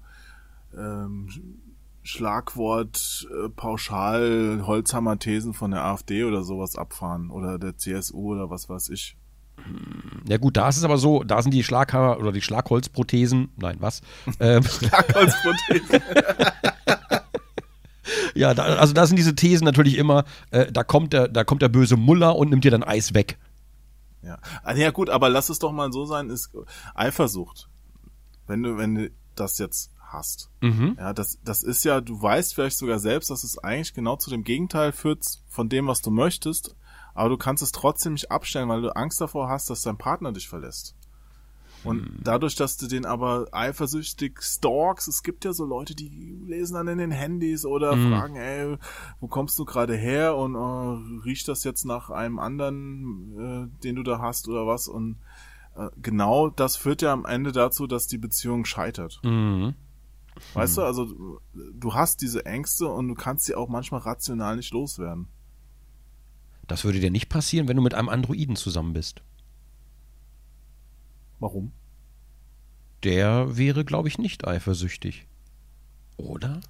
ähm, 0.75 1.29
Schlagwort 2.03 3.27
äh, 3.31 3.49
pauschal 3.49 4.63
Holzhammer-Thesen 4.65 5.53
von 5.53 5.71
der 5.71 5.83
AfD 5.83 6.23
oder 6.23 6.43
sowas 6.43 6.75
abfahren 6.77 7.29
oder 7.29 7.59
der 7.59 7.77
CSU 7.77 8.33
oder 8.33 8.49
was 8.49 8.69
weiß 8.69 8.89
ich. 8.89 9.17
Ja 10.27 10.37
gut, 10.37 10.57
da 10.57 10.69
ist 10.69 10.77
es 10.77 10.83
aber 10.83 10.97
so, 10.97 11.23
da 11.23 11.41
sind 11.41 11.53
die 11.53 11.63
Schlaghammer 11.63 12.19
oder 12.19 12.31
die 12.31 12.41
Schlagholzprothesen, 12.41 13.49
nein, 13.57 13.77
was? 13.79 14.01
ähm, 14.39 14.63
Schlagholzprothesen. 14.63 16.01
ja, 18.35 18.53
da, 18.53 18.63
also 18.63 18.93
da 18.93 19.07
sind 19.07 19.17
diese 19.17 19.35
Thesen 19.35 19.65
natürlich 19.65 19.97
immer, 19.97 20.25
äh, 20.51 20.71
da 20.71 20.83
kommt 20.83 21.13
der, 21.13 21.27
da 21.27 21.43
kommt 21.43 21.61
der 21.61 21.69
böse 21.69 21.97
Muller 21.97 22.35
und 22.35 22.49
nimmt 22.49 22.63
dir 22.63 22.71
dein 22.71 22.83
Eis 22.83 23.13
weg. 23.13 23.37
ja. 24.21 24.37
Ah, 24.63 24.75
ja 24.75 24.91
gut, 24.91 25.09
aber 25.09 25.29
lass 25.29 25.49
es 25.49 25.59
doch 25.59 25.71
mal 25.71 25.91
so 25.91 26.05
sein, 26.05 26.29
ist 26.29 26.51
Eifersucht. 26.95 27.69
Wenn 28.47 28.63
du, 28.63 28.77
wenn 28.77 28.95
du 28.95 29.11
das 29.35 29.57
jetzt 29.57 29.91
hast. 30.11 30.49
Mhm. 30.61 30.95
Ja, 30.97 31.13
das, 31.13 31.39
das 31.43 31.63
ist 31.63 31.83
ja, 31.85 32.01
du 32.01 32.21
weißt 32.21 32.53
vielleicht 32.53 32.77
sogar 32.77 32.99
selbst, 32.99 33.29
dass 33.29 33.43
es 33.43 33.57
eigentlich 33.59 33.93
genau 33.93 34.15
zu 34.15 34.29
dem 34.29 34.43
Gegenteil 34.43 34.91
führt 34.91 35.23
von 35.47 35.69
dem, 35.69 35.87
was 35.87 36.01
du 36.01 36.09
möchtest, 36.11 36.75
aber 37.19 37.27
du 37.27 37.37
kannst 37.37 37.61
es 37.61 37.73
trotzdem 37.73 38.13
nicht 38.13 38.31
abstellen, 38.31 38.69
weil 38.69 38.81
du 38.81 38.95
Angst 38.95 39.19
davor 39.19 39.49
hast, 39.49 39.69
dass 39.69 39.81
dein 39.81 39.97
Partner 39.97 40.31
dich 40.31 40.47
verlässt. 40.47 40.95
Und 41.83 42.09
dadurch, 42.23 42.55
dass 42.55 42.77
du 42.77 42.87
den 42.87 43.05
aber 43.05 43.47
eifersüchtig 43.51 44.41
stalkst, 44.41 45.09
es 45.09 45.21
gibt 45.21 45.43
ja 45.43 45.51
so 45.51 45.65
Leute, 45.65 45.95
die 45.95 46.07
lesen 46.45 46.75
dann 46.75 46.87
in 46.87 46.97
den 46.97 47.11
Handys 47.11 47.65
oder 47.65 47.91
fragen, 47.91 48.37
ey, 48.37 48.77
wo 49.19 49.27
kommst 49.27 49.59
du 49.59 49.65
gerade 49.65 49.97
her 49.97 50.37
und 50.37 50.55
äh, 50.55 51.25
riecht 51.25 51.49
das 51.49 51.65
jetzt 51.65 51.83
nach 51.83 52.09
einem 52.09 52.39
anderen, 52.39 53.69
äh, 53.77 53.83
den 53.83 53.97
du 53.97 54.03
da 54.03 54.19
hast 54.19 54.47
oder 54.47 54.65
was? 54.65 54.87
Und 54.87 55.17
äh, 55.75 55.89
genau 56.01 56.49
das 56.49 56.77
führt 56.77 57.01
ja 57.01 57.11
am 57.11 57.25
Ende 57.25 57.51
dazu, 57.51 57.85
dass 57.85 58.07
die 58.07 58.17
Beziehung 58.17 58.63
scheitert. 58.63 59.19
Mhm. 59.25 59.75
Weißt 60.53 60.77
du, 60.77 60.83
also 60.83 61.41
du 61.53 61.93
hast 61.93 62.21
diese 62.21 62.45
Ängste 62.45 62.87
und 62.87 63.09
du 63.09 63.13
kannst 63.13 63.43
sie 63.43 63.55
auch 63.55 63.67
manchmal 63.67 63.99
rational 63.99 64.55
nicht 64.55 64.71
loswerden. 64.71 65.27
Das 66.69 66.83
würde 66.83 66.99
dir 66.99 67.09
nicht 67.09 67.29
passieren, 67.29 67.67
wenn 67.67 67.77
du 67.77 67.81
mit 67.81 67.95
einem 67.95 68.09
Androiden 68.09 68.55
zusammen 68.55 68.93
bist. 68.93 69.23
Warum? 71.39 71.71
Der 73.03 73.57
wäre, 73.57 73.83
glaube 73.83 74.07
ich, 74.07 74.19
nicht 74.19 74.47
eifersüchtig. 74.47 75.25
Oder? 76.17 76.61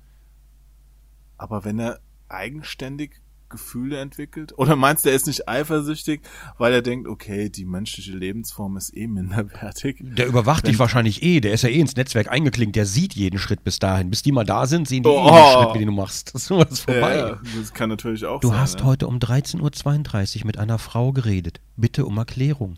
Aber 1.38 1.66
wenn 1.66 1.80
er 1.80 2.00
eigenständig 2.30 3.20
Gefühle 3.50 3.98
entwickelt? 4.00 4.54
Oder 4.58 4.76
meinst 4.76 5.06
du, 5.06 5.10
er 5.10 5.16
ist 5.16 5.28
nicht 5.28 5.48
eifersüchtig, 5.50 6.22
weil 6.58 6.74
er 6.74 6.82
denkt, 6.82 7.08
okay, 7.08 7.50
die 7.50 7.66
menschliche 7.66 8.12
Lebensform 8.12 8.78
ist 8.78 8.96
eh 8.96 9.08
minderwertig? 9.08 9.98
Der 10.02 10.28
überwacht 10.28 10.68
dich 10.68 10.80
wahrscheinlich 10.80 11.24
eh, 11.24 11.40
der 11.40 11.54
ist 11.54 11.64
ja 11.64 11.70
eh 11.70 11.80
ins 11.80 11.96
Netzwerk 11.96 12.30
eingeklinkt, 12.32 12.76
der 12.76 12.86
sieht 12.86 13.14
jeden 13.16 13.40
Schritt 13.40 13.64
bis 13.64 13.80
dahin. 13.80 14.10
Bis 14.10 14.22
die 14.22 14.32
mal 14.32 14.46
da 14.46 14.66
sind, 14.68 14.88
sehen 14.88 15.04
die 15.04 15.10
eh 15.10 15.12
Oh. 15.12 15.26
jeden 15.36 15.54
Schritt, 15.64 15.74
wie 15.76 15.80
den 15.80 15.88
du 15.88 15.94
machst. 15.94 16.32
So 16.38 16.62
ist 16.64 16.80
vorbei. 16.82 17.18
Ja, 17.18 17.40
das 17.60 17.74
kann 17.74 17.90
natürlich 17.90 18.26
auch 18.26 18.40
Du 18.40 18.50
sein. 18.50 18.60
hast 18.60 18.80
ja. 18.80 18.86
heute 18.86 19.08
um 19.08 19.18
13.32 19.20 20.40
Uhr 20.42 20.46
mit 20.48 20.58
einer 20.58 20.78
Frau 20.80 21.12
geredet. 21.12 21.60
Bitte 21.76 22.06
um 22.06 22.18
Erklärung. 22.18 22.78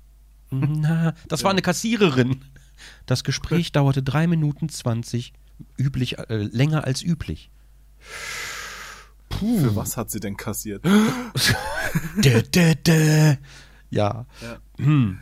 Na, 0.50 1.14
das 1.28 1.44
war 1.44 1.50
eine 1.50 1.62
Kassiererin. 1.62 2.42
Das 3.06 3.24
Gespräch 3.24 3.72
dauerte 3.72 4.02
drei 4.02 4.26
Minuten 4.26 4.68
20, 4.68 5.32
üblich, 5.76 6.18
äh, 6.18 6.36
länger 6.36 6.84
als 6.84 7.02
üblich. 7.02 7.50
Für 9.30 9.76
was 9.76 9.96
hat 9.96 10.10
sie 10.10 10.20
denn 10.20 10.36
kassiert? 10.36 10.84
Dä, 12.16 12.42
dä, 12.42 12.74
dä. 12.74 13.38
Ja. 13.90 14.26
Ja. 14.42 14.58
Hm. 14.78 15.18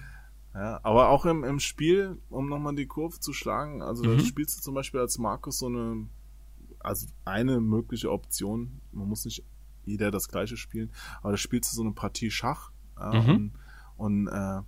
Ja, 0.54 0.80
aber 0.82 1.10
auch 1.10 1.26
im, 1.26 1.44
im 1.44 1.60
Spiel, 1.60 2.18
um 2.30 2.48
nochmal 2.48 2.74
die 2.74 2.86
Kurve 2.86 3.20
zu 3.20 3.32
schlagen, 3.34 3.82
also 3.82 4.02
da 4.02 4.18
spielst 4.20 4.56
du 4.56 4.62
zum 4.62 4.74
Beispiel 4.74 5.00
als 5.00 5.18
Markus 5.18 5.58
so 5.58 5.66
eine, 5.66 6.08
also 6.80 7.08
eine 7.26 7.60
mögliche 7.60 8.10
Option, 8.10 8.80
man 8.90 9.06
muss 9.06 9.26
nicht 9.26 9.44
jeder 9.84 10.10
das 10.10 10.28
gleiche 10.28 10.56
spielen, 10.56 10.90
aber 11.20 11.32
da 11.32 11.36
spielst 11.36 11.70
du 11.72 11.76
so 11.76 11.82
eine 11.82 11.92
Partie 11.92 12.30
Schach 12.30 12.70
ja, 12.98 13.20
Mhm. 13.22 13.28
und, 13.28 13.52
und 13.98 14.28
äh, 14.28 14.62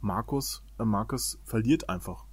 Markus, 0.00 0.64
äh, 0.78 0.84
Markus 0.84 1.38
verliert 1.44 1.88
einfach. 1.90 2.24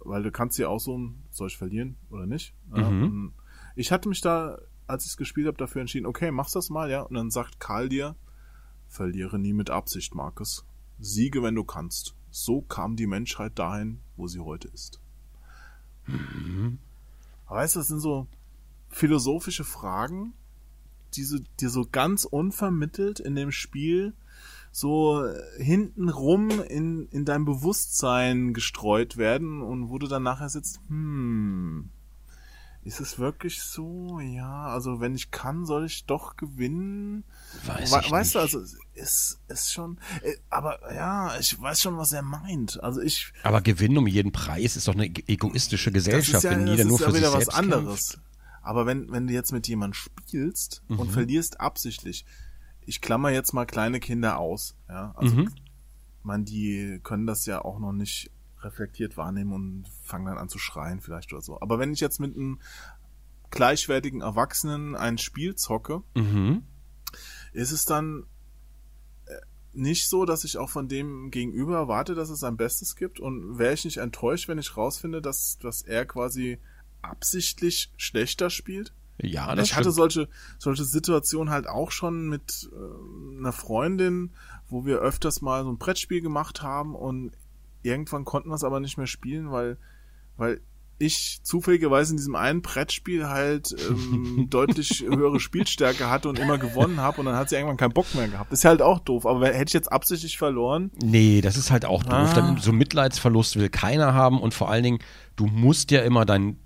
Weil 0.00 0.22
du 0.22 0.30
kannst 0.30 0.58
ja 0.58 0.68
auch 0.68 0.78
so, 0.80 0.96
ein, 0.98 1.22
soll 1.30 1.48
ich 1.48 1.56
verlieren 1.56 1.96
oder 2.10 2.26
nicht? 2.26 2.54
Mhm. 2.70 3.02
und 3.02 3.32
ich 3.74 3.90
hatte 3.90 4.08
mich 4.08 4.20
da, 4.20 4.58
als 4.88 5.04
ich 5.04 5.12
es 5.12 5.16
gespielt 5.16 5.46
habe, 5.46 5.56
dafür 5.56 5.80
entschieden, 5.80 6.06
okay, 6.06 6.30
mach's 6.30 6.52
das 6.52 6.70
mal, 6.70 6.90
ja. 6.90 7.02
Und 7.02 7.14
dann 7.14 7.30
sagt 7.30 7.60
Karl 7.60 7.88
dir, 7.88 8.16
verliere 8.88 9.38
nie 9.38 9.52
mit 9.52 9.70
Absicht, 9.70 10.14
Markus. 10.14 10.66
Siege, 10.98 11.42
wenn 11.42 11.54
du 11.54 11.64
kannst. 11.64 12.14
So 12.30 12.62
kam 12.62 12.96
die 12.96 13.06
Menschheit 13.06 13.58
dahin, 13.58 14.00
wo 14.16 14.26
sie 14.26 14.40
heute 14.40 14.68
ist. 14.68 15.00
Weißt 17.48 17.76
du, 17.76 17.80
das 17.80 17.88
sind 17.88 18.00
so 18.00 18.26
philosophische 18.88 19.64
Fragen, 19.64 20.34
die 21.14 21.22
so, 21.22 21.38
die 21.60 21.68
so 21.68 21.86
ganz 21.90 22.24
unvermittelt 22.24 23.20
in 23.20 23.34
dem 23.34 23.52
Spiel 23.52 24.14
so 24.70 25.26
hintenrum 25.56 26.50
in, 26.68 27.08
in 27.08 27.24
dein 27.24 27.44
Bewusstsein 27.44 28.52
gestreut 28.52 29.16
werden 29.16 29.62
und 29.62 29.88
wo 29.88 29.98
du 29.98 30.06
dann 30.06 30.22
nachher 30.22 30.48
sitzt, 30.48 30.80
hm, 30.88 31.90
ist 32.88 33.00
es 33.00 33.18
wirklich 33.18 33.60
so? 33.62 34.18
Ja, 34.20 34.66
also 34.68 34.98
wenn 35.00 35.14
ich 35.14 35.30
kann, 35.30 35.66
soll 35.66 35.84
ich 35.86 36.06
doch 36.06 36.36
gewinnen. 36.36 37.24
Weiß 37.66 37.92
We 37.92 38.00
ich 38.04 38.10
weißt 38.10 38.34
du, 38.34 38.38
nicht. 38.40 38.54
also 38.54 38.76
ist 38.94 39.40
ist 39.48 39.72
schon, 39.72 39.98
äh, 40.22 40.34
aber 40.50 40.78
ja, 40.94 41.38
ich 41.38 41.60
weiß 41.60 41.80
schon, 41.80 41.96
was 41.98 42.12
er 42.12 42.22
meint. 42.22 42.82
Also 42.82 43.00
ich 43.00 43.32
Aber 43.42 43.60
Gewinnen 43.60 43.98
um 43.98 44.06
jeden 44.06 44.32
Preis 44.32 44.76
ist 44.76 44.88
doch 44.88 44.94
eine 44.94 45.06
egoistische 45.06 45.92
Gesellschaft, 45.92 46.44
wenn 46.44 46.66
das 46.66 46.70
jeder 46.70 46.82
ist 46.82 46.88
nur 46.88 46.98
ja 47.00 47.06
für 47.06 47.12
sich 47.12 47.20
wieder 47.20 47.32
was 47.32 47.44
selbst 47.44 47.58
anderes. 47.58 48.08
kämpft. 48.10 48.20
Aber 48.62 48.86
wenn, 48.86 49.10
wenn 49.12 49.26
du 49.26 49.32
jetzt 49.34 49.52
mit 49.52 49.68
jemandem 49.68 49.94
spielst 49.94 50.82
Mhm. 50.88 50.98
und 50.98 51.10
verlierst 51.12 51.60
absichtlich, 51.60 52.24
ich 52.86 53.00
klammer 53.00 53.30
jetzt 53.30 53.52
mal 53.52 53.66
kleine 53.66 54.00
Kinder 54.00 54.38
aus, 54.38 54.74
ja, 54.88 55.12
also, 55.16 55.34
Mhm. 55.36 55.50
man, 56.22 56.44
die 56.44 57.00
können 57.02 57.26
das 57.26 57.44
ja 57.46 57.62
auch 57.64 57.78
noch 57.78 57.92
nicht 57.92 58.30
reflektiert 58.62 59.16
wahrnehmen 59.16 59.52
und 59.52 59.84
fangen 60.02 60.26
dann 60.26 60.38
an 60.38 60.48
zu 60.48 60.58
schreien 60.58 61.00
vielleicht 61.00 61.32
oder 61.32 61.42
so. 61.42 61.60
Aber 61.60 61.78
wenn 61.78 61.92
ich 61.92 62.00
jetzt 62.00 62.18
mit 62.20 62.34
einem 62.36 62.60
gleichwertigen 63.50 64.20
Erwachsenen 64.20 64.94
ein 64.96 65.18
Spiel 65.18 65.54
zocke, 65.54 66.02
Mhm. 66.14 66.62
ist 67.52 67.70
es 67.72 67.84
dann 67.84 68.24
äh, 69.26 69.34
nicht 69.72 70.08
so, 70.08 70.24
dass 70.24 70.44
ich 70.44 70.58
auch 70.58 70.68
von 70.70 70.88
dem 70.88 71.30
Gegenüber 71.30 71.76
erwarte, 71.76 72.14
dass 72.14 72.30
es 72.30 72.40
sein 72.40 72.56
Bestes 72.56 72.96
gibt 72.96 73.20
und 73.20 73.58
wäre 73.58 73.74
ich 73.74 73.84
nicht 73.84 73.98
enttäuscht, 73.98 74.48
wenn 74.48 74.58
ich 74.58 74.76
rausfinde, 74.76 75.22
dass, 75.22 75.58
dass 75.58 75.82
er 75.82 76.04
quasi 76.04 76.58
absichtlich 77.00 77.92
schlechter 77.96 78.50
spielt? 78.50 78.92
Ja, 79.20 79.54
das 79.56 79.68
ich 79.68 79.74
hatte 79.74 79.84
stimmt. 79.90 79.96
solche, 79.96 80.28
solche 80.58 80.84
Situationen 80.84 81.52
halt 81.52 81.66
auch 81.66 81.90
schon 81.90 82.28
mit 82.28 82.70
äh, 82.72 83.38
einer 83.38 83.52
Freundin, 83.52 84.30
wo 84.68 84.84
wir 84.84 84.98
öfters 84.98 85.40
mal 85.40 85.64
so 85.64 85.70
ein 85.72 85.78
Brettspiel 85.78 86.20
gemacht 86.20 86.62
haben 86.62 86.94
und 86.94 87.32
irgendwann 87.88 88.24
konnten 88.24 88.50
wir 88.50 88.54
es 88.54 88.64
aber 88.64 88.80
nicht 88.80 88.98
mehr 88.98 89.06
spielen, 89.06 89.50
weil, 89.50 89.78
weil 90.36 90.60
ich 90.98 91.40
zufälligerweise 91.42 92.12
in 92.12 92.16
diesem 92.16 92.34
einen 92.34 92.60
Brettspiel 92.60 93.28
halt 93.28 93.74
ähm, 93.88 94.46
deutlich 94.50 95.04
höhere 95.06 95.38
Spielstärke 95.38 96.10
hatte 96.10 96.28
und 96.28 96.38
immer 96.38 96.58
gewonnen 96.58 97.00
habe 97.00 97.20
und 97.20 97.26
dann 97.26 97.36
hat 97.36 97.48
sie 97.48 97.54
irgendwann 97.54 97.76
keinen 97.76 97.92
Bock 97.92 98.12
mehr 98.14 98.28
gehabt. 98.28 98.52
ist 98.52 98.64
halt 98.64 98.82
auch 98.82 98.98
doof, 98.98 99.24
aber 99.24 99.46
hätte 99.46 99.68
ich 99.68 99.72
jetzt 99.74 99.92
absichtlich 99.92 100.38
verloren, 100.38 100.90
Nee, 101.02 101.40
das 101.40 101.56
ist 101.56 101.70
halt 101.70 101.84
auch 101.84 102.02
doof. 102.02 102.12
Ah. 102.12 102.34
Dann, 102.34 102.56
so 102.58 102.72
Mitleidsverlust 102.72 103.56
will 103.56 103.68
keiner 103.68 104.12
haben 104.12 104.40
und 104.40 104.54
vor 104.54 104.70
allen 104.70 104.82
Dingen, 104.82 104.98
du 105.36 105.46
musst 105.46 105.90
ja 105.90 106.02
immer 106.02 106.24
dein, 106.24 106.58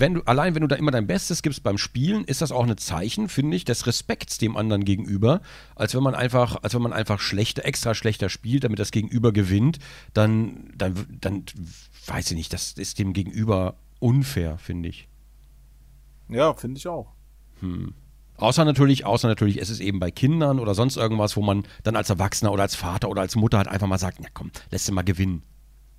wenn 0.00 0.14
du, 0.14 0.22
allein 0.22 0.54
wenn 0.54 0.62
du 0.62 0.68
da 0.68 0.76
immer 0.76 0.90
dein 0.90 1.06
Bestes 1.06 1.42
gibst 1.42 1.62
beim 1.62 1.78
Spielen, 1.78 2.24
ist 2.24 2.42
das 2.42 2.52
auch 2.52 2.66
ein 2.66 2.76
Zeichen, 2.78 3.28
finde 3.28 3.56
ich, 3.56 3.64
des 3.64 3.86
Respekts 3.86 4.38
dem 4.38 4.56
anderen 4.56 4.84
gegenüber, 4.84 5.40
als 5.76 5.94
wenn 5.94 6.02
man 6.02 6.14
einfach, 6.14 6.62
als 6.62 6.74
wenn 6.74 6.82
man 6.82 6.92
einfach 6.92 7.20
schlechter, 7.20 7.64
extra 7.64 7.94
schlechter 7.94 8.28
spielt, 8.28 8.64
damit 8.64 8.78
das 8.78 8.90
Gegenüber 8.90 9.32
gewinnt, 9.32 9.78
dann, 10.14 10.72
dann, 10.74 10.94
dann, 11.20 11.44
weiß 12.06 12.30
ich 12.30 12.36
nicht, 12.36 12.52
das 12.52 12.72
ist 12.72 12.98
dem 12.98 13.12
Gegenüber 13.12 13.76
unfair, 14.00 14.58
finde 14.58 14.88
ich. 14.88 15.08
ja, 16.28 16.52
finde 16.54 16.78
ich 16.78 16.88
auch. 16.88 17.12
Außer 18.36 18.64
natürlich, 18.64 19.04
außer 19.04 19.28
natürlich, 19.28 19.60
es 19.60 19.68
ist 19.68 19.80
eben 19.80 20.00
bei 20.00 20.10
Kindern 20.10 20.58
oder 20.58 20.74
sonst 20.74 20.96
irgendwas, 20.96 21.36
wo 21.36 21.42
man 21.42 21.64
dann 21.82 21.94
als 21.94 22.08
Erwachsener 22.08 22.52
oder 22.52 22.62
als 22.62 22.74
Vater 22.74 23.10
oder 23.10 23.20
als 23.20 23.36
Mutter 23.36 23.58
halt 23.58 23.68
einfach 23.68 23.86
mal 23.86 23.98
sagt, 23.98 24.18
na 24.20 24.28
komm, 24.32 24.50
lässt 24.70 24.88
du 24.88 24.92
mal 24.92 25.02
gewinnen. 25.02 25.42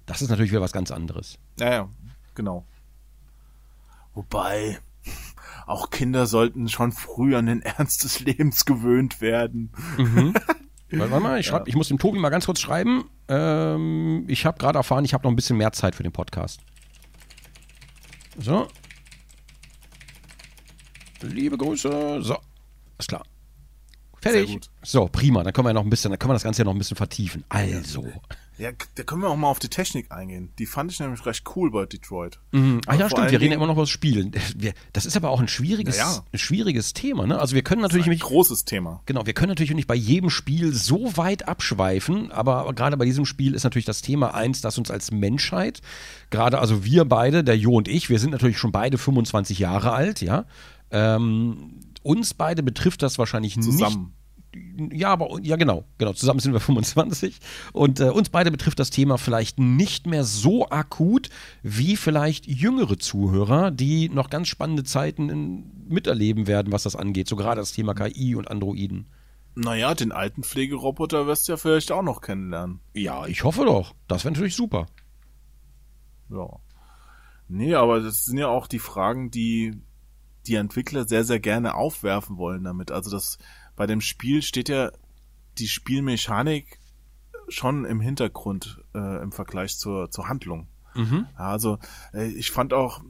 Das 0.08 0.24
ist 0.24 0.30
natürlich 0.30 0.52
wieder 0.52 0.62
was 0.62 0.72
ganz 0.72 0.90
anderes. 0.90 1.38
Ja, 1.60 1.72
ja, 1.72 1.90
genau. 2.34 2.66
Wobei, 4.14 4.80
auch 5.66 5.90
Kinder 5.90 6.26
sollten 6.26 6.68
schon 6.70 6.92
früh 6.92 7.36
an 7.36 7.46
den 7.46 7.62
Ernst 7.62 8.04
des 8.04 8.20
Lebens 8.20 8.66
gewöhnt 8.66 9.22
werden. 9.22 9.72
Warte 10.92 11.20
mal, 11.22 11.40
ich, 11.40 11.48
schreib, 11.48 11.68
ich 11.68 11.76
muss 11.76 11.88
dem 11.88 12.00
Tobi 12.00 12.20
mal 12.20 12.30
ganz 12.30 12.46
kurz 12.46 12.60
schreiben. 12.60 13.10
Ähm, 13.30 14.26
ich 14.28 14.46
habe 14.46 14.58
gerade 14.58 14.78
erfahren, 14.78 15.06
ich 15.06 15.14
habe 15.14 15.24
noch 15.24 15.32
ein 15.32 15.38
bisschen 15.38 15.58
mehr 15.58 15.72
Zeit 15.72 15.96
für 15.96 16.04
den 16.04 16.12
Podcast. 16.12 16.62
So. 18.38 18.68
Liebe 21.22 21.58
Grüße. 21.58 22.22
So. 22.22 22.38
Ist 22.98 23.08
klar. 23.08 23.24
Fertig. 24.22 24.60
So, 24.84 25.08
prima. 25.08 25.44
Dann 25.44 25.54
können 25.54 25.68
wir 25.68 25.74
noch 25.74 25.84
ein 25.84 25.90
bisschen, 25.90 26.12
dann 26.12 26.20
können 26.20 26.32
wir 26.32 26.36
das 26.36 26.44
Ganze 26.44 26.62
ja 26.62 26.66
noch 26.66 26.74
ein 26.74 26.78
bisschen 26.78 26.98
vertiefen. 26.98 27.44
Also. 27.50 28.06
Ja, 28.58 28.70
da 28.96 29.04
können 29.04 29.22
wir 29.22 29.30
auch 29.30 29.38
mal 29.38 29.48
auf 29.48 29.60
die 29.60 29.70
Technik 29.70 30.12
eingehen. 30.12 30.52
Die 30.60 30.66
fand 30.66 30.92
ich 30.92 31.00
nämlich 31.00 31.26
recht 31.26 31.44
cool 31.56 31.72
bei 31.72 31.86
Detroit. 31.86 32.40
Ah 32.54 32.94
ja, 32.94 33.10
vor 33.10 33.10
stimmt, 33.18 33.32
wir 33.32 33.40
reden 33.42 33.52
ja 33.52 33.58
immer 33.58 33.66
noch 33.66 33.74
über 33.74 33.84
das 33.84 33.90
Spielen. 33.90 34.32
Das 34.94 35.06
ist 35.06 35.16
aber 35.18 35.30
auch 35.30 35.40
ein 35.40 35.48
schwieriges, 35.48 35.98
Ja, 35.98 36.12
ja. 36.12 36.26
ein 36.32 36.38
schwieriges 36.38 36.94
Thema, 36.94 37.26
ne? 37.26 37.40
Also 37.40 37.56
wir 37.56 37.64
können 37.64 37.82
natürlich 37.82 38.06
Ein 38.08 38.12
nicht, 38.12 38.24
großes 38.24 38.66
Thema. 38.66 39.02
genau, 39.06 39.26
wir 39.26 39.34
können 39.34 39.50
natürlich 39.50 39.74
nicht 39.74 39.88
bei 39.88 39.96
jedem 39.96 40.30
Spiel 40.30 40.74
so 40.74 41.18
weit 41.18 41.48
abschweifen, 41.48 42.32
aber 42.32 42.72
gerade 42.74 42.98
bei 42.98 43.06
diesem 43.06 43.26
Spiel 43.26 43.56
ist 43.56 43.64
natürlich 43.64 43.86
das 43.86 44.02
Thema 44.02 44.36
eins, 44.36 44.62
das 44.62 44.78
uns 44.78 44.92
als 44.92 45.12
Menschheit, 45.12 45.82
gerade 46.30 46.60
also 46.60 46.84
wir 46.84 47.06
beide, 47.06 47.44
der 47.44 47.58
Jo 47.58 47.76
und 47.78 47.88
ich, 47.88 48.10
wir 48.10 48.20
sind 48.20 48.32
natürlich 48.32 48.58
schon 48.60 48.72
beide 48.72 48.98
25 48.98 49.58
Jahre 49.60 49.94
alt, 49.94 50.22
ja. 50.22 50.46
Ähm, 50.92 51.80
uns 52.04 52.34
beide 52.34 52.64
betrifft 52.64 53.02
das 53.02 53.18
wahrscheinlich 53.18 53.56
Zusammen. 53.62 54.02
nicht. 54.02 54.12
Ja, 54.92 55.14
aber 55.14 55.40
ja 55.42 55.56
genau, 55.56 55.86
genau. 55.98 56.12
Zusammen 56.14 56.40
sind 56.40 56.52
wir 56.52 56.60
25 56.60 57.40
und 57.72 58.00
äh, 58.02 58.10
uns 58.10 58.30
beide 58.30 58.52
betrifft 58.52 58.80
das 58.80 58.90
Thema 58.90 59.18
vielleicht 59.18 59.60
nicht 59.60 60.08
mehr 60.08 60.26
so 60.26 60.68
akut 60.70 61.30
wie 61.64 61.96
vielleicht 61.96 62.48
jüngere 62.48 62.98
Zuhörer, 62.98 63.72
die 63.72 64.10
noch 64.10 64.30
ganz 64.30 64.50
spannende 64.50 64.84
Zeiten 64.84 65.30
in, 65.30 65.72
miterleben 65.88 66.48
werden, 66.48 66.74
was 66.74 66.84
das 66.84 66.98
angeht. 66.98 67.30
So 67.30 67.38
gerade 67.38 67.62
das 67.62 67.72
Thema 67.72 67.94
KI 67.94 68.36
und 68.36 68.50
Androiden. 68.50 69.08
Naja, 69.56 69.94
den 69.94 70.12
alten 70.12 70.44
Pflegeroboter 70.44 71.28
wirst 71.28 71.48
du 71.48 71.54
ja 71.54 71.58
vielleicht 71.58 71.92
auch 71.92 72.04
noch 72.04 72.22
kennenlernen. 72.22 72.80
Ja, 72.94 73.26
ich 73.28 73.44
hoffe 73.44 73.66
doch. 73.66 73.94
Das 74.08 74.24
wäre 74.24 74.34
natürlich 74.34 74.56
super. 74.56 74.88
Ja. 76.30 76.48
Nee, 77.48 77.76
aber 77.76 78.00
das 78.00 78.26
sind 78.26 78.38
ja 78.38 78.48
auch 78.48 78.68
die 78.68 78.80
Fragen, 78.80 79.30
die 79.30 79.82
die 80.48 80.56
Entwickler 80.56 81.08
sehr, 81.08 81.24
sehr 81.24 81.40
gerne 81.40 81.76
aufwerfen 81.76 82.38
wollen 82.38 82.64
damit. 82.64 82.92
Also 82.92 83.12
das 83.12 83.38
bei 83.82 83.88
dem 83.88 84.00
Spiel 84.00 84.44
steht 84.44 84.70
ja 84.70 84.92
die 85.58 85.68
Spielmechanik 85.68 86.78
schon 87.48 87.84
im 87.84 88.00
Hintergrund 88.00 88.80
äh, 88.94 89.24
im 89.24 89.32
Vergleich 89.32 89.80
zur, 89.80 90.12
zur 90.12 90.30
Handlung. 90.30 90.68
Mhm. 90.94 91.26
Also 91.34 91.80
äh, 92.14 92.28
ich 92.28 92.52
fand 92.52 92.74
auch, 92.74 93.02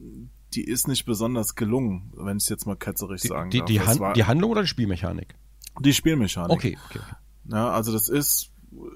die 0.53 0.63
ist 0.63 0.87
nicht 0.87 1.03
besonders 1.03 1.55
gelungen, 1.55 2.13
wenn 2.15 2.37
ich 2.37 2.43
es 2.43 2.49
jetzt 2.49 2.67
mal 2.67 2.77
ketzerisch 2.77 3.23
Die, 3.23 3.27
sagen 3.27 3.49
die, 3.49 3.57
darf. 3.57 3.67
die, 3.67 3.81
Han 3.81 3.99
war 3.99 4.13
die 4.13 4.23
Handlung 4.23 4.51
oder 4.51 4.61
die 4.61 4.69
Spielmechanik? 4.69 5.35
die 5.81 5.93
Spielmechanik. 5.93 6.51
Okay, 6.51 6.77
okay, 6.85 6.99
okay. 6.99 7.15
Ja, 7.49 7.71
also 7.71 7.91
das 7.91 8.07
ist, 8.07 8.53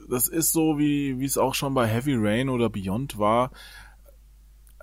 das 0.10 0.30
ist 0.30 0.54
so, 0.54 0.78
wie, 0.78 1.20
wie 1.20 1.26
es 1.26 1.38
auch 1.38 1.56
schon 1.56 1.74
bei 1.74 1.88
Heavy 1.88 2.16
Rain 2.16 2.48
oder 2.48 2.70
Beyond 2.70 3.18
war. 3.20 3.52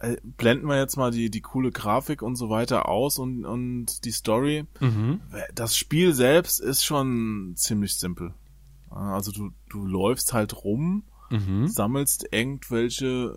Äh, 0.03 0.17
Blenden 0.23 0.67
wir 0.67 0.79
jetzt 0.79 0.97
mal 0.97 1.11
die, 1.11 1.31
die 1.31 1.41
coole 1.41 1.71
Grafik 1.71 2.23
und 2.23 2.37
so 2.37 2.51
weiter 2.51 2.89
aus 2.89 3.19
und, 3.19 3.45
und 3.45 4.05
die 4.05 4.11
Story. 4.11 4.65
Mhm. 4.81 5.21
Das 5.55 5.77
Spiel 5.77 6.13
selbst 6.13 6.61
ist 6.61 6.85
schon 6.85 7.55
ziemlich 7.57 7.97
simpel. 7.99 8.35
Also 8.91 9.33
du, 9.33 9.51
du 9.71 9.87
läufst 9.87 10.33
halt 10.33 10.65
rum, 10.65 11.05
Mhm. 11.31 11.67
sammelst 11.67 12.27
irgendwelche, 12.31 13.35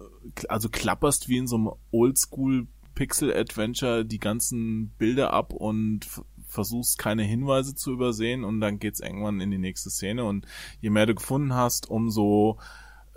also 0.50 0.68
klapperst 0.68 1.30
wie 1.30 1.38
in 1.38 1.48
so 1.48 1.56
einem 1.56 1.70
Oldschool 1.92 2.68
Pixel 2.94 3.34
Adventure 3.34 4.04
die 4.04 4.20
ganzen 4.20 4.90
Bilder 4.98 5.32
ab 5.32 5.54
und 5.54 6.06
versuchst 6.46 6.98
keine 6.98 7.24
Hinweise 7.24 7.74
zu 7.74 7.94
übersehen 7.94 8.44
und 8.44 8.60
dann 8.60 8.80
geht's 8.80 9.00
irgendwann 9.00 9.40
in 9.40 9.50
die 9.50 9.58
nächste 9.58 9.90
Szene 9.90 10.26
und 10.26 10.46
je 10.82 10.90
mehr 10.90 11.06
du 11.06 11.16
gefunden 11.16 11.54
hast, 11.54 11.90
umso 11.90 12.58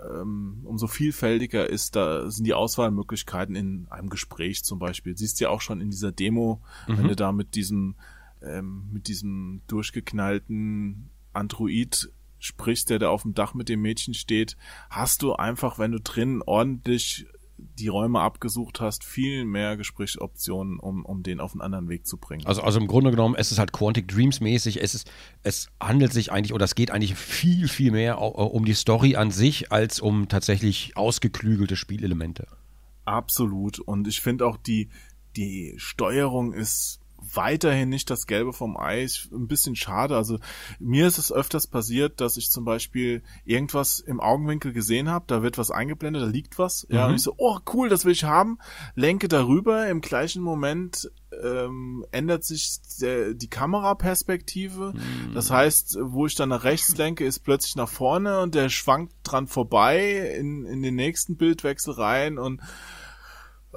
ähm, 0.01 0.61
umso 0.63 0.87
vielfältiger 0.87 1.69
ist 1.69 1.95
da 1.95 2.29
sind 2.29 2.45
die 2.45 2.53
Auswahlmöglichkeiten 2.53 3.55
in 3.55 3.87
einem 3.89 4.09
Gespräch 4.09 4.63
zum 4.63 4.79
Beispiel. 4.79 5.17
Siehst 5.17 5.39
du 5.39 5.45
ja 5.45 5.49
auch 5.49 5.61
schon 5.61 5.81
in 5.81 5.89
dieser 5.89 6.11
Demo, 6.11 6.61
wenn 6.87 7.07
du 7.07 7.15
da 7.15 7.31
mit 7.31 7.55
diesem 7.55 7.95
ähm, 8.41 8.89
mit 8.91 9.07
diesem 9.07 9.61
durchgeknallten 9.67 11.09
Android 11.33 12.11
sprichst, 12.39 12.89
der 12.89 12.99
da 12.99 13.09
auf 13.09 13.23
dem 13.23 13.33
Dach 13.33 13.53
mit 13.53 13.69
dem 13.69 13.81
Mädchen 13.81 14.13
steht, 14.13 14.55
hast 14.89 15.21
du 15.21 15.33
einfach, 15.33 15.77
wenn 15.77 15.91
du 15.91 15.99
drin 15.99 16.41
ordentlich 16.45 17.27
die 17.77 17.87
Räume 17.87 18.21
abgesucht 18.21 18.79
hast, 18.81 19.03
viel 19.03 19.45
mehr 19.45 19.77
Gesprächsoptionen, 19.77 20.79
um, 20.79 21.05
um 21.05 21.23
den 21.23 21.39
auf 21.39 21.53
einen 21.53 21.61
anderen 21.61 21.89
Weg 21.89 22.05
zu 22.05 22.17
bringen. 22.17 22.45
Also, 22.45 22.61
also 22.61 22.79
im 22.79 22.87
Grunde 22.87 23.11
genommen, 23.11 23.35
es 23.35 23.51
ist 23.51 23.59
halt 23.59 23.71
Quantic 23.71 24.07
Dreams 24.07 24.39
mäßig, 24.39 24.81
es 24.81 24.95
ist, 24.95 25.11
es 25.43 25.69
handelt 25.81 26.13
sich 26.13 26.31
eigentlich, 26.31 26.53
oder 26.53 26.65
es 26.65 26.75
geht 26.75 26.91
eigentlich 26.91 27.15
viel, 27.15 27.67
viel 27.67 27.91
mehr 27.91 28.19
um 28.19 28.65
die 28.65 28.73
Story 28.73 29.15
an 29.15 29.31
sich, 29.31 29.71
als 29.71 29.99
um 29.99 30.27
tatsächlich 30.27 30.95
ausgeklügelte 30.95 31.75
Spielelemente. 31.75 32.47
Absolut. 33.05 33.79
Und 33.79 34.07
ich 34.07 34.21
finde 34.21 34.45
auch 34.45 34.57
die, 34.57 34.89
die 35.35 35.73
Steuerung 35.77 36.53
ist 36.53 36.98
weiterhin 37.33 37.89
nicht 37.89 38.09
das 38.09 38.25
Gelbe 38.27 38.53
vom 38.53 38.77
Eis. 38.77 39.27
Ein 39.31 39.47
bisschen 39.47 39.75
schade. 39.75 40.15
Also 40.15 40.39
mir 40.79 41.07
ist 41.07 41.17
es 41.17 41.31
öfters 41.31 41.67
passiert, 41.67 42.21
dass 42.21 42.37
ich 42.37 42.49
zum 42.49 42.65
Beispiel 42.65 43.23
irgendwas 43.45 43.99
im 43.99 44.19
Augenwinkel 44.19 44.73
gesehen 44.73 45.09
habe, 45.09 45.25
da 45.27 45.41
wird 45.43 45.57
was 45.57 45.71
eingeblendet, 45.71 46.23
da 46.23 46.27
liegt 46.27 46.59
was. 46.59 46.85
Ja, 46.89 47.03
Mhm. 47.05 47.09
und 47.09 47.15
ich 47.17 47.21
so, 47.23 47.33
oh 47.37 47.59
cool, 47.73 47.89
das 47.89 48.05
will 48.05 48.11
ich 48.13 48.23
haben. 48.23 48.57
Lenke 48.95 49.27
darüber. 49.27 49.87
Im 49.89 50.01
gleichen 50.01 50.41
Moment 50.41 51.09
ähm, 51.43 52.05
ändert 52.11 52.43
sich 52.43 52.79
der, 53.01 53.33
die 53.33 53.49
Kameraperspektive. 53.49 54.93
Mhm. 54.93 55.33
Das 55.33 55.51
heißt, 55.51 55.97
wo 56.01 56.25
ich 56.25 56.35
dann 56.35 56.49
nach 56.49 56.63
rechts 56.63 56.95
lenke, 56.97 57.25
ist 57.25 57.39
plötzlich 57.39 57.75
nach 57.75 57.89
vorne 57.89 58.39
und 58.41 58.55
der 58.55 58.69
schwankt 58.69 59.13
dran 59.23 59.47
vorbei 59.47 60.35
in, 60.37 60.65
in 60.65 60.81
den 60.81 60.95
nächsten 60.95 61.37
Bildwechsel 61.37 61.93
rein 61.93 62.37
und 62.37 62.61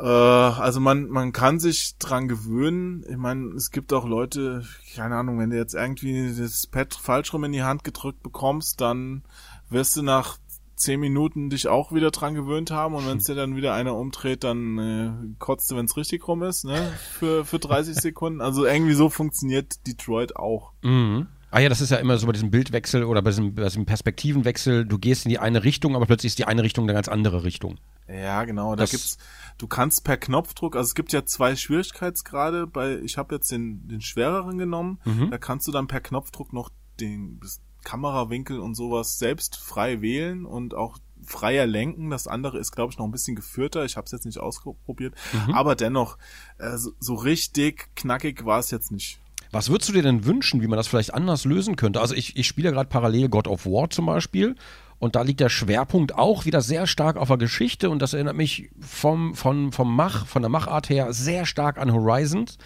also 0.00 0.80
man, 0.80 1.08
man 1.08 1.32
kann 1.32 1.60
sich 1.60 1.96
dran 1.98 2.28
gewöhnen. 2.28 3.04
Ich 3.08 3.16
meine, 3.16 3.48
es 3.54 3.70
gibt 3.70 3.92
auch 3.92 4.06
Leute, 4.06 4.64
keine 4.94 5.16
Ahnung, 5.16 5.38
wenn 5.38 5.50
du 5.50 5.56
jetzt 5.56 5.74
irgendwie 5.74 6.34
das 6.34 6.66
Pad 6.66 6.94
falsch 6.94 7.32
rum 7.34 7.44
in 7.44 7.52
die 7.52 7.62
Hand 7.62 7.84
gedrückt 7.84 8.22
bekommst, 8.22 8.80
dann 8.80 9.22
wirst 9.68 9.96
du 9.96 10.02
nach 10.02 10.38
zehn 10.76 10.98
Minuten 10.98 11.50
dich 11.50 11.68
auch 11.68 11.92
wieder 11.92 12.10
dran 12.10 12.34
gewöhnt 12.34 12.70
haben 12.70 12.94
und 12.94 13.06
wenn 13.06 13.18
es 13.18 13.24
dir 13.26 13.34
dann 13.34 13.56
wieder 13.56 13.74
einer 13.74 13.94
umdreht, 13.94 14.44
dann 14.44 14.78
äh, 14.78 15.12
kotzt 15.38 15.70
du, 15.70 15.76
wenn 15.76 15.84
es 15.84 15.96
richtig 15.96 16.26
rum 16.26 16.42
ist, 16.42 16.64
ne? 16.64 16.92
Für, 17.18 17.44
für 17.44 17.58
30 17.58 17.94
Sekunden. 18.00 18.40
Also 18.40 18.64
irgendwie 18.64 18.94
so 18.94 19.08
funktioniert 19.08 19.86
Detroit 19.86 20.36
auch. 20.36 20.72
Mhm. 20.82 21.28
Ah 21.54 21.60
ja, 21.60 21.68
das 21.68 21.80
ist 21.82 21.90
ja 21.90 21.98
immer 21.98 22.16
so 22.16 22.26
bei 22.26 22.32
diesem 22.32 22.50
Bildwechsel 22.50 23.04
oder 23.04 23.20
bei 23.20 23.28
diesem, 23.30 23.54
bei 23.54 23.64
diesem 23.64 23.84
Perspektivenwechsel. 23.84 24.86
Du 24.86 24.98
gehst 24.98 25.26
in 25.26 25.28
die 25.28 25.38
eine 25.38 25.62
Richtung, 25.64 25.94
aber 25.94 26.06
plötzlich 26.06 26.30
ist 26.30 26.38
die 26.38 26.46
eine 26.46 26.62
Richtung 26.62 26.84
eine 26.86 26.94
ganz 26.94 27.08
andere 27.08 27.44
Richtung. 27.44 27.78
Ja, 28.08 28.44
genau. 28.44 28.74
Da 28.74 28.82
Das- 28.84 28.90
gibt's, 28.90 29.18
du 29.58 29.66
kannst 29.66 30.02
per 30.02 30.16
Knopfdruck, 30.16 30.74
also 30.76 30.88
es 30.88 30.94
gibt 30.94 31.12
ja 31.12 31.24
zwei 31.26 31.54
Schwierigkeitsgrade. 31.54 32.66
Bei, 32.66 32.98
ich 33.00 33.18
habe 33.18 33.34
jetzt 33.34 33.50
den, 33.52 33.86
den 33.86 34.00
schwereren 34.00 34.56
genommen. 34.58 34.98
Mhm. 35.04 35.30
Da 35.30 35.36
kannst 35.38 35.66
du 35.68 35.72
dann 35.72 35.86
per 35.88 36.00
Knopfdruck 36.00 36.52
noch 36.54 36.70
den 37.00 37.38
Kamerawinkel 37.84 38.58
und 38.58 38.74
sowas 38.74 39.18
selbst 39.18 39.56
frei 39.56 40.00
wählen 40.00 40.46
und 40.46 40.74
auch 40.74 40.98
freier 41.24 41.66
lenken. 41.66 42.10
Das 42.10 42.26
andere 42.28 42.58
ist, 42.58 42.72
glaube 42.72 42.92
ich, 42.92 42.98
noch 42.98 43.04
ein 43.04 43.10
bisschen 43.12 43.36
geführter. 43.36 43.84
Ich 43.84 43.96
habe 43.96 44.06
es 44.06 44.12
jetzt 44.12 44.24
nicht 44.26 44.38
ausprobiert, 44.38 45.14
Mhm. 45.32 45.54
aber 45.54 45.74
dennoch 45.76 46.16
äh, 46.58 46.76
so, 46.78 46.92
so 46.98 47.14
richtig 47.14 47.88
knackig 47.94 48.44
war 48.44 48.58
es 48.58 48.70
jetzt 48.70 48.90
nicht. 48.90 49.20
Was 49.52 49.68
würdest 49.68 49.90
du 49.90 49.92
dir 49.92 50.02
denn 50.02 50.24
wünschen, 50.24 50.62
wie 50.62 50.66
man 50.66 50.78
das 50.78 50.88
vielleicht 50.88 51.12
anders 51.12 51.44
lösen 51.44 51.76
könnte? 51.76 52.00
Also 52.00 52.14
ich, 52.14 52.36
ich 52.36 52.46
spiele 52.46 52.72
gerade 52.72 52.88
parallel 52.88 53.28
God 53.28 53.46
of 53.46 53.66
War 53.66 53.90
zum 53.90 54.06
Beispiel 54.06 54.56
und 54.98 55.14
da 55.14 55.22
liegt 55.22 55.40
der 55.40 55.50
Schwerpunkt 55.50 56.14
auch 56.14 56.46
wieder 56.46 56.62
sehr 56.62 56.86
stark 56.86 57.16
auf 57.16 57.28
der 57.28 57.36
Geschichte 57.36 57.90
und 57.90 58.00
das 58.00 58.14
erinnert 58.14 58.36
mich 58.36 58.70
vom, 58.80 59.34
vom, 59.34 59.72
vom 59.72 59.94
Mach, 59.94 60.26
von 60.26 60.42
der 60.42 60.48
Machart 60.48 60.88
her 60.88 61.12
sehr 61.12 61.44
stark 61.44 61.78
an 61.78 61.92
Horizons. 61.92 62.56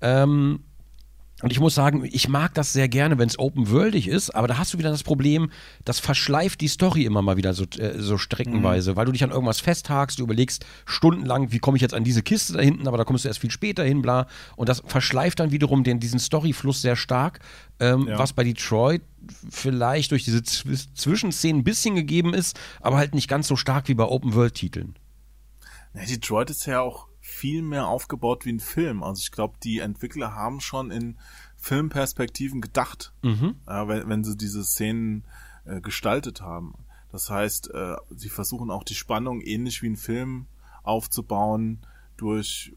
Ähm, 0.00 0.64
und 1.42 1.52
ich 1.52 1.60
muss 1.60 1.74
sagen, 1.74 2.08
ich 2.10 2.28
mag 2.28 2.54
das 2.54 2.72
sehr 2.72 2.88
gerne, 2.88 3.18
wenn 3.18 3.28
es 3.28 3.38
open-worldig 3.38 4.08
ist, 4.08 4.30
aber 4.30 4.48
da 4.48 4.58
hast 4.58 4.72
du 4.74 4.78
wieder 4.78 4.90
das 4.90 5.02
Problem, 5.02 5.50
das 5.84 5.98
verschleift 6.00 6.60
die 6.60 6.68
Story 6.68 7.04
immer 7.04 7.20
mal 7.22 7.36
wieder 7.36 7.52
so, 7.54 7.64
äh, 7.78 8.00
so 8.00 8.16
streckenweise, 8.18 8.96
weil 8.96 9.06
du 9.06 9.12
dich 9.12 9.24
an 9.24 9.30
irgendwas 9.30 9.60
festhakst, 9.60 10.18
du 10.18 10.22
überlegst 10.24 10.64
stundenlang, 10.86 11.52
wie 11.52 11.58
komme 11.58 11.76
ich 11.76 11.82
jetzt 11.82 11.94
an 11.94 12.04
diese 12.04 12.22
Kiste 12.22 12.54
da 12.54 12.60
hinten, 12.60 12.88
aber 12.88 12.96
da 12.96 13.04
kommst 13.04 13.24
du 13.24 13.28
erst 13.28 13.40
viel 13.40 13.50
später 13.50 13.84
hin, 13.84 14.02
bla. 14.02 14.26
Und 14.56 14.68
das 14.68 14.82
verschleift 14.86 15.40
dann 15.40 15.50
wiederum 15.50 15.84
den, 15.84 16.00
diesen 16.00 16.18
Storyfluss 16.20 16.80
sehr 16.82 16.96
stark, 16.96 17.40
ähm, 17.80 18.06
Ja. 18.08 18.18
was 18.18 18.32
bei 18.32 18.44
Detroit 18.44 19.02
vielleicht 19.50 20.10
durch 20.10 20.24
diese 20.24 20.42
Zw 20.42 20.76
Zwischenszenen 20.94 21.60
ein 21.60 21.64
bisschen 21.64 21.94
gegeben 21.94 22.34
ist, 22.34 22.58
aber 22.80 22.96
halt 22.96 23.14
nicht 23.14 23.28
ganz 23.28 23.46
so 23.48 23.56
stark 23.56 23.88
wie 23.88 23.94
bei 23.94 24.04
Open-World-Titeln. 24.04 24.96
Ja, 25.94 26.04
Detroit 26.04 26.50
ist 26.50 26.66
ja 26.66 26.80
auch 26.80 27.06
viel 27.42 27.62
mehr 27.62 27.88
aufgebaut 27.88 28.44
wie 28.46 28.52
ein 28.52 28.60
Film. 28.60 29.02
Also 29.02 29.18
ich 29.20 29.32
glaube, 29.32 29.56
die 29.64 29.80
Entwickler 29.80 30.32
haben 30.36 30.60
schon 30.60 30.92
in 30.92 31.18
Filmperspektiven 31.56 32.60
gedacht, 32.60 33.12
Mhm. 33.22 33.56
äh, 33.66 33.88
wenn, 33.88 34.08
wenn 34.08 34.22
sie 34.22 34.36
diese 34.36 34.62
Szenen 34.62 35.24
äh, 35.64 35.80
gestaltet 35.80 36.40
haben. 36.40 36.74
Das 37.10 37.30
heißt, 37.30 37.70
äh, 37.74 37.96
sie 38.14 38.28
versuchen 38.28 38.70
auch 38.70 38.84
die 38.84 38.94
Spannung 38.94 39.40
ähnlich 39.40 39.82
wie 39.82 39.88
ein 39.88 39.96
Film 39.96 40.46
aufzubauen 40.84 41.84
durch 42.16 42.76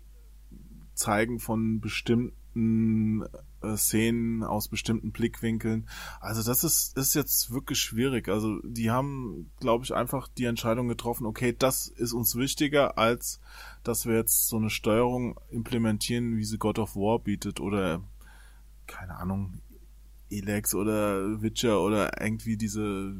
Zeigen 0.95 1.37
von 1.39 1.79
bestimmten 1.79 3.23
äh, 3.65 3.77
Szenen 3.77 4.43
aus 4.43 4.67
bestimmten 4.67 5.11
Blickwinkeln. 5.11 5.87
Also 6.19 6.43
das 6.43 6.63
ist, 6.63 6.97
ist 6.97 7.15
jetzt 7.15 7.51
wirklich 7.51 7.79
schwierig. 7.79 8.29
Also 8.29 8.59
die 8.63 8.91
haben, 8.91 9.51
glaube 9.59 9.83
ich, 9.83 9.93
einfach 9.93 10.27
die 10.27 10.45
Entscheidung 10.45 10.87
getroffen, 10.87 11.25
okay, 11.25 11.55
das 11.57 11.87
ist 11.87 12.13
uns 12.13 12.35
wichtiger, 12.35 12.97
als 12.97 13.39
dass 13.83 14.05
wir 14.05 14.15
jetzt 14.15 14.47
so 14.47 14.57
eine 14.57 14.69
Steuerung 14.69 15.39
implementieren, 15.49 16.37
wie 16.37 16.45
sie 16.45 16.57
God 16.57 16.79
of 16.79 16.95
War 16.95 17.19
bietet 17.19 17.59
oder 17.59 18.01
keine 18.87 19.15
Ahnung, 19.17 19.61
Elex 20.29 20.73
oder 20.75 21.41
Witcher 21.41 21.81
oder 21.81 22.21
irgendwie 22.21 22.57
diese 22.57 23.15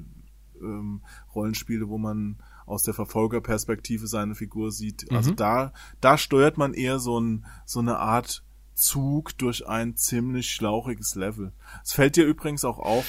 ähm, 0.61 1.01
Rollenspiele, 1.33 1.87
wo 1.87 1.97
man 1.97 2.37
aus 2.65 2.83
der 2.83 2.93
Verfolgerperspektive 2.93 4.07
seine 4.07 4.35
Figur 4.35 4.71
sieht. 4.71 5.11
Also 5.11 5.31
Mhm. 5.31 5.35
da, 5.35 5.73
da 6.01 6.17
steuert 6.17 6.57
man 6.57 6.73
eher 6.73 6.99
so, 6.99 7.19
ein, 7.19 7.45
so 7.65 7.79
eine 7.79 7.99
Art 7.99 8.43
Zug 8.75 9.37
durch 9.37 9.67
ein 9.67 9.95
ziemlich 9.95 10.51
schlauchiges 10.51 11.15
Level. 11.15 11.53
Es 11.83 11.93
fällt 11.93 12.15
dir 12.15 12.25
übrigens 12.25 12.63
auch 12.65 12.79
auf, 12.79 13.05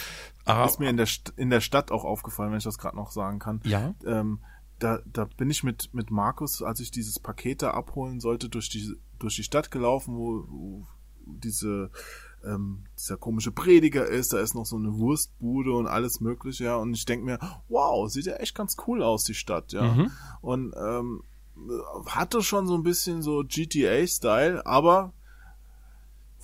Ah, 0.46 0.64
ist 0.64 0.78
mir 0.78 0.88
in 0.88 0.96
der, 0.96 1.06
St 1.06 1.32
in 1.36 1.50
der 1.50 1.60
Stadt 1.60 1.90
auch 1.90 2.04
aufgefallen, 2.04 2.52
wenn 2.52 2.58
ich 2.58 2.64
das 2.64 2.78
gerade 2.78 2.96
noch 2.96 3.10
sagen 3.10 3.38
kann. 3.40 3.60
ja. 3.64 3.94
Ähm, 4.04 4.38
da, 4.78 5.00
da 5.06 5.24
bin 5.24 5.48
ich 5.50 5.64
mit, 5.64 5.94
mit 5.94 6.10
Markus, 6.10 6.62
als 6.62 6.80
ich 6.80 6.90
dieses 6.90 7.18
Paket 7.18 7.62
da 7.62 7.70
abholen 7.70 8.20
sollte, 8.20 8.48
durch 8.50 8.68
die, 8.68 8.94
durch 9.18 9.34
die 9.34 9.42
Stadt 9.42 9.70
gelaufen, 9.70 10.14
wo, 10.16 10.44
wo 10.48 10.86
diese, 11.24 11.90
ähm, 12.44 12.84
dieser 12.98 13.16
komische 13.16 13.52
Prediger 13.52 14.06
ist, 14.06 14.34
da 14.34 14.38
ist 14.38 14.54
noch 14.54 14.66
so 14.66 14.76
eine 14.76 14.98
Wurstbude 14.98 15.72
und 15.72 15.86
alles 15.86 16.20
mögliche, 16.20 16.64
ja, 16.64 16.76
und 16.76 16.92
ich 16.92 17.06
denk 17.06 17.24
mir, 17.24 17.38
wow, 17.68 18.08
sieht 18.10 18.26
ja 18.26 18.34
echt 18.34 18.54
ganz 18.54 18.76
cool 18.86 19.02
aus, 19.02 19.24
die 19.24 19.34
Stadt, 19.34 19.72
ja. 19.72 19.82
Mhm. 19.94 20.10
Und 20.42 20.74
ähm, 20.76 21.22
hatte 22.06 22.42
schon 22.42 22.66
so 22.66 22.74
ein 22.74 22.82
bisschen 22.82 23.22
so 23.22 23.44
GTA-Style, 23.48 24.66
aber 24.66 25.14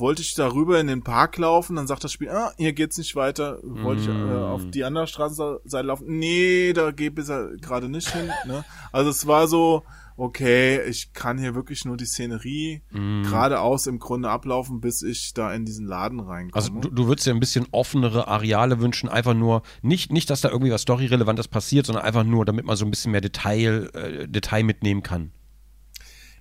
wollte 0.03 0.21
ich 0.21 0.35
darüber 0.35 0.79
in 0.81 0.89
den 0.89 1.03
Park 1.03 1.39
laufen, 1.39 1.77
dann 1.77 1.87
sagt 1.87 2.05
das 2.05 2.13
Spiel, 2.13 2.29
ah, 2.29 2.53
hier 2.59 2.73
geht's 2.75 2.99
nicht 2.99 3.17
weiter, 3.17 3.59
wollte 3.63 4.03
ich 4.03 4.09
äh, 4.09 4.13
Mm. 4.13 4.43
auf 4.45 4.69
die 4.71 4.85
andere 4.85 5.07
Straßenseite 5.07 5.87
laufen, 5.87 6.07
nee, 6.19 6.73
da 6.75 6.91
geht 6.91 7.15
bisher 7.15 7.49
gerade 7.61 7.89
nicht 7.89 8.11
hin, 8.11 8.31
ne? 8.47 8.65
Also 8.93 9.09
es 9.11 9.27
war 9.27 9.47
so, 9.49 9.85
okay, 10.17 10.83
ich 10.89 11.13
kann 11.15 11.39
hier 11.39 11.55
wirklich 11.55 11.85
nur 11.85 11.97
die 11.97 12.05
Szenerie 12.07 12.83
Mm. 12.91 13.23
geradeaus 13.23 13.87
im 13.87 13.99
Grunde 13.99 14.29
ablaufen, 14.29 14.81
bis 14.81 15.03
ich 15.03 15.33
da 15.35 15.53
in 15.55 15.65
diesen 15.65 15.87
Laden 15.87 16.21
reinkomme. 16.21 16.55
Also 16.55 16.71
du, 16.81 16.91
du 16.91 17.07
würdest 17.07 17.27
dir 17.27 17.31
ein 17.33 17.41
bisschen 17.41 17.67
offenere 17.71 18.29
Areale 18.29 18.81
wünschen, 18.81 19.09
einfach 19.09 19.35
nur, 19.35 19.63
nicht, 19.83 20.13
nicht 20.13 20.29
dass 20.31 20.41
da 20.43 20.51
irgendwie 20.51 20.73
was 20.73 20.83
Storyrelevantes 20.83 21.49
passiert, 21.49 21.87
sondern 21.87 22.05
einfach 22.05 22.25
nur, 22.25 22.45
damit 22.45 22.67
man 22.67 22.77
so 22.77 22.85
ein 22.85 22.91
bisschen 22.91 23.13
mehr 23.13 23.21
Detail, 23.23 23.89
äh, 23.95 24.29
Detail 24.29 24.65
mitnehmen 24.65 25.03
kann. 25.03 25.31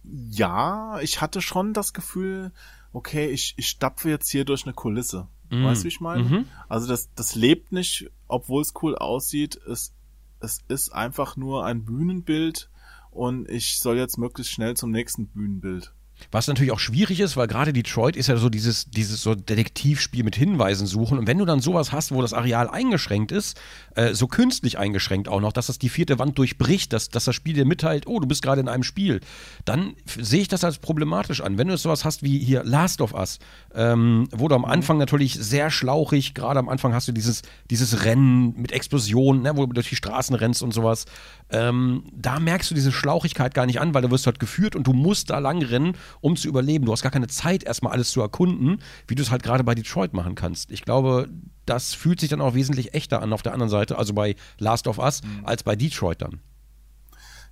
Ja, 0.04 1.00
ich 1.02 1.22
hatte 1.22 1.42
schon 1.42 1.74
das 1.74 1.94
Gefühl, 1.94 2.52
okay, 2.94 3.30
ich, 3.30 3.54
ich 3.58 3.68
stapfe 3.68 4.10
jetzt 4.10 4.30
hier 4.30 4.46
durch 4.46 4.66
eine 4.66 4.74
Kulisse. 4.74 5.28
Mm. 5.50 5.64
Weißt 5.64 5.82
du, 5.82 5.86
wie 5.86 5.90
ich 5.90 6.02
meine? 6.02 6.24
Mhm. 6.24 6.46
Also 6.68 6.88
das, 6.88 7.14
das 7.14 7.36
lebt 7.36 7.72
nicht, 7.72 8.10
obwohl 8.28 8.62
es 8.62 8.74
cool 8.82 8.96
aussieht. 8.96 9.58
Es, 9.68 9.94
es 10.40 10.60
ist 10.68 10.90
einfach 10.90 11.38
nur 11.38 11.66
ein 11.66 11.86
Bühnenbild 11.86 12.70
und 13.12 13.50
ich 13.50 13.80
soll 13.80 13.98
jetzt 13.98 14.18
möglichst 14.18 14.54
schnell 14.54 14.76
zum 14.76 14.92
nächsten 14.92 15.28
Bühnenbild. 15.28 15.94
Was 16.32 16.48
natürlich 16.48 16.72
auch 16.72 16.80
schwierig 16.80 17.20
ist, 17.20 17.38
weil 17.38 17.48
gerade 17.48 17.74
Detroit 17.74 18.16
ist 18.16 18.28
ja 18.28 18.38
so 18.38 18.50
dieses, 18.50 18.90
dieses 18.90 19.22
so 19.22 19.36
Detektivspiel 19.36 20.24
mit 20.24 20.36
Hinweisen 20.36 20.88
suchen. 20.88 21.18
Und 21.18 21.28
wenn 21.28 21.38
du 21.38 21.46
dann 21.46 21.60
sowas 21.60 21.92
hast, 21.92 22.12
wo 22.12 22.22
das 22.22 22.34
Areal 22.34 22.70
eingeschränkt 22.70 23.32
ist, 23.32 23.60
äh, 23.96 24.14
so 24.14 24.28
künstlich 24.28 24.78
eingeschränkt 24.78 25.28
auch 25.28 25.42
noch, 25.42 25.54
dass 25.54 25.68
das 25.68 25.80
die 25.80 25.90
vierte 25.90 26.20
Wand 26.20 26.38
durchbricht, 26.38 26.94
dass, 26.94 27.10
dass 27.10 27.26
das 27.26 27.36
Spiel 27.36 27.54
dir 27.54 27.66
mitteilt, 27.66 28.08
oh, 28.08 28.20
du 28.20 28.28
bist 28.28 28.42
gerade 28.42 28.62
in 28.62 28.68
einem 28.68 28.84
Spiel, 28.84 29.22
dann 29.66 29.96
sehe 30.06 30.42
ich 30.42 30.48
das 30.48 30.64
als 30.64 30.78
problematisch 30.78 31.42
an. 31.42 31.58
Wenn 31.58 31.68
du 31.68 31.78
sowas 31.78 32.06
hast 32.06 32.24
wie 32.24 32.40
hier 32.40 32.64
Last 32.64 33.02
of 33.02 33.14
Us, 33.14 33.40
ähm, 33.74 34.28
wo 34.32 34.48
du 34.48 34.56
am 34.56 34.66
Anfang 34.66 34.98
natürlich 34.98 35.34
sehr 35.36 35.72
schlauchig, 35.72 36.34
gerade 36.34 36.60
am 36.60 36.70
Anfang 36.70 36.94
hast 36.94 37.08
du 37.08 37.12
dieses, 37.12 37.42
dieses 37.70 38.06
Rennen 38.06 38.54
mit 38.58 38.72
Explosionen, 38.72 39.42
ne, 39.42 39.56
wo 39.56 39.66
du 39.66 39.74
durch 39.74 39.90
die 39.90 39.96
Straßen 39.96 40.36
rennst 40.36 40.64
und 40.64 40.74
sowas, 40.74 41.06
ähm, 41.50 42.04
da 42.14 42.40
merkst 42.40 42.72
du 42.72 42.76
diese 42.76 42.92
Schlauchigkeit 42.92 43.54
gar 43.54 43.66
nicht 43.66 43.80
an, 43.82 43.94
weil 43.94 44.02
du 44.02 44.12
wirst 44.12 44.26
dort 44.26 44.40
geführt 44.40 44.76
und 44.76 44.88
du 44.88 44.94
musst 44.94 45.30
da 45.30 45.40
lang 45.40 45.62
rennen 45.62 45.98
um 46.20 46.36
zu 46.36 46.48
überleben. 46.48 46.86
Du 46.86 46.92
hast 46.92 47.04
gar 47.04 47.12
keine 47.12 47.28
Zeit, 47.28 47.64
erstmal 47.64 47.94
alles 47.94 48.12
zu 48.12 48.22
erkunden, 48.22 48.82
wie 49.08 49.16
du 49.16 49.22
es 49.22 49.32
halt 49.32 49.44
gerade 49.44 49.64
bei 49.64 49.76
Detroit 49.76 50.14
machen 50.14 50.36
kannst. 50.36 50.72
Ich 50.72 50.84
glaube, 50.84 51.30
das 51.66 51.94
fühlt 51.94 52.20
sich 52.20 52.30
dann 52.30 52.42
auch 52.42 52.54
wesentlich 52.54 52.94
echter 52.94 53.22
an 53.22 53.34
auf 53.34 53.42
der 53.42 53.54
anderen 53.54 53.70
Seite, 53.70 53.98
also 53.98 54.14
bei 54.14 54.36
Last 54.58 54.88
of 54.88 54.98
Us, 54.98 55.24
mhm. 55.24 55.46
als 55.46 55.64
bei 55.64 55.76
Detroit 55.76 56.22
dann. 56.22 56.42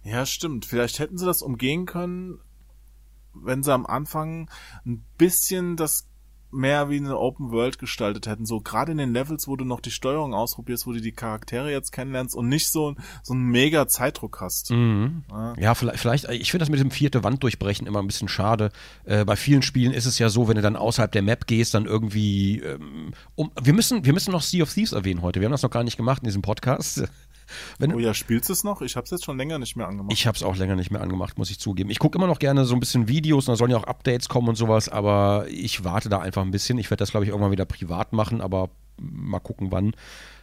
Ja, 0.03 0.26
stimmt. 0.26 0.66
Vielleicht 0.66 0.99
hätten 0.99 1.18
sie 1.18 1.26
das 1.26 1.41
umgehen 1.41 1.86
können, 1.86 2.39
wenn 3.34 3.64
sie 3.64 3.74
am 3.74 3.86
Anfang 3.86 4.49
ein 4.86 5.05
bisschen 5.18 5.76
das 5.76 6.09
mehr 6.52 6.89
wie 6.89 6.97
eine 6.97 7.18
Open 7.18 7.52
World 7.52 7.80
gestaltet 7.80 8.28
hätten. 8.28 8.45
So 8.45 8.60
gerade 8.60 8.91
in 8.91 8.97
den 8.97 9.14
Levels, 9.14 9.47
wo 9.47 9.56
du 9.56 9.66
noch 9.66 9.82
die 9.82 9.91
Steuerung 9.91 10.34
ausprobierst, 10.34 10.88
wo 10.88 10.93
du 10.93 11.02
die 11.02 11.12
Charaktere 11.12 11.72
jetzt 11.72 11.91
kennenlernst 11.91 12.36
und 12.36 12.47
nicht 12.47 12.72
so, 12.72 12.95
so 13.24 13.34
einen 13.34 13.43
mega 13.43 13.88
Zeitdruck 13.88 14.41
hast. 14.41 14.72
Mhm. 14.72 15.24
Ja. 15.30 15.54
ja, 15.58 15.76
vielleicht, 15.76 16.00
vielleicht, 16.00 16.30
ich 16.30 16.52
finde 16.52 16.64
das 16.64 16.70
mit 16.70 16.80
dem 16.80 16.91
vierte 16.91 17.24
Wand 17.24 17.43
durchbrechen 17.43 17.88
immer 17.88 18.00
ein 18.00 18.08
bisschen 18.08 18.28
schade. 18.28 18.72
Äh, 19.06 19.26
bei 19.26 19.36
vielen 19.36 19.62
Spielen 19.62 19.93
ist 19.93 20.06
es 20.06 20.20
ja 20.20 20.30
so, 20.30 20.47
wenn 20.47 20.56
du 20.56 20.62
dann 20.62 20.76
außerhalb 20.76 21.12
der 21.12 21.22
Map 21.22 21.47
gehst, 21.47 21.74
dann 21.74 21.86
irgendwie 21.86 22.60
ähm, 22.60 23.14
um, 23.36 23.52
wir 23.62 23.74
müssen, 23.74 24.06
wir 24.06 24.14
müssen 24.14 24.32
noch 24.32 24.41
Sea 24.41 24.64
of 24.64 24.74
Thieves 24.74 24.93
erwähnen 24.93 25.22
heute. 25.22 25.39
Wir 25.39 25.45
haben 25.45 25.52
das 25.52 25.64
noch 25.64 25.72
gar 25.72 25.84
nicht 25.84 25.97
gemacht 25.97 26.22
in 26.24 26.28
diesem 26.28 26.41
Podcast. 26.41 27.04
Wenn, 27.78 27.93
oh 27.93 28.00
ja, 28.00 28.14
spielst 28.14 28.50
du 28.50 28.54
es 28.54 28.64
noch? 28.64 28.82
Ich 28.82 28.95
habe 28.95 29.06
es 29.06 29.12
jetzt 29.12 29.26
schon 29.26 29.38
länger 29.38 29.60
nicht 29.60 29.76
mehr 29.76 29.88
angemacht. 29.88 30.14
Ich 30.14 30.28
habe 30.28 30.36
es 30.36 30.43
auch 30.43 30.56
länger 30.56 30.76
nicht 30.76 30.91
mehr 30.91 31.02
angemacht, 31.02 31.38
muss 31.38 31.50
ich 31.50 31.60
zugeben. 31.60 31.89
Ich 31.89 32.00
gucke 32.00 32.18
immer 32.18 32.28
noch 32.28 32.39
gerne 32.39 32.66
so 32.66 32.76
ein 32.76 32.80
bisschen 32.80 33.08
Videos, 33.08 33.47
und 33.47 33.54
da 33.54 33.58
sollen 33.58 33.72
ja 33.72 33.78
auch 33.78 33.86
Updates 33.86 34.30
kommen 34.30 34.50
und 34.50 34.56
sowas, 34.56 34.89
aber 34.89 35.45
ich 35.50 35.84
warte 35.84 36.10
da 36.10 36.20
einfach 36.20 36.41
ein 36.41 36.52
bisschen. 36.52 36.78
Ich 36.78 36.89
werde 36.89 37.00
das, 37.00 37.12
glaube 37.12 37.26
ich, 37.26 37.30
irgendwann 37.30 37.52
wieder 37.52 37.66
privat 37.66 38.14
machen, 38.14 38.41
aber 38.41 38.70
mal 39.00 39.39
gucken, 39.39 39.72
wann. 39.72 39.93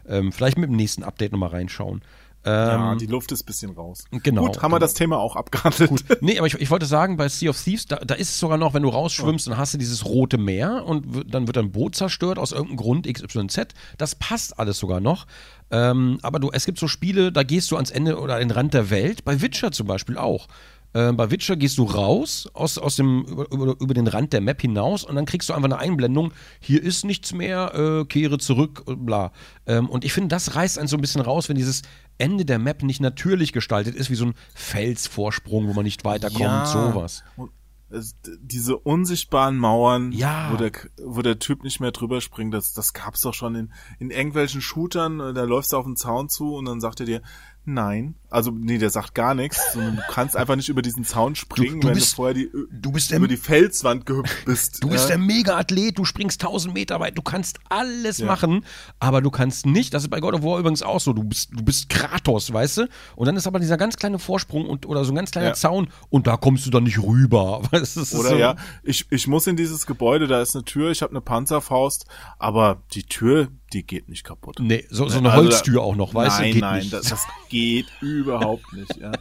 Ähm, 0.09 0.33
vielleicht 0.33 0.59
mit 0.59 0.71
dem 0.71 0.77
nächsten 0.77 1.03
Update 1.03 1.33
nochmal 1.33 1.51
reinschauen. 1.51 2.03
ja, 2.45 2.93
ähm, 2.93 2.99
die 2.99 3.07
Luft 3.07 3.33
ist 3.33 3.43
ein 3.43 3.47
bisschen 3.47 3.71
raus. 3.73 4.05
Genau. 4.11 4.47
Gut, 4.47 4.63
haben 4.63 4.71
wir 4.71 4.79
das 4.79 4.95
Thema 4.95 5.19
auch 5.19 5.35
abgehandelt. 5.35 5.91
Gut. 5.91 6.05
Nee, 6.21 6.39
aber 6.39 6.47
ich, 6.47 6.55
ich, 6.55 6.71
wollte 6.71 6.87
sagen, 6.87 7.17
bei 7.17 7.29
Sea 7.29 7.51
of 7.51 7.61
Thieves, 7.61 7.87
da, 7.87 7.97
da 7.97 8.15
ist 8.15 8.31
es 8.31 8.39
sogar 8.39 8.57
noch, 8.57 8.73
wenn 8.73 8.83
du 8.83 8.89
rausschwimmst, 8.89 9.49
oh. 9.49 9.51
dann 9.51 9.59
hast 9.59 9.75
du 9.75 9.79
dieses 9.79 10.05
rote 10.05 10.39
Meer 10.39 10.85
und 10.87 11.33
dann 11.33 11.49
wird 11.49 11.59
ein 11.59 11.73
Boot 11.73 11.97
zerstört 11.97 12.39
aus 12.39 12.53
irgendeinem 12.53 12.77
Grund 12.77 13.13
XYZ. 13.13 13.75
Das 13.99 14.15
passt 14.15 14.59
alles 14.59 14.79
sogar 14.79 15.01
noch. 15.01 15.27
Ähm, 15.71 16.19
aber 16.23 16.39
du, 16.39 16.51
es 16.53 16.65
gibt 16.65 16.79
so 16.79 16.89
Spiele, 16.89 17.33
da 17.33 17.43
gehst 17.43 17.71
du 17.71 17.77
ans 17.77 17.91
Ende 17.91 18.19
oder 18.21 18.35
an 18.35 18.41
den 18.41 18.51
Rand 18.51 18.75
der 18.75 18.91
Welt, 18.91 19.25
bei 19.25 19.41
Witcher 19.41 19.73
zum 19.73 19.87
Beispiel 19.87 20.17
auch. 20.17 20.47
Äh, 20.93 21.13
bei 21.13 21.31
Witcher 21.31 21.57
gehst 21.57 21.77
du 21.79 21.85
raus 21.85 22.49
aus, 22.55 22.79
aus 22.79 22.97
dem, 22.97 23.25
über, 23.25 23.51
über, 23.53 23.77
über, 23.81 23.95
den 23.95 24.07
Rand 24.07 24.33
der 24.33 24.41
Map 24.41 24.63
hinaus 24.63 25.05
und 25.05 25.17
dann 25.17 25.27
kriegst 25.27 25.49
du 25.49 25.53
einfach 25.53 25.67
eine 25.69 25.79
Einblendung, 25.79 26.33
hier 26.61 26.83
ist 26.83 27.05
nichts 27.05 27.35
mehr, 27.35 27.75
äh, 27.75 28.05
kehre 28.07 28.39
zurück, 28.39 28.85
bla. 28.87 29.33
Ähm, 29.67 29.91
und 29.91 30.05
ich 30.05 30.13
finde, 30.13 30.29
das 30.29 30.55
reißt 30.55 30.79
einen 30.79 30.89
so 30.89 30.97
ein 30.97 31.01
bisschen 31.01 31.21
raus, 31.21 31.49
wenn 31.49 31.57
dieses 31.57 31.83
Ende 32.19 32.45
der 32.47 32.59
Map 32.59 32.83
nicht 32.83 33.01
natürlich 33.01 33.53
gestaltet 33.53 33.95
ist, 33.95 34.09
wie 34.09 34.15
so 34.15 34.27
ein 34.27 34.35
Felsvorsprung, 34.55 35.69
wo 35.69 35.75
man 35.75 35.85
nicht 35.85 36.05
weiterkommt, 36.05 36.41
ja. 36.41 36.67
sowas. 36.67 37.25
Und 37.37 37.51
diese 37.89 38.77
unsichtbaren 38.77 39.57
Mauern, 39.59 40.11
ja. 40.11 40.51
wo, 40.53 40.57
der, 40.57 40.73
wo 41.03 41.23
der 41.23 41.39
Typ 41.39 41.63
nicht 41.63 41.81
mehr 41.81 41.93
drüber 41.93 42.21
springt, 42.21 42.53
das, 42.53 42.73
das 42.73 42.93
gab's 42.93 43.21
doch 43.21 43.35
schon 43.35 43.55
in, 43.55 43.73
in 44.01 44.11
irgendwelchen 44.11 44.61
Shootern, 44.61 45.19
da 45.19 45.45
läufst 45.45 45.73
du 45.73 45.77
auf 45.77 45.85
den 45.85 45.97
Zaun 45.97 46.29
zu 46.29 46.55
und 46.55 46.65
dann 46.65 46.81
sagt 46.81 47.01
er 47.01 47.07
dir, 47.07 47.23
Nein. 47.69 48.15
Also, 48.31 48.53
nee, 48.53 48.79
der 48.79 48.91
sagt 48.91 49.15
gar 49.15 49.35
nichts, 49.35 49.61
du 49.73 49.81
kannst 50.09 50.37
einfach 50.37 50.55
nicht 50.55 50.69
über 50.69 50.83
diesen 50.83 51.05
Zaun 51.05 51.35
springen, 51.35 51.81
du, 51.81 51.81
du 51.81 51.89
wenn 51.89 51.95
bist, 51.95 52.13
du 52.13 52.17
vorher 52.17 52.35
die, 52.35 52.51
du 52.71 52.93
bist 52.93 53.11
über 53.11 53.27
der, 53.27 53.37
die 53.37 53.43
Felswand 53.43 54.07
gehüpft 54.07 54.45
bist. 54.45 54.85
Du 54.85 54.89
bist 54.89 55.05
ja. 55.05 55.17
der 55.17 55.19
Mega-Athlet, 55.19 55.99
du 55.99 56.05
springst 56.05 56.43
1000 56.43 56.73
Meter 56.75 57.01
weit, 57.01 57.19
du 57.19 57.23
kannst 57.23 57.59
alles 57.69 58.19
ja. 58.19 58.27
machen, 58.27 58.65
aber 59.01 59.21
du 59.21 59.31
kannst 59.31 59.67
nicht, 59.67 59.95
das 59.95 60.05
ist 60.05 60.11
bei 60.11 60.21
God 60.21 60.35
of 60.35 60.43
War 60.43 60.61
übrigens 60.61 60.83
auch 60.83 61.01
so, 61.01 61.13
du 61.13 61.25
bist, 61.25 61.51
du 61.53 61.65
bist 61.65 61.89
Kratos, 61.89 62.53
weißt 62.53 62.79
du? 62.79 62.89
Und 63.17 63.27
dann 63.27 63.37
ist 63.37 63.49
aber 63.49 63.59
dieser 63.59 63.77
ganz 63.77 63.97
kleine 63.97 64.21
Vorsprung 64.21 64.67
und, 64.67 64.87
oder 64.87 65.05
so 65.05 65.13
ein 65.13 65.17
ganz 65.17 65.33
kleiner 65.33 65.49
ja. 65.49 65.55
Zaun 65.55 65.89
und 66.09 66.29
da 66.29 66.37
kommst 66.37 66.67
du 66.67 66.71
dann 66.71 66.85
nicht 66.85 67.03
rüber. 67.03 67.63
Weißt, 67.73 67.97
oder 68.15 68.29
so. 68.29 68.37
ja, 68.37 68.57
ich, 68.85 69.07
ich 69.11 69.27
muss 69.27 69.47
in 69.47 69.57
dieses 69.57 69.87
Gebäude, 69.87 70.29
da 70.29 70.41
ist 70.41 70.55
eine 70.55 70.65
Tür, 70.65 70.91
ich 70.91 71.03
habe 71.03 71.11
eine 71.11 71.21
Panzerfaust, 71.21 72.07
aber 72.39 72.83
die 72.93 73.03
Tür, 73.05 73.49
die 73.73 73.85
geht 73.85 74.09
nicht 74.09 74.25
kaputt. 74.25 74.59
Nee, 74.61 74.87
so, 74.91 75.09
so 75.09 75.19
eine 75.19 75.31
also 75.31 75.45
Holztür 75.45 75.83
auch 75.83 75.97
noch, 75.97 76.15
weißt 76.15 76.39
du? 76.39 76.43
Nein, 76.43 76.59
nein, 76.59 76.91
das, 76.91 77.09
das, 77.09 77.27
geht 77.49 77.87
überhaupt 78.01 78.73
nicht, 78.73 78.97
ja. 78.97 79.13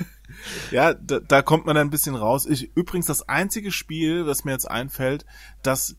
ja, 0.70 0.94
da, 0.94 1.20
da 1.20 1.42
kommt 1.42 1.66
man 1.66 1.76
dann 1.76 1.88
ein 1.88 1.90
bisschen 1.90 2.14
raus. 2.14 2.46
Ich, 2.46 2.74
übrigens 2.76 3.06
das 3.06 3.28
einzige 3.28 3.70
Spiel, 3.70 4.24
das 4.24 4.44
mir 4.44 4.52
jetzt 4.52 4.70
einfällt, 4.70 5.24
das 5.62 5.96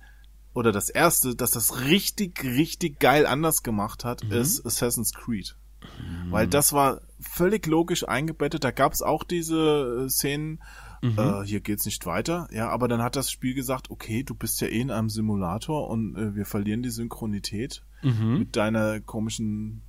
oder 0.53 0.71
das 0.71 0.89
erste, 0.89 1.35
das 1.35 1.51
das 1.51 1.81
richtig, 1.81 2.43
richtig 2.43 2.99
geil 2.99 3.25
anders 3.25 3.61
gemacht 3.61 4.05
hat, 4.05 4.23
mhm. 4.23 4.31
ist 4.31 4.65
Assassin's 4.65 5.13
Creed. 5.13 5.57
Mhm. 5.81 6.31
Weil 6.31 6.47
das 6.47 6.73
war 6.73 7.01
völlig 7.19 7.67
logisch 7.67 8.07
eingebettet. 8.07 8.63
Da 8.63 8.71
gab 8.71 8.93
es 8.93 9.01
auch 9.01 9.23
diese 9.23 10.05
äh, 10.05 10.09
Szenen, 10.09 10.61
mhm. 11.01 11.17
äh, 11.17 11.45
hier 11.45 11.61
geht's 11.61 11.85
nicht 11.85 12.05
weiter. 12.05 12.47
Ja, 12.51 12.69
aber 12.69 12.87
dann 12.87 13.01
hat 13.01 13.15
das 13.15 13.31
Spiel 13.31 13.53
gesagt, 13.53 13.89
okay, 13.89 14.23
du 14.23 14.35
bist 14.35 14.61
ja 14.61 14.67
eh 14.67 14.81
in 14.81 14.91
einem 14.91 15.09
Simulator 15.09 15.89
und 15.89 16.15
äh, 16.15 16.35
wir 16.35 16.45
verlieren 16.45 16.83
die 16.83 16.89
Synchronität 16.89 17.83
mhm. 18.03 18.39
mit 18.39 18.55
deiner 18.55 18.99
komischen 18.99 19.81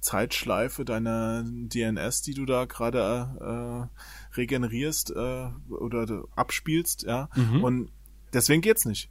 Zeitschleife, 0.00 0.84
deiner 0.84 1.44
DNS, 1.44 2.22
die 2.22 2.34
du 2.34 2.44
da 2.44 2.64
gerade 2.64 3.90
äh, 3.90 4.36
regenerierst 4.36 5.10
äh, 5.10 5.48
oder 5.70 6.24
abspielst, 6.34 7.04
ja. 7.04 7.28
Mhm. 7.36 7.64
Und 7.64 7.90
deswegen 8.32 8.62
geht's 8.62 8.84
nicht 8.84 9.10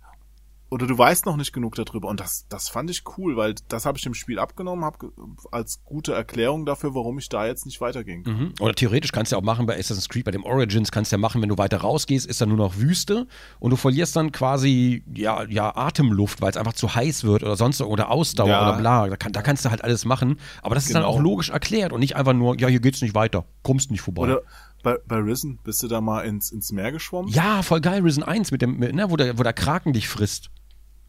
oder 0.72 0.88
du 0.88 0.98
weißt 0.98 1.26
noch 1.26 1.36
nicht 1.36 1.52
genug 1.52 1.76
darüber. 1.76 2.08
Und 2.08 2.22
das, 2.22 2.46
das 2.48 2.70
fand 2.70 2.90
ich 2.90 3.04
cool, 3.18 3.36
weil 3.36 3.56
das 3.68 3.86
habe 3.86 3.98
ich 3.98 4.04
dem 4.06 4.14
Spiel 4.14 4.40
abgenommen, 4.40 4.86
habe 4.86 5.12
als 5.52 5.84
gute 5.84 6.14
Erklärung 6.14 6.66
dafür, 6.66 6.96
warum 6.96 7.20
ich 7.20 7.28
da 7.28 7.46
jetzt 7.46 7.66
nicht 7.66 7.82
weitergehen 7.82 8.24
kann. 8.24 8.38
Mhm. 8.38 8.54
Oder 8.62 8.74
theoretisch 8.74 9.12
kannst 9.12 9.32
du 9.32 9.36
ja 9.36 9.42
auch 9.42 9.44
machen 9.44 9.66
bei 9.66 9.78
Assassin's 9.78 10.08
Creed, 10.08 10.24
bei 10.24 10.32
dem 10.32 10.46
Origins 10.46 10.90
kannst 10.90 11.12
du 11.12 11.18
ja 11.18 11.20
machen, 11.20 11.42
wenn 11.42 11.50
du 11.50 11.58
weiter 11.58 11.80
rausgehst, 11.80 12.26
ist 12.26 12.40
da 12.40 12.46
nur 12.46 12.56
noch 12.56 12.78
Wüste 12.78 13.28
und 13.60 13.72
du 13.72 13.76
verlierst 13.76 14.16
dann 14.16 14.32
quasi 14.32 15.04
ja, 15.14 15.44
ja 15.44 15.76
Atemluft, 15.76 16.42
weil 16.42 16.52
es 16.52 16.58
einfach 16.58 16.74
zu 16.74 16.96
heiß 16.96 17.26
wird 17.26 17.44
oder 17.44 17.58
sonst 17.58 17.82
oder 17.82 18.10
Ausdauer 18.10 18.48
ja. 18.48 18.70
oder 18.70 18.78
bla. 18.78 19.08
Da, 19.10 19.18
kann, 19.18 19.34
da, 19.34 19.42
kannst 19.42 19.66
du 19.66 19.72
halt 19.72 19.84
alles 19.84 20.06
machen. 20.06 20.40
Aber 20.62 20.76
das 20.76 20.86
genau. 20.86 21.00
ist 21.00 21.04
dann 21.04 21.04
auch 21.04 21.18
genau. 21.18 21.32
logisch 21.32 21.50
erklärt 21.50 21.92
und 21.92 22.00
nicht 22.00 22.16
einfach 22.16 22.34
nur, 22.34 22.58
ja, 22.58 22.70
hier 22.70 22.80
geht's 22.80 23.02
nicht 23.02 23.14
weiter, 23.14 23.44
kommst 23.62 23.92
nicht 23.92 24.02
vorbei. 24.02 24.22
Oder 24.22 24.42
bei, 24.84 24.98
bei 25.06 25.18
Risen, 25.18 25.60
bist 25.66 25.84
du 25.84 25.90
da 25.90 26.00
mal 26.00 26.22
ins, 26.22 26.50
ins 26.50 26.72
Meer 26.72 26.94
geschwommen? 26.94 27.30
Ja, 27.30 27.62
voll 27.62 27.82
geil, 27.82 28.02
Risen 28.04 28.24
1 28.24 28.52
mit 28.52 28.62
dem, 28.62 28.78
mit, 28.78 28.96
ne, 28.96 29.12
wo 29.12 29.18
der, 29.18 29.38
wo 29.38 29.44
der 29.44 29.52
Kraken 29.52 29.92
dich 29.92 30.08
frisst 30.08 30.50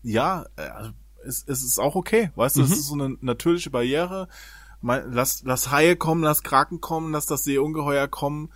ja, 0.02 0.44
äh, 0.56 0.62
also, 0.62 0.90
es, 1.24 1.44
es 1.46 1.62
ist 1.62 1.78
auch 1.78 1.94
okay, 1.94 2.30
weißt 2.34 2.56
du, 2.56 2.62
es 2.62 2.70
mhm. 2.70 2.74
ist 2.74 2.86
so 2.86 2.94
eine 2.94 3.16
natürliche 3.20 3.70
Barriere. 3.70 4.28
Lass, 4.82 5.44
lass 5.44 5.70
Haie 5.70 5.94
kommen, 5.94 6.24
lass 6.24 6.42
Kraken 6.42 6.80
kommen, 6.80 7.12
lass 7.12 7.26
das 7.26 7.44
Seeungeheuer 7.44 8.08
kommen, 8.08 8.50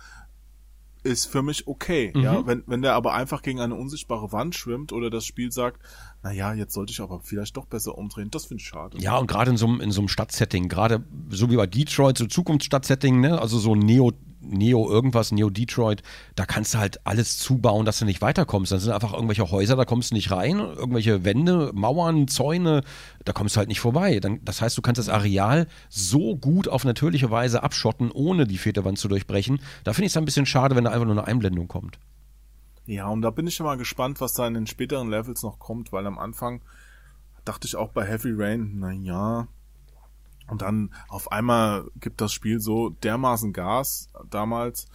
ist 1.03 1.25
für 1.25 1.41
mich 1.41 1.67
okay. 1.67 2.11
Mhm. 2.13 2.21
Ja, 2.21 2.45
wenn, 2.45 2.63
wenn 2.67 2.81
der 2.81 2.93
aber 2.95 3.13
einfach 3.13 3.41
gegen 3.41 3.61
eine 3.61 3.75
unsichtbare 3.75 4.31
Wand 4.31 4.55
schwimmt 4.55 4.91
oder 4.91 5.09
das 5.09 5.25
Spiel 5.25 5.51
sagt, 5.51 5.81
na 6.23 6.31
ja, 6.31 6.53
jetzt 6.53 6.73
sollte 6.73 6.91
ich 6.91 6.99
aber 6.99 7.21
vielleicht 7.21 7.55
doch 7.55 7.65
besser 7.65 7.97
umdrehen, 7.97 8.29
das 8.29 8.45
finde 8.45 8.61
ich 8.61 8.67
schade. 8.67 8.97
Ja, 8.99 9.17
und 9.17 9.27
gerade 9.27 9.51
in 9.51 9.57
so 9.57 9.67
einem, 9.67 9.79
in 9.79 9.91
so 9.91 10.01
einem 10.01 10.09
Stadtsetting, 10.09 10.67
gerade 10.67 11.05
so 11.29 11.49
wie 11.49 11.55
bei 11.55 11.67
Detroit, 11.67 12.17
so 12.17 12.25
Zukunftsstadtsetting, 12.25 13.21
ne, 13.21 13.39
also 13.39 13.57
so 13.57 13.75
Neo 13.75 14.11
Neo 14.49 14.89
irgendwas, 14.89 15.31
Neo 15.31 15.49
Detroit, 15.49 16.03
da 16.35 16.45
kannst 16.45 16.73
du 16.73 16.77
halt 16.79 17.05
alles 17.05 17.37
zubauen, 17.37 17.85
dass 17.85 17.99
du 17.99 18.05
nicht 18.05 18.21
weiterkommst. 18.21 18.71
Dann 18.71 18.79
sind 18.79 18.91
einfach 18.91 19.13
irgendwelche 19.13 19.49
Häuser, 19.51 19.75
da 19.75 19.85
kommst 19.85 20.11
du 20.11 20.15
nicht 20.15 20.31
rein, 20.31 20.59
irgendwelche 20.59 21.23
Wände, 21.23 21.71
Mauern, 21.73 22.27
Zäune, 22.27 22.81
da 23.25 23.33
kommst 23.33 23.55
du 23.55 23.59
halt 23.59 23.69
nicht 23.69 23.79
vorbei. 23.79 24.19
Dann, 24.19 24.43
das 24.43 24.61
heißt, 24.61 24.77
du 24.77 24.81
kannst 24.81 24.99
das 24.99 25.09
Areal 25.09 25.67
so 25.89 26.35
gut 26.35 26.67
auf 26.67 26.85
natürliche 26.85 27.31
Weise 27.31 27.63
abschotten, 27.63 28.11
ohne 28.11 28.47
die 28.47 28.57
vierte 28.57 28.85
Wand 28.85 28.97
zu 28.97 29.07
durchbrechen. 29.07 29.59
Da 29.83 29.93
finde 29.93 30.07
ich 30.07 30.13
es 30.13 30.17
ein 30.17 30.25
bisschen 30.25 30.45
schade, 30.45 30.75
wenn 30.75 30.83
da 30.83 30.91
einfach 30.91 31.05
nur 31.05 31.17
eine 31.17 31.27
Einblendung 31.27 31.67
kommt. 31.67 31.99
Ja, 32.85 33.07
und 33.07 33.21
da 33.21 33.31
bin 33.31 33.47
ich 33.47 33.55
schon 33.55 33.65
mal 33.65 33.77
gespannt, 33.77 34.21
was 34.21 34.33
da 34.33 34.47
in 34.47 34.53
den 34.53 34.65
späteren 34.65 35.09
Levels 35.09 35.43
noch 35.43 35.59
kommt, 35.59 35.91
weil 35.91 36.07
am 36.07 36.17
Anfang 36.17 36.61
dachte 37.43 37.67
ich 37.67 37.75
auch 37.75 37.89
bei 37.89 38.05
Heavy 38.05 38.31
Rain, 38.33 38.75
na 38.75 38.91
ja, 38.91 39.47
und 40.47 40.61
dann 40.61 40.93
auf 41.09 41.31
einmal 41.31 41.85
gibt 41.99 42.21
das 42.21 42.33
Spiel 42.33 42.59
so 42.59 42.89
dermaßen 42.89 43.53
Gas 43.53 44.09
damals, 44.29 44.87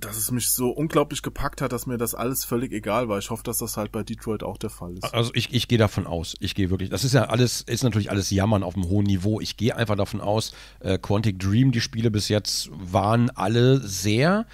dass 0.00 0.16
es 0.16 0.30
mich 0.30 0.50
so 0.50 0.70
unglaublich 0.70 1.22
gepackt 1.22 1.60
hat, 1.60 1.72
dass 1.72 1.86
mir 1.86 1.98
das 1.98 2.14
alles 2.14 2.44
völlig 2.44 2.72
egal 2.72 3.08
war. 3.08 3.18
Ich 3.18 3.30
hoffe, 3.30 3.42
dass 3.42 3.58
das 3.58 3.76
halt 3.76 3.92
bei 3.92 4.02
Detroit 4.02 4.42
auch 4.42 4.56
der 4.56 4.70
Fall 4.70 4.94
ist. 4.94 5.04
Also 5.14 5.30
ich, 5.34 5.52
ich 5.52 5.68
gehe 5.68 5.78
davon 5.78 6.06
aus. 6.06 6.36
Ich 6.40 6.54
gehe 6.54 6.70
wirklich. 6.70 6.90
Das 6.90 7.04
ist 7.04 7.12
ja 7.12 7.24
alles, 7.24 7.60
ist 7.62 7.84
natürlich 7.84 8.10
alles 8.10 8.30
Jammern 8.30 8.62
auf 8.62 8.76
einem 8.76 8.88
hohen 8.88 9.06
Niveau. 9.06 9.40
Ich 9.40 9.56
gehe 9.56 9.76
einfach 9.76 9.96
davon 9.96 10.20
aus, 10.20 10.52
äh, 10.80 10.98
Quantic 10.98 11.38
Dream, 11.38 11.70
die 11.72 11.80
Spiele 11.80 12.10
bis 12.10 12.28
jetzt 12.28 12.70
waren 12.72 13.30
alle 13.30 13.78
sehr 13.80 14.46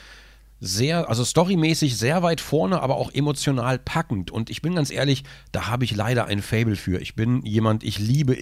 sehr, 0.66 1.08
also 1.08 1.24
storymäßig 1.24 1.96
sehr 1.96 2.22
weit 2.22 2.40
vorne, 2.40 2.82
aber 2.82 2.96
auch 2.96 3.12
emotional 3.12 3.78
packend. 3.78 4.30
Und 4.30 4.50
ich 4.50 4.62
bin 4.62 4.74
ganz 4.74 4.90
ehrlich, 4.90 5.24
da 5.52 5.68
habe 5.68 5.84
ich 5.84 5.94
leider 5.94 6.26
ein 6.26 6.42
Fable 6.42 6.76
für. 6.76 7.00
Ich 7.00 7.14
bin 7.14 7.42
jemand, 7.44 7.84
ich 7.84 7.98
liebe 7.98 8.36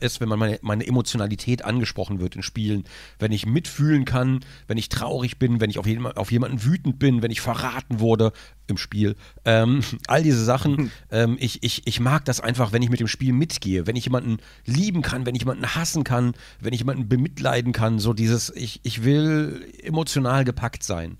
es, 0.00 0.20
wenn 0.20 0.28
man 0.28 0.38
meine, 0.38 0.58
meine, 0.62 0.86
Emotionalität 0.86 1.64
angesprochen 1.64 2.20
wird 2.20 2.36
in 2.36 2.42
Spielen. 2.42 2.84
Wenn 3.18 3.32
ich 3.32 3.46
mitfühlen 3.46 4.04
kann, 4.04 4.40
wenn 4.66 4.78
ich 4.78 4.88
traurig 4.88 5.38
bin, 5.38 5.60
wenn 5.60 5.70
ich 5.70 5.78
auf, 5.78 5.86
jeden, 5.86 6.06
auf 6.06 6.32
jemanden 6.32 6.64
wütend 6.64 6.98
bin, 6.98 7.22
wenn 7.22 7.30
ich 7.30 7.40
verraten 7.40 8.00
wurde 8.00 8.32
im 8.66 8.76
Spiel. 8.76 9.16
Ähm, 9.44 9.82
all 10.08 10.22
diese 10.22 10.44
Sachen. 10.44 10.90
Ähm, 11.10 11.36
ich, 11.40 11.62
ich, 11.62 11.86
ich 11.86 12.00
mag 12.00 12.24
das 12.24 12.40
einfach, 12.40 12.72
wenn 12.72 12.82
ich 12.82 12.90
mit 12.90 13.00
dem 13.00 13.08
Spiel 13.08 13.32
mitgehe. 13.32 13.86
Wenn 13.86 13.96
ich 13.96 14.04
jemanden 14.04 14.38
lieben 14.64 15.02
kann, 15.02 15.26
wenn 15.26 15.34
ich 15.34 15.42
jemanden 15.42 15.74
hassen 15.74 16.04
kann, 16.04 16.34
wenn 16.60 16.72
ich 16.72 16.80
jemanden 16.80 17.08
bemitleiden 17.08 17.72
kann. 17.72 17.98
So 17.98 18.12
dieses, 18.12 18.50
ich, 18.54 18.80
ich 18.82 19.04
will 19.04 19.72
emotional 19.82 20.44
gepackt 20.44 20.82
sein. 20.82 21.18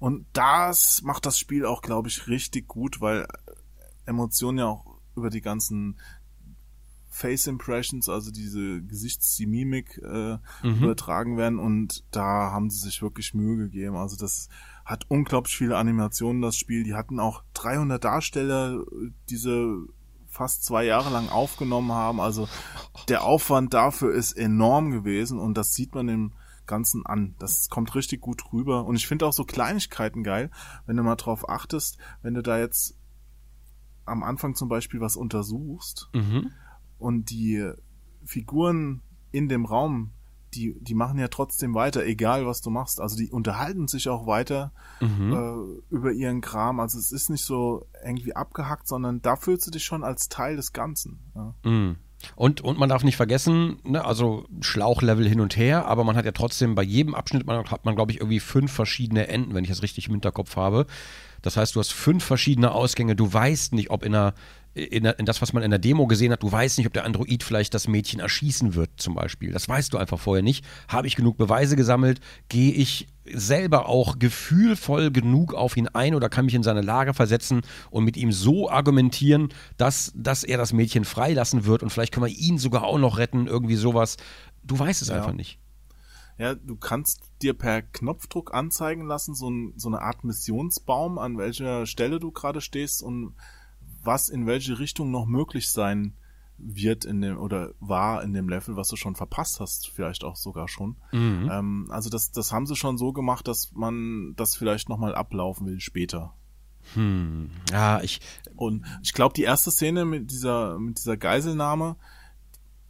Und 0.00 0.26
das 0.32 1.02
macht 1.02 1.26
das 1.26 1.38
Spiel 1.38 1.64
auch, 1.66 1.82
glaube 1.82 2.08
ich, 2.08 2.26
richtig 2.28 2.68
gut, 2.68 3.00
weil 3.00 3.26
Emotionen 4.06 4.58
ja 4.58 4.66
auch 4.66 4.98
über 5.16 5.30
die 5.30 5.40
ganzen 5.40 5.98
Face 7.08 7.46
Impressions, 7.46 8.08
also 8.08 8.32
diese 8.32 8.82
Gesichts-, 8.82 9.36
die 9.36 9.46
Mimik 9.46 9.98
äh, 9.98 10.38
Mhm. 10.64 10.82
übertragen 10.82 11.36
werden 11.36 11.60
und 11.60 12.02
da 12.10 12.50
haben 12.50 12.70
sie 12.70 12.80
sich 12.80 13.02
wirklich 13.02 13.34
Mühe 13.34 13.56
gegeben. 13.56 13.94
Also 13.94 14.16
das 14.16 14.48
hat 14.84 15.04
unglaublich 15.08 15.56
viele 15.56 15.76
Animationen, 15.76 16.42
das 16.42 16.56
Spiel. 16.56 16.82
Die 16.82 16.94
hatten 16.94 17.20
auch 17.20 17.44
300 17.54 18.02
Darsteller, 18.02 18.80
äh, 18.80 19.10
diese 19.30 19.76
fast 20.28 20.64
zwei 20.64 20.84
Jahre 20.84 21.10
lang 21.10 21.28
aufgenommen 21.28 21.92
haben. 21.92 22.20
Also 22.20 22.48
der 23.08 23.22
Aufwand 23.22 23.72
dafür 23.72 24.12
ist 24.12 24.32
enorm 24.32 24.90
gewesen 24.90 25.38
und 25.38 25.56
das 25.56 25.72
sieht 25.72 25.94
man 25.94 26.08
im 26.08 26.32
Ganzen 26.66 27.04
an. 27.06 27.34
Das 27.38 27.68
kommt 27.68 27.94
richtig 27.94 28.20
gut 28.20 28.52
rüber. 28.52 28.84
Und 28.86 28.96
ich 28.96 29.06
finde 29.06 29.26
auch 29.26 29.32
so 29.32 29.44
Kleinigkeiten 29.44 30.22
geil, 30.22 30.50
wenn 30.86 30.96
du 30.96 31.02
mal 31.02 31.16
drauf 31.16 31.48
achtest, 31.48 31.98
wenn 32.22 32.34
du 32.34 32.42
da 32.42 32.58
jetzt 32.58 32.96
am 34.06 34.22
Anfang 34.22 34.54
zum 34.54 34.68
Beispiel 34.68 35.00
was 35.00 35.16
untersuchst 35.16 36.10
Mhm. 36.14 36.50
und 36.98 37.30
die 37.30 37.70
Figuren 38.24 39.02
in 39.32 39.48
dem 39.48 39.64
Raum, 39.64 40.10
die, 40.54 40.76
die 40.80 40.94
machen 40.94 41.18
ja 41.18 41.28
trotzdem 41.28 41.74
weiter, 41.74 42.04
egal 42.04 42.46
was 42.46 42.60
du 42.60 42.70
machst. 42.70 43.00
Also 43.00 43.16
die 43.16 43.30
unterhalten 43.32 43.88
sich 43.88 44.08
auch 44.08 44.26
weiter 44.26 44.72
Mhm. 45.00 45.32
äh, 45.32 45.94
über 45.94 46.12
ihren 46.12 46.40
Kram. 46.40 46.78
Also 46.80 46.98
es 46.98 47.10
ist 47.10 47.28
nicht 47.28 47.44
so 47.44 47.86
irgendwie 48.04 48.36
abgehackt, 48.36 48.86
sondern 48.86 49.20
da 49.20 49.34
fühlst 49.36 49.66
du 49.66 49.70
dich 49.72 49.84
schon 49.84 50.04
als 50.04 50.28
Teil 50.28 50.56
des 50.56 50.72
Ganzen. 50.72 51.18
Ja. 51.34 51.54
Mhm. 51.64 51.96
Und, 52.36 52.60
und 52.60 52.78
man 52.78 52.88
darf 52.88 53.04
nicht 53.04 53.16
vergessen, 53.16 53.78
ne, 53.84 54.04
also 54.04 54.46
Schlauchlevel 54.60 55.28
hin 55.28 55.40
und 55.40 55.56
her, 55.56 55.86
aber 55.86 56.04
man 56.04 56.16
hat 56.16 56.24
ja 56.24 56.32
trotzdem 56.32 56.74
bei 56.74 56.82
jedem 56.82 57.14
Abschnitt, 57.14 57.46
man, 57.46 57.70
hat 57.70 57.84
man, 57.84 57.94
glaube 57.94 58.12
ich, 58.12 58.18
irgendwie 58.18 58.40
fünf 58.40 58.72
verschiedene 58.72 59.28
Enden, 59.28 59.54
wenn 59.54 59.64
ich 59.64 59.70
das 59.70 59.82
richtig 59.82 60.06
im 60.06 60.12
Hinterkopf 60.12 60.56
habe. 60.56 60.86
Das 61.42 61.56
heißt, 61.56 61.76
du 61.76 61.80
hast 61.80 61.92
fünf 61.92 62.24
verschiedene 62.24 62.72
Ausgänge. 62.72 63.14
Du 63.14 63.30
weißt 63.30 63.74
nicht, 63.74 63.90
ob 63.90 64.02
in 64.02 64.14
einer, 64.14 64.34
in, 64.74 65.04
in 65.04 65.24
das, 65.24 65.40
was 65.40 65.52
man 65.52 65.62
in 65.62 65.70
der 65.70 65.78
Demo 65.78 66.06
gesehen 66.06 66.32
hat, 66.32 66.42
du 66.42 66.50
weißt 66.50 66.78
nicht, 66.78 66.86
ob 66.86 66.92
der 66.92 67.04
Android 67.04 67.42
vielleicht 67.42 67.74
das 67.74 67.86
Mädchen 67.88 68.20
erschießen 68.20 68.74
wird, 68.74 68.90
zum 68.96 69.14
Beispiel. 69.14 69.52
Das 69.52 69.68
weißt 69.68 69.92
du 69.92 69.98
einfach 69.98 70.18
vorher 70.18 70.42
nicht. 70.42 70.64
Habe 70.88 71.06
ich 71.06 71.16
genug 71.16 71.36
Beweise 71.36 71.76
gesammelt? 71.76 72.20
Gehe 72.48 72.72
ich 72.72 73.06
selber 73.32 73.88
auch 73.88 74.18
gefühlvoll 74.18 75.10
genug 75.10 75.54
auf 75.54 75.76
ihn 75.76 75.88
ein 75.88 76.14
oder 76.14 76.28
kann 76.28 76.44
mich 76.44 76.54
in 76.54 76.62
seine 76.62 76.82
Lage 76.82 77.14
versetzen 77.14 77.62
und 77.90 78.04
mit 78.04 78.16
ihm 78.16 78.32
so 78.32 78.68
argumentieren, 78.68 79.48
dass, 79.76 80.12
dass 80.14 80.44
er 80.44 80.58
das 80.58 80.72
Mädchen 80.72 81.04
freilassen 81.04 81.64
wird 81.64 81.82
und 81.82 81.90
vielleicht 81.90 82.12
können 82.12 82.26
wir 82.26 82.36
ihn 82.36 82.58
sogar 82.58 82.82
auch 82.84 82.98
noch 82.98 83.16
retten, 83.16 83.46
irgendwie 83.46 83.76
sowas. 83.76 84.16
Du 84.62 84.78
weißt 84.78 85.00
es 85.02 85.08
Ja. 85.08 85.16
einfach 85.16 85.32
nicht. 85.32 85.58
Ja, 86.36 86.56
du 86.56 86.74
kannst 86.74 87.20
dir 87.42 87.54
per 87.54 87.80
Knopfdruck 87.80 88.52
anzeigen 88.52 89.06
lassen, 89.06 89.36
so, 89.36 89.48
ein, 89.48 89.72
so 89.76 89.88
eine 89.88 90.02
Art 90.02 90.24
Missionsbaum, 90.24 91.16
an 91.18 91.38
welcher 91.38 91.86
Stelle 91.86 92.18
du 92.18 92.32
gerade 92.32 92.60
stehst 92.60 93.02
und 93.04 93.36
was 94.04 94.28
in 94.28 94.46
welche 94.46 94.78
Richtung 94.78 95.10
noch 95.10 95.26
möglich 95.26 95.70
sein 95.70 96.14
wird 96.56 97.04
in 97.04 97.20
dem 97.20 97.38
oder 97.38 97.72
war 97.80 98.22
in 98.22 98.32
dem 98.32 98.48
Level, 98.48 98.76
was 98.76 98.88
du 98.88 98.96
schon 98.96 99.16
verpasst 99.16 99.60
hast, 99.60 99.88
vielleicht 99.88 100.24
auch 100.24 100.36
sogar 100.36 100.68
schon. 100.68 100.96
Mhm. 101.12 101.48
Ähm, 101.50 101.86
also 101.90 102.10
das, 102.10 102.30
das 102.30 102.52
haben 102.52 102.66
sie 102.66 102.76
schon 102.76 102.96
so 102.96 103.12
gemacht, 103.12 103.48
dass 103.48 103.72
man 103.72 104.34
das 104.36 104.54
vielleicht 104.56 104.88
nochmal 104.88 105.14
ablaufen 105.14 105.66
will 105.66 105.80
später. 105.80 106.34
Hm. 106.92 107.50
Ja, 107.70 108.02
ich, 108.02 108.20
Und 108.56 108.84
ich 109.02 109.14
glaube, 109.14 109.34
die 109.34 109.42
erste 109.42 109.70
Szene 109.70 110.04
mit 110.04 110.30
dieser, 110.30 110.78
mit 110.78 110.98
dieser 110.98 111.16
Geiselnahme, 111.16 111.96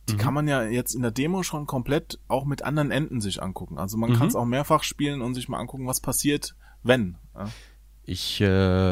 die 0.08 0.16
kann 0.16 0.34
man 0.34 0.48
ja 0.48 0.64
jetzt 0.64 0.94
in 0.94 1.00
der 1.00 1.12
Demo 1.12 1.42
schon 1.42 1.66
komplett 1.66 2.18
auch 2.28 2.44
mit 2.44 2.62
anderen 2.62 2.90
Enden 2.90 3.22
sich 3.22 3.42
angucken. 3.42 3.78
Also 3.78 3.96
man 3.96 4.12
kann 4.12 4.28
es 4.28 4.34
auch 4.34 4.44
mehrfach 4.44 4.82
spielen 4.82 5.22
und 5.22 5.34
sich 5.34 5.48
mal 5.48 5.58
angucken, 5.58 5.86
was 5.86 6.00
passiert, 6.00 6.56
wenn. 6.82 7.16
Ja. 7.34 7.48
Ich 8.06 8.40
äh, 8.42 8.46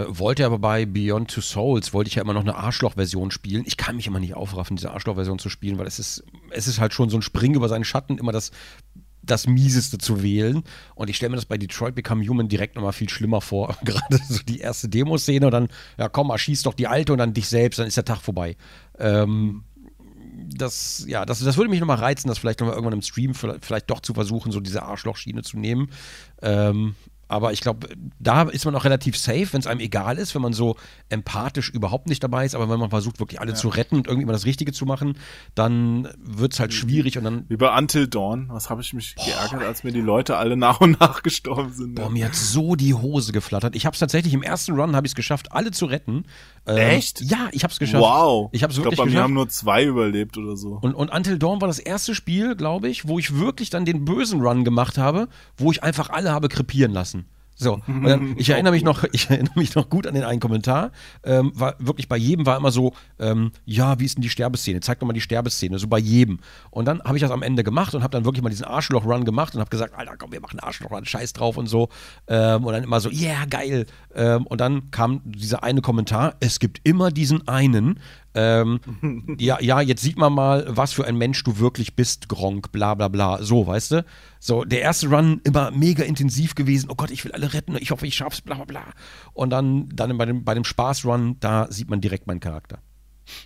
wollte 0.09 0.47
aber 0.47 0.59
bei 0.59 0.87
Beyond 0.87 1.31
Two 1.31 1.43
Souls, 1.43 1.93
wollte 1.93 2.09
ich 2.09 2.15
ja 2.15 2.23
immer 2.23 2.33
noch 2.33 2.41
eine 2.41 2.57
Arschloch-Version 2.57 3.31
spielen. 3.31 3.63
Ich 3.67 3.77
kann 3.77 3.97
mich 3.97 4.07
immer 4.07 4.21
nicht 4.21 4.35
aufraffen, 4.35 4.77
diese 4.77 4.91
Arschloch-Version 4.91 5.39
zu 5.39 5.51
spielen, 5.51 5.77
weil 5.79 5.87
es 5.87 5.99
ist, 5.99 6.25
es 6.51 6.67
ist 6.67 6.81
halt 6.81 6.95
schon 6.95 7.11
so 7.11 7.19
ein 7.19 7.23
Springen 7.23 7.55
über 7.55 7.69
seinen 7.69 7.85
Schatten, 7.85 8.17
immer 8.17 8.33
das, 8.33 8.53
das 9.23 9.47
Mieseste 9.47 9.99
zu 9.99 10.23
wählen. 10.23 10.63
Und 10.95 11.11
ich 11.11 11.17
stelle 11.17 11.29
mir 11.29 11.37
das 11.37 11.45
bei 11.45 11.59
Detroit 11.59 11.95
Become 11.95 12.27
Human 12.27 12.49
direkt 12.49 12.75
nochmal 12.75 12.95
viel 12.95 13.11
schlimmer 13.11 13.43
vor. 13.43 13.77
Gerade 13.85 14.19
so 14.29 14.41
die 14.49 14.61
erste 14.61 14.89
Demoszene 14.89 15.45
und 15.45 15.53
dann, 15.53 15.69
ja 15.99 16.09
komm, 16.09 16.31
erschieß 16.31 16.63
doch 16.63 16.75
die 16.75 16.87
alte 16.87 17.13
und 17.13 17.19
dann 17.19 17.35
dich 17.35 17.49
selbst, 17.49 17.79
dann 17.79 17.87
ist 17.87 17.99
der 17.99 18.07
Tag 18.07 18.23
vorbei. 18.23 18.57
Ähm, 18.99 19.65
das, 20.55 21.05
ja, 21.07 21.27
das, 21.27 21.41
das 21.41 21.59
würde 21.59 21.69
mich 21.69 21.81
nochmal 21.81 21.99
reizen, 21.99 22.29
das 22.29 22.39
vielleicht 22.39 22.61
nochmal 22.61 22.77
irgendwann 22.77 22.95
im 22.95 23.03
Stream 23.03 23.35
vielleicht, 23.35 23.65
vielleicht 23.65 23.91
doch 23.91 24.01
zu 24.01 24.15
versuchen, 24.15 24.53
so 24.53 24.61
diese 24.61 24.83
Arschlochschiene 24.83 25.43
zu 25.43 25.59
nehmen. 25.59 25.91
Ähm, 26.41 26.95
aber 27.33 27.53
ich 27.53 27.63
glaube, 27.63 27.89
da 28.19 28.43
ist 28.43 28.67
man 28.67 28.75
auch 28.77 28.85
relativ 28.85 29.17
safe, 29.17 29.49
wenn 29.53 29.61
es 29.61 29.67
einem 29.67 29.81
egal 29.81 30.19
ist, 30.19 30.35
wenn 30.35 30.43
man 30.43 30.53
so 30.53 30.77
empathisch 31.09 31.71
überhaupt 31.71 32.07
nicht 32.07 32.23
dabei 32.23 32.45
ist, 32.45 32.55
aber 32.55 32.69
wenn 32.69 32.79
man 32.79 32.91
versucht, 32.91 33.21
wirklich 33.21 33.41
alle 33.41 33.55
zu 33.55 33.69
retten 33.69 33.97
und 33.97 34.07
irgendwie 34.07 34.27
mal 34.27 34.35
das 34.35 34.45
Richtige 34.45 34.73
zu 34.73 34.85
machen, 34.85 35.17
dann 35.55 36.09
wird 36.19 36.53
es 36.53 36.61
halt 36.61 36.75
schwierig 36.75 37.17
und 37.17 37.25
dann. 37.25 37.47
Wie 37.49 37.57
bei 37.57 37.75
Until 37.75 38.07
Dawn, 38.07 38.51
was 38.51 38.69
habe 38.69 38.83
ich 38.83 38.93
mich 38.93 39.15
geärgert, 39.17 39.63
als 39.63 39.83
mir 39.83 39.93
die 39.93 40.03
Leute 40.03 40.37
alle 40.37 40.59
nach 40.59 40.83
und 40.83 41.01
nach 41.01 41.23
gestorben 41.23 41.73
sind. 41.73 41.95
Boah, 41.95 42.11
mir 42.11 42.27
hat 42.27 42.35
so 42.35 42.77
die 42.77 42.93
Hose 42.93 43.33
geflattert. 43.33 43.77
Ich 43.77 43.87
habe 43.87 43.95
es 43.95 44.01
tatsächlich 44.01 44.35
im 44.35 44.43
ersten 44.43 44.73
Run 44.73 44.95
habe 44.95 45.07
ich 45.07 45.13
es 45.13 45.17
geschafft, 45.17 45.53
alle 45.53 45.71
zu 45.71 45.87
retten. 45.87 46.25
Ähm, 46.67 46.77
Echt? 46.77 47.23
Ja, 47.23 47.49
ich 47.53 47.65
habe 47.65 47.73
es 47.73 47.79
geschafft. 47.79 48.03
wow. 48.03 48.51
Ich 48.53 48.63
habe 48.63 48.73
es 48.73 48.79
ich 48.79 48.85
wirklich 48.85 48.97
glaube, 48.97 49.11
bei 49.11 49.17
mir 49.17 49.23
haben 49.23 49.33
nur 49.33 49.49
zwei 49.49 49.85
überlebt 49.85 50.37
oder 50.37 50.55
so. 50.55 50.79
Und, 50.83 50.95
und 50.95 51.09
Until 51.09 51.39
Dawn 51.39 51.63
war 51.63 51.69
das 51.69 51.79
erste 51.79 52.15
Spiel, 52.15 52.57
glaube 52.57 52.91
ich, 52.91 53.09
wo 53.09 53.19
ich 53.19 53.39
wirklich 53.39 53.71
dann 53.71 53.87
den 53.87 54.05
bösen 54.05 54.43
Run 54.43 54.65
gemacht 54.65 54.99
habe, 54.99 55.29
wo 55.57 55.73
ich 55.73 55.83
einfach 55.83 56.11
alle 56.11 56.31
habe 56.33 56.49
krepieren 56.49 56.93
lassen. 56.93 57.22
So, 57.55 57.81
dann, 57.87 58.35
ich 58.39 58.51
erinnere 58.51 58.73
mich 58.73 58.83
noch, 58.83 59.05
ich 59.13 59.31
erinnere 59.31 59.59
mich 59.59 59.75
noch 59.75 59.89
gut 59.89 60.07
an 60.07 60.15
den 60.15 60.25
einen 60.25 60.41
Kommentar. 60.41 60.91
Ähm, 61.23 61.53
war 61.55 61.75
wirklich 61.79 62.09
bei 62.09 62.17
jedem 62.17 62.47
war 62.47 62.57
immer 62.57 62.71
so, 62.71 62.93
ähm, 63.19 63.53
ja, 63.65 63.99
wie 64.01 64.05
ist 64.05 64.17
denn 64.17 64.23
die 64.23 64.31
Sterbeszene? 64.31 64.81
Zeig 64.81 64.99
doch 64.99 65.07
mal 65.07 65.13
die 65.13 65.21
Sterbeszene, 65.21 65.79
so 65.79 65.87
bei 65.87 65.99
jedem. 65.99 66.41
Und 66.71 66.87
dann 66.87 67.03
habe 67.05 67.17
ich 67.17 67.23
das 67.23 67.31
am 67.31 67.43
Ende 67.43 67.63
gemacht 67.63 67.95
und 67.95 68.03
habe 68.03 68.13
dann 68.13 68.25
wirklich 68.25 68.43
mal 68.43 68.49
diesen 68.49 68.65
Arschloch-Run 68.65 69.25
gemacht 69.25 69.55
und 69.55 69.61
habe 69.61 69.71
gesagt, 69.71 69.95
Alter, 69.95 70.17
komm, 70.17 70.33
wir 70.33 70.41
machen 70.41 70.61
Arschloch-Run, 70.61 71.05
scheiß 71.05 71.33
drauf 71.35 71.57
und 71.57 71.67
so. 71.67 71.89
Ähm, 72.27 72.65
und 72.65 72.73
dann 72.73 72.83
immer 72.83 73.01
so, 73.01 73.11
yeah, 73.11 73.45
geil. 73.45 73.87
Ähm, 74.15 74.47
und 74.47 74.61
dann 74.61 74.91
kam 74.91 75.21
dieser 75.25 75.63
eine 75.63 75.83
Kommentar, 75.83 76.35
es 76.41 76.59
gibt 76.59 76.81
immer 76.85 77.11
diesen 77.11 77.47
einen, 77.49 78.01
ähm, 78.35 78.81
ja, 79.39 79.61
ja, 79.61 79.81
jetzt 79.81 80.03
sieht 80.03 80.17
man 80.17 80.33
mal, 80.33 80.65
was 80.69 80.93
für 80.93 81.05
ein 81.07 81.17
Mensch 81.17 81.43
du 81.45 81.59
wirklich 81.59 81.95
bist, 81.97 82.29
Gronk, 82.29 82.73
bla 82.73 82.95
bla 82.95 83.09
bla. 83.09 83.43
So, 83.43 83.67
weißt 83.67 83.91
du? 83.93 84.05
So, 84.41 84.65
der 84.65 84.81
erste 84.83 85.09
Run 85.09 85.41
immer 85.45 85.71
mega 85.71 86.05
intensiv 86.05 86.55
gewesen. 86.55 86.89
Oh 86.91 86.95
Gott, 86.95 87.11
ich 87.11 87.25
will 87.25 87.33
alle 87.33 87.53
retten, 87.53 87.77
ich 87.77 87.91
hoffe, 87.91 88.07
ich 88.07 88.17
schaff's, 88.17 88.41
bla 88.41 88.55
bla 88.57 88.65
bla. 88.65 88.85
Und 89.35 89.51
dann, 89.51 89.89
dann 89.91 90.17
bei 90.19 90.27
dem, 90.27 90.45
bei 90.45 90.55
dem 90.55 90.65
Spaß-Run, 90.65 91.37
da 91.41 91.67
sieht 91.71 91.91
man 91.91 92.01
direkt 92.01 92.27
meinen 92.27 92.41
Charakter. 92.41 92.79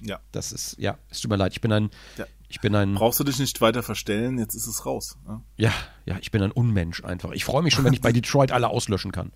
Ja. 0.01 0.20
Das 0.32 0.53
ist, 0.53 0.76
ja, 0.78 0.99
es 1.11 1.20
tut 1.20 1.30
mir 1.30 1.37
leid, 1.37 1.53
ich 1.53 1.61
bin 1.61 1.72
ein, 1.72 1.91
Ja. 2.16 2.24
ich 2.49 2.61
bin 2.61 2.74
ein, 2.74 2.95
Brauchst 2.95 3.20
du 3.20 3.24
dich 3.24 3.39
nicht 3.39 3.61
weiter 3.61 3.82
verstellen, 3.82 4.39
jetzt 4.39 4.55
ist 4.55 4.66
es 4.66 4.87
raus. 4.87 5.18
Ja. 5.26 5.43
ja, 5.57 5.72
ja, 6.07 6.16
ich 6.20 6.30
bin 6.30 6.43
ein 6.43 6.51
Unmensch 6.53 7.05
einfach. 7.05 7.32
Ich 7.32 7.45
freue 7.45 7.62
mich 7.62 7.74
schon, 7.74 7.84
wenn 7.84 7.93
ich 7.93 8.01
bei 8.01 8.12
Detroit 8.12 8.53
alle 8.53 8.68
auslöschen 8.68 9.12
kann. 9.12 9.32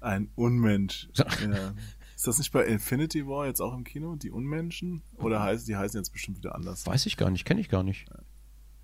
Ein 0.00 0.30
Unmensch. 0.34 1.08
Ja. 1.16 1.26
Ist 2.22 2.28
das 2.28 2.38
nicht 2.38 2.52
bei 2.52 2.64
Infinity 2.66 3.26
War 3.26 3.46
jetzt 3.46 3.60
auch 3.60 3.74
im 3.74 3.82
Kino, 3.82 4.14
die 4.14 4.30
Unmenschen? 4.30 5.02
Oder 5.16 5.42
heißen 5.42 5.66
die 5.66 5.74
heißen 5.74 5.98
jetzt 5.98 6.10
bestimmt 6.12 6.38
wieder 6.38 6.54
anders? 6.54 6.86
Weiß 6.86 7.04
ich 7.06 7.16
gar 7.16 7.30
nicht, 7.30 7.44
kenne 7.44 7.60
ich 7.60 7.68
gar 7.68 7.82
nicht. 7.82 8.06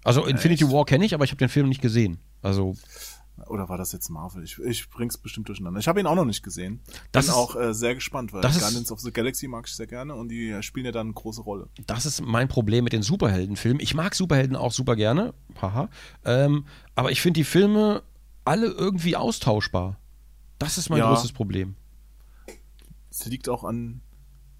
Also 0.02 0.24
Infinity 0.26 0.68
War 0.72 0.84
kenne 0.84 1.04
ich, 1.04 1.14
aber 1.14 1.22
ich 1.22 1.30
habe 1.30 1.38
den 1.38 1.48
Film 1.48 1.68
nicht 1.68 1.80
gesehen. 1.80 2.18
Also 2.42 2.74
Oder 3.46 3.68
war 3.68 3.78
das 3.78 3.92
jetzt 3.92 4.08
Marvel? 4.08 4.42
Ich, 4.42 4.58
ich 4.58 4.90
bring's 4.90 5.16
bestimmt 5.18 5.46
durcheinander. 5.48 5.78
Ich 5.78 5.86
habe 5.86 6.00
ihn 6.00 6.06
auch 6.08 6.16
noch 6.16 6.24
nicht 6.24 6.42
gesehen. 6.42 6.80
Das 7.12 7.26
Bin 7.26 7.30
ist- 7.32 7.38
auch 7.38 7.54
äh, 7.54 7.72
sehr 7.74 7.94
gespannt, 7.94 8.32
weil 8.32 8.40
das 8.40 8.56
ist- 8.56 8.62
Guardians 8.62 8.90
of 8.90 8.98
the 8.98 9.12
Galaxy 9.12 9.46
mag 9.46 9.68
ich 9.68 9.74
sehr 9.76 9.86
gerne 9.86 10.16
und 10.16 10.30
die 10.30 10.60
spielen 10.64 10.86
ja 10.86 10.90
dann 10.90 11.06
eine 11.06 11.14
große 11.14 11.42
Rolle. 11.42 11.68
das 11.86 12.06
ist 12.06 12.20
mein 12.20 12.48
Problem 12.48 12.82
mit 12.82 12.92
den 12.92 13.02
Superheldenfilmen. 13.02 13.78
Ich 13.80 13.94
mag 13.94 14.16
Superhelden 14.16 14.56
auch 14.56 14.72
super 14.72 14.96
gerne, 14.96 15.32
haha. 15.62 15.88
Ähm, 16.24 16.64
aber 16.96 17.12
ich 17.12 17.20
finde 17.20 17.38
die 17.38 17.44
Filme 17.44 18.02
alle 18.44 18.66
irgendwie 18.66 19.14
austauschbar. 19.14 19.96
Das 20.58 20.76
ist 20.76 20.90
mein 20.90 20.98
Ja. 20.98 21.08
großes 21.08 21.30
Problem. 21.30 21.76
Es 23.20 23.26
liegt 23.26 23.48
auch 23.48 23.64
an, 23.64 24.00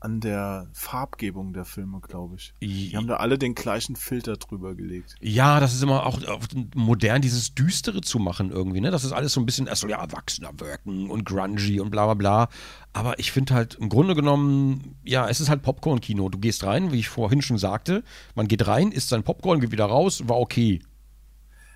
an 0.01 0.21
der 0.21 0.69
Farbgebung 0.73 1.53
der 1.53 1.65
Filme, 1.65 2.01
glaube 2.01 2.37
ich. 2.37 2.55
Die 2.61 2.97
haben 2.97 3.07
da 3.07 3.17
alle 3.17 3.39
den 3.39 3.55
gleichen 3.55 3.95
Filter 3.95 4.37
drüber 4.37 4.75
gelegt. 4.75 5.15
Ja, 5.21 5.61
das 5.61 5.75
ist 5.75 5.83
immer 5.83 6.07
auch 6.07 6.23
auch 6.27 6.43
modern, 6.75 7.23
dieses 7.23 7.55
Düstere 7.55 8.01
zu 8.01 8.19
machen 8.19 8.51
irgendwie, 8.51 8.81
ne? 8.81 8.91
Das 8.91 9.05
ist 9.05 9.13
alles 9.13 9.33
so 9.33 9.41
ein 9.41 9.47
bisschen, 9.47 9.67
erst 9.67 9.83
so, 9.83 9.89
ja, 9.89 10.01
erwachsener 10.01 10.51
wirken 10.59 11.11
und 11.11 11.25
grungy 11.25 11.81
und 11.81 11.91
bla 11.91 12.07
bla 12.07 12.15
bla. 12.15 12.49
Aber 12.93 13.19
ich 13.19 13.31
finde 13.31 13.55
halt 13.55 13.75
im 13.75 13.89
Grunde 13.89 14.15
genommen, 14.15 14.97
ja, 15.05 15.29
es 15.29 15.41
ist 15.41 15.49
halt 15.49 15.63
Popcorn-Kino. 15.63 16.29
Du 16.29 16.39
gehst 16.39 16.65
rein, 16.65 16.91
wie 16.93 16.99
ich 16.99 17.09
vorhin 17.09 17.43
schon 17.43 17.59
sagte, 17.59 18.03
man 18.35 18.49
geht 18.49 18.67
rein, 18.67 18.91
isst 18.91 19.09
sein 19.09 19.23
Popcorn, 19.23 19.61
geht 19.61 19.73
wieder 19.73 19.87
raus, 19.87 20.29
war 20.29 20.39
okay. 20.39 20.81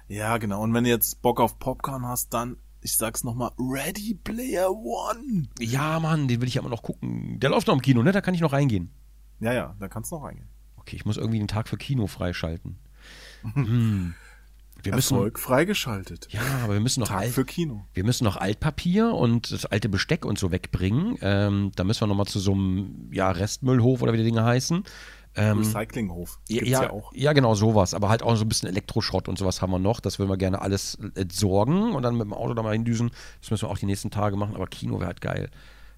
Ja, 0.09 0.39
genau. 0.39 0.63
Und 0.63 0.75
wenn 0.75 0.85
du 0.85 0.91
jetzt 0.91 1.23
Bock 1.23 1.41
auf 1.41 1.59
Popcorn 1.59 2.07
hast, 2.07 2.35
dann, 2.35 2.57
ich 2.83 2.97
sag's 2.97 3.25
nochmal, 3.25 3.51
Ready 3.59 4.15
Player 4.15 4.71
One. 4.71 5.49
Ja, 5.59 6.01
Mann, 6.01 6.29
den 6.29 6.41
will 6.41 6.49
ich 6.49 6.55
ja 6.55 6.61
immer 6.61 6.71
noch 6.71 6.83
gucken. 6.83 7.39
Der 7.41 7.51
läuft 7.51 7.69
noch 7.69 7.75
im 7.75 7.83
Kino, 7.83 8.03
ne? 8.03 8.13
Da 8.13 8.21
kann 8.21 8.35
ich 8.35 8.41
noch 8.41 8.53
reingehen. 8.53 8.91
Ja, 9.41 9.53
ja, 9.53 9.77
da 9.79 9.89
kannst 9.89 10.11
du 10.11 10.17
noch 10.17 10.25
reingehen. 10.25 10.49
Okay, 10.77 10.97
ich 10.97 11.05
muss 11.05 11.17
irgendwie 11.17 11.39
den 11.39 11.49
Tag 11.49 11.69
für 11.69 11.77
Kino 11.77 12.07
freischalten. 12.07 12.79
hm. 13.55 14.15
Wir 14.83 14.95
müssen, 14.95 15.15
Erfolg 15.15 15.39
freigeschaltet. 15.39 16.27
ja, 16.31 16.41
aber 16.65 16.73
wir 16.73 16.81
müssen 16.81 17.01
noch 17.01 17.09
Tag 17.09 17.19
alt, 17.19 17.33
für 17.33 17.45
Kino. 17.45 17.87
wir 17.95 18.03
müssen 18.03 18.25
noch 18.25 18.37
Altpapier 18.37 19.13
und 19.13 19.53
das 19.53 19.65
alte 19.65 19.89
Besteck 19.89 20.25
und 20.25 20.41
so 20.41 20.51
wegbringen. 20.51 21.19
Ähm, 21.21 21.71
da 21.77 21.85
müssen 21.85 22.01
wir 22.01 22.09
nochmal 22.09 22.27
zu 22.27 22.41
so 22.41 22.53
einem 22.53 23.09
ja, 23.13 23.31
Restmüllhof 23.31 24.03
oder 24.03 24.13
wie 24.13 24.17
die 24.17 24.25
Dinge 24.25 24.45
heißen. 24.45 24.83
Ähm, 25.35 25.59
Recyclinghof. 25.59 26.41
Gibt's 26.49 26.69
ja, 26.69 26.83
ja, 26.83 26.91
auch. 26.91 27.11
ja, 27.15 27.33
genau, 27.33 27.55
sowas. 27.55 27.95
Aber 27.95 28.09
halt 28.11 28.23
auch 28.23 28.37
so 28.37 28.45
ein 28.45 28.49
bisschen 28.49 28.69
Elektroschrott 28.69 29.29
und 29.29 29.39
sowas 29.39 29.63
haben 29.63 29.71
wir 29.71 29.79
noch. 29.79 30.01
Das 30.01 30.19
würden 30.19 30.29
wir 30.29 30.37
gerne 30.37 30.61
alles 30.61 30.99
entsorgen 31.15 31.93
und 31.95 32.03
dann 32.03 32.17
mit 32.17 32.25
dem 32.27 32.35
Auto 32.35 32.53
da 32.55 32.63
mal 32.63 32.73
hindüsen. 32.75 33.11
Das 33.41 33.51
müssen 33.51 33.63
wir 33.67 33.71
auch 33.71 33.79
die 33.79 33.87
nächsten 33.87 34.11
Tage 34.11 34.37
machen. 34.37 34.55
Aber 34.55 34.67
Kino 34.67 34.97
wäre 34.99 35.07
halt 35.07 35.21
geil. 35.23 35.51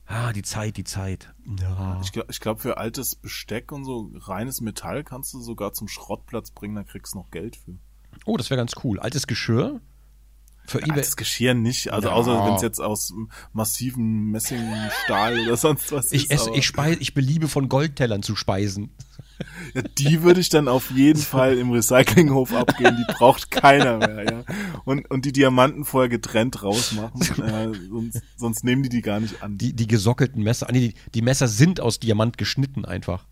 Ah, 0.07 0.32
die 0.32 0.43
Zeit, 0.43 0.76
die 0.76 0.85
Zeit. 0.85 1.32
Ja. 1.61 1.99
Ich 2.05 2.12
glaube, 2.12 2.28
ich 2.30 2.39
glaub, 2.39 2.61
für 2.61 2.76
altes 2.76 3.16
Besteck 3.16 3.72
und 3.72 3.85
so 3.85 4.11
reines 4.20 4.61
Metall 4.61 5.03
kannst 5.03 5.32
du 5.32 5.41
sogar 5.41 5.72
zum 5.72 5.89
Schrottplatz 5.89 6.51
bringen, 6.51 6.74
da 6.76 6.85
kriegst 6.85 7.14
du 7.14 7.18
noch 7.18 7.30
Geld 7.30 7.57
für. 7.57 7.78
Oh, 8.26 8.37
das 8.37 8.51
wäre 8.51 8.59
ganz 8.59 8.72
cool. 8.85 9.01
Altes 9.01 9.26
Geschirr. 9.26 9.80
Für 10.66 10.78
eBay. 10.80 10.93
Altes 10.93 11.16
Geschirr 11.16 11.55
nicht, 11.55 11.93
also 11.93 12.09
Ja. 12.09 12.14
außer 12.14 12.47
wenn 12.47 12.55
es 12.55 12.62
jetzt 12.62 12.80
aus 12.80 13.12
massivem 13.53 14.30
Messing, 14.30 14.62
Stahl 15.05 15.41
oder 15.41 15.57
sonst 15.57 15.91
was 15.93 16.11
Ich 16.12 16.24
ist. 16.24 16.30
esse, 16.32 16.51
ich 16.55 16.66
speise, 16.66 17.01
ich 17.01 17.12
beliebe 17.14 17.49
von 17.49 17.68
Goldtellern 17.68 18.22
zu 18.22 18.35
speisen. 18.37 18.91
Ja, 19.74 19.82
die 19.82 20.22
würde 20.22 20.41
ich 20.41 20.49
dann 20.49 20.68
auf 20.68 20.91
jeden 20.91 21.20
Fall 21.20 21.59
im 21.59 21.70
Recyclinghof 21.70 22.55
abgeben, 22.55 22.97
die 22.97 23.12
braucht 23.14 23.51
keiner 23.51 23.99
mehr, 23.99 24.24
ja. 24.24 24.45
Und, 24.85 25.11
und 25.11 25.24
die 25.24 25.32
Diamanten 25.32 25.85
vorher 25.85 26.09
getrennt 26.09 26.62
rausmachen, 26.62 27.20
äh, 27.43 27.72
sonst, 27.89 28.22
sonst 28.37 28.64
nehmen 28.64 28.82
die 28.82 28.89
die 28.89 29.03
gar 29.03 29.20
nicht 29.20 29.43
an. 29.43 29.59
Die, 29.59 29.74
die 29.74 29.87
gesockelten 29.87 30.43
Messer. 30.43 30.68
Ah, 30.68 30.72
nee, 30.72 30.89
die, 30.89 30.95
die 31.14 31.22
Messer 31.22 31.49
sind 31.49 31.80
aus 31.80 31.99
Diamant 31.99 32.39
geschnitten 32.39 32.85
einfach. 32.85 33.26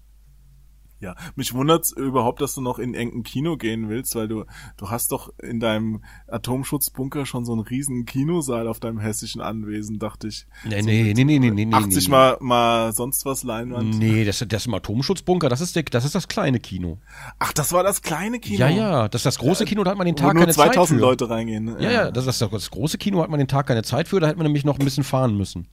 Ja, 1.03 1.17
mich 1.35 1.53
wundert's 1.53 1.91
überhaupt, 1.91 2.41
dass 2.41 2.55
du 2.55 2.61
noch 2.61 2.79
in 2.79 2.95
irgendein 2.95 3.25
Kino 3.25 3.57
gehen 3.57 3.89
willst, 3.89 4.15
weil 4.15 4.29
du, 4.29 4.45
du 4.77 4.89
hast 4.89 5.11
doch 5.11 5.33
in 5.43 5.59
deinem 5.59 6.05
Atomschutzbunker 6.29 7.27
schon 7.27 7.45
so 7.45 7.51
einen 7.51 7.63
riesen 7.63 8.05
Kinosaal 8.05 8.69
auf 8.69 8.79
deinem 8.79 9.01
hessischen 9.01 9.41
Anwesen, 9.41 9.99
dachte 9.99 10.29
ich. 10.29 10.47
Nee, 10.65 10.81
nee, 10.83 11.13
nee, 11.13 11.25
nee, 11.25 11.39
nee, 11.41 11.65
nee. 11.65 11.75
80 11.75 12.05
nee. 12.05 12.11
mal, 12.13 12.37
mal 12.39 12.93
sonst 12.93 13.25
was 13.25 13.43
Leinwand. 13.43 13.99
Nee, 13.99 14.25
das, 14.25 14.45
das 14.47 14.67
im 14.67 14.75
Atomschutzbunker, 14.75 15.49
das 15.49 15.61
ist, 15.61 15.75
der, 15.75 15.83
das 15.83 16.05
ist 16.05 16.15
das 16.15 16.29
kleine 16.29 16.61
Kino. 16.61 16.99
Ach, 17.41 17.53
das 17.53 17.73
war 17.73 17.83
das 17.83 18.03
kleine 18.03 18.39
Kino. 18.39 18.61
Ja, 18.61 18.69
ja, 18.69 19.09
das 19.09 19.23
ist 19.23 19.27
das 19.27 19.39
große 19.41 19.65
Kino, 19.65 19.83
da 19.83 19.91
hat 19.91 19.99
man 19.99 20.07
den 20.07 20.15
Wo 20.15 20.21
Tag 20.21 20.35
nur 20.35 20.43
keine 20.45 20.55
Zeit 20.55 20.75
2000 20.75 21.01
für. 21.01 21.05
Leute 21.05 21.29
reingehen. 21.29 21.65
ne? 21.65 21.77
Ja, 21.81 21.91
ja, 21.91 22.11
das 22.13 22.29
ist 22.29 22.41
das, 22.41 22.49
das 22.49 22.71
große 22.71 22.99
Kino, 22.99 23.21
hat 23.21 23.29
man 23.29 23.39
den 23.39 23.49
Tag 23.49 23.67
keine 23.67 23.83
Zeit 23.83 24.07
für, 24.07 24.21
da 24.21 24.29
hätte 24.29 24.39
man 24.39 24.47
nämlich 24.47 24.65
noch 24.65 24.79
ein 24.79 24.85
bisschen 24.85 25.03
fahren 25.03 25.37
müssen. 25.37 25.67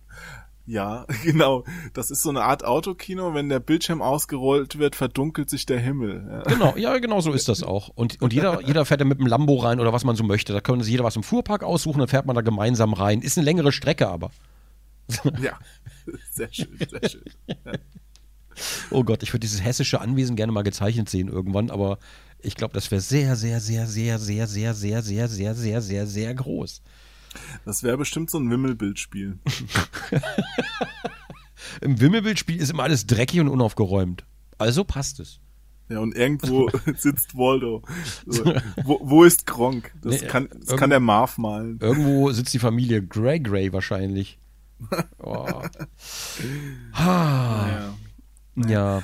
Ja, 0.69 1.07
genau. 1.23 1.63
Das 1.93 2.11
ist 2.11 2.21
so 2.21 2.29
eine 2.29 2.43
Art 2.43 2.63
Autokino. 2.63 3.33
Wenn 3.33 3.49
der 3.49 3.59
Bildschirm 3.59 4.03
ausgerollt 4.03 4.77
wird, 4.77 4.95
verdunkelt 4.95 5.49
sich 5.49 5.65
der 5.65 5.79
Himmel. 5.79 6.27
Ja. 6.29 6.43
Genau, 6.43 6.77
ja, 6.77 6.97
genau 6.99 7.21
so 7.21 7.33
ist 7.33 7.49
das 7.49 7.63
auch. 7.63 7.89
Und, 7.95 8.21
und 8.21 8.33
jeder, 8.33 8.61
jeder 8.61 8.85
fährt 8.85 9.01
da 9.01 9.05
mit 9.05 9.19
dem 9.19 9.25
Lambo 9.25 9.55
rein 9.55 9.79
oder 9.79 9.93
was 9.93 10.03
man 10.03 10.15
so 10.15 10.23
möchte. 10.23 10.53
Da 10.53 10.61
können 10.61 10.83
sich 10.83 10.91
jeder 10.91 11.03
was 11.03 11.15
im 11.15 11.23
Fuhrpark 11.23 11.63
aussuchen, 11.63 11.99
dann 11.99 12.07
fährt 12.07 12.27
man 12.27 12.35
da 12.35 12.41
gemeinsam 12.41 12.93
rein. 12.93 13.21
Ist 13.21 13.37
eine 13.37 13.45
längere 13.45 13.71
Strecke 13.71 14.07
aber. 14.07 14.29
ja. 15.41 15.57
Sehr 16.31 16.49
schön, 16.51 16.77
sehr 16.77 17.09
schön. 17.09 17.23
Ja. 17.47 17.73
Oh 18.91 19.03
Gott, 19.03 19.23
ich 19.23 19.31
würde 19.33 19.39
dieses 19.39 19.63
hessische 19.63 20.01
Anwesen 20.01 20.35
gerne 20.35 20.51
mal 20.51 20.63
gezeichnet 20.63 21.09
sehen 21.09 21.29
irgendwann, 21.29 21.71
aber 21.71 21.97
ich 22.39 22.55
glaube, 22.55 22.73
das 22.73 22.91
wäre 22.91 23.01
sehr, 23.01 23.35
sehr, 23.35 23.59
sehr, 23.59 23.87
sehr, 23.87 24.17
sehr, 24.17 24.43
sehr, 24.43 24.73
sehr, 24.73 25.01
sehr, 25.01 25.27
sehr, 25.27 25.53
sehr, 25.55 25.81
sehr, 25.81 26.07
sehr 26.07 26.33
groß. 26.33 26.81
Das 27.65 27.83
wäre 27.83 27.97
bestimmt 27.97 28.29
so 28.29 28.39
ein 28.39 28.49
Wimmelbildspiel. 28.49 29.37
Im 31.81 31.99
Wimmelbildspiel 31.99 32.57
ist 32.59 32.71
immer 32.71 32.83
alles 32.83 33.05
dreckig 33.07 33.39
und 33.39 33.47
unaufgeräumt. 33.47 34.25
Also 34.57 34.83
passt 34.83 35.19
es. 35.19 35.39
Ja, 35.89 35.99
und 35.99 36.15
irgendwo 36.15 36.69
sitzt 36.97 37.35
Waldo. 37.35 37.83
So, 38.25 38.43
wo, 38.83 38.99
wo 39.01 39.23
ist 39.23 39.45
Gronk? 39.47 39.91
Das, 40.01 40.21
Nee, 40.21 40.27
kann, 40.27 40.49
das 40.65 40.77
kann 40.77 40.89
der 40.91 40.99
Marv 40.99 41.37
malen. 41.37 41.79
Irgendwo 41.81 42.31
sitzt 42.31 42.53
die 42.53 42.59
Familie 42.59 43.03
Grey 43.05 43.39
Grey 43.39 43.71
wahrscheinlich. 43.73 44.39
Oh. 45.21 45.61
Ah, 46.93 47.93
Ja. 48.55 48.67
ja. 48.67 49.03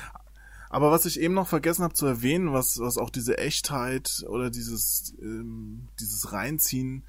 Aber 0.69 0.91
was 0.91 1.05
ich 1.05 1.19
eben 1.19 1.33
noch 1.33 1.47
vergessen 1.47 1.83
habe 1.83 1.93
zu 1.93 2.05
erwähnen, 2.05 2.51
was, 2.53 2.79
was 2.79 2.97
auch 2.97 3.09
diese 3.09 3.37
Echtheit 3.37 4.23
oder 4.27 4.49
dieses, 4.49 5.13
ähm, 5.21 5.87
dieses 5.99 6.31
Reinziehen 6.33 7.03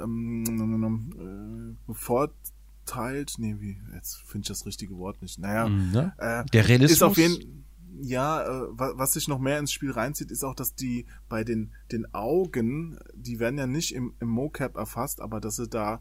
ähm, 0.00 1.12
äh, 1.18 1.86
bevorteilt, 1.86 3.34
nee, 3.38 3.56
wie, 3.58 3.78
jetzt 3.94 4.16
finde 4.26 4.44
ich 4.44 4.48
das 4.48 4.66
richtige 4.66 4.96
Wort 4.96 5.20
nicht. 5.22 5.38
Naja, 5.38 5.68
Mhm, 5.68 5.90
ne? 5.92 6.12
äh, 6.18 6.44
Der 6.52 6.68
Realismus. 6.68 6.92
ist 6.96 7.02
auf 7.02 7.16
jeden 7.18 7.62
ja, 8.00 8.42
äh, 8.42 8.66
wa- 8.70 8.92
was 8.96 9.12
sich 9.12 9.28
noch 9.28 9.38
mehr 9.38 9.58
ins 9.58 9.70
Spiel 9.70 9.90
reinzieht, 9.92 10.30
ist 10.30 10.44
auch, 10.44 10.54
dass 10.54 10.74
die 10.74 11.04
bei 11.28 11.44
den, 11.44 11.72
den 11.92 12.12
Augen, 12.14 12.98
die 13.14 13.38
werden 13.38 13.58
ja 13.58 13.66
nicht 13.66 13.94
im, 13.94 14.14
im 14.18 14.28
Mocap 14.28 14.76
erfasst, 14.76 15.20
aber 15.20 15.40
dass 15.40 15.56
sie 15.56 15.68
da 15.68 16.00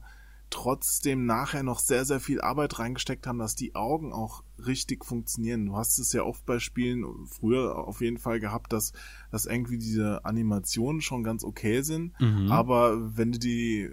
trotzdem 0.51 1.25
nachher 1.25 1.63
noch 1.63 1.79
sehr, 1.79 2.05
sehr 2.05 2.19
viel 2.19 2.41
Arbeit 2.41 2.77
reingesteckt 2.77 3.25
haben, 3.25 3.39
dass 3.39 3.55
die 3.55 3.73
Augen 3.73 4.13
auch 4.13 4.43
richtig 4.59 5.03
funktionieren. 5.05 5.65
Du 5.65 5.75
hast 5.75 5.97
es 5.97 6.13
ja 6.13 6.23
oft 6.23 6.45
bei 6.45 6.59
Spielen 6.59 7.03
früher 7.25 7.75
auf 7.87 8.01
jeden 8.01 8.19
Fall 8.19 8.39
gehabt, 8.39 8.71
dass, 8.71 8.93
dass 9.31 9.47
irgendwie 9.47 9.79
diese 9.79 10.23
Animationen 10.25 11.01
schon 11.01 11.23
ganz 11.23 11.43
okay 11.43 11.81
sind, 11.81 12.13
Mhm. 12.21 12.51
aber 12.51 13.17
wenn 13.17 13.31
du 13.31 13.39
die 13.39 13.89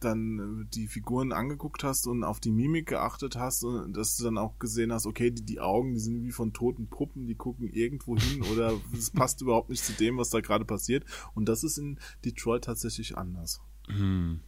dann 0.00 0.62
äh, 0.62 0.66
die 0.74 0.88
Figuren 0.88 1.32
angeguckt 1.32 1.84
hast 1.84 2.06
und 2.06 2.24
auf 2.24 2.40
die 2.40 2.50
Mimik 2.50 2.86
geachtet 2.88 3.36
hast 3.36 3.64
und 3.64 3.94
dass 3.96 4.16
du 4.16 4.24
dann 4.24 4.38
auch 4.38 4.58
gesehen 4.58 4.92
hast, 4.92 5.06
okay, 5.06 5.30
die, 5.30 5.44
die 5.44 5.60
Augen, 5.60 5.92
die 5.92 6.00
sind 6.00 6.22
wie 6.22 6.32
von 6.32 6.52
toten 6.52 6.88
Puppen, 6.88 7.26
die 7.26 7.34
gucken 7.34 7.68
irgendwo 7.68 8.16
hin 8.16 8.42
oder 8.52 8.72
es 8.96 9.10
passt 9.10 9.42
überhaupt 9.42 9.68
nicht 9.70 9.84
zu 9.84 9.92
dem, 9.92 10.16
was 10.16 10.30
da 10.30 10.40
gerade 10.40 10.64
passiert. 10.64 11.04
Und 11.34 11.48
das 11.48 11.62
ist 11.64 11.76
in 11.78 11.98
Detroit 12.24 12.64
tatsächlich 12.64 13.16
anders. 13.18 13.60
Hm. 13.88 14.40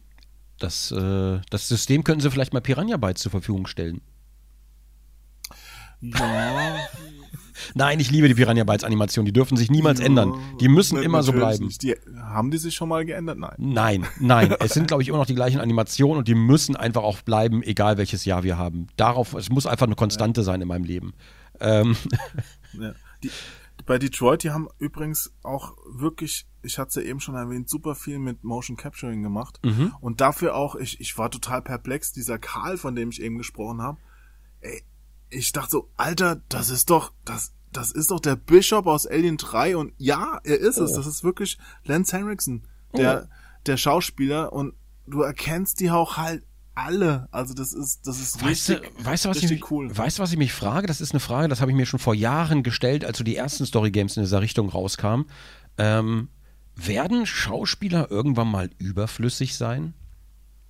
Das, 0.63 0.91
äh, 0.91 1.41
das 1.49 1.67
System 1.67 2.05
könnten 2.05 2.21
sie 2.21 2.31
vielleicht 2.31 2.53
mal 2.53 2.61
Piranha 2.61 2.95
Bytes 2.95 3.21
zur 3.21 3.31
Verfügung 3.31 3.67
stellen. 3.67 3.99
Ja, 5.99 6.77
Nein, 7.75 7.99
ich 7.99 8.09
liebe 8.09 8.29
die 8.29 8.33
Piranha 8.33 8.63
Bytes 8.63 8.85
Animation. 8.85 9.25
Die 9.25 9.33
dürfen 9.33 9.57
sich 9.57 9.69
niemals 9.69 9.99
ändern. 9.99 10.33
Die 10.61 10.69
müssen 10.69 11.01
immer 11.01 11.21
so 11.21 11.33
bleiben. 11.33 11.67
Die, 11.81 11.95
haben 12.17 12.49
die 12.49 12.57
sich 12.57 12.75
schon 12.75 12.87
mal 12.87 13.03
geändert? 13.03 13.39
Nein. 13.39 13.55
Nein, 13.57 14.07
nein. 14.21 14.55
es 14.61 14.73
sind, 14.73 14.87
glaube 14.87 15.03
ich, 15.03 15.09
immer 15.09 15.17
noch 15.17 15.25
die 15.25 15.35
gleichen 15.35 15.59
Animationen 15.59 16.19
und 16.19 16.29
die 16.29 16.35
müssen 16.35 16.77
einfach 16.77 17.03
auch 17.03 17.21
bleiben, 17.23 17.61
egal 17.61 17.97
welches 17.97 18.23
Jahr 18.23 18.43
wir 18.43 18.57
haben. 18.57 18.87
Darauf, 18.95 19.33
es 19.33 19.49
muss 19.49 19.67
einfach 19.67 19.85
eine 19.85 19.95
Konstante 19.95 20.43
sein 20.43 20.61
in 20.61 20.69
meinem 20.69 20.85
Leben. 20.85 21.13
Ähm, 21.59 21.97
Ja. 22.73 22.93
Die, 23.21 23.31
bei 23.85 23.99
Detroit, 23.99 24.43
die 24.43 24.51
haben 24.51 24.69
übrigens 24.79 25.33
auch 25.43 25.73
wirklich, 25.93 26.45
ich 26.63 26.79
hatte 26.79 26.89
es 26.89 26.95
ja 26.95 27.01
eben 27.01 27.19
schon 27.19 27.35
erwähnt, 27.35 27.69
super 27.69 27.95
viel 27.95 28.19
mit 28.19 28.43
Motion 28.43 28.77
Capturing 28.77 29.21
gemacht. 29.21 29.59
Mhm. 29.63 29.93
Und 30.01 30.21
dafür 30.21 30.55
auch, 30.55 30.75
ich, 30.75 30.99
ich 30.99 31.17
war 31.17 31.29
total 31.29 31.61
perplex, 31.61 32.11
dieser 32.11 32.39
Karl, 32.39 32.77
von 32.77 32.95
dem 32.95 33.09
ich 33.09 33.21
eben 33.21 33.37
gesprochen 33.37 33.81
habe. 33.81 33.97
Ey, 34.61 34.83
ich 35.29 35.51
dachte 35.51 35.71
so, 35.71 35.89
Alter, 35.97 36.41
das 36.49 36.69
ist 36.69 36.89
doch, 36.89 37.11
das, 37.25 37.53
das 37.71 37.91
ist 37.91 38.11
doch 38.11 38.19
der 38.19 38.35
Bishop 38.35 38.87
aus 38.87 39.05
Alien 39.07 39.37
3 39.37 39.77
und 39.77 39.93
ja, 39.97 40.39
er 40.43 40.59
ist 40.59 40.77
es. 40.77 40.91
Oh. 40.91 40.97
Das 40.97 41.07
ist 41.07 41.23
wirklich 41.23 41.57
Lance 41.83 42.15
Henriksen, 42.15 42.63
der, 42.95 43.29
der 43.65 43.77
Schauspieler 43.77 44.53
und 44.53 44.73
du 45.07 45.21
erkennst 45.21 45.79
die 45.79 45.91
auch 45.91 46.17
halt 46.17 46.43
alle. 46.75 47.27
Also 47.31 47.53
das 47.53 47.73
ist, 47.73 48.07
das 48.07 48.19
ist 48.19 48.43
Weißt 48.43 48.69
richtig, 48.69 48.97
du, 48.97 49.05
weißt 49.05 49.25
du, 49.25 49.29
was 49.29 49.37
ich 49.37 49.49
mich, 49.49 49.71
cool. 49.71 49.95
weißt 49.95 50.17
du, 50.17 50.23
was 50.23 50.31
ich 50.31 50.37
mich 50.37 50.53
frage? 50.53 50.87
Das 50.87 51.01
ist 51.01 51.11
eine 51.11 51.19
Frage, 51.19 51.47
das 51.47 51.61
habe 51.61 51.71
ich 51.71 51.77
mir 51.77 51.85
schon 51.85 51.99
vor 51.99 52.15
Jahren 52.15 52.63
gestellt, 52.63 53.05
als 53.05 53.17
so 53.17 53.23
die 53.23 53.35
ersten 53.35 53.65
Story 53.65 53.91
Games 53.91 54.17
in 54.17 54.23
dieser 54.23 54.41
Richtung 54.41 54.69
rauskamen. 54.69 55.25
Ähm, 55.77 56.29
werden 56.75 57.25
Schauspieler 57.25 58.09
irgendwann 58.11 58.49
mal 58.49 58.69
überflüssig 58.77 59.55
sein? 59.55 59.93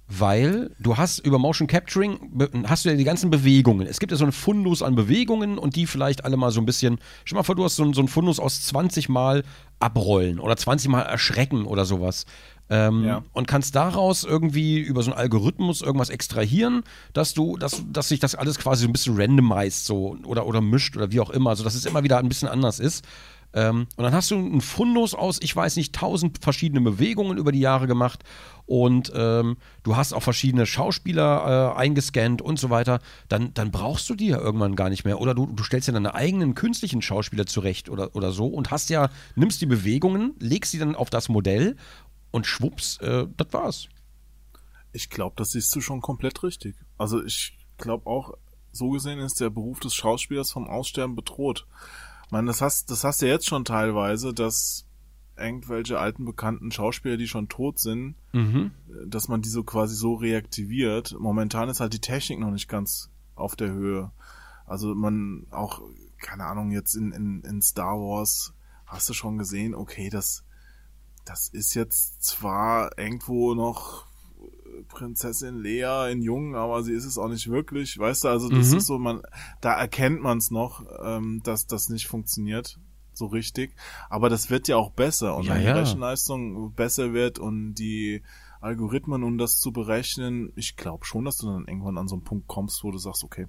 Weil 0.09 0.69
du 0.79 0.97
hast 0.97 1.19
über 1.19 1.39
Motion 1.39 1.65
Capturing 1.67 2.19
hast 2.67 2.83
du 2.83 2.89
ja 2.89 2.95
die 2.95 3.05
ganzen 3.05 3.29
Bewegungen. 3.29 3.87
Es 3.87 3.99
gibt 3.99 4.11
ja 4.11 4.17
so 4.17 4.25
einen 4.25 4.33
Fundus 4.33 4.83
an 4.83 4.95
Bewegungen 4.95 5.57
und 5.57 5.77
die 5.77 5.87
vielleicht 5.87 6.25
alle 6.25 6.35
mal 6.35 6.51
so 6.51 6.59
ein 6.59 6.65
bisschen. 6.65 6.99
Stell 7.23 7.37
mal 7.37 7.43
vor, 7.43 7.55
du 7.55 7.63
hast 7.63 7.77
so, 7.77 7.83
einen- 7.83 7.93
so 7.93 8.01
einen 8.01 8.09
Fundus 8.09 8.37
aus 8.39 8.61
20 8.63 9.07
Mal 9.07 9.43
abrollen 9.79 10.39
oder 10.39 10.57
20 10.57 10.89
Mal 10.89 11.01
erschrecken 11.03 11.65
oder 11.65 11.85
sowas. 11.85 12.25
Ähm, 12.69 13.05
Ja. 13.05 13.23
Und 13.31 13.47
kannst 13.47 13.75
daraus 13.75 14.23
irgendwie 14.25 14.79
über 14.79 15.03
so 15.03 15.11
einen 15.11 15.19
Algorithmus 15.19 15.81
irgendwas 15.81 16.09
extrahieren, 16.09 16.83
dass 17.13 17.33
du, 17.33 17.55
dass, 17.57 17.81
dass 17.91 18.09
sich 18.09 18.19
das 18.19 18.35
alles 18.35 18.59
quasi 18.59 18.83
so 18.83 18.89
ein 18.89 18.93
bisschen 18.93 19.15
randomized 19.19 19.85
so 19.85 20.17
oder, 20.25 20.45
oder 20.45 20.59
mischt 20.61 20.95
oder 20.97 21.11
wie 21.11 21.21
auch 21.21 21.29
immer, 21.29 21.55
so 21.55 21.63
dass 21.63 21.75
es 21.75 21.85
immer 21.85 22.03
wieder 22.03 22.17
ein 22.19 22.27
bisschen 22.29 22.49
anders 22.49 22.79
ist. 22.79 23.05
Ähm, 23.53 23.87
und 23.95 24.03
dann 24.03 24.13
hast 24.13 24.31
du 24.31 24.35
einen 24.35 24.61
Fundus 24.61 25.13
aus, 25.13 25.39
ich 25.41 25.55
weiß 25.55 25.75
nicht, 25.75 25.93
tausend 25.93 26.39
verschiedene 26.43 26.81
Bewegungen 26.81 27.37
über 27.37 27.51
die 27.51 27.59
Jahre 27.59 27.87
gemacht 27.87 28.23
und 28.65 29.11
ähm, 29.15 29.57
du 29.83 29.95
hast 29.95 30.13
auch 30.13 30.23
verschiedene 30.23 30.65
Schauspieler 30.65 31.73
äh, 31.75 31.79
eingescannt 31.79 32.41
und 32.41 32.57
so 32.57 32.69
weiter, 32.69 32.99
dann, 33.27 33.53
dann 33.53 33.71
brauchst 33.71 34.09
du 34.09 34.15
die 34.15 34.27
ja 34.27 34.39
irgendwann 34.39 34.75
gar 34.75 34.89
nicht 34.89 35.05
mehr. 35.05 35.19
Oder 35.19 35.35
du, 35.35 35.47
du 35.47 35.63
stellst 35.63 35.87
ja 35.87 35.93
deine 35.93 36.15
eigenen 36.15 36.55
künstlichen 36.55 37.01
Schauspieler 37.01 37.45
zurecht 37.45 37.89
oder, 37.89 38.15
oder 38.15 38.31
so 38.31 38.47
und 38.47 38.71
hast 38.71 38.89
ja, 38.89 39.09
nimmst 39.35 39.61
die 39.61 39.65
Bewegungen, 39.65 40.33
legst 40.39 40.71
sie 40.71 40.79
dann 40.79 40.95
auf 40.95 41.09
das 41.09 41.29
Modell 41.29 41.75
und 42.31 42.47
schwupps, 42.47 42.97
äh, 43.01 43.27
das 43.37 43.47
war's. 43.51 43.87
Ich 44.93 45.09
glaube, 45.09 45.35
das 45.37 45.51
siehst 45.51 45.75
du 45.75 45.81
schon 45.81 46.01
komplett 46.01 46.41
richtig. 46.43 46.75
Also 46.97 47.23
ich 47.23 47.57
glaube 47.77 48.07
auch, 48.07 48.33
so 48.71 48.89
gesehen 48.89 49.19
ist 49.19 49.39
der 49.39 49.49
Beruf 49.49 49.79
des 49.79 49.93
Schauspielers 49.93 50.51
vom 50.51 50.67
Aussterben 50.67 51.15
bedroht. 51.15 51.67
Meine, 52.33 52.47
das 52.47 52.61
hast, 52.61 52.89
das 52.89 53.03
hast 53.03 53.21
du 53.21 53.27
ja 53.27 53.33
jetzt 53.33 53.45
schon 53.45 53.63
teilweise, 53.63 54.33
dass 54.33 54.87
irgendwelche 55.37 55.99
alten 55.99 56.25
bekannten 56.25 56.71
Schauspieler, 56.71 57.15
die 57.15 57.27
schon 57.27 57.47
tot 57.47 57.77
sind, 57.77 58.15
Mhm. 58.31 58.71
dass 59.07 59.27
man 59.27 59.43
die 59.43 59.49
so 59.49 59.63
quasi 59.63 59.95
so 59.95 60.15
reaktiviert. 60.15 61.15
Momentan 61.19 61.69
ist 61.69 61.79
halt 61.79 61.93
die 61.93 62.01
Technik 62.01 62.39
noch 62.39 62.49
nicht 62.49 62.67
ganz 62.67 63.11
auf 63.35 63.55
der 63.55 63.71
Höhe. 63.71 64.11
Also 64.65 64.95
man 64.95 65.45
auch, 65.51 65.81
keine 66.17 66.45
Ahnung, 66.45 66.71
jetzt 66.71 66.95
in, 66.95 67.11
in, 67.11 67.41
in 67.41 67.61
Star 67.61 67.99
Wars 67.99 68.53
hast 68.87 69.07
du 69.09 69.13
schon 69.13 69.37
gesehen, 69.37 69.75
okay, 69.75 70.09
das, 70.09 70.43
das 71.25 71.49
ist 71.49 71.75
jetzt 71.75 72.23
zwar 72.23 72.97
irgendwo 72.97 73.53
noch 73.53 74.07
Prinzessin 74.89 75.61
Lea 75.61 76.11
in 76.11 76.21
Jung, 76.21 76.55
aber 76.55 76.83
sie 76.83 76.93
ist 76.93 77.05
es 77.05 77.17
auch 77.17 77.29
nicht 77.29 77.49
wirklich, 77.49 77.97
weißt 77.97 78.23
du, 78.23 78.27
also 78.29 78.49
das 78.49 78.71
Mhm. 78.71 78.77
ist 78.77 78.85
so, 78.87 78.99
man, 78.99 79.21
da 79.61 79.73
erkennt 79.73 80.21
man 80.21 80.37
es 80.37 80.51
noch, 80.51 80.83
ähm, 81.03 81.41
dass 81.43 81.67
das 81.67 81.89
nicht 81.89 82.07
funktioniert 82.07 82.79
so 83.13 83.27
richtig, 83.27 83.75
aber 84.09 84.29
das 84.29 84.49
wird 84.49 84.67
ja 84.67 84.75
auch 84.77 84.89
besser 84.91 85.35
und 85.35 85.45
Ja, 85.45 85.53
wenn 85.53 85.61
die 85.61 85.67
ja. 85.67 85.73
Rechenleistung 85.75 86.73
besser 86.73 87.13
wird 87.13 87.37
und 87.39 87.75
die 87.75 88.23
Algorithmen, 88.59 89.23
um 89.23 89.37
das 89.37 89.59
zu 89.59 89.71
berechnen, 89.71 90.51
ich 90.55 90.75
glaube 90.77 91.05
schon, 91.05 91.25
dass 91.25 91.37
du 91.37 91.47
dann 91.47 91.67
irgendwann 91.67 91.97
an 91.97 92.07
so 92.07 92.15
einen 92.15 92.23
Punkt 92.23 92.47
kommst, 92.47 92.83
wo 92.83 92.91
du 92.91 92.97
sagst, 92.97 93.23
okay, 93.23 93.47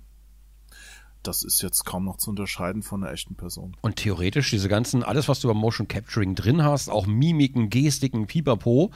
das 1.22 1.42
ist 1.42 1.62
jetzt 1.62 1.84
kaum 1.86 2.04
noch 2.04 2.18
zu 2.18 2.28
unterscheiden 2.30 2.82
von 2.82 3.02
einer 3.02 3.12
echten 3.12 3.34
Person. 3.34 3.76
Und 3.80 3.96
theoretisch 3.96 4.50
diese 4.50 4.68
ganzen, 4.68 5.02
alles, 5.02 5.26
was 5.28 5.40
du 5.40 5.48
beim 5.48 5.56
Motion 5.56 5.88
Capturing 5.88 6.34
drin 6.34 6.62
hast, 6.62 6.90
auch 6.90 7.06
Mimiken, 7.06 7.70
Gestiken, 7.70 8.26
Pipapo, 8.26 8.90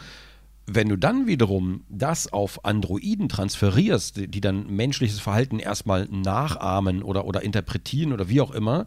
wenn 0.71 0.91
du 0.91 0.97
dann 0.97 1.27
wiederum 1.27 1.85
das 1.89 2.31
auf 2.31 2.65
Androiden 2.67 3.31
transferierst, 3.31 4.17
die, 4.35 4.41
dann 4.41 4.67
menschliches 4.67 5.19
Verhalten 5.19 5.59
erstmal 5.59 6.07
nachahmen 6.11 7.03
oder, 7.03 7.25
oder 7.25 7.43
interpretieren 7.43 8.13
oder 8.13 8.29
wie 8.29 8.43
auch 8.43 8.51
immer, 8.51 8.87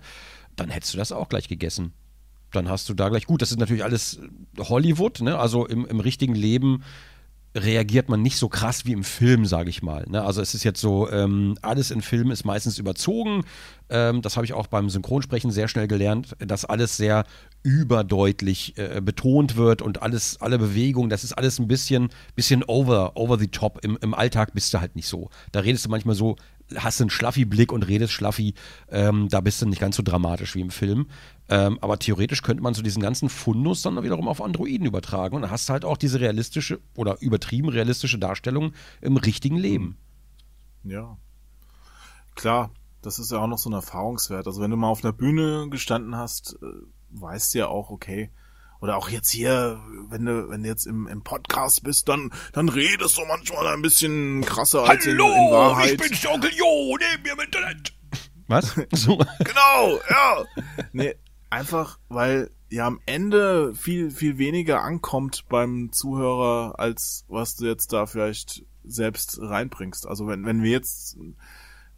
dann 0.56 0.70
hättest 0.70 0.94
du 0.94 1.00
das 1.00 1.12
auch 1.12 1.28
gleich 1.28 1.48
gegessen. 1.48 1.94
Dann 2.52 2.70
hast 2.70 2.88
du 2.88 2.94
da 2.94 3.10
gleich, 3.10 3.26
gut, 3.26 3.42
das 3.42 3.52
ist 3.52 3.58
natürlich 3.58 3.84
alles 3.84 4.20
Hollywood, 4.60 5.22
ne? 5.22 5.40
also 5.40 5.66
im, 5.66 5.86
im 5.88 6.00
richtigen 6.00 6.36
Leben 6.36 6.84
reagiert 7.56 8.08
man 8.08 8.22
nicht 8.22 8.38
so 8.38 8.48
krass 8.48 8.86
wie 8.86 8.94
im 8.94 9.04
Film, 9.04 9.46
sage 9.46 9.70
ich 9.70 9.82
mal. 9.82 10.06
Ne? 10.08 10.24
Also 10.24 10.42
es 10.42 10.54
ist 10.54 10.64
jetzt 10.64 10.80
so, 10.80 11.10
ähm, 11.10 11.58
alles 11.62 11.92
in 11.92 12.02
Filmen 12.02 12.32
ist 12.32 12.46
meistens 12.46 12.78
überzogen. 12.78 13.44
Ähm, 13.90 14.22
das 14.22 14.38
habe 14.38 14.46
ich 14.46 14.54
auch 14.54 14.68
beim 14.68 14.90
Synchronsprechen 14.90 15.52
sehr 15.52 15.68
schnell 15.68 15.88
gelernt, 15.88 16.36
dass 16.40 16.64
alles 16.64 16.96
sehr 16.96 17.26
überdeutlich 17.64 18.78
äh, 18.78 19.02
betont 19.04 19.58
wird 19.58 19.82
und 19.82 20.02
alles, 20.02 20.40
alle 20.40 20.58
Bewegungen, 20.58 21.10
das 21.10 21.24
ist 21.24 21.34
alles 21.34 21.60
ein 21.60 21.68
bisschen, 21.68 22.10
bisschen 22.36 22.64
over, 22.64 23.18
over 23.18 23.38
the 23.38 23.48
top. 23.48 23.84
Im, 23.84 23.98
Im 24.02 24.14
Alltag 24.14 24.54
bist 24.54 24.74
du 24.74 24.80
halt 24.80 24.96
nicht 24.96 25.08
so. 25.08 25.30
Da 25.52 25.60
redest 25.60 25.86
du 25.86 25.90
manchmal 25.90 26.16
so, 26.16 26.38
hast 26.78 27.02
einen 27.02 27.10
Schlaffi-Blick 27.10 27.72
und 27.72 27.84
redest 27.84 28.14
Schlaffi, 28.14 28.54
ähm, 28.90 29.28
da 29.30 29.42
bist 29.42 29.62
du 29.62 29.66
nicht 29.66 29.80
ganz 29.80 29.96
so 29.96 30.04
dramatisch 30.04 30.56
wie 30.56 30.62
im 30.62 30.72
Film. 30.72 31.08
Ähm, 31.50 31.78
aber 31.82 32.00
theoretisch 32.00 32.42
könnte 32.42 32.64
man 32.64 32.74
so 32.74 32.82
diesen 32.82 33.02
ganzen 33.02 33.30
Fundus 33.30 33.82
dann 33.82 34.02
wiederum 34.04 34.28
auf 34.28 34.42
Androiden 34.42 34.88
übertragen 34.88 35.36
und 35.36 35.42
dann 35.42 35.52
hast 35.52 35.70
halt 35.70 35.86
auch 35.86 35.98
diese 35.98 36.20
realistische 36.20 36.80
oder 36.96 37.22
übertrieben 37.22 37.70
realistische 37.70 38.20
Darstellung 38.20 38.74
im 39.02 39.18
richtigen 39.18 39.58
Leben. 39.58 39.98
Ja. 40.84 41.18
Klar, 42.36 42.72
das 43.02 43.20
ist 43.20 43.32
ja 43.32 43.40
auch 43.40 43.48
noch 43.48 43.58
so 43.58 43.70
ein 43.70 43.74
Erfahrungswert. 43.74 44.48
Also 44.48 44.62
wenn 44.62 44.72
du 44.72 44.78
mal 44.78 44.88
auf 44.88 45.04
einer 45.04 45.14
Bühne 45.14 45.68
gestanden 45.70 46.16
hast, 46.16 46.58
äh, 46.62 46.66
weißt 47.10 47.54
du 47.54 47.60
ja 47.60 47.68
auch, 47.68 47.90
okay, 47.90 48.32
oder 48.82 48.98
auch 48.98 49.10
jetzt 49.10 49.32
hier, 49.32 49.80
wenn 50.10 50.26
du, 50.26 50.50
wenn 50.50 50.64
du 50.64 50.70
jetzt 50.70 50.88
im, 50.88 51.08
im 51.08 51.24
Podcast 51.24 51.84
bist, 51.84 52.10
dann, 52.10 52.32
dann 52.52 52.68
redest 52.68 53.18
du 53.18 53.22
manchmal 53.26 53.68
ein 53.68 53.82
bisschen 53.82 54.42
krasser 54.42 54.84
als 54.84 55.06
in, 55.06 55.14
in 55.14 55.20
Wahrheit. 55.20 56.00
der 56.00 56.32
Onkel 56.32 56.52
Jo, 56.54 56.98
neben 56.98 57.24
mir 57.24 57.34
im 57.34 57.40
Internet. 57.40 57.94
Was? 58.48 58.76
So. 58.92 59.18
Genau, 59.40 60.00
ja. 60.10 60.44
Nee, 60.92 61.16
einfach, 61.50 62.00
weil 62.10 62.50
ja 62.70 62.88
am 62.88 63.00
Ende 63.06 63.76
viel, 63.76 64.10
viel 64.10 64.38
weniger 64.38 64.82
ankommt 64.82 65.46
beim 65.48 65.92
Zuhörer, 65.92 66.80
als 66.80 67.26
was 67.28 67.56
du 67.56 67.68
jetzt 67.68 67.94
da 67.94 68.08
vielleicht 68.08 68.66
selbst 68.84 69.40
reinbringst. 69.42 70.08
Also 70.08 70.28
wenn, 70.28 70.46
wenn 70.46 70.64
wir 70.64 70.72
jetzt 70.72 71.18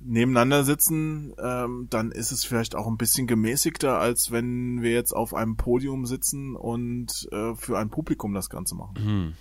nebeneinander 0.06 0.64
sitzen, 0.64 1.34
ähm, 1.42 1.88
dann 1.90 2.12
ist 2.12 2.32
es 2.32 2.44
vielleicht 2.44 2.76
auch 2.76 2.88
ein 2.88 2.98
bisschen 2.98 3.28
gemäßigter, 3.28 4.00
als 4.00 4.32
wenn 4.32 4.82
wir 4.82 4.92
jetzt 4.92 5.14
auf 5.14 5.34
einem 5.34 5.58
Podium 5.58 6.06
sitzen 6.06 6.56
und 6.56 7.28
äh, 7.32 7.56
für 7.56 7.78
ein 7.78 7.90
Publikum 7.90 8.34
das 8.34 8.50
Ganze 8.50 8.76
machen. 8.76 9.36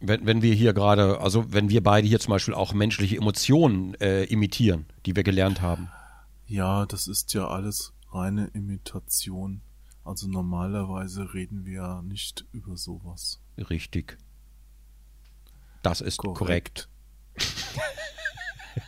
Wenn, 0.00 0.26
wenn 0.26 0.42
wir 0.42 0.54
hier 0.54 0.74
gerade, 0.74 1.20
also 1.20 1.52
wenn 1.52 1.70
wir 1.70 1.82
beide 1.82 2.06
hier 2.06 2.20
zum 2.20 2.32
Beispiel 2.32 2.54
auch 2.54 2.74
menschliche 2.74 3.16
Emotionen 3.16 3.94
äh, 3.94 4.24
imitieren, 4.24 4.86
die 5.06 5.16
wir 5.16 5.22
gelernt 5.22 5.60
haben. 5.60 5.88
Ja, 6.46 6.86
das 6.86 7.06
ist 7.06 7.32
ja 7.32 7.48
alles 7.48 7.92
reine 8.12 8.46
Imitation. 8.54 9.62
Also 10.04 10.28
normalerweise 10.28 11.32
reden 11.32 11.64
wir 11.64 11.74
ja 11.74 12.02
nicht 12.02 12.44
über 12.52 12.76
sowas. 12.76 13.40
Richtig. 13.56 14.18
Das 15.82 16.00
ist 16.00 16.18
korrekt. 16.18 16.88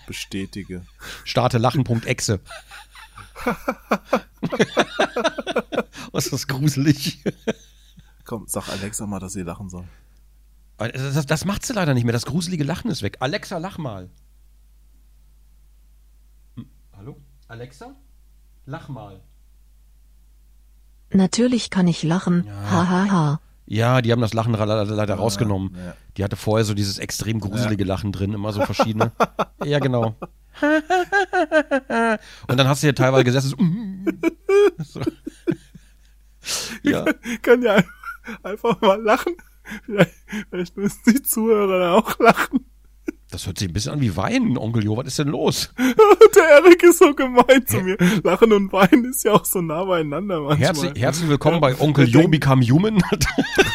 Bestätige. 0.07 0.87
Starte 1.25 1.59
lachen.exe. 1.59 2.41
Was 6.13 6.25
ist 6.27 6.33
das 6.33 6.47
gruselig? 6.47 7.23
Komm, 8.25 8.45
sag 8.49 8.69
Alexa 8.69 9.07
mal, 9.07 9.21
dass 9.21 9.35
sie 9.35 9.43
lachen 9.43 9.69
soll. 9.69 9.87
Das, 10.79 11.27
das, 11.27 11.45
macht 11.45 11.65
sie 11.65 11.73
leider 11.73 11.95
nicht 11.95 12.05
mehr. 12.05 12.13
Das 12.13 12.27
gruselige 12.27 12.65
Lachen 12.65 12.91
ist 12.91 13.03
weg. 13.03 13.17
Alexa, 13.21 13.59
lach 13.59 13.79
mal. 13.79 14.11
Hm, 16.57 16.69
Hallo? 16.97 17.17
Alexa? 17.49 17.95
Lach 18.67 18.89
mal. 18.89 19.23
Natürlich 21.11 21.71
kann 21.71 21.87
ich 21.87 22.03
lachen. 22.03 22.51
Ha 22.51 22.89
ha 22.89 23.11
ha. 23.11 23.41
Ja, 23.67 24.01
die 24.01 24.13
haben 24.13 24.21
das 24.21 24.33
Lachen 24.33 24.53
leider, 24.53 24.85
leider 24.85 25.15
rausgenommen. 25.17 25.77
ja. 25.77 25.95
Die 26.17 26.25
hatte 26.25 26.37
vorher 26.37 26.65
so 26.65 26.73
dieses 26.73 26.99
extrem 26.99 27.41
gruselige 27.41 27.85
Lachen 27.85 28.13
drin, 28.13 28.33
immer 28.33 28.53
so 28.53 28.61
verschiedene. 28.65 29.13
ja, 29.65 29.81
genau. 29.81 30.17
Und 32.49 32.57
dann 32.57 32.69
hast 32.69 32.83
du 32.83 32.87
hier 32.87 32.95
teilweise 32.95 33.25
gesessen, 33.25 34.07
so, 34.79 35.01
so. 35.01 35.11
Ja, 36.83 37.05
Kann 37.43 37.63
ja 37.63 37.83
einfach 38.43 38.81
mal 38.81 39.03
lachen. 39.03 39.35
Vielleicht, 39.85 40.15
vielleicht 40.49 40.77
müssen 40.77 41.01
die 41.07 41.23
Zuhörer 41.23 41.81
dann 41.81 41.93
auch 41.93 42.19
lachen. 42.21 42.66
Das 43.37 43.47
hört 43.47 43.59
sich 43.59 43.69
ein 43.69 43.75
bisschen 43.75 43.93
an 43.93 44.01
wie 44.01 44.17
Weinen, 44.17 44.57
Onkel 44.57 44.83
Jo, 44.83 44.97
was 44.97 45.09
ist 45.09 45.19
denn 45.19 45.29
los? 45.29 45.71
Der 45.79 46.43
Erik 46.43 46.83
ist 46.83 47.01
so 47.01 47.15
gemein 47.15 47.67
zu 47.67 47.83
mir. 47.83 47.99
Lachen 48.25 48.51
und 48.51 48.73
Weinen 48.73 49.05
ist 49.11 49.25
ja 49.25 49.33
auch 49.33 49.45
so 49.45 49.61
nah 49.61 49.85
beieinander 49.85 50.41
manchmal. 50.41 50.59
Herzlich, 50.59 50.93
herzlich 50.99 51.29
willkommen 51.29 51.61
bei 51.61 51.79
Onkel 51.79 52.09
Jo 52.09 52.27
Become 52.29 52.67
Human. 52.67 52.99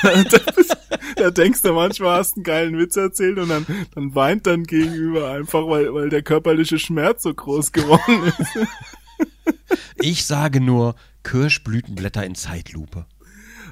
Da 1.15 1.29
denkst 1.29 1.61
du 1.61 1.73
manchmal, 1.73 2.17
hast 2.17 2.37
einen 2.37 2.43
geilen 2.43 2.79
Witz 2.79 2.95
erzählt 2.95 3.37
und 3.37 3.49
dann, 3.49 3.67
dann 3.93 4.15
weint 4.15 4.47
dann 4.47 4.63
gegenüber 4.63 5.29
einfach, 5.29 5.67
weil, 5.67 5.93
weil 5.93 6.09
der 6.09 6.23
körperliche 6.23 6.79
Schmerz 6.79 7.21
so 7.21 7.31
groß 7.31 7.71
geworden 7.71 8.23
ist. 8.39 9.77
Ich 9.97 10.25
sage 10.25 10.59
nur 10.59 10.95
Kirschblütenblätter 11.23 12.25
in 12.25 12.33
Zeitlupe. 12.33 13.05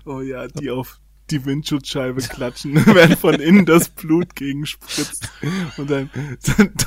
Oh 0.06 0.22
ja, 0.22 0.48
die 0.48 0.70
auf 0.70 0.99
die 1.31 1.45
Windschutzscheibe 1.45 2.22
klatschen, 2.22 2.76
während 2.85 3.18
von 3.19 3.35
innen 3.35 3.65
das 3.65 3.89
Blut 3.89 4.35
gegenspritzt 4.35 5.30
und 5.77 5.89
dann 5.89 6.10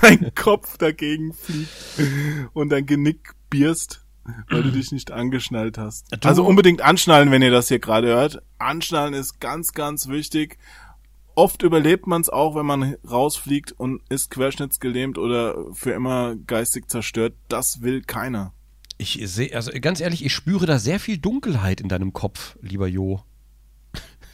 dein 0.03 0.35
Kopf 0.35 0.77
dagegen 0.79 1.33
fliegt 1.33 1.71
und 2.53 2.71
dein 2.71 2.87
Genick 2.87 3.33
bierst, 3.51 4.05
weil 4.51 4.63
du 4.63 4.71
dich 4.73 4.93
nicht 4.93 5.11
angeschnallt 5.11 5.79
hast. 5.79 6.07
Du- 6.13 6.29
Also 6.29 6.45
unbedingt 6.45 6.81
anschnallen, 6.83 7.31
wenn 7.31 7.43
ihr 7.43 7.51
das 7.51 7.69
hier 7.69 7.79
gerade 7.79 8.09
hört. 8.09 8.43
Anschnallen 8.59 9.15
ist 9.15 9.41
ganz, 9.41 9.73
ganz 9.73 10.09
wichtig. 10.09 10.59
Oft 11.35 11.63
überlebt 11.63 12.07
man 12.07 12.21
es 12.21 12.29
auch, 12.29 12.55
wenn 12.55 12.67
man 12.67 12.95
rausfliegt 13.11 13.73
und 13.73 14.03
ist 14.11 14.31
querschnittsgelähmt 14.31 15.17
oder 15.17 15.57
für 15.73 15.93
immer 15.93 16.37
geistig 16.37 16.91
zerstört. 16.91 17.35
Das 17.49 17.81
will 17.81 18.03
keiner. 18.03 18.53
Ich 18.99 19.19
sehe, 19.25 19.55
also 19.57 19.73
ganz 19.81 20.01
ehrlich, 20.01 20.25
ich 20.25 20.33
spüre 20.35 20.67
da 20.67 20.79
sehr 20.79 21.01
viel 21.01 21.17
Dunkelheit 21.19 21.81
in 21.81 21.89
deinem 21.89 22.13
Kopf, 22.13 22.57
lieber 22.61 22.87
Jo. 22.87 23.23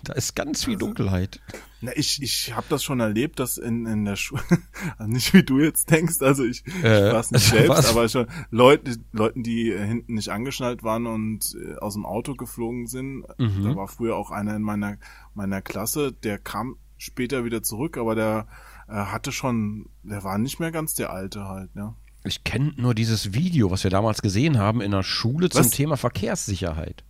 Da 0.09 0.15
ist 0.15 0.35
ganz 0.35 0.65
viel 0.65 0.77
Dunkelheit. 0.79 1.39
Na, 1.83 1.93
ich, 1.95 2.23
ich 2.23 2.57
habe 2.57 2.67
das 2.71 2.83
schon 2.83 2.99
erlebt, 3.01 3.39
dass 3.39 3.59
in, 3.59 3.85
in 3.85 4.07
der 4.07 4.17
Schule, 4.17 4.41
also 4.99 5.13
nicht 5.13 5.35
wie 5.35 5.43
du 5.43 5.61
jetzt 5.61 5.91
denkst, 5.91 6.23
also 6.23 6.45
ich, 6.45 6.65
Äh, 6.83 7.09
ich 7.09 7.13
war 7.13 7.21
es 7.21 7.31
nicht 7.31 7.45
also 7.53 7.57
selbst, 7.57 7.71
was? 7.71 7.91
aber 7.91 8.09
schon 8.09 8.27
Leute, 8.51 8.97
Leuten, 9.13 9.43
die 9.43 9.71
hinten 9.71 10.15
nicht 10.15 10.31
angeschnallt 10.31 10.83
waren 10.83 11.07
und 11.07 11.55
äh, 11.63 11.77
aus 11.77 11.93
dem 11.93 12.07
Auto 12.07 12.35
geflogen 12.37 12.87
sind. 12.87 13.25
Mhm. 13.37 13.65
Da 13.65 13.77
war 13.77 13.87
früher 13.87 14.17
auch 14.17 14.31
einer 14.31 14.57
in 14.57 14.63
meiner, 14.63 14.97
meiner 15.35 15.61
Klasse, 15.61 16.11
der 16.13 16.39
kam 16.39 16.77
später 16.97 17.45
wieder 17.45 17.63
zurück, 17.63 17.99
aber 17.99 18.15
der 18.15 18.49
äh, 18.89 18.95
hatte 18.95 19.31
schon, 19.31 19.91
der 20.03 20.25
war 20.25 20.39
nicht 20.39 20.59
mehr 20.61 20.73
ganz 20.73 20.95
der 20.95 21.11
Alte 21.13 21.45
halt, 21.45 21.77
ne? 21.77 21.95
Ich 22.25 22.45
kenne 22.45 22.73
nur 22.77 22.95
dieses 22.95 23.35
Video, 23.35 23.71
was 23.71 23.85
wir 23.85 23.91
damals 23.91 24.23
gesehen 24.23 24.57
haben 24.59 24.81
in 24.81 24.91
der 24.91 25.03
Schule 25.03 25.51
zum 25.51 25.67
Was? 25.67 25.71
Thema 25.71 25.97
Verkehrssicherheit. 25.99 27.05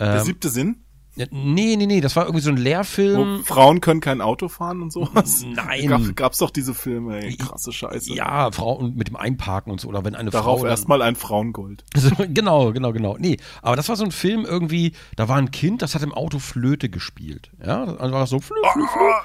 Der 0.00 0.16
Ähm, 0.16 0.24
siebte 0.24 0.48
Sinn? 0.48 0.78
Nee, 1.16 1.76
nee, 1.76 1.86
nee, 1.86 2.00
das 2.00 2.14
war 2.14 2.24
irgendwie 2.24 2.42
so 2.42 2.50
ein 2.50 2.58
Wo 2.58 2.62
Lehrfilm. 2.62 3.44
Frauen 3.44 3.80
können 3.80 4.00
kein 4.00 4.20
Auto 4.20 4.48
fahren 4.48 4.82
und 4.82 4.92
sowas. 4.92 5.44
Nein. 5.46 5.88
Gab, 5.88 6.16
gab's 6.16 6.38
doch 6.38 6.50
diese 6.50 6.74
Filme, 6.74 7.22
ey, 7.24 7.36
krasse 7.36 7.72
Scheiße. 7.72 8.12
Ja, 8.14 8.50
Frauen 8.52 8.94
mit 8.96 9.08
dem 9.08 9.16
Einparken 9.16 9.72
und 9.72 9.80
so, 9.80 9.88
oder 9.88 10.04
wenn 10.04 10.14
eine 10.14 10.30
Darauf 10.30 10.58
Frau. 10.58 10.64
dann- 10.64 10.70
erstmal 10.72 11.00
ein 11.02 11.16
Frauengold. 11.16 11.84
So, 11.96 12.10
genau, 12.28 12.72
genau, 12.72 12.92
genau. 12.92 13.16
Nee, 13.18 13.38
aber 13.62 13.76
das 13.76 13.88
war 13.88 13.96
so 13.96 14.04
ein 14.04 14.12
Film 14.12 14.44
irgendwie, 14.44 14.92
da 15.16 15.28
war 15.28 15.36
ein 15.36 15.50
Kind, 15.50 15.80
das 15.82 15.94
hat 15.94 16.02
im 16.02 16.12
Auto 16.12 16.38
Flöte 16.38 16.88
gespielt. 16.90 17.50
Ja, 17.64 17.86
das 17.86 18.12
war 18.12 18.26
so 18.26 18.38
flö, 18.40 18.56
flö, 18.72 18.82
flö. 18.86 19.00
Oh, 19.00 19.24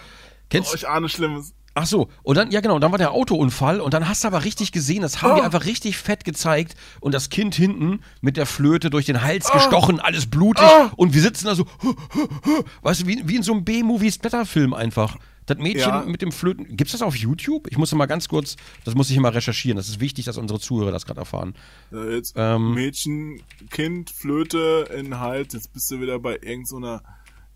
Kennst 0.49 0.73
ich 0.75 0.87
ahne 0.87 1.07
Schlimmes. 1.09 1.53
Ach 1.73 1.85
so, 1.85 2.09
und 2.23 2.35
dann, 2.37 2.51
ja 2.51 2.59
genau, 2.59 2.75
und 2.75 2.81
dann 2.81 2.91
war 2.91 2.97
der 2.97 3.11
Autounfall 3.11 3.79
und 3.79 3.93
dann 3.93 4.09
hast 4.09 4.23
du 4.23 4.27
aber 4.27 4.43
richtig 4.43 4.73
gesehen, 4.73 5.01
das 5.03 5.21
haben 5.21 5.35
die 5.35 5.41
Oh. 5.41 5.45
einfach 5.45 5.65
richtig 5.65 5.97
fett 5.97 6.25
gezeigt 6.25 6.75
und 6.99 7.13
das 7.13 7.29
Kind 7.29 7.55
hinten 7.55 8.01
mit 8.19 8.35
der 8.35 8.45
Flöte 8.45 8.89
durch 8.89 9.05
den 9.05 9.21
Hals 9.21 9.47
Oh. 9.49 9.53
gestochen, 9.53 9.99
alles 10.01 10.25
blutig 10.29 10.65
und 10.97 11.13
wir 11.13 11.21
sitzen 11.21 11.45
da 11.45 11.55
so, 11.55 11.65
weißt 12.81 13.03
du, 13.03 13.07
wie, 13.07 13.21
wie 13.25 13.37
in 13.37 13.43
so 13.43 13.53
einem 13.53 13.63
B-Movie-Splatter-Film 13.63 14.73
einfach. 14.73 15.17
Das 15.45 15.57
Mädchen 15.57 15.89
Ja. 15.89 16.03
mit 16.05 16.21
dem 16.21 16.31
Flöten, 16.31 16.75
gibt's 16.77 16.91
das 16.91 17.01
auf 17.01 17.15
YouTube? 17.15 17.67
Ich 17.71 17.77
muss 17.77 17.91
mal 17.93 18.05
ganz 18.05 18.27
kurz, 18.27 18.57
das 18.83 18.93
muss 18.95 19.09
ich 19.09 19.15
immer 19.17 19.33
recherchieren, 19.33 19.77
das 19.77 19.87
ist 19.89 19.99
wichtig, 19.99 20.25
dass 20.25 20.37
unsere 20.37 20.59
Zuhörer 20.59 20.91
das 20.91 21.05
gerade 21.05 21.19
erfahren. 21.21 21.55
Äh, 21.91 22.15
Jetzt 22.15 22.33
Ähm. 22.37 22.73
Mädchen, 22.73 23.41
Kind, 23.69 24.09
Flöte 24.11 24.87
in 24.95 25.19
Hals. 25.19 25.53
Jetzt 25.53 25.73
bist 25.73 25.89
du 25.89 25.99
wieder 26.01 26.19
bei 26.19 26.33
irgendeiner 26.33 27.01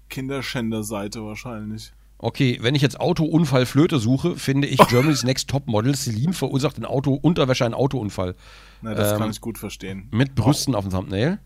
Kinderschänder-Seite 0.09 1.23
wahrscheinlich. 1.23 1.91
Okay, 2.17 2.57
wenn 2.61 2.75
ich 2.75 2.81
jetzt 2.81 2.99
Autounfall 2.99 3.65
Flöte 3.65 3.99
suche, 3.99 4.35
finde 4.37 4.67
ich 4.67 4.79
Germany's 4.87 5.23
Next 5.23 5.49
Top 5.49 5.67
Model 5.67 5.95
Celine 5.95 6.33
verursacht 6.33 6.77
in 6.77 6.85
Auto 6.85 7.13
Unterwäsche 7.13 7.65
einen 7.65 7.73
Autounfall 7.73 8.35
Na, 8.81 8.93
das 8.95 9.13
Ähm, 9.13 9.17
kann 9.19 9.31
ich 9.31 9.41
gut 9.41 9.57
verstehen. 9.57 10.07
mit 10.11 10.33
Brüsten 10.35 10.75
auf 10.75 10.85
dem 10.85 10.91
Thumbnail. 10.91 11.39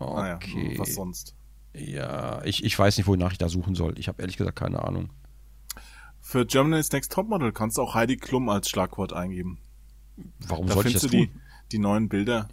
Naja, 0.00 0.36
Okay. 0.36 0.74
was 0.78 0.94
sonst. 0.94 1.34
Ja, 1.74 2.42
ich, 2.44 2.64
ich 2.64 2.78
weiß 2.78 2.96
nicht, 2.96 3.06
wonach 3.06 3.32
ich 3.32 3.38
da 3.38 3.48
suchen 3.48 3.74
soll. 3.74 3.98
Ich 3.98 4.08
habe 4.08 4.22
ehrlich 4.22 4.36
gesagt 4.36 4.56
keine 4.58 4.82
Ahnung. 4.84 5.10
Für 6.20 6.46
Germany's 6.46 6.90
Next 6.92 7.12
Topmodel 7.12 7.52
kannst 7.52 7.76
du 7.76 7.82
auch 7.82 7.94
Heidi 7.94 8.16
Klum 8.16 8.48
als 8.48 8.68
Schlagwort 8.70 9.12
eingeben. 9.12 9.58
Warum 10.46 10.66
Da 10.66 10.74
sollte 10.74 10.88
ich 10.88 10.94
das 10.94 11.02
findest 11.02 11.30
du 11.30 11.32
tun? 11.32 11.40
die, 11.66 11.70
die 11.72 11.78
neuen 11.78 12.08
Bilder, 12.08 12.48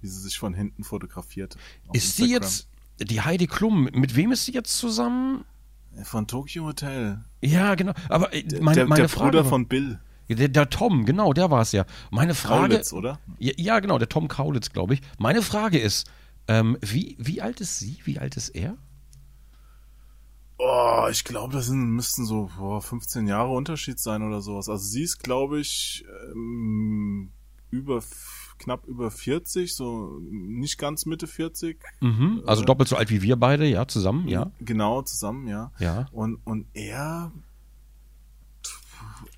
wie 0.00 0.08
sie 0.08 0.20
sich 0.20 0.38
von 0.38 0.52
hinten 0.54 0.84
fotografiert. 0.84 1.56
Ist 1.92 2.16
sie 2.16 2.24
Instagram. 2.34 2.42
jetzt 2.42 2.68
die 3.10 3.20
Heidi 3.22 3.46
Klum? 3.46 3.84
Mit 3.92 4.16
wem 4.16 4.32
ist 4.32 4.44
sie 4.44 4.52
jetzt 4.52 4.76
zusammen? 4.76 5.44
Von 6.04 6.26
Tokyo 6.26 6.64
Hotel. 6.66 7.24
Ja, 7.40 7.74
genau. 7.74 7.92
Aber 8.08 8.32
äh, 8.34 8.44
meine, 8.60 8.76
der 8.76 8.86
meine 8.86 9.00
der 9.02 9.08
Frage. 9.08 9.30
Bruder 9.30 9.44
war- 9.44 9.50
von 9.50 9.66
Bill. 9.68 9.98
der, 10.28 10.48
der 10.48 10.68
Tom, 10.70 11.04
genau, 11.06 11.32
der 11.32 11.50
war 11.50 11.62
es 11.62 11.72
ja. 11.72 11.84
Meine 12.10 12.34
Frage. 12.34 12.68
Kaulitz, 12.74 12.92
oder? 12.92 13.18
Ja, 13.38 13.52
ja, 13.56 13.80
genau, 13.80 13.98
der 13.98 14.08
Tom 14.08 14.28
Kaulitz, 14.28 14.70
glaube 14.70 14.94
ich. 14.94 15.02
Meine 15.18 15.42
Frage 15.42 15.78
ist, 15.78 16.10
ähm, 16.48 16.76
wie, 16.80 17.16
wie 17.18 17.40
alt 17.42 17.60
ist 17.60 17.78
sie? 17.78 17.98
Wie 18.04 18.18
alt 18.18 18.36
ist 18.36 18.50
er? 18.50 18.76
Oh, 20.58 21.06
ich 21.10 21.24
glaube, 21.24 21.52
das 21.52 21.66
sind, 21.66 21.90
müssten 21.90 22.24
so 22.24 22.50
boah, 22.56 22.80
15 22.80 23.26
Jahre 23.26 23.50
Unterschied 23.50 24.00
sein 24.00 24.22
oder 24.22 24.40
sowas. 24.40 24.68
Also 24.68 24.84
sie 24.84 25.02
ist, 25.02 25.22
glaube 25.22 25.60
ich, 25.60 26.04
ähm, 26.32 27.30
über 27.70 28.00
knapp 28.58 28.86
über 28.86 29.10
40, 29.10 29.74
so 29.74 30.18
nicht 30.20 30.78
ganz 30.78 31.06
Mitte 31.06 31.26
40. 31.26 31.82
Mhm. 32.00 32.42
Also 32.46 32.64
doppelt 32.64 32.88
so 32.88 32.96
alt 32.96 33.10
wie 33.10 33.22
wir 33.22 33.36
beide, 33.36 33.66
ja, 33.66 33.86
zusammen, 33.86 34.28
ja. 34.28 34.50
Genau, 34.60 35.02
zusammen, 35.02 35.46
ja. 35.46 35.72
Ja. 35.78 36.06
Und, 36.12 36.40
und 36.44 36.66
er 36.74 37.32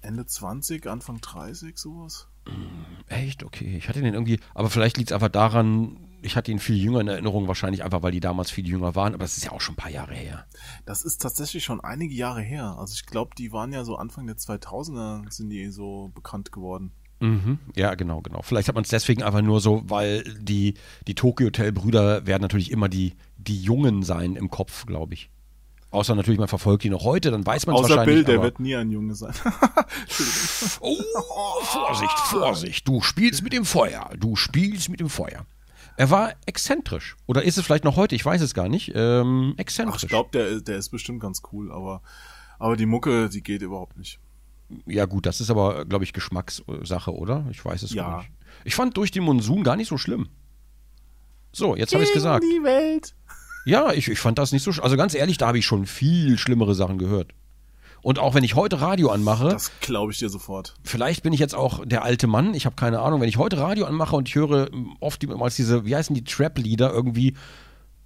Ende 0.00 0.26
20, 0.26 0.86
Anfang 0.86 1.20
30, 1.20 1.78
sowas. 1.78 2.28
Echt? 3.08 3.44
Okay. 3.44 3.76
Ich 3.76 3.88
hatte 3.88 4.00
den 4.00 4.14
irgendwie, 4.14 4.40
aber 4.54 4.70
vielleicht 4.70 4.96
liegt 4.96 5.10
es 5.10 5.14
einfach 5.14 5.28
daran, 5.28 5.98
ich 6.22 6.36
hatte 6.36 6.50
ihn 6.50 6.58
viel 6.58 6.76
jünger 6.76 7.00
in 7.00 7.08
Erinnerung, 7.08 7.46
wahrscheinlich 7.46 7.84
einfach, 7.84 8.02
weil 8.02 8.12
die 8.12 8.20
damals 8.20 8.50
viel 8.50 8.66
jünger 8.66 8.94
waren, 8.94 9.14
aber 9.14 9.24
das 9.24 9.36
ist 9.36 9.44
ja 9.44 9.52
auch 9.52 9.60
schon 9.60 9.74
ein 9.74 9.76
paar 9.76 9.90
Jahre 9.90 10.14
her. 10.14 10.46
Das 10.84 11.02
ist 11.02 11.22
tatsächlich 11.22 11.64
schon 11.64 11.80
einige 11.80 12.14
Jahre 12.14 12.40
her. 12.40 12.76
Also 12.78 12.94
ich 12.94 13.06
glaube, 13.06 13.32
die 13.36 13.52
waren 13.52 13.72
ja 13.72 13.84
so 13.84 13.96
Anfang 13.96 14.26
der 14.26 14.36
2000er 14.36 15.30
sind 15.30 15.50
die 15.50 15.70
so 15.70 16.10
bekannt 16.14 16.52
geworden. 16.52 16.92
Mhm. 17.20 17.58
Ja, 17.74 17.94
genau, 17.94 18.20
genau. 18.20 18.42
Vielleicht 18.42 18.68
hat 18.68 18.74
man 18.74 18.84
es 18.84 18.90
deswegen 18.90 19.22
einfach 19.22 19.42
nur 19.42 19.60
so, 19.60 19.82
weil 19.86 20.22
die, 20.40 20.74
die 21.06 21.14
Tokyo 21.14 21.46
Hotel 21.46 21.72
Brüder 21.72 22.26
werden 22.26 22.42
natürlich 22.42 22.70
immer 22.70 22.88
die, 22.88 23.14
die 23.36 23.60
Jungen 23.60 24.02
sein 24.02 24.36
im 24.36 24.50
Kopf, 24.50 24.86
glaube 24.86 25.14
ich. 25.14 25.30
Außer 25.90 26.14
natürlich, 26.14 26.38
man 26.38 26.48
verfolgt 26.48 26.84
die 26.84 26.90
noch 26.90 27.04
heute, 27.04 27.30
dann 27.30 27.46
weiß 27.46 27.66
man 27.66 27.74
es 27.76 27.80
Außer 27.80 27.96
wahrscheinlich. 27.96 28.16
Bill, 28.16 28.24
der 28.24 28.42
wird 28.42 28.60
nie 28.60 28.76
ein 28.76 28.90
Junge 28.90 29.14
sein. 29.14 29.32
Oh, 30.80 31.60
Vorsicht, 31.62 32.18
Vorsicht. 32.18 32.88
Du 32.88 33.00
spielst 33.00 33.42
mit 33.42 33.52
dem 33.52 33.64
Feuer. 33.64 34.10
Du 34.18 34.36
spielst 34.36 34.88
mit 34.88 35.00
dem 35.00 35.08
Feuer. 35.08 35.44
Er 35.96 36.10
war 36.10 36.34
exzentrisch. 36.46 37.16
Oder 37.26 37.42
ist 37.42 37.58
es 37.58 37.64
vielleicht 37.64 37.84
noch 37.84 37.96
heute? 37.96 38.14
Ich 38.14 38.24
weiß 38.24 38.40
es 38.42 38.54
gar 38.54 38.68
nicht. 38.68 38.92
Ähm, 38.94 39.52
Ach, 39.54 39.60
exzentrisch. 39.60 40.04
ich 40.04 40.08
glaube, 40.08 40.30
der, 40.32 40.60
der 40.60 40.76
ist 40.76 40.90
bestimmt 40.90 41.20
ganz 41.20 41.42
cool, 41.52 41.72
aber, 41.72 42.02
aber 42.58 42.76
die 42.76 42.86
Mucke, 42.86 43.28
die 43.28 43.42
geht 43.42 43.62
überhaupt 43.62 43.96
nicht. 43.96 44.20
Ja, 44.86 45.06
gut, 45.06 45.24
das 45.26 45.40
ist 45.40 45.50
aber, 45.50 45.84
glaube 45.86 46.04
ich, 46.04 46.12
Geschmackssache, 46.12 47.14
oder? 47.14 47.46
Ich 47.50 47.64
weiß 47.64 47.82
es 47.82 47.92
Ja. 47.94 48.02
gar 48.10 48.18
nicht. 48.18 48.30
Ich 48.64 48.74
fand 48.74 48.96
durch 48.96 49.10
den 49.10 49.22
Monsun 49.24 49.62
gar 49.62 49.76
nicht 49.76 49.88
so 49.88 49.96
schlimm. 49.98 50.28
So, 51.52 51.76
jetzt 51.76 51.94
habe 51.94 52.04
ich 52.04 52.12
gesagt. 52.12 52.44
die 52.44 52.62
Welt. 52.62 53.14
Ja, 53.64 53.92
ich, 53.92 54.08
ich 54.08 54.18
fand 54.18 54.38
das 54.38 54.52
nicht 54.52 54.62
so 54.62 54.72
sch 54.72 54.80
Also 54.80 54.96
ganz 54.96 55.14
ehrlich, 55.14 55.38
da 55.38 55.48
habe 55.48 55.58
ich 55.58 55.66
schon 55.66 55.86
viel 55.86 56.38
schlimmere 56.38 56.74
Sachen 56.74 56.98
gehört. 56.98 57.32
Und 58.00 58.18
auch 58.18 58.34
wenn 58.34 58.44
ich 58.44 58.54
heute 58.54 58.80
Radio 58.80 59.10
anmache, 59.10 59.48
Das 59.48 59.72
glaube 59.80 60.12
ich 60.12 60.18
dir 60.18 60.28
sofort. 60.28 60.74
vielleicht 60.84 61.22
bin 61.22 61.32
ich 61.32 61.40
jetzt 61.40 61.54
auch 61.54 61.84
der 61.84 62.04
alte 62.04 62.26
Mann, 62.28 62.54
ich 62.54 62.64
habe 62.64 62.76
keine 62.76 63.00
Ahnung, 63.00 63.20
wenn 63.20 63.28
ich 63.28 63.38
heute 63.38 63.58
Radio 63.58 63.86
anmache 63.86 64.14
und 64.14 64.28
ich 64.28 64.34
höre 64.36 64.72
ähm, 64.72 64.96
oft 65.00 65.20
die- 65.22 65.28
als 65.28 65.56
diese, 65.56 65.84
wie 65.84 65.96
heißen 65.96 66.14
die 66.14 66.22
Trap-Lieder 66.24 66.92
irgendwie, 66.92 67.34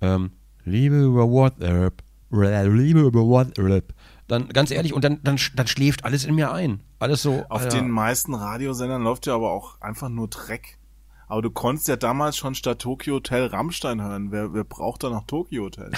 ähm, 0.01 0.33
Liebe 0.65 1.03
über 1.03 1.29
WhatsApp, 1.29 2.03
Liebe 2.31 3.01
über 3.01 3.21
WhatsApp, 3.27 3.93
dann 4.29 4.49
ganz 4.49 4.71
ehrlich, 4.71 4.93
und 4.93 5.05
dann, 5.05 5.21
dann, 5.23 5.39
dann 5.55 5.67
schläft 5.67 6.05
alles 6.05 6.25
in 6.25 6.35
mir 6.35 6.53
ein. 6.53 6.81
Alles 6.99 7.23
so. 7.23 7.45
Auf 7.49 7.63
Alter. 7.63 7.77
den 7.79 7.91
meisten 7.91 8.35
Radiosendern 8.35 9.03
läuft 9.03 9.27
ja 9.27 9.35
aber 9.35 9.51
auch 9.51 9.81
einfach 9.81 10.09
nur 10.09 10.29
Dreck. 10.29 10.79
Aber 11.27 11.43
du 11.43 11.51
konntest 11.51 11.89
ja 11.89 11.97
damals 11.97 12.37
schon 12.37 12.55
statt 12.55 12.81
Tokyo 12.81 13.15
Hotel 13.15 13.47
Rammstein 13.47 14.03
hören. 14.03 14.31
Wer, 14.33 14.53
wer 14.53 14.65
braucht 14.65 15.03
da 15.03 15.11
noch 15.11 15.27
Tokyo 15.27 15.65
Hotel? 15.65 15.91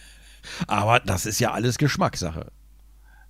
Aber 0.66 1.00
das 1.00 1.26
ist 1.26 1.40
ja 1.40 1.52
alles 1.52 1.78
Geschmackssache. 1.78 2.52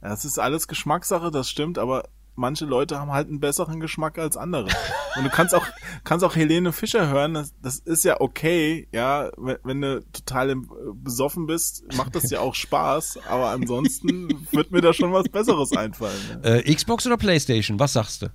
Das 0.01 0.25
ist 0.25 0.39
alles 0.39 0.69
Geschmackssache, 0.69 1.31
das 1.31 1.51
stimmt, 1.51 1.79
aber 1.79 2.09
manche 2.41 2.65
Leute 2.65 2.99
haben 2.99 3.13
halt 3.13 3.29
einen 3.29 3.39
besseren 3.39 3.79
Geschmack 3.79 4.19
als 4.19 4.37
andere. 4.37 4.69
Und 5.17 5.25
du 5.25 5.31
kannst 5.31 5.55
auch, 5.55 5.65
kannst 6.05 6.25
auch 6.25 6.35
Helene 6.35 6.73
Fischer 6.73 7.09
hören, 7.09 7.35
das, 7.35 7.55
das 7.63 7.79
ist 7.79 8.05
ja 8.05 8.21
okay, 8.21 8.89
ja, 8.93 9.31
wenn, 9.37 9.59
wenn 9.63 9.81
du 9.81 10.05
total 10.13 10.51
im, 10.51 10.69
besoffen 10.95 11.47
bist, 11.47 11.85
macht 11.97 12.17
das 12.17 12.31
ja 12.31 12.41
auch 12.41 12.55
Spaß, 12.55 13.21
aber 13.29 13.51
ansonsten 13.51 14.47
wird 14.53 14.73
mir 14.73 14.81
da 14.81 14.93
schon 14.93 15.13
was 15.13 15.29
Besseres 15.29 15.77
einfallen. 15.77 16.41
Ja. 16.43 16.57
Äh, 16.57 16.75
Xbox 16.75 17.07
oder 17.07 17.17
Playstation, 17.17 17.79
was 17.79 17.93
sagst 17.93 18.23
du? 18.23 18.29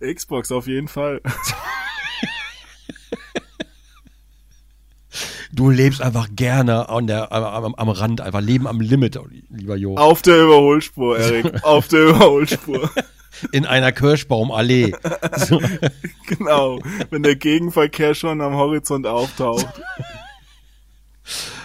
Xbox 0.14 0.52
auf 0.52 0.66
jeden 0.66 0.88
Fall. 0.88 1.20
Du 5.52 5.70
lebst 5.70 6.02
einfach 6.02 6.28
gerne 6.32 6.88
an 6.88 7.06
der, 7.06 7.32
am, 7.32 7.74
am, 7.74 7.88
Rand, 7.88 8.20
einfach 8.20 8.40
Leben 8.40 8.66
am 8.66 8.80
Limit, 8.80 9.18
lieber 9.48 9.76
Jo. 9.76 9.96
Auf 9.96 10.22
der 10.22 10.42
Überholspur, 10.42 11.18
Erik, 11.18 11.62
auf 11.64 11.88
der 11.88 12.08
Überholspur. 12.08 12.90
In 13.52 13.66
einer 13.66 13.92
Kirschbaumallee. 13.92 14.92
So. 15.36 15.60
Genau, 16.26 16.80
wenn 17.10 17.22
der 17.22 17.36
Gegenverkehr 17.36 18.14
schon 18.14 18.40
am 18.40 18.54
Horizont 18.54 19.06
auftaucht. 19.06 19.80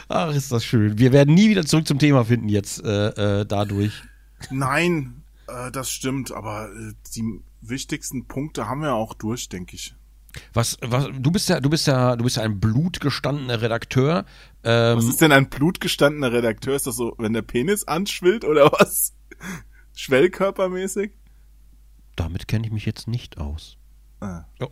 Ach, 0.08 0.34
ist 0.34 0.52
das 0.52 0.64
schön. 0.64 1.00
Wir 1.00 1.12
werden 1.12 1.34
nie 1.34 1.50
wieder 1.50 1.66
zurück 1.66 1.88
zum 1.88 2.00
Thema 2.00 2.26
finden 2.26 2.50
jetzt 2.50 2.84
äh, 2.84 3.42
äh, 3.42 3.46
dadurch. 3.46 4.04
Nein, 4.52 5.24
äh, 5.48 5.72
das 5.72 5.90
stimmt, 5.90 6.32
aber 6.32 6.70
äh, 6.70 6.94
die 7.16 7.42
wichtigsten 7.62 8.28
Punkte 8.28 8.68
haben 8.68 8.82
wir 8.82 8.94
auch 8.94 9.14
durch, 9.14 9.50
denke 9.50 9.76
ich. 9.76 9.96
Was, 10.54 10.78
was, 10.82 11.08
du 11.18 11.32
bist 11.32 11.50
ja, 11.50 11.60
du 11.60 11.70
bist 11.70 11.88
ja, 11.88 12.16
du 12.16 12.24
bist 12.24 12.38
ja 12.38 12.44
ein 12.44 12.60
blutgestandener 12.60 13.62
Redakteur. 13.62 14.26
Ähm, 14.64 14.98
Was 14.98 15.06
ist 15.06 15.22
denn 15.22 15.32
ein 15.32 15.50
blutgestandener 15.50 16.32
Redakteur? 16.32 16.76
Ist 16.76 16.88
das 16.88 16.96
so, 16.96 17.14
wenn 17.18 17.34
der 17.34 17.42
Penis 17.44 17.84
anschwillt 17.88 18.44
oder 18.46 18.72
was? 18.72 19.14
Schwellkörpermäßig? 19.96 21.12
damit 22.16 22.48
kenne 22.48 22.68
ich 22.68 22.72
mich 22.72 22.86
jetzt 22.86 23.08
nicht 23.08 23.40
aus. 23.40 23.78
Ah, 24.22 24.44
Oh. 24.60 24.68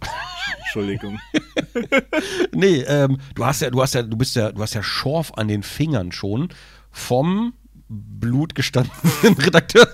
Entschuldigung. 0.60 1.20
Nee, 2.54 2.82
ähm, 2.82 3.20
du 3.36 3.46
hast 3.46 3.62
ja, 3.62 3.70
du 3.70 3.82
hast 3.82 3.94
ja, 3.96 4.04
du 4.04 4.16
bist 4.16 4.36
ja, 4.36 4.52
du 4.52 4.62
hast 4.62 4.74
ja 4.74 4.84
Schorf 4.84 5.32
an 5.36 5.48
den 5.48 5.64
Fingern 5.64 6.12
schon 6.12 6.50
vom 6.92 7.54
blutgestandenen 7.92 9.38
Redakteur. 9.38 9.88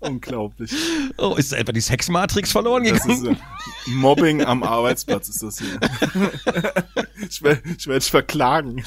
Unglaublich. 0.00 0.72
Oh, 1.16 1.34
ist 1.36 1.52
etwa 1.52 1.72
die 1.72 1.80
Sexmatrix 1.80 2.52
verloren 2.52 2.84
gegangen? 2.84 3.10
ist 3.10 3.24
äh, 3.24 3.90
Mobbing 3.90 4.42
am 4.42 4.62
Arbeitsplatz 4.62 5.28
ist 5.28 5.42
das 5.42 5.58
hier. 5.58 5.80
ich 7.28 7.42
werde 7.42 7.62
ich 7.76 7.86
werd 7.86 8.02
dich 8.02 8.10
verklagen. 8.10 8.84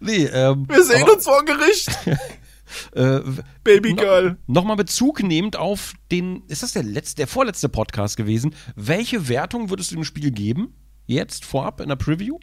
nee, 0.00 0.24
ähm, 0.24 0.68
Wir 0.68 0.84
sehen 0.84 1.02
aber, 1.02 1.14
uns 1.14 1.24
vor 1.24 1.44
Gericht. 1.44 1.88
äh, 2.92 3.20
Babygirl. 3.62 4.36
Nochmal 4.46 4.76
Bezug 4.76 5.22
nehmend 5.22 5.56
auf 5.56 5.94
den, 6.10 6.42
ist 6.48 6.62
das 6.62 6.72
der 6.72 6.82
letzte, 6.82 7.16
der 7.16 7.28
vorletzte 7.28 7.68
Podcast 7.68 8.16
gewesen? 8.16 8.54
Welche 8.74 9.28
Wertung 9.28 9.70
würdest 9.70 9.92
du 9.92 9.94
dem 9.94 10.04
Spiel 10.04 10.32
geben? 10.32 10.74
Jetzt 11.06 11.44
vorab 11.44 11.80
in 11.80 11.88
der 11.88 11.96
Preview? 11.96 12.38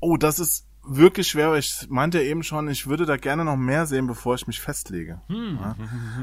Oh, 0.00 0.16
das 0.16 0.38
ist 0.38 0.66
wirklich 0.86 1.28
schwer, 1.28 1.50
weil 1.50 1.60
ich 1.60 1.86
meinte 1.88 2.22
eben 2.22 2.42
schon, 2.42 2.68
ich 2.68 2.86
würde 2.86 3.06
da 3.06 3.16
gerne 3.16 3.44
noch 3.44 3.56
mehr 3.56 3.86
sehen, 3.86 4.06
bevor 4.06 4.34
ich 4.34 4.46
mich 4.46 4.60
festlege. 4.60 5.20
Hm. 5.28 5.58
Ja? 5.60 5.76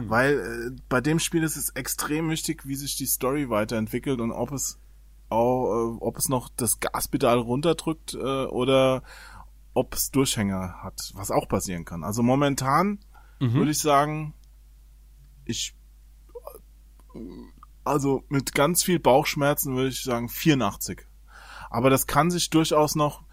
Weil 0.07 0.73
äh, 0.75 0.81
bei 0.89 1.01
dem 1.01 1.19
Spiel 1.19 1.43
ist 1.43 1.57
es 1.57 1.69
extrem 1.69 2.29
wichtig, 2.29 2.65
wie 2.65 2.75
sich 2.75 2.95
die 2.95 3.05
Story 3.05 3.49
weiterentwickelt 3.49 4.21
und 4.21 4.31
ob 4.31 4.51
es 4.51 4.79
auch, 5.29 5.65
äh, 5.71 5.97
ob 5.99 6.17
es 6.17 6.29
noch 6.29 6.49
das 6.55 6.79
Gaspedal 6.79 7.39
runterdrückt 7.39 8.13
äh, 8.13 8.17
oder 8.17 9.03
ob 9.73 9.93
es 9.95 10.11
Durchhänger 10.11 10.83
hat, 10.83 11.11
was 11.15 11.31
auch 11.31 11.47
passieren 11.47 11.85
kann. 11.85 12.03
Also 12.03 12.21
momentan 12.23 12.99
Mhm. 13.41 13.55
würde 13.55 13.71
ich 13.71 13.79
sagen, 13.79 14.33
ich 15.45 15.75
also 17.83 18.23
mit 18.29 18.53
ganz 18.53 18.83
viel 18.83 18.99
Bauchschmerzen 18.99 19.75
würde 19.75 19.89
ich 19.89 20.03
sagen 20.03 20.29
84. 20.29 21.07
Aber 21.71 21.89
das 21.89 22.05
kann 22.05 22.29
sich 22.29 22.49
durchaus 22.51 22.95
noch, 22.95 23.23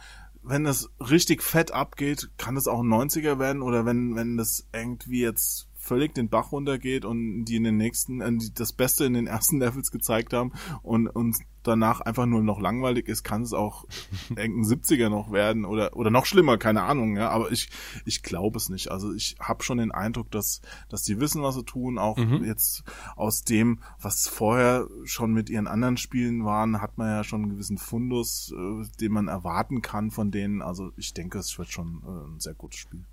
wenn 0.49 0.67
es 0.67 0.91
richtig 0.99 1.43
fett 1.43 1.71
abgeht, 1.73 2.31
kann 2.39 2.57
es 2.57 2.67
auch 2.67 2.81
ein 2.81 2.89
90er 2.89 3.39
werden? 3.39 3.63
Oder 3.63 3.85
wenn, 3.85 4.17
wenn 4.17 4.37
das 4.37 4.67
irgendwie 4.73 5.21
jetzt 5.21 5.68
völlig 5.89 6.15
den 6.15 6.29
Bach 6.29 6.53
runtergeht 6.53 7.05
und 7.05 7.45
die 7.47 7.57
in 7.57 7.65
den 7.65 7.77
nächsten, 7.77 8.21
äh, 8.21 8.31
die 8.37 8.53
das 8.55 8.73
Beste 8.73 9.05
in 9.07 9.15
den 9.15 9.27
ersten 9.27 9.59
Levels 9.61 9.91
gezeigt 9.91 10.33
haben 10.33 10.53
und 10.83 11.09
uns 11.09 11.41
danach 11.65 12.01
einfach 12.01 12.25
nur 12.25 12.43
noch 12.43 12.61
langweilig 12.61 13.09
ist, 13.09 13.25
kann 13.25 13.43
es 13.43 13.53
auch 13.53 13.85
irgendein 14.31 14.65
70er 14.65 15.09
noch 15.09 15.33
werden 15.33 15.65
oder 15.65 15.97
oder 15.97 16.11
noch 16.11 16.25
schlimmer, 16.25 16.57
keine 16.57 16.83
Ahnung, 16.83 17.17
ja, 17.17 17.31
aber 17.31 17.51
ich 17.51 17.69
ich 18.05 18.23
glaube 18.23 18.57
es 18.59 18.69
nicht. 18.69 18.91
Also 18.91 19.13
ich 19.13 19.37
habe 19.41 19.63
schon 19.65 19.79
den 19.79 19.91
Eindruck, 19.91 20.31
dass 20.31 20.61
dass 20.89 21.03
die 21.03 21.19
wissen, 21.21 21.43
was 21.43 21.57
sie 21.57 21.65
tun, 21.65 21.99
auch 21.99 22.17
Mhm. 22.19 22.45
jetzt 22.45 22.85
aus 23.17 23.43
dem, 23.45 23.81
was 24.01 24.29
vorher 24.29 24.87
schon 25.05 25.33
mit 25.33 25.51
ihren 25.51 25.67
anderen 25.67 25.97
Spielen 25.97 26.45
waren, 26.45 26.81
hat 26.83 26.99
man 26.99 27.09
ja 27.09 27.25
schon 27.25 27.43
einen 27.43 27.51
gewissen 27.53 27.79
Fundus, 27.79 28.53
äh, 28.57 28.87
den 29.01 29.13
man 29.13 29.29
erwarten 29.29 29.83
kann 29.83 30.11
von 30.11 30.31
denen. 30.31 30.63
Also 30.63 30.91
ich 30.97 31.15
denke, 31.15 31.39
es 31.39 31.59
wird 31.59 31.71
schon 31.71 32.03
äh, 32.05 32.35
ein 32.35 32.41
sehr 32.41 32.55
gutes 32.55 32.79
Spiel. 32.81 33.05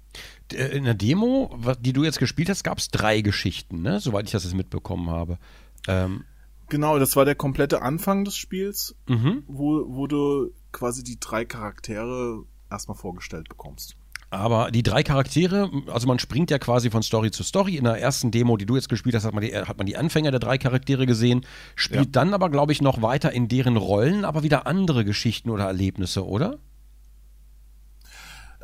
Äh, 0.54 0.78
In 0.78 0.84
der 0.86 0.94
Demo, 0.94 1.58
die 1.80 1.94
du 1.94 2.04
jetzt 2.04 2.20
gespielt 2.20 2.50
hast, 2.50 2.64
gab 2.64 2.78
es 2.78 2.90
drei 2.90 3.22
Geschichten, 3.22 3.82
ne? 3.82 4.00
Soweit 4.00 4.26
ich 4.26 4.32
das 4.32 4.44
jetzt 4.44 4.56
mitbekommen 4.56 5.10
habe. 5.10 5.38
Ähm, 5.88 6.24
Genau, 6.70 6.98
das 6.98 7.16
war 7.16 7.26
der 7.26 7.36
komplette 7.36 7.82
Anfang 7.84 8.26
des 8.26 8.36
Spiels, 8.36 8.96
mhm. 9.08 9.44
wo, 9.48 9.86
wo 9.88 10.08
du 10.08 10.50
quasi 10.72 11.04
die 11.04 11.20
drei 11.20 11.46
Charaktere 11.46 12.44
erstmal 12.72 12.98
vorgestellt 12.98 13.50
bekommst. 13.50 13.96
Aber 14.32 14.72
die 14.72 14.82
drei 14.82 15.04
Charaktere, 15.04 15.70
also 15.88 16.08
man 16.08 16.18
springt 16.18 16.50
ja 16.50 16.58
quasi 16.58 16.90
von 16.90 17.04
Story 17.04 17.30
zu 17.30 17.44
Story. 17.44 17.78
In 17.78 17.84
der 17.84 18.02
ersten 18.02 18.32
Demo, 18.32 18.58
die 18.58 18.66
du 18.66 18.76
jetzt 18.76 18.90
gespielt 18.90 19.16
hast, 19.16 19.24
hat 19.26 19.34
man 19.34 19.44
die, 19.44 19.56
hat 19.56 19.78
man 19.78 19.86
die 19.86 19.96
Anfänger 19.96 20.32
der 20.32 20.40
drei 20.40 20.58
Charaktere 20.58 21.06
gesehen, 21.06 21.46
spielt 21.76 22.06
Ja. 22.08 22.12
dann 22.12 22.34
aber, 22.34 22.50
glaube 22.50 22.72
ich, 22.72 22.82
noch 22.82 23.02
weiter 23.02 23.32
in 23.32 23.48
deren 23.48 23.78
Rollen, 23.78 24.26
aber 24.26 24.42
wieder 24.42 24.66
andere 24.66 25.06
Geschichten 25.06 25.52
oder 25.52 25.66
Erlebnisse, 25.66 26.26
oder? 26.26 26.58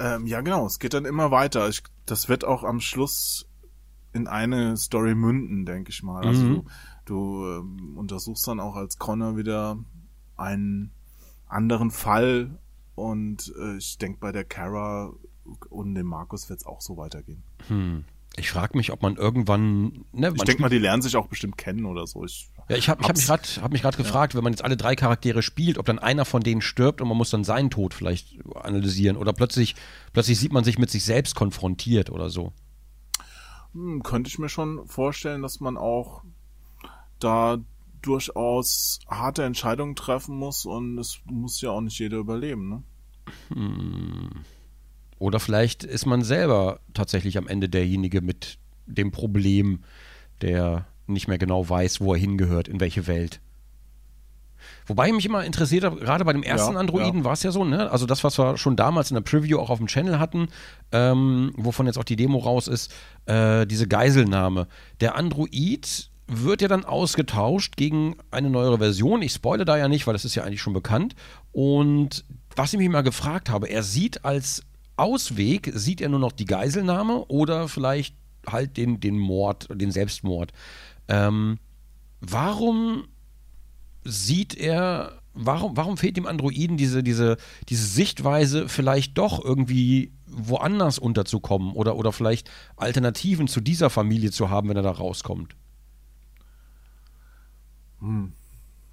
Ähm, 0.01 0.25
ja, 0.27 0.41
genau, 0.41 0.65
es 0.65 0.79
geht 0.79 0.93
dann 0.93 1.05
immer 1.05 1.31
weiter. 1.31 1.69
Ich, 1.69 1.83
das 2.05 2.27
wird 2.27 2.43
auch 2.43 2.63
am 2.63 2.79
Schluss 2.79 3.47
in 4.13 4.27
eine 4.27 4.75
Story 4.77 5.15
münden, 5.15 5.65
denke 5.65 5.91
ich 5.91 6.03
mal. 6.03 6.25
Also 6.25 6.43
Mhm. 6.43 6.49
du, 6.49 6.65
du 7.05 7.47
ähm, 7.47 7.97
untersuchst 7.97 8.47
dann 8.47 8.59
auch 8.59 8.75
als 8.75 8.97
Connor 8.97 9.37
wieder 9.37 9.77
einen 10.37 10.91
anderen 11.47 11.91
Fall 11.91 12.57
und 12.95 13.53
äh, 13.59 13.77
ich 13.77 13.97
denke 13.97 14.19
bei 14.19 14.31
der 14.31 14.43
Kara 14.43 15.13
und 15.69 15.95
dem 15.95 16.07
Markus 16.07 16.49
wird 16.49 16.59
es 16.61 16.65
auch 16.65 16.81
so 16.81 16.97
weitergehen. 16.97 17.43
Hm. 17.67 18.05
Ich 18.37 18.49
frage 18.49 18.77
mich, 18.77 18.91
ob 18.93 19.01
man 19.01 19.17
irgendwann. 19.17 20.05
Ne, 20.13 20.31
Ich 20.35 20.43
denke 20.43 20.61
mal, 20.61 20.69
die 20.69 20.77
lernen 20.77 21.01
sich 21.01 21.17
auch 21.17 21.27
bestimmt 21.27 21.57
kennen 21.57 21.85
oder 21.85 22.07
so. 22.07 22.23
Ich, 22.23 22.49
Ja, 22.71 22.77
ich 22.77 22.87
habe 22.87 23.03
hab 23.03 23.17
mich 23.17 23.25
gerade 23.25 23.43
hab 23.61 23.71
mich 23.73 23.81
grad 23.81 23.97
gefragt, 23.97 24.33
wenn 24.33 24.45
man 24.45 24.53
jetzt 24.53 24.63
alle 24.63 24.77
drei 24.77 24.95
Charaktere 24.95 25.41
spielt, 25.41 25.77
ob 25.77 25.85
dann 25.85 25.99
einer 25.99 26.23
von 26.23 26.41
denen 26.41 26.61
stirbt 26.61 27.01
und 27.01 27.09
man 27.09 27.17
muss 27.17 27.29
dann 27.29 27.43
seinen 27.43 27.69
Tod 27.69 27.93
vielleicht 27.93 28.37
analysieren 28.55 29.17
oder 29.17 29.33
plötzlich, 29.33 29.75
plötzlich 30.13 30.39
sieht 30.39 30.53
man 30.53 30.63
sich 30.63 30.77
mit 30.77 30.89
sich 30.89 31.03
selbst 31.03 31.35
konfrontiert 31.35 32.09
oder 32.09 32.29
so. 32.29 32.53
Hm, 33.73 34.03
könnte 34.03 34.29
ich 34.29 34.39
mir 34.39 34.47
schon 34.47 34.87
vorstellen, 34.87 35.41
dass 35.41 35.59
man 35.59 35.75
auch 35.75 36.23
da 37.19 37.57
durchaus 38.01 38.99
harte 39.09 39.43
Entscheidungen 39.43 39.97
treffen 39.97 40.37
muss 40.37 40.65
und 40.65 40.97
es 40.97 41.19
muss 41.25 41.59
ja 41.59 41.71
auch 41.71 41.81
nicht 41.81 41.99
jeder 41.99 42.19
überleben, 42.19 42.69
ne? 42.69 42.83
Oder 45.19 45.41
vielleicht 45.41 45.83
ist 45.83 46.05
man 46.05 46.23
selber 46.23 46.79
tatsächlich 46.93 47.37
am 47.37 47.49
Ende 47.49 47.67
derjenige 47.67 48.21
mit 48.21 48.59
dem 48.85 49.11
Problem, 49.11 49.83
der 50.39 50.87
nicht 51.13 51.27
mehr 51.27 51.37
genau 51.37 51.67
weiß, 51.67 52.01
wo 52.01 52.13
er 52.13 52.19
hingehört, 52.19 52.67
in 52.67 52.79
welche 52.79 53.07
Welt. 53.07 53.39
Wobei 54.85 55.11
mich 55.11 55.25
immer 55.25 55.43
interessiert 55.43 55.83
hat, 55.83 55.99
gerade 55.99 56.25
bei 56.25 56.33
dem 56.33 56.43
ersten 56.43 56.73
Ja, 56.73 56.79
Androiden 56.79 57.19
ja. 57.19 57.23
war 57.23 57.33
es 57.33 57.43
ja 57.43 57.51
so, 57.51 57.63
ne? 57.63 57.91
Also 57.91 58.05
das, 58.05 58.23
was 58.23 58.37
wir 58.37 58.57
schon 58.57 58.75
damals 58.75 59.11
in 59.11 59.15
der 59.15 59.21
Preview 59.21 59.59
auch 59.59 59.69
auf 59.69 59.77
dem 59.77 59.87
Channel 59.87 60.19
hatten, 60.19 60.49
ähm, 60.91 61.53
wovon 61.55 61.85
jetzt 61.85 61.97
auch 61.97 62.03
die 62.03 62.15
Demo 62.15 62.39
raus 62.39 62.67
ist, 62.67 62.93
äh, 63.25 63.65
diese 63.65 63.87
Geiselnahme. 63.87 64.67
Der 64.99 65.15
Android 65.15 66.09
wird 66.27 66.61
ja 66.61 66.67
dann 66.67 66.85
ausgetauscht 66.85 67.75
gegen 67.75 68.15
eine 68.31 68.49
neuere 68.49 68.77
Version. 68.77 69.21
Ich 69.21 69.33
spoile 69.33 69.65
da 69.65 69.77
ja 69.77 69.87
nicht, 69.87 70.07
weil 70.07 70.13
das 70.13 70.25
ist 70.25 70.35
ja 70.35 70.43
eigentlich 70.43 70.61
schon 70.61 70.73
bekannt. 70.73 71.15
Und 71.51 72.25
was 72.55 72.73
ich 72.73 72.79
mich 72.79 72.89
mal 72.89 73.01
gefragt 73.01 73.49
habe, 73.49 73.67
er 73.67 73.83
sieht 73.83 74.25
als 74.25 74.63
Ausweg, 74.95 75.71
sieht 75.73 76.01
er 76.01 76.09
nur 76.09 76.19
noch 76.19 76.31
die 76.31 76.45
Geiselnahme 76.45 77.25
oder 77.25 77.67
vielleicht 77.67 78.15
halt 78.47 78.77
den, 78.77 78.99
den 78.99 79.17
Mord, 79.17 79.67
den 79.73 79.91
Selbstmord. 79.91 80.51
Ähm, 81.07 81.59
warum 82.19 83.07
sieht 84.03 84.55
er, 84.55 85.21
warum, 85.33 85.77
warum 85.77 85.97
fehlt 85.97 86.17
dem 86.17 86.27
Androiden 86.27 86.77
diese, 86.77 87.03
diese, 87.03 87.37
diese 87.69 87.85
Sichtweise, 87.85 88.69
vielleicht 88.69 89.17
doch 89.17 89.43
irgendwie 89.43 90.13
woanders 90.25 90.97
unterzukommen 90.97 91.73
oder, 91.73 91.95
oder 91.95 92.11
vielleicht 92.11 92.49
Alternativen 92.77 93.47
zu 93.47 93.61
dieser 93.61 93.89
Familie 93.89 94.31
zu 94.31 94.49
haben, 94.49 94.69
wenn 94.69 94.77
er 94.77 94.83
da 94.83 94.91
rauskommt? 94.91 95.55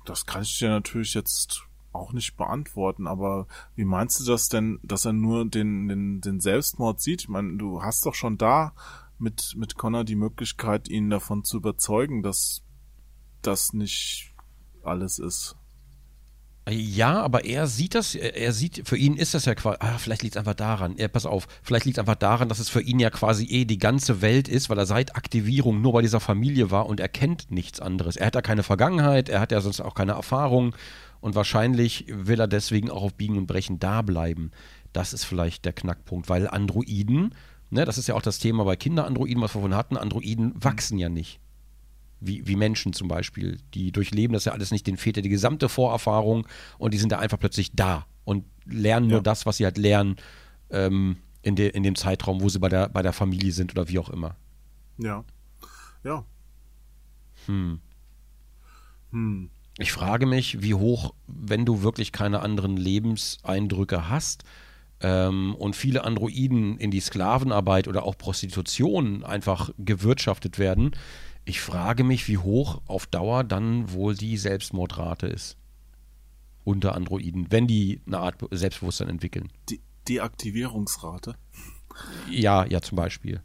Das 0.04 0.26
kann 0.26 0.42
ich 0.42 0.58
dir 0.58 0.68
natürlich 0.68 1.14
jetzt 1.14 1.64
auch 1.92 2.12
nicht 2.12 2.36
beantworten, 2.36 3.06
aber 3.06 3.46
wie 3.74 3.84
meinst 3.84 4.20
du 4.20 4.24
das 4.24 4.48
denn, 4.48 4.78
dass 4.82 5.04
er 5.04 5.12
nur 5.12 5.48
den, 5.48 5.88
den, 5.88 6.20
den 6.20 6.40
Selbstmord 6.40 7.00
sieht? 7.00 7.22
Ich 7.22 7.28
meine, 7.28 7.56
du 7.56 7.82
hast 7.82 8.04
doch 8.04 8.14
schon 8.14 8.38
da 8.38 8.74
mit, 9.20 9.54
mit 9.56 9.76
Connor 9.76 10.04
die 10.04 10.16
Möglichkeit, 10.16 10.88
ihn 10.88 11.10
davon 11.10 11.44
zu 11.44 11.58
überzeugen, 11.58 12.22
dass 12.22 12.62
das 13.42 13.72
nicht 13.72 14.34
alles 14.82 15.18
ist. 15.18 15.56
Ja, 16.70 17.22
aber 17.22 17.46
er 17.46 17.66
sieht 17.66 17.94
das, 17.94 18.14
er 18.14 18.36
er 18.36 18.52
sieht, 18.52 18.86
für 18.86 18.96
ihn 18.96 19.16
ist 19.16 19.32
das 19.32 19.46
ja 19.46 19.54
quasi, 19.54 19.78
ah, 19.80 19.96
vielleicht 19.96 20.22
liegt 20.22 20.34
es 20.34 20.38
einfach 20.38 20.54
daran, 20.54 20.96
ja, 20.98 21.08
pass 21.08 21.24
auf, 21.24 21.48
vielleicht 21.62 21.86
liegt 21.86 21.96
es 21.96 22.00
einfach 22.00 22.14
daran, 22.14 22.50
dass 22.50 22.58
es 22.58 22.68
für 22.68 22.82
ihn 22.82 22.98
ja 22.98 23.08
quasi 23.08 23.46
eh 23.46 23.64
die 23.64 23.78
ganze 23.78 24.20
Welt 24.20 24.48
ist, 24.48 24.68
weil 24.68 24.76
er 24.76 24.84
seit 24.84 25.16
Aktivierung 25.16 25.80
nur 25.80 25.94
bei 25.94 26.02
dieser 26.02 26.20
Familie 26.20 26.70
war 26.70 26.86
und 26.86 27.00
er 27.00 27.08
kennt 27.08 27.50
nichts 27.50 27.80
anderes. 27.80 28.16
Er 28.16 28.26
hat 28.26 28.34
da 28.34 28.42
keine 28.42 28.64
Vergangenheit, 28.64 29.30
er 29.30 29.40
hat 29.40 29.50
ja 29.50 29.62
sonst 29.62 29.80
auch 29.80 29.94
keine 29.94 30.12
Erfahrung 30.12 30.76
und 31.20 31.34
wahrscheinlich 31.34 32.04
will 32.08 32.38
er 32.38 32.48
deswegen 32.48 32.90
auch 32.90 33.02
auf 33.02 33.14
Biegen 33.14 33.38
und 33.38 33.46
Brechen 33.46 33.78
da 33.78 34.02
bleiben. 34.02 34.50
Das 34.92 35.14
ist 35.14 35.24
vielleicht 35.24 35.64
der 35.64 35.72
Knackpunkt, 35.72 36.28
weil 36.28 36.48
Androiden, 36.48 37.34
ne, 37.70 37.84
das 37.84 37.98
ist 37.98 38.06
ja 38.08 38.14
auch 38.14 38.22
das 38.22 38.38
Thema 38.38 38.64
bei 38.64 38.76
Kinderandroiden, 38.76 39.42
was 39.42 39.54
wir 39.54 39.60
vorhin 39.60 39.76
hatten, 39.76 39.96
Androiden 39.96 40.52
wachsen 40.62 40.98
ja 40.98 41.08
nicht 41.08 41.40
wie, 42.20 42.46
wie 42.46 42.56
Menschen 42.56 42.92
zum 42.92 43.08
Beispiel. 43.08 43.58
Die 43.74 43.92
durchleben 43.92 44.32
das 44.34 44.44
ja 44.44 44.52
alles 44.52 44.70
nicht, 44.70 44.86
denen 44.86 44.96
fehlt 44.96 45.16
ja 45.16 45.22
die 45.22 45.28
gesamte 45.28 45.68
Vorerfahrung 45.68 46.46
und 46.78 46.94
die 46.94 46.98
sind 46.98 47.12
da 47.12 47.18
einfach 47.18 47.38
plötzlich 47.38 47.72
da 47.72 48.06
und 48.24 48.44
lernen 48.64 49.06
nur 49.08 49.18
Ja. 49.18 49.22
das, 49.22 49.46
was 49.46 49.58
sie 49.58 49.64
halt 49.64 49.78
lernen 49.78 50.16
ähm, 50.70 51.16
in, 51.42 51.56
de, 51.56 51.68
in 51.70 51.82
dem 51.82 51.94
Zeitraum, 51.94 52.40
wo 52.40 52.48
sie 52.48 52.58
bei 52.58 52.68
der, 52.68 52.88
bei 52.88 53.02
der 53.02 53.12
Familie 53.12 53.52
sind 53.52 53.72
oder 53.72 53.88
wie 53.88 53.98
auch 53.98 54.10
immer. 54.10 54.36
Ja. 54.98 55.24
Ja. 56.04 56.24
Hm. 57.46 57.80
Hm. 59.12 59.50
Ich 59.78 59.92
frage 59.92 60.26
mich, 60.26 60.60
wie 60.60 60.74
hoch, 60.74 61.14
wenn 61.28 61.64
du 61.64 61.82
wirklich 61.82 62.10
keine 62.10 62.40
anderen 62.40 62.76
Lebenseindrücke 62.76 64.08
hast 64.08 64.42
ähm, 65.00 65.54
und 65.54 65.76
viele 65.76 66.04
Androiden 66.04 66.78
in 66.78 66.90
die 66.90 67.00
Sklavenarbeit 67.00 67.88
oder 67.88 68.04
auch 68.04 68.16
Prostitution 68.16 69.24
einfach 69.24 69.70
gewirtschaftet 69.78 70.58
werden, 70.58 70.92
ich 71.44 71.60
frage 71.60 72.04
mich, 72.04 72.28
wie 72.28 72.38
hoch 72.38 72.82
auf 72.86 73.06
Dauer 73.06 73.42
dann 73.42 73.92
wohl 73.92 74.14
die 74.14 74.36
Selbstmordrate 74.36 75.26
ist 75.26 75.56
unter 76.64 76.94
Androiden, 76.94 77.50
wenn 77.50 77.66
die 77.66 78.02
eine 78.06 78.18
Art 78.18 78.36
Selbstbewusstsein 78.50 79.08
entwickeln. 79.08 79.50
Die 79.70 79.80
Deaktivierungsrate. 80.06 81.36
Ja, 82.30 82.66
ja, 82.66 82.82
zum 82.82 82.96
Beispiel. 82.96 83.42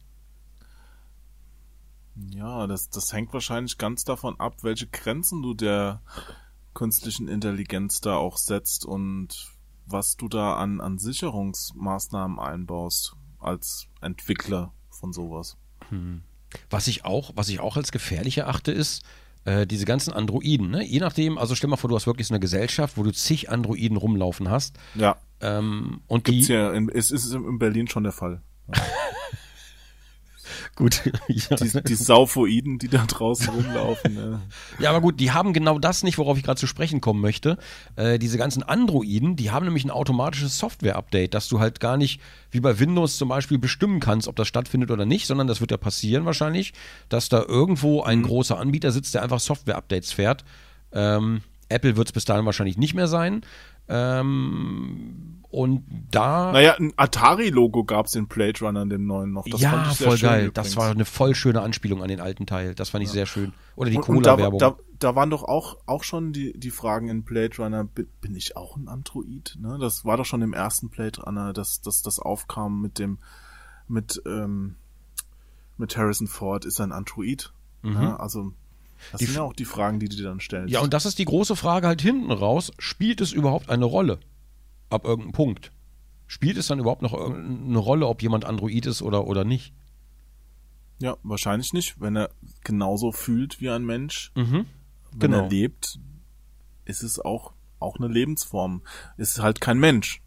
Ja, 2.15 2.67
das, 2.67 2.89
das 2.89 3.13
hängt 3.13 3.33
wahrscheinlich 3.33 3.77
ganz 3.77 4.03
davon 4.03 4.39
ab, 4.39 4.57
welche 4.63 4.87
Grenzen 4.87 5.41
du 5.41 5.53
der 5.53 6.01
künstlichen 6.73 7.27
Intelligenz 7.27 8.01
da 8.01 8.17
auch 8.17 8.37
setzt 8.37 8.85
und 8.85 9.52
was 9.85 10.17
du 10.17 10.27
da 10.27 10.55
an, 10.55 10.81
an 10.81 10.97
Sicherungsmaßnahmen 10.97 12.39
einbaust 12.39 13.15
als 13.39 13.87
Entwickler 14.01 14.73
von 14.89 15.13
sowas. 15.13 15.57
Was 16.69 16.87
ich 16.87 17.05
auch, 17.05 17.31
was 17.35 17.49
ich 17.49 17.59
auch 17.59 17.77
als 17.77 17.91
gefährlich 17.91 18.37
erachte, 18.37 18.71
ist, 18.71 19.03
äh, 19.45 19.67
diese 19.67 19.85
ganzen 19.85 20.13
Androiden, 20.13 20.69
ne? 20.69 20.83
je 20.83 20.99
nachdem, 20.99 21.37
also 21.37 21.55
stell 21.55 21.69
mal 21.69 21.75
vor, 21.75 21.89
du 21.89 21.95
hast 21.95 22.07
wirklich 22.07 22.27
so 22.27 22.33
eine 22.33 22.39
Gesellschaft, 22.39 22.97
wo 22.97 23.03
du 23.03 23.11
zig 23.11 23.49
Androiden 23.49 23.97
rumlaufen 23.97 24.49
hast. 24.49 24.77
Ja. 24.95 25.17
Ähm, 25.41 26.01
und 26.07 26.23
Gibt's 26.23 26.47
die, 26.47 26.53
ja 26.53 26.71
in, 26.71 26.89
es 26.89 27.11
ist 27.11 27.33
in 27.33 27.59
Berlin 27.59 27.87
schon 27.87 28.03
der 28.03 28.13
Fall. 28.13 28.41
gut, 30.75 31.01
ja. 31.27 31.55
Die, 31.55 31.83
die 31.83 31.95
Saufoiden, 31.95 32.79
die 32.79 32.87
da 32.87 33.05
draußen 33.05 33.49
rumlaufen. 33.49 34.13
Ne? 34.13 34.41
Ja, 34.79 34.89
aber 34.89 35.01
gut, 35.01 35.19
die 35.19 35.31
haben 35.31 35.53
genau 35.53 35.79
das 35.79 36.03
nicht, 36.03 36.17
worauf 36.17 36.37
ich 36.37 36.43
gerade 36.43 36.59
zu 36.59 36.67
sprechen 36.67 37.01
kommen 37.01 37.21
möchte. 37.21 37.57
Äh, 37.95 38.19
diese 38.19 38.37
ganzen 38.37 38.63
Androiden, 38.63 39.35
die 39.35 39.51
haben 39.51 39.65
nämlich 39.65 39.85
ein 39.85 39.91
automatisches 39.91 40.57
Software-Update, 40.57 41.33
dass 41.33 41.47
du 41.47 41.59
halt 41.59 41.79
gar 41.79 41.97
nicht 41.97 42.21
wie 42.51 42.59
bei 42.59 42.79
Windows 42.79 43.17
zum 43.17 43.29
Beispiel 43.29 43.57
bestimmen 43.57 43.99
kannst, 43.99 44.27
ob 44.27 44.35
das 44.35 44.47
stattfindet 44.47 44.91
oder 44.91 45.05
nicht, 45.05 45.27
sondern 45.27 45.47
das 45.47 45.61
wird 45.61 45.71
ja 45.71 45.77
passieren 45.77 46.25
wahrscheinlich, 46.25 46.73
dass 47.09 47.29
da 47.29 47.43
irgendwo 47.43 48.03
ein 48.03 48.23
großer 48.23 48.57
Anbieter 48.57 48.91
sitzt, 48.91 49.13
der 49.13 49.23
einfach 49.23 49.39
Software-Updates 49.39 50.11
fährt. 50.11 50.43
Ähm, 50.91 51.41
Apple 51.69 51.97
wird 51.97 52.09
es 52.09 52.11
bis 52.13 52.25
dahin 52.25 52.45
wahrscheinlich 52.45 52.77
nicht 52.77 52.93
mehr 52.93 53.07
sein. 53.07 53.41
Ähm, 53.89 55.42
und 55.53 55.83
da. 56.09 56.51
Naja, 56.51 56.73
ein 56.79 56.93
Atari-Logo 56.97 57.83
gab's 57.83 58.15
in 58.15 58.27
Blade 58.27 58.59
Runner, 58.59 58.87
dem 58.87 59.05
neuen 59.05 59.33
noch. 59.33 59.45
Das 59.47 59.61
ja, 59.61 59.69
fand 59.69 59.91
ich 59.91 59.97
sehr 59.99 60.07
voll 60.07 60.17
schön 60.17 60.29
geil. 60.29 60.45
übrigens. 60.47 60.53
Das 60.55 60.77
war 60.77 60.89
eine 60.89 61.05
voll 61.05 61.35
schöne 61.35 61.61
Anspielung 61.61 62.01
an 62.01 62.07
den 62.07 62.19
alten 62.19 62.47
Teil. 62.47 62.73
Das 62.73 62.89
fand 62.89 63.03
ich 63.03 63.11
sehr 63.11 63.27
schön. 63.27 63.53
Oder 63.75 63.91
die 63.91 63.97
und 63.97 64.25
da, 64.25 64.31
Cola-Werbung. 64.31 64.59
da, 64.59 64.77
da 64.97 65.15
waren 65.15 65.29
doch 65.29 65.43
auch, 65.43 65.77
auch 65.85 66.03
schon 66.03 66.33
die, 66.33 66.57
die 66.57 66.71
Fragen 66.71 67.07
in 67.07 67.21
Blade 67.21 67.55
Runner, 67.59 67.83
bin, 67.83 68.35
ich 68.35 68.57
auch 68.57 68.77
ein 68.77 68.87
Android? 68.87 69.55
Ne? 69.59 69.77
Das 69.79 70.05
war 70.05 70.17
doch 70.17 70.25
schon 70.25 70.41
im 70.41 70.53
ersten 70.53 70.89
Blade 70.89 71.21
Runner, 71.21 71.53
dass, 71.53 71.81
dass 71.81 72.01
das 72.01 72.17
aufkam 72.17 72.81
mit 72.81 72.97
dem, 72.97 73.19
mit, 73.87 74.23
ähm, 74.25 74.75
mit 75.77 75.95
Harrison 75.95 76.25
Ford, 76.25 76.65
ist 76.65 76.79
er 76.79 76.87
ein 76.87 76.91
Android? 76.91 77.53
Ne? 77.83 78.19
Also, 78.19 78.53
das 79.11 79.19
Die 79.19 79.25
sind 79.25 79.35
ja 79.35 79.43
auch 79.43 79.53
die 79.53 79.65
Fragen, 79.65 79.99
die 79.99 80.09
du 80.09 80.15
dir 80.15 80.23
dann 80.23 80.39
stellst. 80.39 80.73
Ja, 80.73 80.79
und 80.79 80.93
das 80.93 81.05
ist 81.05 81.19
die 81.19 81.25
große 81.25 81.55
Frage 81.55 81.85
halt 81.85 82.01
hinten 82.01 82.31
raus. 82.31 82.71
Spielt 82.79 83.21
es 83.21 83.33
überhaupt 83.33 83.69
eine 83.69 83.85
Rolle? 83.85 84.19
Ab 84.93 85.05
irgendeinem 85.05 85.33
Punkt. 85.33 85.71
Spielt 86.27 86.57
es 86.57 86.67
dann 86.67 86.79
überhaupt 86.79 87.01
noch 87.01 87.13
irgendeine 87.13 87.77
Rolle, 87.77 88.07
ob 88.07 88.21
jemand 88.21 88.45
Android 88.45 88.85
ist 88.85 89.01
oder, 89.01 89.27
oder 89.27 89.43
nicht? 89.43 89.73
ja, 90.99 91.17
wahrscheinlich 91.23 91.73
nicht, 91.73 91.99
wenn 91.99 92.15
er 92.15 92.29
genauso 92.63 93.11
fühlt 93.11 93.59
wie 93.59 93.69
ein 93.69 93.83
Mensch. 93.83 94.31
Mhm. 94.35 94.65
Wenn 95.11 95.31
Genau. 95.31 95.43
er 95.43 95.49
lebt, 95.49 95.99
ist 96.85 97.03
es 97.03 97.19
auch, 97.19 97.51
auch 97.79 97.97
eine 97.97 98.07
Lebensform. 98.07 98.83
Ist 99.17 99.39
halt 99.41 99.59
kein 99.59 99.79
Mensch. 99.79 100.21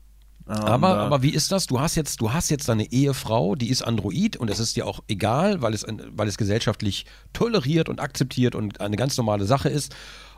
Äh, 0.47 0.51
und 0.51 0.59
Aber, 0.64 0.98
aber 0.98 1.22
wie 1.22 1.30
ist 1.30 1.51
das? 1.51 1.66
Du 1.66 1.80
hast 1.80 1.94
jetzt, 1.94 2.20
du 2.20 2.32
hast 2.32 2.51
jetzt 2.51 2.68
deine 2.68 2.93
Ehefrau, 2.93 3.55
die 3.55 3.70
ist 3.70 3.80
Android 3.82 4.36
und 4.36 4.51
es 4.51 4.59
ist 4.59 4.76
dir 4.76 4.86
auch 4.86 5.01
egal, 5.09 5.62
weil 5.62 5.72
es, 5.72 5.86
weil 6.10 6.28
es 6.28 6.36
gesellschaftlich 6.36 7.06
toleriert 7.32 7.88
und 7.88 8.01
akzeptiert 8.01 8.55
und 8.55 8.80
eine 8.82 8.97
ganz 8.97 9.16
normale 9.16 9.47
Sache 9.47 9.70
ist. 9.70 9.97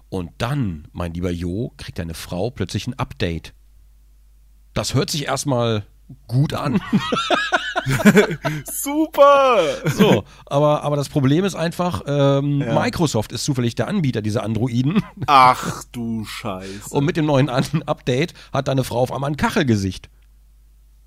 Und 0.09 0.31
dann, 0.39 0.87
mein 0.93 1.15
lieber 1.15 1.31
Jo, 1.33 1.73
kriegt 1.79 1.99
deine 1.99 2.15
Frau 2.15 2.51
plötzlich 2.51 2.87
ein 2.87 2.95
Update. 2.95 3.55
Das 4.79 4.95
hört 4.95 5.11
sich 5.11 5.27
erstmal 5.27 5.83
gut 6.29 6.55
an. 6.55 6.81
Super! 8.65 9.59
So, 9.87 10.25
aber, 10.47 10.83
aber 10.83 10.97
das 10.97 11.09
Problem 11.09 11.45
ist 11.45 11.55
einfach, 11.55 12.03
ähm, 12.07 12.61
Ja. 12.61 12.75
Microsoft 12.79 13.33
ist 13.33 13.45
zufällig 13.45 13.75
der 13.75 13.89
Anbieter 13.89 14.23
dieser 14.23 14.43
Androiden 14.43 15.03
Ach 15.27 15.85
du 15.93 16.25
Scheiße. 16.25 16.91
und 16.95 17.05
mit 17.05 17.17
dem 17.17 17.27
neuen 17.27 17.49
Update 17.49 18.35
hat 18.53 18.69
deine 18.69 18.85
Frau 18.85 19.01
auf 19.01 19.13
einmal 19.13 19.31
ein 19.31 19.37
Kachelgesicht. 19.37 20.09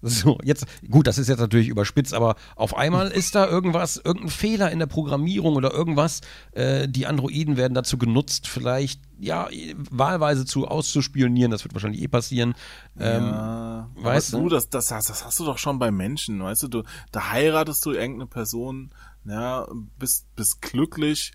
So, 0.04 0.40
jetzt, 0.44 0.66
gut, 0.90 1.06
das 1.06 1.20
ist 1.20 1.28
jetzt 1.30 1.40
natürlich 1.40 1.68
überspitzt, 1.68 2.14
aber 2.16 2.36
auf 2.56 2.76
einmal 2.76 3.10
ist 3.10 3.36
da 3.36 3.48
irgendwas, 3.48 3.98
irgendein 3.98 4.30
Fehler 4.32 4.72
in 4.72 4.80
der 4.80 4.88
Programmierung 4.88 5.56
oder 5.56 5.72
irgendwas. 5.72 6.22
Äh, 6.54 6.88
die 6.90 7.06
Androiden 7.06 7.56
werden 7.56 7.76
dazu 7.76 8.00
genutzt, 8.00 8.48
vielleicht, 8.48 9.00
ja, 9.20 9.48
wahlweise 9.92 10.46
zu 10.46 10.68
auszuspionieren. 10.68 11.52
Das 11.52 11.64
wird 11.64 11.76
wahrscheinlich 11.76 12.02
eh 12.02 12.08
passieren. 12.08 12.56
Ähm, 13.00 13.26
ja, 13.26 13.90
weißt 13.96 14.34
du? 14.34 14.50
das, 14.50 14.70
das, 14.70 14.90
hast- 14.92 15.10
das 15.12 15.24
hast 15.24 15.40
du 15.40 15.46
doch 15.46 15.60
schon 15.60 15.78
bei 15.78 15.92
Menschen, 15.92 16.42
weißt 16.42 16.64
du, 16.64 16.68
du, 16.68 16.84
da 17.12 17.30
heiratest 17.32 17.86
du 17.86 17.92
irgendeine 17.92 18.26
Person, 18.28 18.90
ja, 19.26 19.68
bist, 20.00 20.36
bist 20.36 20.62
glücklich, 20.64 21.32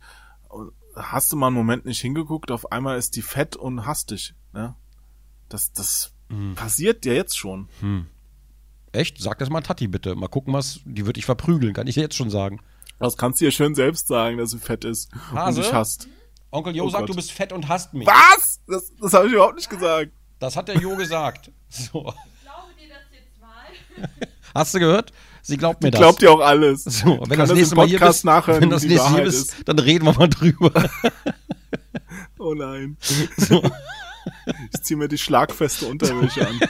hast 0.97 1.30
du 1.30 1.36
mal 1.36 1.48
einen 1.48 1.56
Moment 1.56 1.84
nicht 1.84 2.01
hingeguckt, 2.01 2.51
auf 2.51 2.72
einmal 2.72 2.98
ist 2.98 3.14
die 3.16 3.22
fett 3.22 3.55
und 3.55 3.82
dich, 4.10 4.34
ja. 4.55 4.74
Das, 5.48 5.72
das 5.72 6.12
Mhm. 6.28 6.56
passiert 6.56 7.05
dir 7.05 7.14
jetzt 7.14 7.38
schon. 7.38 7.68
Echt? 8.97 9.20
Sag 9.20 9.39
das 9.39 9.51
mal 9.51 9.60
Tati 9.60 9.86
bitte. 9.89 10.14
Mal 10.14 10.28
gucken, 10.28 10.52
was, 10.55 10.81
die 10.85 11.05
wird 11.06 11.16
dich 11.16 11.27
verprügeln, 11.27 11.74
kann 11.74 11.86
ich 11.86 11.94
dir 11.94 12.01
jetzt 12.02 12.16
schon 12.16 12.31
sagen. 12.31 12.60
Das 12.98 13.16
kannst 13.16 13.40
du 13.40 13.44
dir 13.44 13.51
schön 13.51 13.74
selbst 13.74 14.09
sagen, 14.09 14.39
dass 14.39 14.51
sie 14.52 14.59
fett 14.59 14.85
ist 14.85 15.10
Hase? 15.32 15.60
und 15.60 15.66
dich 15.66 15.73
hasst. 15.74 16.09
Onkel 16.51 16.74
Jo 16.74 16.85
Oh 16.85 16.89
sagt, 16.89 17.02
Gott. 17.02 17.10
du 17.10 17.14
bist 17.14 17.32
fett 17.32 17.52
und 17.52 17.68
hasst 17.68 17.93
mich. 17.93 18.06
Was? 18.06 18.60
Das, 18.66 18.90
das 19.01 19.12
habe 19.12 19.27
ich 19.27 19.35
überhaupt 19.35 19.56
nicht 19.56 19.68
gesagt. 19.68 20.12
Das 20.39 20.56
hat 20.56 20.68
der 20.68 20.77
Jo 20.78 20.97
gesagt. 20.97 21.51
So. 21.68 22.01
Glaube 22.02 22.14
dir 22.81 22.89
das 22.89 23.01
jetzt 23.12 23.40
mal? 23.40 24.28
Hast 24.55 24.73
du 24.74 24.78
gehört? 24.78 25.12
Sie 25.43 25.56
glaubt 25.56 25.82
mir 25.82 25.90
das. 25.90 26.01
Glaubt 26.01 26.23
dir 26.23 26.31
auch 26.31 26.40
alles. 26.40 26.85
so, 26.85 27.23
wenn 27.27 27.39
das 27.39 27.51
im 27.51 27.56
nächste 27.56 27.74
Mal 27.74 27.86
hier 27.89 27.98
Podcast 27.98 28.18
bist, 28.18 28.24
nachhören, 28.24 28.60
wenn 28.62 28.70
das 28.70 28.82
die 28.82 28.89
nächste 28.89 29.09
hier 29.09 29.12
Wahrheit 29.18 29.27
bist, 29.27 29.56
dann 29.66 29.78
reden 29.81 30.06
wir 30.06 30.12
mal 30.14 30.28
drüber. 30.28 30.73
Oh 32.39 32.55
nein. 32.55 32.97
so. 33.36 33.62
Ich 34.73 34.82
ziehe 34.82 34.97
mir 34.97 35.09
die 35.09 35.18
schlagfeste 35.18 35.86
Unterwäsche 35.86 36.47
an. 36.47 36.60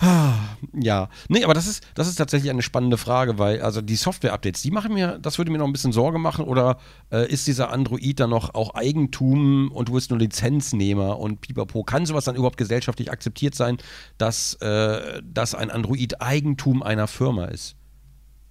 Ja, 0.00 1.08
nee, 1.28 1.44
aber 1.44 1.54
das 1.54 1.66
ist, 1.66 1.84
das 1.94 2.08
ist 2.08 2.16
tatsächlich 2.16 2.50
eine 2.50 2.62
spannende 2.62 2.98
Frage, 2.98 3.38
weil 3.38 3.62
also 3.62 3.80
die 3.80 3.96
Software-Updates, 3.96 4.62
die 4.62 4.70
machen 4.70 4.94
mir, 4.94 5.18
das 5.18 5.38
würde 5.38 5.50
mir 5.50 5.58
noch 5.58 5.66
ein 5.66 5.72
bisschen 5.72 5.92
Sorge 5.92 6.18
machen 6.18 6.44
oder 6.44 6.78
äh, 7.10 7.28
ist 7.30 7.46
dieser 7.46 7.70
Android 7.70 8.20
dann 8.20 8.30
noch 8.30 8.54
auch 8.54 8.74
Eigentum 8.74 9.72
und 9.72 9.88
du 9.88 9.94
bist 9.94 10.10
nur 10.10 10.18
Lizenznehmer 10.18 11.18
und 11.18 11.40
pipapo, 11.40 11.82
kann 11.82 12.06
sowas 12.06 12.24
dann 12.24 12.36
überhaupt 12.36 12.56
gesellschaftlich 12.58 13.10
akzeptiert 13.10 13.54
sein, 13.56 13.78
dass, 14.18 14.54
äh, 14.54 15.20
dass 15.24 15.54
ein 15.54 15.70
Android 15.70 16.20
Eigentum 16.20 16.82
einer 16.82 17.08
Firma 17.08 17.46
ist? 17.46 17.74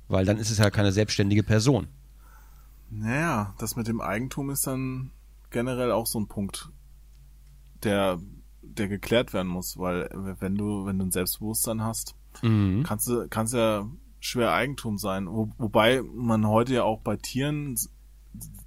Weil 0.10 0.26
dann 0.26 0.38
ist 0.38 0.52
es 0.52 0.58
ja 0.58 0.70
keine 0.70 0.92
selbstständige 0.92 1.44
Person. 1.44 1.88
Naja, 2.90 3.54
das 3.58 3.76
mit 3.76 3.88
dem 3.88 4.02
Eigentum 4.02 4.50
ist 4.50 4.68
dann 4.68 5.12
generell 5.50 5.92
auch 5.92 6.08
so 6.08 6.20
ein 6.20 6.28
Punkt, 6.28 6.70
der, 7.84 8.20
der 8.80 8.88
geklärt 8.88 9.34
werden 9.34 9.48
muss, 9.48 9.78
weil 9.78 10.10
wenn 10.40 10.56
du, 10.56 10.86
wenn 10.86 10.98
du 11.00 11.06
ein 11.06 11.12
Selbstbewusstsein 11.12 11.84
hast, 11.84 12.16
Mhm. 12.44 12.84
kannst 12.84 13.08
du, 13.08 13.28
kannst 13.30 13.54
ja 13.54 13.88
schwer 14.20 14.52
Eigentum 14.54 14.98
sein. 14.98 15.28
Wo, 15.28 15.50
wobei 15.58 16.02
man 16.04 16.48
heute 16.48 16.74
ja 16.76 16.84
auch 16.84 17.02
bei 17.02 17.18
Tieren, 17.18 17.76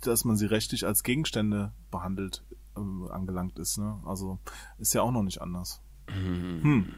dass 0.01 0.25
man 0.25 0.37
sie 0.37 0.47
rechtlich 0.47 0.87
als 0.87 1.03
Gegenstände 1.05 1.73
behandelt, 1.91 2.45
äh, 2.77 3.11
angelangt 3.13 3.59
ist, 3.59 3.79
ne? 3.79 4.01
Also 4.05 4.39
ist 4.79 4.95
ja 4.95 5.03
auch 5.03 5.13
noch 5.13 5.23
nicht 5.23 5.41
anders. 5.43 5.81
Hm. 6.09 6.95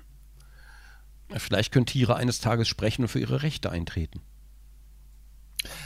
Vielleicht 1.36 1.72
können 1.72 1.86
Tiere 1.86 2.16
eines 2.16 2.40
Tages 2.40 2.68
sprechen 2.68 3.02
und 3.02 3.09
für 3.09 3.20
ihre 3.20 3.43
Rechte 3.43 3.70
eintreten. 3.70 4.20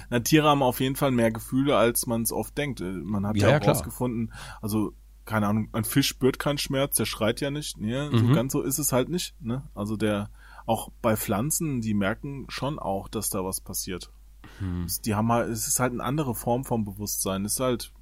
Na, 0.09 0.21
Tiere 0.21 0.49
haben 0.49 0.63
auf 0.63 0.81
jeden 0.81 0.97
Fall 0.97 1.11
mehr 1.11 1.31
Gefühle, 1.31 1.77
als 1.77 2.07
man 2.07 2.23
es 2.23 2.33
oft 2.33 2.57
denkt. 2.57 2.81
Äh, 2.81 2.85
Man 2.93 3.27
hat 3.27 3.37
Ja, 3.37 3.51
ja, 3.51 3.57
auch 3.57 3.61
klar. 3.61 3.75
rausgefunden, 3.77 4.33
also 4.63 4.93
keine 5.27 5.49
Ahnung, 5.49 5.69
ein 5.73 5.85
Fisch 5.85 6.09
spürt 6.09 6.39
keinen 6.39 6.59
Schmerz, 6.59 6.97
der 6.97 7.05
schreit 7.05 7.41
ja 7.41 7.51
nicht. 7.51 7.79
Ne? 7.79 8.11
So 8.13 8.25
Mhm. 8.25 8.33
ganz 8.33 8.53
so 8.53 8.63
ist 8.63 8.79
es 8.79 8.93
halt 8.93 9.09
nicht. 9.09 9.35
Ne? 9.43 9.63
Also 9.75 9.97
der, 9.97 10.31
auch 10.65 10.91
bei 11.03 11.17
Pflanzen, 11.17 11.81
die 11.81 11.95
merken 11.95 12.47
schon 12.49 12.79
auch, 12.79 13.09
dass 13.09 13.29
da 13.29 13.45
was 13.45 13.61
passiert. 13.61 14.11
Hm. 14.59 14.87
Die 15.05 15.15
haben 15.15 15.31
halt, 15.31 15.51
es 15.51 15.67
ist 15.69 15.81
halt 15.81 15.93
eine 15.93 16.03
andere 16.05 16.35
Form 16.35 16.65
vom 16.65 16.85
Bewusstsein. 16.85 17.45
Es 17.45 17.55
ist 17.55 17.61
halt 17.61 17.93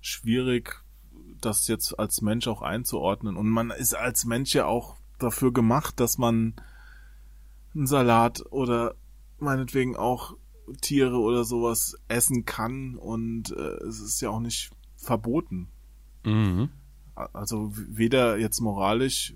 schwierig, 0.00 0.84
das 1.40 1.66
jetzt 1.68 1.98
als 1.98 2.20
Mensch 2.20 2.46
auch 2.48 2.62
einzuordnen. 2.62 3.36
Und 3.36 3.48
man 3.48 3.70
ist 3.70 3.94
als 3.94 4.24
Mensch 4.24 4.54
ja 4.54 4.66
auch 4.66 4.96
dafür 5.18 5.52
gemacht, 5.52 5.98
dass 6.00 6.18
man 6.18 6.54
einen 7.74 7.86
Salat 7.86 8.44
oder 8.50 8.94
meinetwegen 9.38 9.96
auch 9.96 10.36
Tiere 10.80 11.18
oder 11.18 11.44
sowas 11.44 11.96
essen 12.08 12.44
kann 12.44 12.96
und 12.96 13.50
äh, 13.50 13.84
es 13.86 14.00
ist 14.00 14.20
ja 14.22 14.30
auch 14.30 14.40
nicht 14.40 14.70
verboten. 14.96 15.68
Mhm. 16.24 16.70
Also 17.14 17.72
weder 17.74 18.38
jetzt 18.38 18.60
moralisch, 18.60 19.34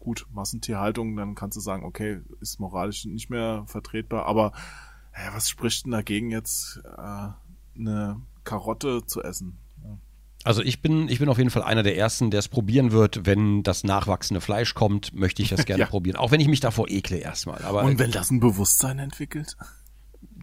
gut, 0.00 0.26
Massentierhaltung, 0.32 1.16
dann 1.16 1.34
kannst 1.34 1.56
du 1.56 1.60
sagen, 1.60 1.84
okay, 1.84 2.20
ist 2.40 2.58
moralisch 2.60 3.04
nicht 3.04 3.30
mehr 3.30 3.64
vertretbar, 3.66 4.26
aber 4.26 4.52
ja, 5.16 5.32
was 5.34 5.48
spricht 5.48 5.84
denn 5.84 5.92
dagegen 5.92 6.30
jetzt 6.30 6.80
äh, 6.98 7.28
eine 7.78 8.20
Karotte 8.42 9.06
zu 9.06 9.22
essen? 9.22 9.58
Also 10.42 10.60
ich 10.62 10.82
bin, 10.82 11.08
ich 11.08 11.20
bin 11.20 11.30
auf 11.30 11.38
jeden 11.38 11.48
Fall 11.48 11.62
einer 11.62 11.82
der 11.82 11.96
Ersten, 11.96 12.30
der 12.30 12.40
es 12.40 12.48
probieren 12.48 12.92
wird, 12.92 13.24
wenn 13.24 13.62
das 13.62 13.82
nachwachsende 13.82 14.42
Fleisch 14.42 14.74
kommt, 14.74 15.14
möchte 15.14 15.40
ich 15.40 15.48
das 15.48 15.64
gerne 15.66 15.84
Ja. 15.84 15.86
probieren. 15.86 16.16
Auch 16.16 16.32
wenn 16.32 16.40
ich 16.40 16.48
mich 16.48 16.60
davor 16.60 16.90
ekle 16.90 17.16
erstmal. 17.16 17.62
Aber 17.64 17.82
Und 17.82 17.98
wenn 17.98 18.10
das 18.10 18.30
ein 18.30 18.40
Bewusstsein 18.40 18.98
entwickelt? 18.98 19.56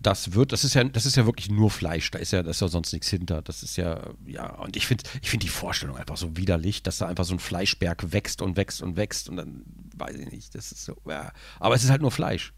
Das 0.01 0.33
wird, 0.33 0.51
das 0.51 0.63
ist 0.63 0.73
ja, 0.73 0.83
das 0.83 1.05
ist 1.05 1.15
ja 1.15 1.25
wirklich 1.25 1.49
nur 1.49 1.69
Fleisch. 1.69 2.09
Da 2.11 2.19
ist 2.19 2.31
ja, 2.31 2.43
da 2.43 2.49
ist 2.51 2.61
ja 2.61 2.67
sonst 2.67 2.91
nichts 2.93 3.09
hinter. 3.09 3.41
Das 3.41 3.63
ist 3.63 3.77
ja, 3.77 4.01
ja, 4.25 4.55
und 4.55 4.75
ich 4.75 4.87
finde, 4.87 5.03
ich 5.21 5.29
finde 5.29 5.45
die 5.45 5.51
Vorstellung 5.51 5.97
einfach 5.97 6.17
so 6.17 6.35
widerlich, 6.37 6.83
dass 6.83 6.97
da 6.97 7.07
einfach 7.07 7.25
so 7.25 7.33
ein 7.33 7.39
Fleischberg 7.39 8.11
wächst 8.11 8.41
und 8.41 8.57
wächst 8.57 8.81
und 8.81 8.95
wächst 8.97 9.29
und 9.29 9.37
dann 9.37 9.63
weiß 9.95 10.15
ich 10.17 10.31
nicht, 10.31 10.55
das 10.55 10.71
ist 10.71 10.85
so, 10.85 10.97
ja. 11.07 11.31
Aber 11.59 11.75
es 11.75 11.83
ist 11.83 11.89
halt 11.89 12.01
nur 12.01 12.11
Fleisch. 12.11 12.53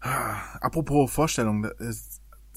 Apropos 0.00 1.10
Vorstellung, 1.12 1.66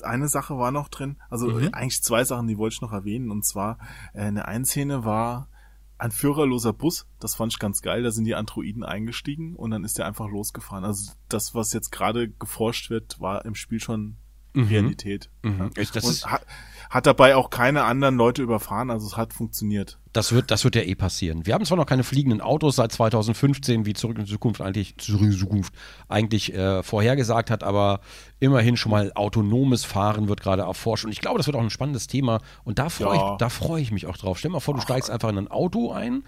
eine 0.02 0.28
Sache 0.28 0.58
war 0.58 0.72
noch 0.72 0.90
drin, 0.90 1.18
also 1.30 1.48
Mhm. 1.48 1.70
eigentlich 1.74 2.02
zwei 2.02 2.24
Sachen, 2.24 2.48
die 2.48 2.58
wollte 2.58 2.76
ich 2.76 2.82
noch 2.82 2.94
erwähnen. 2.94 3.32
Und 3.32 3.46
zwar, 3.46 3.78
äh, 4.14 4.28
in 4.28 4.36
der 4.36 4.48
einen 4.48 4.66
Szene 4.66 5.04
war 5.06 5.50
ein 5.98 6.12
führerloser 6.12 6.74
Bus, 6.74 7.08
das 7.20 7.36
fand 7.36 7.54
ich 7.54 7.60
ganz 7.60 7.82
geil, 7.82 8.04
da 8.04 8.12
sind 8.12 8.26
die 8.26 8.36
Androiden 8.36 8.84
eingestiegen 8.84 9.56
und 9.56 9.72
dann 9.72 9.84
ist 9.84 9.98
der 9.98 10.06
einfach 10.06 10.28
losgefahren. 10.30 10.84
Also 10.84 11.14
das, 11.30 11.56
was 11.56 11.74
jetzt 11.74 11.92
gerade 11.92 12.30
geforscht 12.30 12.90
wird, 12.90 13.20
war 13.20 13.46
im 13.46 13.56
Spiel 13.56 13.80
schon 13.80 14.18
Mhm. 14.54 14.68
Realität. 14.68 15.30
Mhm. 15.42 15.72
Ja. 15.78 15.84
Das 15.94 16.04
und 16.04 16.12
ist- 16.12 16.26
hat, 16.28 16.46
hat 16.90 17.06
dabei 17.08 17.36
auch 17.36 17.50
keine 17.50 17.84
anderen 17.86 18.18
Leute 18.18 18.42
überfahren, 18.44 18.92
also 18.92 19.08
es 19.08 19.18
hat 19.18 19.34
funktioniert. 19.34 19.98
Das 20.14 20.32
wird, 20.32 20.52
das 20.52 20.64
wird 20.64 20.76
ja 20.76 20.84
eh 20.84 20.94
passieren. 20.94 21.48
Wir 21.48 21.56
haben 21.56 21.66
zwar 21.66 21.78
noch 21.78 21.88
keine 21.88 22.04
fliegenden 22.04 22.40
Autos 22.40 22.76
seit 22.76 22.92
2015, 22.92 23.88
wie 23.88 23.94
Zurück 23.94 24.20
in 24.20 24.26
die 24.26 24.32
Zukunft 24.32 24.62
eigentlich, 24.62 24.96
Zurück 24.98 25.22
in 25.22 25.32
die 25.32 25.38
Zukunft 25.38 25.74
eigentlich 26.08 26.54
äh, 26.54 26.84
vorhergesagt 26.84 27.50
hat, 27.50 27.64
aber 27.64 28.02
immerhin 28.40 28.78
schon 28.78 28.92
mal 28.92 29.12
autonomes 29.16 29.86
Fahren 29.86 30.28
wird 30.28 30.42
gerade 30.42 30.62
erforscht. 30.64 31.06
Und 31.06 31.12
ich 31.12 31.20
glaube, 31.22 31.38
das 31.40 31.48
wird 31.48 31.56
auch 31.58 31.62
ein 31.62 31.72
spannendes 31.72 32.06
Thema. 32.06 32.42
Und 32.64 32.78
da 32.78 32.90
freue 32.90 33.16
Ja. 33.18 33.32
ich, 33.34 33.38
da 33.40 33.50
freue 33.50 33.82
ich 33.82 33.92
mich 33.92 34.06
auch 34.06 34.18
drauf. 34.18 34.38
Stell 34.38 34.50
dir 34.50 34.54
mal 34.54 34.60
vor, 34.60 34.76
du 34.76 34.82
steigst 34.82 35.10
einfach 35.10 35.30
in 35.30 35.38
ein 35.40 35.48
Auto 35.48 35.92
ein 35.92 36.24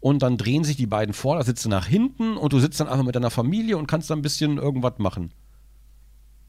und 0.00 0.22
dann 0.22 0.36
drehen 0.36 0.64
sich 0.64 0.76
die 0.76 0.86
beiden 0.88 1.14
vor, 1.14 1.36
da 1.36 1.44
sitzt 1.44 1.64
du 1.64 1.68
nach 1.68 1.86
hinten 1.86 2.36
und 2.36 2.52
du 2.52 2.58
sitzt 2.58 2.80
dann 2.80 2.88
einfach 2.88 3.04
mit 3.04 3.14
deiner 3.14 3.30
Familie 3.30 3.76
und 3.78 3.86
kannst 3.86 4.10
dann 4.10 4.18
ein 4.18 4.22
bisschen 4.22 4.58
irgendwas 4.58 4.94
machen. 4.98 5.30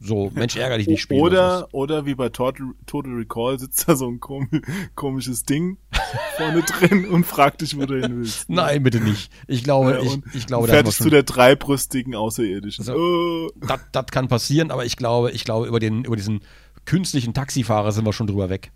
So, 0.03 0.31
Mensch, 0.33 0.55
ärger 0.55 0.79
dich 0.79 0.87
nicht 0.87 1.01
spielen. 1.01 1.21
Oder, 1.21 1.67
oder 1.73 2.07
wie 2.07 2.15
bei 2.15 2.29
Total, 2.29 2.67
Total 2.87 3.13
Recall 3.13 3.59
sitzt 3.59 3.87
da 3.87 3.95
so 3.95 4.07
ein 4.07 4.19
kom 4.19 4.49
komisches 4.95 5.43
Ding 5.43 5.77
vorne 6.37 6.61
drin 6.79 7.07
und 7.07 7.25
fragt 7.25 7.61
dich, 7.61 7.77
wo 7.77 7.85
du 7.85 8.01
hin 8.01 8.17
willst. 8.17 8.49
Nein, 8.49 8.81
bitte 8.81 8.99
nicht. 8.99 9.31
Ich 9.47 9.63
glaube, 9.63 9.91
Ja, 9.91 9.99
ich, 10.01 10.19
ich 10.33 10.47
glaube, 10.47 10.67
da 10.67 10.73
fertig 10.73 10.95
zu 10.95 11.09
der 11.11 11.21
dreibrüstigen 11.21 12.15
Außerirdischen. 12.15 12.83
So. 12.83 12.95
Oh. 12.95 13.51
das, 13.67 13.81
das 13.91 14.07
kann 14.07 14.27
passieren, 14.27 14.71
aber 14.71 14.85
ich 14.85 14.97
glaube, 14.97 15.31
ich 15.31 15.43
glaube, 15.43 15.67
über 15.67 15.79
den, 15.79 16.03
über 16.03 16.15
diesen 16.15 16.41
künstlichen 16.85 17.35
Taxifahrer 17.35 17.91
sind 17.91 18.05
wir 18.05 18.13
schon 18.13 18.27
drüber 18.27 18.49
weg. 18.49 18.71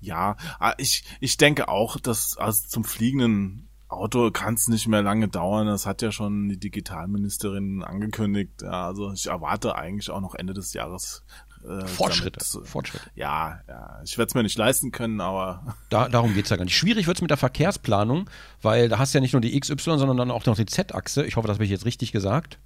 Ja, 0.00 0.36
ah, 0.58 0.74
ich, 0.78 1.04
ich 1.20 1.36
denke 1.36 1.68
auch, 1.68 1.98
dass 2.00 2.36
also 2.36 2.66
zum 2.66 2.84
fliegenden 2.84 3.65
Auto 3.88 4.30
kann 4.30 4.54
es 4.54 4.68
nicht 4.68 4.88
mehr 4.88 5.02
lange 5.02 5.28
dauern. 5.28 5.66
Das 5.66 5.86
hat 5.86 6.02
ja 6.02 6.10
schon 6.12 6.48
die 6.48 6.58
Digitalministerin 6.58 7.82
angekündigt. 7.84 8.62
Ja, 8.62 8.86
also 8.86 9.12
ich 9.12 9.26
erwarte 9.26 9.76
eigentlich 9.76 10.10
auch 10.10 10.20
noch 10.20 10.34
Ende 10.34 10.54
des 10.54 10.72
Jahres 10.72 11.22
äh, 11.66 11.86
Fortschritte. 11.86 12.40
damit- 12.52 12.68
Fortschritte. 12.68 13.10
Ja, 13.14 13.60
ja, 13.68 14.00
ich 14.04 14.18
werde 14.18 14.28
es 14.28 14.34
mir 14.34 14.42
nicht 14.42 14.58
leisten 14.58 14.90
können, 14.92 15.20
aber 15.20 15.76
Da, 15.88 16.08
darum 16.08 16.34
geht's 16.34 16.50
ja 16.50 16.56
gar 16.56 16.64
nicht. 16.64 16.76
Schwierig 16.76 17.06
wird's 17.06 17.20
mit 17.22 17.30
der 17.30 17.36
Verkehrsplanung, 17.36 18.28
weil 18.62 18.88
da 18.88 18.98
hast 18.98 19.14
du 19.14 19.18
ja 19.18 19.22
nicht 19.22 19.32
nur 19.32 19.40
die 19.40 19.58
XY, 19.58 19.76
sondern 19.98 20.16
dann 20.16 20.30
auch 20.30 20.44
noch 20.46 20.56
die 20.56 20.66
Z-Achse. 20.66 21.24
Ich 21.24 21.36
hoffe, 21.36 21.48
das 21.48 21.56
habe 21.56 21.64
ich 21.64 21.70
jetzt 21.70 21.84
richtig 21.86 22.12
gesagt. 22.12 22.58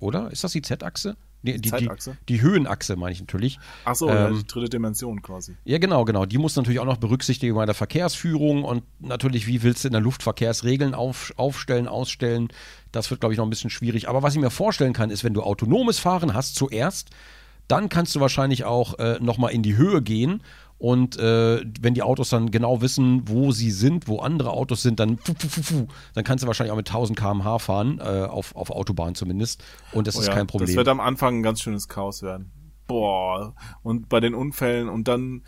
Oder? 0.00 0.30
Ist 0.30 0.42
das 0.44 0.52
die 0.52 0.62
Z-Achse? 0.62 1.16
Die, 1.42 1.58
die, 1.58 1.70
die, 1.70 1.88
die 2.28 2.42
Höhenachse 2.42 2.96
meine 2.96 3.12
ich 3.12 3.20
natürlich. 3.20 3.58
ach 3.86 3.94
so, 3.94 4.08
ja, 4.08 4.28
Ähm, 4.28 4.36
die 4.36 4.46
dritte 4.46 4.68
Dimension 4.68 5.22
quasi. 5.22 5.56
Ja, 5.64 5.78
genau, 5.78 6.04
genau. 6.04 6.26
Die 6.26 6.36
muss 6.36 6.54
natürlich 6.54 6.80
auch 6.80 6.86
noch 6.86 6.98
berücksichtigen 6.98 7.54
bei 7.54 7.64
der 7.64 7.74
Verkehrsführung 7.74 8.62
und 8.62 8.82
natürlich, 8.98 9.46
wie 9.46 9.62
willst 9.62 9.84
du 9.84 9.88
in 9.88 9.92
der 9.92 10.02
Luftverkehrsregeln 10.02 10.94
auf, 10.94 11.32
aufstellen, 11.36 11.88
ausstellen. 11.88 12.48
Das 12.92 13.10
wird, 13.10 13.20
glaube 13.20 13.32
ich, 13.32 13.38
noch 13.38 13.46
ein 13.46 13.50
bisschen 13.50 13.70
schwierig. 13.70 14.08
Aber 14.08 14.22
was 14.22 14.34
ich 14.34 14.40
mir 14.40 14.50
vorstellen 14.50 14.92
kann, 14.92 15.10
ist, 15.10 15.24
wenn 15.24 15.32
du 15.32 15.42
autonomes 15.42 15.98
Fahren 15.98 16.34
hast 16.34 16.56
zuerst, 16.56 17.08
dann 17.68 17.88
kannst 17.88 18.14
du 18.14 18.20
wahrscheinlich 18.20 18.64
auch 18.64 18.98
äh, 18.98 19.18
nochmal 19.20 19.52
in 19.52 19.62
die 19.62 19.76
Höhe 19.76 20.02
gehen. 20.02 20.42
Und 20.80 21.18
äh, 21.18 21.62
wenn 21.78 21.92
die 21.92 22.02
Autos 22.02 22.30
dann 22.30 22.50
genau 22.50 22.80
wissen, 22.80 23.28
wo 23.28 23.52
sie 23.52 23.70
sind, 23.70 24.08
wo 24.08 24.20
andere 24.20 24.50
Autos 24.52 24.80
sind, 24.80 24.98
dann, 24.98 25.18
fu, 25.18 25.34
fu, 25.38 25.46
fu, 25.46 25.62
fu, 25.62 25.86
dann 26.14 26.24
kannst 26.24 26.42
du 26.42 26.46
wahrscheinlich 26.46 26.72
auch 26.72 26.76
mit 26.76 26.88
1000 26.88 27.18
km/h 27.18 27.58
fahren, 27.58 27.98
äh, 27.98 28.24
auf, 28.24 28.56
auf 28.56 28.70
Autobahn 28.70 29.14
zumindest. 29.14 29.62
Und 29.92 30.06
das 30.06 30.16
Oh 30.16 30.20
ist 30.20 30.28
ja, 30.28 30.32
kein 30.32 30.46
Problem. 30.46 30.68
Das 30.68 30.76
wird 30.76 30.88
am 30.88 31.00
Anfang 31.00 31.40
ein 31.40 31.42
ganz 31.42 31.60
schönes 31.60 31.86
Chaos 31.86 32.22
werden. 32.22 32.50
Boah. 32.86 33.54
Und 33.82 34.08
bei 34.08 34.20
den 34.20 34.34
Unfällen 34.34 34.88
und 34.88 35.06
dann 35.06 35.42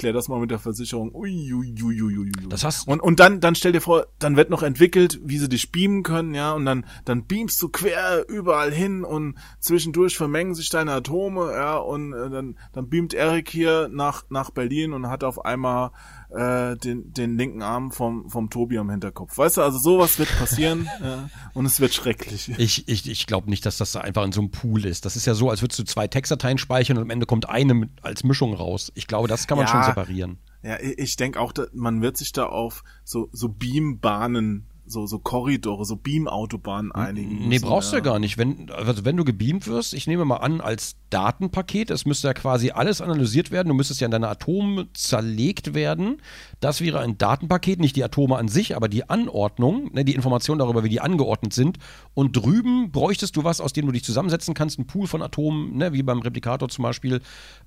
klär 0.00 0.14
das 0.14 0.28
mal 0.28 0.40
mit 0.40 0.50
der 0.50 0.58
Versicherung. 0.58 1.14
Ui, 1.14 1.52
ui, 1.52 1.74
ui, 1.82 2.02
ui, 2.02 2.18
ui. 2.18 2.32
Das 2.48 2.64
hast- 2.64 2.88
und, 2.88 3.00
und 3.00 3.20
dann, 3.20 3.40
dann 3.40 3.54
stell 3.54 3.72
dir 3.72 3.82
vor, 3.82 4.06
dann 4.18 4.34
wird 4.34 4.48
noch 4.48 4.62
entwickelt, 4.62 5.20
wie 5.22 5.36
sie 5.36 5.48
dich 5.48 5.72
beamen 5.72 6.02
können, 6.02 6.34
ja, 6.34 6.52
und 6.52 6.64
dann, 6.64 6.86
dann 7.04 7.26
beamst 7.26 7.60
du 7.60 7.68
quer 7.68 8.26
überall 8.26 8.72
hin 8.72 9.04
und 9.04 9.36
zwischendurch 9.58 10.16
vermengen 10.16 10.54
sich 10.54 10.70
deine 10.70 10.92
Atome, 10.92 11.52
ja, 11.52 11.76
und 11.76 12.14
äh, 12.14 12.30
dann, 12.30 12.56
dann 12.72 12.88
beamt 12.88 13.12
Erik 13.12 13.50
hier 13.50 13.90
nach, 13.92 14.24
nach 14.30 14.50
Berlin 14.50 14.94
und 14.94 15.08
hat 15.08 15.22
auf 15.22 15.44
einmal 15.44 15.90
äh, 16.32 16.76
den, 16.76 17.12
den 17.12 17.36
linken 17.36 17.62
Arm 17.62 17.90
vom, 17.90 18.28
vom 18.30 18.50
Tobi 18.50 18.78
am 18.78 18.90
Hinterkopf. 18.90 19.36
Weißt 19.36 19.56
du, 19.56 19.62
also 19.62 19.78
sowas 19.78 20.18
wird 20.18 20.28
passieren 20.38 20.88
ja, 21.02 21.28
und 21.54 21.66
es 21.66 21.80
wird 21.80 21.92
schrecklich. 21.94 22.52
Ich, 22.58 22.88
ich, 22.88 23.08
ich 23.08 23.26
glaube 23.26 23.50
nicht, 23.50 23.66
dass 23.66 23.78
das 23.78 23.92
da 23.92 24.00
einfach 24.00 24.24
in 24.24 24.32
so 24.32 24.40
einem 24.40 24.50
Pool 24.50 24.84
ist. 24.86 25.04
Das 25.04 25.16
ist 25.16 25.26
ja 25.26 25.34
so, 25.34 25.50
als 25.50 25.62
würdest 25.62 25.78
du 25.78 25.84
zwei 25.84 26.06
Textdateien 26.08 26.58
speichern 26.58 26.96
und 26.98 27.02
am 27.04 27.10
Ende 27.10 27.26
kommt 27.26 27.48
eine 27.48 27.74
mit, 27.74 27.90
als 28.02 28.24
Mischung 28.24 28.54
raus. 28.54 28.92
Ich 28.94 29.06
glaube, 29.06 29.28
das 29.28 29.46
kann 29.46 29.58
man 29.58 29.66
Ja. 29.66 29.72
schon 29.72 29.82
separieren. 29.82 30.38
Ja, 30.62 30.78
ich, 30.80 30.98
ich 30.98 31.16
denke 31.16 31.40
auch, 31.40 31.52
man 31.72 32.02
wird 32.02 32.16
sich 32.16 32.32
da 32.32 32.46
auf 32.46 32.84
so, 33.04 33.28
so 33.32 33.48
Beambahnen, 33.48 34.66
so, 34.90 35.06
so 35.06 35.18
Korridore, 35.18 35.84
so 35.84 35.96
Beamautobahnen 35.96 36.92
einigen. 36.92 37.48
Nee, 37.48 37.58
brauchst 37.58 37.92
du 37.92 37.96
ja 37.96 38.00
gar 38.00 38.18
nicht. 38.18 38.38
Wenn, 38.38 38.70
also 38.70 39.04
wenn 39.04 39.16
du 39.16 39.24
gebeamt 39.24 39.66
wirst, 39.66 39.94
ich 39.94 40.06
nehme 40.06 40.24
mal 40.24 40.36
an, 40.36 40.60
als 40.60 40.96
Datenpaket, 41.10 41.90
es 41.90 42.06
müsste 42.06 42.28
ja 42.28 42.34
quasi 42.34 42.70
alles 42.70 43.00
analysiert 43.00 43.50
werden, 43.50 43.68
du 43.68 43.74
müsstest 43.74 44.00
ja 44.00 44.06
in 44.06 44.10
deine 44.10 44.28
Atome 44.28 44.88
zerlegt 44.92 45.74
werden. 45.74 46.20
Das 46.60 46.80
wäre 46.80 47.00
ein 47.00 47.18
Datenpaket, 47.18 47.80
nicht 47.80 47.96
die 47.96 48.04
Atome 48.04 48.36
an 48.36 48.48
sich, 48.48 48.76
aber 48.76 48.88
die 48.88 49.08
Anordnung, 49.08 49.90
ne, 49.92 50.04
die 50.04 50.14
Information 50.14 50.58
darüber, 50.58 50.84
wie 50.84 50.88
die 50.88 51.00
angeordnet 51.00 51.52
sind. 51.52 51.78
Und 52.14 52.36
drüben 52.36 52.92
bräuchtest 52.92 53.36
du 53.36 53.44
was, 53.44 53.60
aus 53.60 53.72
dem 53.72 53.86
du 53.86 53.92
dich 53.92 54.04
zusammensetzen 54.04 54.54
kannst, 54.54 54.78
ein 54.78 54.86
Pool 54.86 55.06
von 55.06 55.22
Atomen, 55.22 55.76
ne, 55.76 55.92
wie 55.92 56.02
beim 56.02 56.20
Replikator 56.20 56.68
zum 56.68 56.82
Beispiel, 56.82 57.20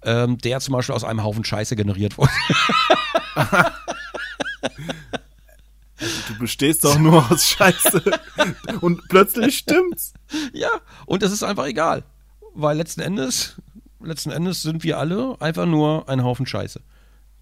ähm, 0.04 0.38
der 0.38 0.60
zum 0.60 0.74
Beispiel 0.74 0.96
aus 0.96 1.04
einem 1.04 1.24
Haufen 1.24 1.44
Scheiße 1.44 1.76
generiert 1.76 2.18
wurde. 2.18 2.32
Du 6.28 6.38
bestehst 6.40 6.84
doch 6.84 6.98
nur 7.00 7.30
aus 7.32 7.46
Scheiße. 7.50 8.02
Und 8.82 9.08
plötzlich 9.10 9.58
stimmt's. 9.58 10.14
Ja, 10.54 10.70
und 11.06 11.24
es 11.24 11.32
ist 11.32 11.44
einfach 11.44 11.66
egal. 11.66 12.04
Weil 12.56 12.78
letzten 12.78 13.02
Endes, 13.02 13.62
letzten 14.02 14.32
Endes 14.32 14.62
sind 14.62 14.84
wir 14.84 14.98
alle 14.98 15.36
einfach 15.40 15.66
nur 15.66 16.10
ein 16.10 16.24
Haufen 16.24 16.46
Scheiße. 16.46 16.82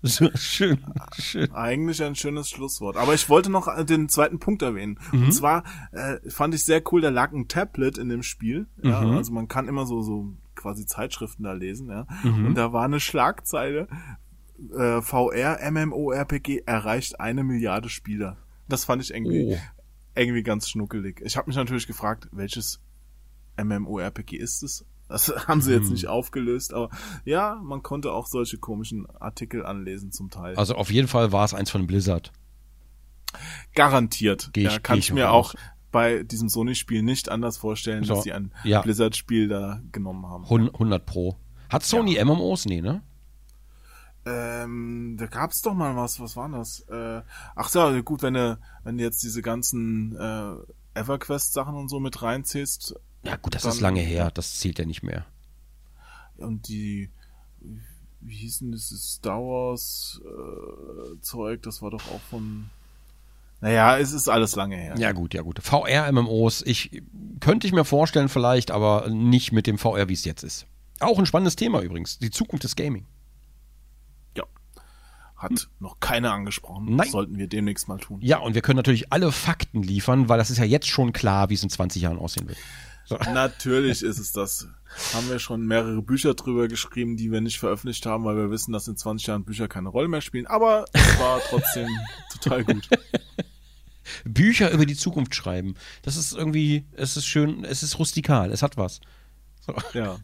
So, 0.03 0.31
schön, 0.33 0.83
schön. 1.19 1.51
Eigentlich 1.51 2.01
ein 2.03 2.15
schönes 2.15 2.49
Schlusswort. 2.49 2.97
Aber 2.97 3.13
ich 3.13 3.29
wollte 3.29 3.51
noch 3.51 3.67
den 3.85 4.09
zweiten 4.09 4.39
Punkt 4.39 4.63
erwähnen. 4.63 4.99
Und 5.11 5.31
zwar 5.31 5.63
äh, 5.91 6.17
fand 6.27 6.55
ich 6.55 6.65
sehr 6.65 6.81
cool, 6.91 7.01
da 7.01 7.09
lag 7.09 7.31
ein 7.33 7.47
Tablet 7.47 7.99
in 7.99 8.09
dem 8.09 8.23
Spiel. 8.23 8.65
Ja, 8.81 8.99
Also 8.99 9.31
man 9.31 9.47
kann 9.47 9.67
immer 9.67 9.85
so, 9.85 10.01
so 10.01 10.33
quasi 10.55 10.87
Zeitschriften 10.87 11.43
da 11.43 11.53
lesen. 11.53 11.89
Ja. 11.89 12.07
Und 12.23 12.55
da 12.55 12.73
war 12.73 12.85
eine 12.85 12.99
Schlagzeile, 12.99 13.87
äh, 14.75 15.01
VR 15.01 15.59
MMORPG 15.71 16.63
erreicht 16.65 17.19
eine 17.19 17.43
Milliarde 17.43 17.89
Spieler. 17.89 18.37
Das 18.67 18.85
fand 18.85 19.01
ich 19.03 19.13
irgendwie, 19.13 19.55
Oh. 19.55 19.57
irgendwie 20.15 20.43
ganz 20.43 20.69
schnuckelig. 20.69 21.21
Ich 21.23 21.37
habe 21.37 21.47
mich 21.47 21.55
natürlich 21.55 21.87
gefragt, 21.87 22.27
welches 22.31 22.79
MMORPG 23.61 24.37
ist 24.37 24.63
es? 24.63 24.85
Das 25.09 25.27
haben 25.47 25.61
sie 25.61 25.73
jetzt 25.73 25.89
nicht 25.91 26.07
aufgelöst, 26.07 26.73
aber 26.73 26.89
ja, 27.25 27.59
man 27.63 27.83
konnte 27.83 28.11
auch 28.13 28.27
solche 28.27 28.57
komischen 28.57 29.05
Artikel 29.19 29.65
anlesen 29.65 30.11
zum 30.11 30.29
Teil. 30.29 30.55
Also 30.55 30.75
auf 30.75 30.89
jeden 30.91 31.07
Fall 31.09 31.31
war 31.31 31.43
es 31.45 31.53
eins 31.53 31.69
von 31.69 31.85
Blizzard. 31.87 32.31
Garantiert. 33.75 34.49
Geh 34.53 34.65
ich- 34.67 34.71
ja, 34.73 34.79
kann 34.79 34.97
ich 34.99 35.05
ich 35.09 35.13
mir 35.13 35.25
von 35.27 35.31
auch 35.31 35.53
bei 35.91 36.23
diesem 36.23 36.47
Sony-Spiel 36.49 37.01
nicht 37.03 37.29
anders 37.29 37.57
vorstellen, 37.57 38.03
So, 38.03 38.15
dass 38.15 38.23
sie 38.23 38.31
ein 38.31 38.53
ja. 38.63 38.81
Blizzard-Spiel 38.81 39.47
da 39.49 39.81
genommen 39.91 40.25
haben. 40.25 40.47
Hun- 40.49 40.69
100 40.73 41.05
Pro. 41.05 41.37
Hat 41.69 41.83
Sony 41.83 42.17
MMOs? 42.23 42.65
Nee, 42.65 42.81
ne? 42.81 43.01
Ähm, 44.25 45.15
da 45.19 45.25
gab's 45.25 45.61
doch 45.61 45.73
mal 45.73 45.95
was, 45.95 46.19
was 46.19 46.35
war 46.35 46.47
das? 46.49 46.81
Äh, 46.89 47.21
ach 47.55 47.69
so, 47.69 48.03
gut, 48.03 48.21
wenn 48.21 48.35
du, 48.35 48.59
wenn 48.83 48.97
du 48.97 49.03
jetzt 49.03 49.23
diese 49.23 49.41
ganzen 49.41 50.15
äh, 50.15 50.99
EverQuest-Sachen 50.99 51.75
und 51.75 51.89
so 51.89 51.99
mit 51.99 52.21
reinziehst 52.21 52.95
Ja 53.23 53.35
gut, 53.37 53.55
das 53.55 53.63
Dann- 53.63 53.71
ist 53.71 53.81
lange 53.81 54.01
her. 54.01 54.29
Das 54.31 54.59
zählt 54.59 54.77
ja 54.79 54.85
nicht 54.85 55.01
mehr. 55.03 55.25
und 56.37 56.67
die, 56.67 57.09
wie 58.19 58.35
hieß 58.35 58.59
denn 58.59 58.71
dieses 58.71 59.13
Star 59.13 59.39
Wars 59.39 60.21
äh, 60.23 61.19
Zeug, 61.21 61.63
das 61.63 61.81
war 61.81 61.89
doch 61.91 62.03
auch 62.11 62.21
von, 62.29 62.69
naja, 63.59 63.97
es 63.97 64.11
ist 64.13 64.27
alles 64.27 64.55
lange 64.55 64.75
her. 64.75 64.95
Ja 64.97 65.11
gut, 65.13 65.33
ja 65.33 65.41
gut. 65.41 65.59
VR-MMOs, 65.63 66.61
ich 66.63 67.01
könnte 67.39 67.65
ich 67.67 67.73
mir 67.73 67.85
vorstellen 67.85 68.29
vielleicht, 68.29 68.69
aber 68.71 69.09
nicht 69.09 69.51
mit 69.51 69.65
dem 69.67 69.77
VR, 69.79 70.09
wie 70.09 70.13
es 70.13 70.25
jetzt 70.25 70.43
ist. 70.43 70.67
Auch 70.99 71.17
ein 71.17 71.25
spannendes 71.25 71.55
Thema 71.55 71.81
übrigens. 71.81 72.19
Die 72.19 72.29
Zukunft 72.29 72.63
des 72.63 72.75
Gaming. 72.75 73.05
Hat 75.41 75.69
noch 75.79 75.99
keiner 75.99 76.33
angesprochen. 76.33 76.95
Nein. 76.95 77.09
Sollten 77.09 77.37
wir 77.37 77.47
demnächst 77.47 77.87
mal 77.87 77.97
tun. 77.97 78.19
Ja, 78.21 78.37
und 78.37 78.53
wir 78.53 78.61
können 78.61 78.77
natürlich 78.77 79.11
alle 79.11 79.31
Fakten 79.31 79.81
liefern, 79.81 80.29
weil 80.29 80.37
das 80.37 80.51
ist 80.51 80.59
ja 80.59 80.65
jetzt 80.65 80.87
schon 80.87 81.13
klar, 81.13 81.49
wie 81.49 81.55
es 81.55 81.63
in 81.63 81.69
20 81.69 82.01
Jahren 82.01 82.19
aussehen 82.19 82.47
wird. 82.47 82.59
So. 83.05 83.17
Natürlich 83.33 84.03
ist 84.03 84.19
es 84.19 84.31
das. 84.31 84.67
Haben 85.13 85.29
wir 85.29 85.39
schon 85.39 85.65
mehrere 85.65 86.01
Bücher 86.01 86.33
drüber 86.33 86.67
geschrieben, 86.67 87.17
die 87.17 87.31
wir 87.31 87.41
nicht 87.41 87.59
veröffentlicht 87.59 88.05
haben, 88.05 88.23
weil 88.23 88.35
wir 88.35 88.51
wissen, 88.51 88.71
dass 88.71 88.87
in 88.87 88.97
20 88.97 89.27
Jahren 89.27 89.43
Bücher 89.43 89.67
keine 89.67 89.89
Rolle 89.89 90.07
mehr 90.07 90.21
spielen. 90.21 90.45
Aber 90.45 90.85
es 90.93 91.19
war 91.19 91.39
trotzdem 91.49 91.87
total 92.31 92.63
gut. 92.63 92.87
Bücher 94.25 94.71
über 94.71 94.85
die 94.85 94.95
Zukunft 94.95 95.33
schreiben. 95.33 95.75
Das 96.03 96.17
ist 96.17 96.33
irgendwie, 96.33 96.85
es 96.93 97.17
ist 97.17 97.25
schön, 97.25 97.63
es 97.63 97.81
ist 97.81 97.97
rustikal, 97.97 98.51
es 98.51 98.61
hat 98.61 98.77
was. 98.77 99.01
So. 99.61 99.73
Ja. 99.93 100.17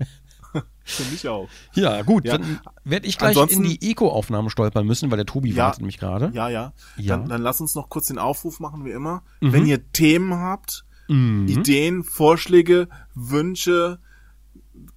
Finde 0.84 1.16
ich 1.16 1.28
auch. 1.28 1.50
Ja, 1.74 2.02
gut, 2.04 2.26
Ja. 2.26 2.38
dann 2.38 2.60
werde 2.86 3.08
ich 3.08 3.18
gleich 3.18 3.30
Ansonsten- 3.38 3.64
in 3.66 3.70
die 3.70 3.92
Eco-Aufnahme 3.92 4.50
stolpern 4.50 4.86
müssen, 4.88 5.10
weil 5.12 5.18
der 5.18 5.26
Tobi 5.26 5.52
Ja. 5.52 5.66
wartet 5.66 5.82
nämlich 5.82 5.98
gerade. 5.98 6.32
Ja, 6.34 6.48
ja. 6.50 6.74
Ja. 6.98 7.18
Dann, 7.18 7.28
dann 7.30 7.42
lass 7.42 7.60
uns 7.62 7.76
noch 7.76 7.90
kurz 7.90 8.08
den 8.08 8.18
Aufruf 8.20 8.60
machen, 8.60 8.86
wie 8.86 8.92
immer. 8.92 9.24
Mhm. 9.42 9.54
Wenn 9.54 9.66
ihr 9.66 9.92
Themen 9.92 10.34
habt, 10.36 10.84
Ideen, 11.10 12.04
Vorschläge, 12.04 12.90
Wünsche, 13.16 14.00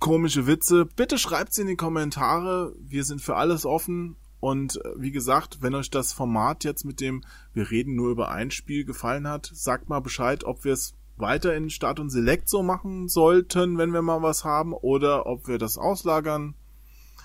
komische 0.00 0.46
Witze, 0.48 0.84
bitte 0.86 1.18
schreibt 1.18 1.54
sie 1.54 1.62
in 1.62 1.68
die 1.68 1.76
Kommentare. 1.76 2.74
Wir 2.80 3.04
sind 3.04 3.20
für 3.20 3.36
alles 3.36 3.64
offen. 3.64 4.16
Und 4.40 4.76
äh, 4.76 4.88
wie 4.96 5.12
gesagt, 5.12 5.58
wenn 5.60 5.74
euch 5.74 5.90
das 5.90 6.12
Format 6.12 6.64
jetzt 6.64 6.84
mit 6.84 7.00
dem 7.00 7.22
Wir 7.52 7.70
reden 7.70 7.94
nur 7.94 8.10
über 8.10 8.30
ein 8.30 8.50
Spiel 8.50 8.84
gefallen 8.84 9.28
hat, 9.28 9.50
sagt 9.52 9.88
mal 9.88 10.00
Bescheid, 10.00 10.44
ob 10.44 10.64
wir 10.64 10.72
es 10.72 10.94
weiter 11.20 11.54
in 11.54 11.70
Start 11.70 12.00
und 12.00 12.10
Select 12.10 12.48
so 12.48 12.62
machen 12.62 13.08
sollten, 13.08 13.78
wenn 13.78 13.90
wir 13.90 14.02
mal 14.02 14.22
was 14.22 14.44
haben, 14.44 14.72
oder 14.72 15.26
ob 15.26 15.48
wir 15.48 15.58
das 15.58 15.78
auslagern. 15.78 16.54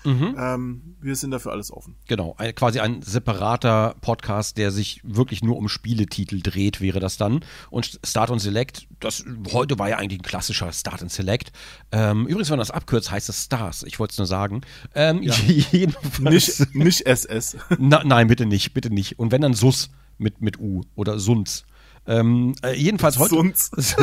Mhm. 0.06 0.36
Ähm, 0.38 0.96
wir 1.00 1.16
sind 1.16 1.32
dafür 1.32 1.50
alles 1.50 1.72
offen. 1.72 1.96
Genau, 2.06 2.36
ein, 2.38 2.54
quasi 2.54 2.78
ein 2.78 3.02
separater 3.02 3.96
Podcast, 4.00 4.56
der 4.56 4.70
sich 4.70 5.00
wirklich 5.02 5.42
nur 5.42 5.56
um 5.56 5.68
Spieletitel 5.68 6.40
dreht, 6.42 6.80
wäre 6.80 7.00
das 7.00 7.16
dann. 7.16 7.44
Und 7.70 7.98
Start 8.04 8.30
und 8.30 8.38
Select, 8.38 8.86
das 9.00 9.24
heute 9.52 9.80
war 9.80 9.88
ja 9.88 9.96
eigentlich 9.96 10.20
ein 10.20 10.24
klassischer 10.24 10.72
Start 10.72 11.02
und 11.02 11.10
Select. 11.10 11.50
Ähm, 11.90 12.26
übrigens, 12.26 12.50
wenn 12.50 12.58
man 12.58 12.66
das 12.66 12.70
abkürzt, 12.70 13.10
heißt 13.10 13.28
es 13.28 13.44
Stars. 13.44 13.82
Ich 13.82 13.98
wollte 13.98 14.12
es 14.12 14.18
nur 14.18 14.28
sagen. 14.28 14.60
Ähm, 14.94 15.22
jedenfalls. 15.72 16.60
Nicht, 16.60 16.74
nicht 16.74 17.06
SS. 17.06 17.56
Na, 17.76 18.04
nein, 18.04 18.28
bitte 18.28 18.46
nicht, 18.46 18.74
bitte 18.74 18.90
nicht. 18.90 19.18
Und 19.18 19.32
wenn 19.32 19.42
dann 19.42 19.54
Sus 19.54 19.90
mit, 20.18 20.40
mit 20.40 20.60
U 20.60 20.82
oder 20.94 21.18
Sunz. 21.18 21.64
Ähm, 22.06 22.54
äh, 22.62 22.74
jedenfalls 22.74 23.18
heute. 23.18 23.30
Sunz. 23.34 23.70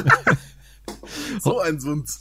so 1.41 1.59
ein 1.59 1.79
Sunz. 1.79 2.19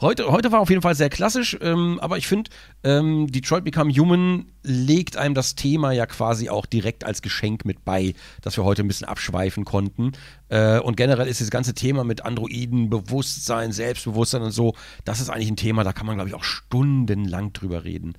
Heute, 0.00 0.30
heute 0.32 0.50
war 0.50 0.58
auf 0.60 0.68
jeden 0.70 0.82
Fall 0.82 0.96
sehr 0.96 1.10
klassisch, 1.10 1.56
ähm, 1.60 2.00
aber 2.00 2.18
ich 2.18 2.26
finde, 2.26 2.50
ähm, 2.82 3.28
Detroit 3.30 3.62
Become 3.62 3.92
Human 3.92 4.46
legt 4.64 5.16
einem 5.16 5.34
das 5.34 5.54
Thema 5.54 5.92
ja 5.92 6.06
quasi 6.06 6.48
auch 6.50 6.66
direkt 6.66 7.04
als 7.04 7.22
Geschenk 7.22 7.64
mit 7.64 7.84
bei, 7.84 8.14
dass 8.42 8.56
wir 8.56 8.64
heute 8.64 8.82
ein 8.82 8.88
bisschen 8.88 9.06
abschweifen 9.06 9.64
konnten. 9.64 10.12
Äh, 10.48 10.80
und 10.80 10.96
generell 10.96 11.28
ist 11.28 11.40
das 11.40 11.50
ganze 11.50 11.74
Thema 11.74 12.02
mit 12.02 12.24
Androiden, 12.24 12.90
Bewusstsein, 12.90 13.70
Selbstbewusstsein 13.70 14.42
und 14.42 14.50
so, 14.50 14.74
das 15.04 15.20
ist 15.20 15.30
eigentlich 15.30 15.50
ein 15.50 15.56
Thema, 15.56 15.84
da 15.84 15.92
kann 15.92 16.06
man, 16.06 16.16
glaube 16.16 16.28
ich, 16.30 16.34
auch 16.34 16.44
stundenlang 16.44 17.52
drüber 17.52 17.84
reden. 17.84 18.14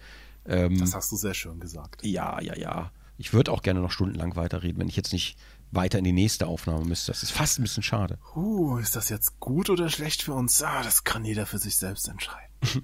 Ähm, 0.46 0.80
Das 0.80 0.96
hast 0.96 1.12
du 1.12 1.18
sehr 1.18 1.34
schön 1.34 1.60
gesagt. 1.60 2.06
ja, 2.06 2.40
ja, 2.42 2.56
ja. 2.56 2.92
Ich 3.18 3.34
würde 3.34 3.52
auch 3.52 3.62
gerne 3.62 3.82
noch 3.82 3.92
stundenlang 3.92 4.36
weiterreden, 4.36 4.80
wenn 4.80 4.88
ich 4.88 4.96
jetzt 4.96 5.14
nicht 5.14 5.38
weiter 5.72 5.98
in 5.98 6.04
die 6.04 6.12
nächste 6.12 6.48
Aufnahme 6.48 6.86
müsste. 6.86 7.12
Das 7.12 7.24
ist 7.24 7.32
fast 7.32 7.60
ein 7.60 7.64
bisschen 7.64 7.84
schade. 7.84 8.20
Uh, 8.36 8.78
ist 8.78 8.96
das 8.96 9.10
jetzt 9.10 9.40
gut 9.40 9.70
oder 9.70 9.90
schlecht 9.90 10.22
für 10.24 10.34
uns? 10.34 10.62
Ah, 10.62 10.84
das 10.84 11.04
kann 11.04 11.26
jeder 11.26 11.46
für 11.46 11.58
sich 11.58 11.78
selbst 11.78 12.08
entscheiden. 12.08 12.52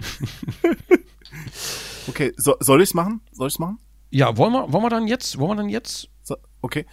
okay, 2.08 2.32
so, 2.36 2.56
soll 2.60 2.82
ich's 2.82 2.94
machen? 2.94 3.20
Soll 3.32 3.48
ich's 3.48 3.58
machen? 3.58 3.78
Ja, 4.10 4.36
wollen 4.36 4.52
wir, 4.52 4.72
wollen 4.72 4.84
wir 4.84 4.90
dann 4.90 5.06
jetzt, 5.06 5.38
wollen 5.38 5.50
wir 5.50 5.56
dann 5.56 5.68
jetzt 5.68 6.08
So, 6.22 6.36
okay. 6.62 6.86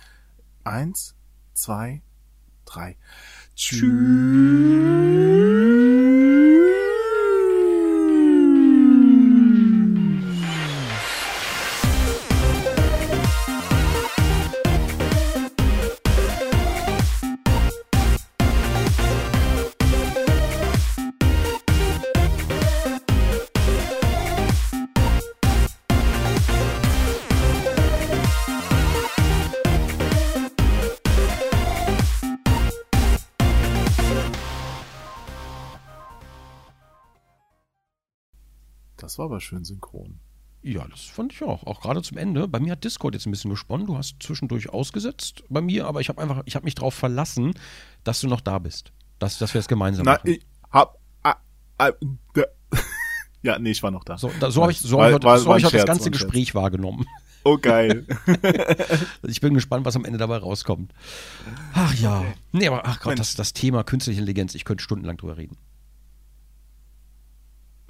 Eins, 0.64 1.16
zwei, 1.54 2.02
drei. 2.66 2.98
Das 39.16 39.20
war 39.20 39.28
aber 39.28 39.40
schön 39.40 39.64
synchron. 39.64 40.20
Ja, 40.62 40.86
das 40.90 41.04
fand 41.06 41.32
ich 41.32 41.42
auch. 41.42 41.64
Auch 41.66 41.80
gerade 41.80 42.02
zum 42.02 42.18
Ende. 42.18 42.50
Bei 42.50 42.60
mir 42.60 42.74
hat 42.74 42.84
Discord 42.84 43.14
jetzt 43.14 43.26
ein 43.26 43.32
bisschen 43.32 43.50
gesponnen. 43.50 43.88
Du 43.88 43.98
hast 43.98 44.22
zwischendurch 44.22 44.68
ausgesetzt 44.74 45.46
bei 45.48 45.62
mir, 45.62 45.88
aber 45.88 46.02
ich 46.02 46.10
habe 46.10 46.22
einfach, 46.22 46.42
ich 46.44 46.58
habe 46.58 46.66
mich 46.66 46.76
darauf 46.76 46.94
verlassen, 46.96 47.54
dass 48.04 48.20
du 48.20 48.28
noch 48.28 48.42
da 48.42 48.60
bist. 48.60 48.92
Dass, 49.20 49.38
dass 49.38 49.54
wir 49.54 49.60
es 49.60 49.70
gemeinsam 49.70 50.04
Na, 50.04 50.16
machen. 50.16 50.32
ich 50.32 50.46
hab. 50.70 51.00
Ah, 51.24 51.36
ah, 51.78 51.92
ja, 53.42 53.58
nee, 53.58 53.72
ich 53.72 53.82
war 53.84 53.92
noch 53.92 54.04
da. 54.04 54.18
so, 54.18 54.30
da, 54.42 54.52
so 54.52 54.64
habe 54.64 54.74
ich, 54.74 54.82
so 54.82 54.98
War- 54.98 55.14
hab 55.14 55.24
ich, 55.24 55.30
heute- 55.30 55.40
so 55.44 55.50
hab 55.50 55.60
ich 55.60 55.64
heute 55.66 55.78
das 55.78 55.86
ganze 55.86 56.10
ein 56.10 56.14
Scherz. 56.14 56.24
Gespräch 56.24 56.54
wahrgenommen. 56.54 57.06
Oh, 57.46 57.58
geil. 57.58 58.06
Ich 59.26 59.40
bin 59.40 59.54
gespannt, 59.54 59.86
was 59.86 59.96
am 59.96 60.04
Ende 60.04 60.18
dabei 60.20 60.40
rauskommt. 60.40 60.94
Ach 61.74 61.94
ja. 61.96 62.26
Nee, 62.52 62.68
aber 62.68 62.86
ach 62.86 63.00
Gott, 63.00 63.18
das, 63.18 63.36
das 63.36 63.54
Thema 63.54 63.86
künstliche 63.86 64.20
Intelligenz, 64.20 64.56
ich 64.56 64.66
könnte 64.66 64.84
stundenlang 64.84 65.16
drüber 65.16 65.38
reden. 65.38 65.56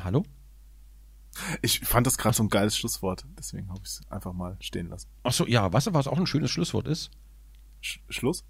Hallo? 0.03 0.23
Ich 1.61 1.79
fand 1.81 2.07
das 2.07 2.17
gerade 2.17 2.35
so 2.35 2.43
ein 2.43 2.49
geiles 2.49 2.77
Schlusswort. 2.77 3.25
Deswegen 3.37 3.69
habe 3.69 3.81
ich 3.83 3.89
es 3.89 4.01
einfach 4.09 4.33
mal 4.33 4.57
stehen 4.59 4.89
lassen. 4.89 5.09
Ach 5.23 5.33
so, 5.33 5.45
ja, 5.47 5.71
weißt 5.71 5.87
du, 5.87 5.93
was 5.93 6.07
auch 6.07 6.17
ein 6.17 6.27
schönes 6.27 6.51
Schlusswort 6.51 6.87
ist? 6.87 7.11
Sch 7.81 7.99
Schluss? 8.09 8.43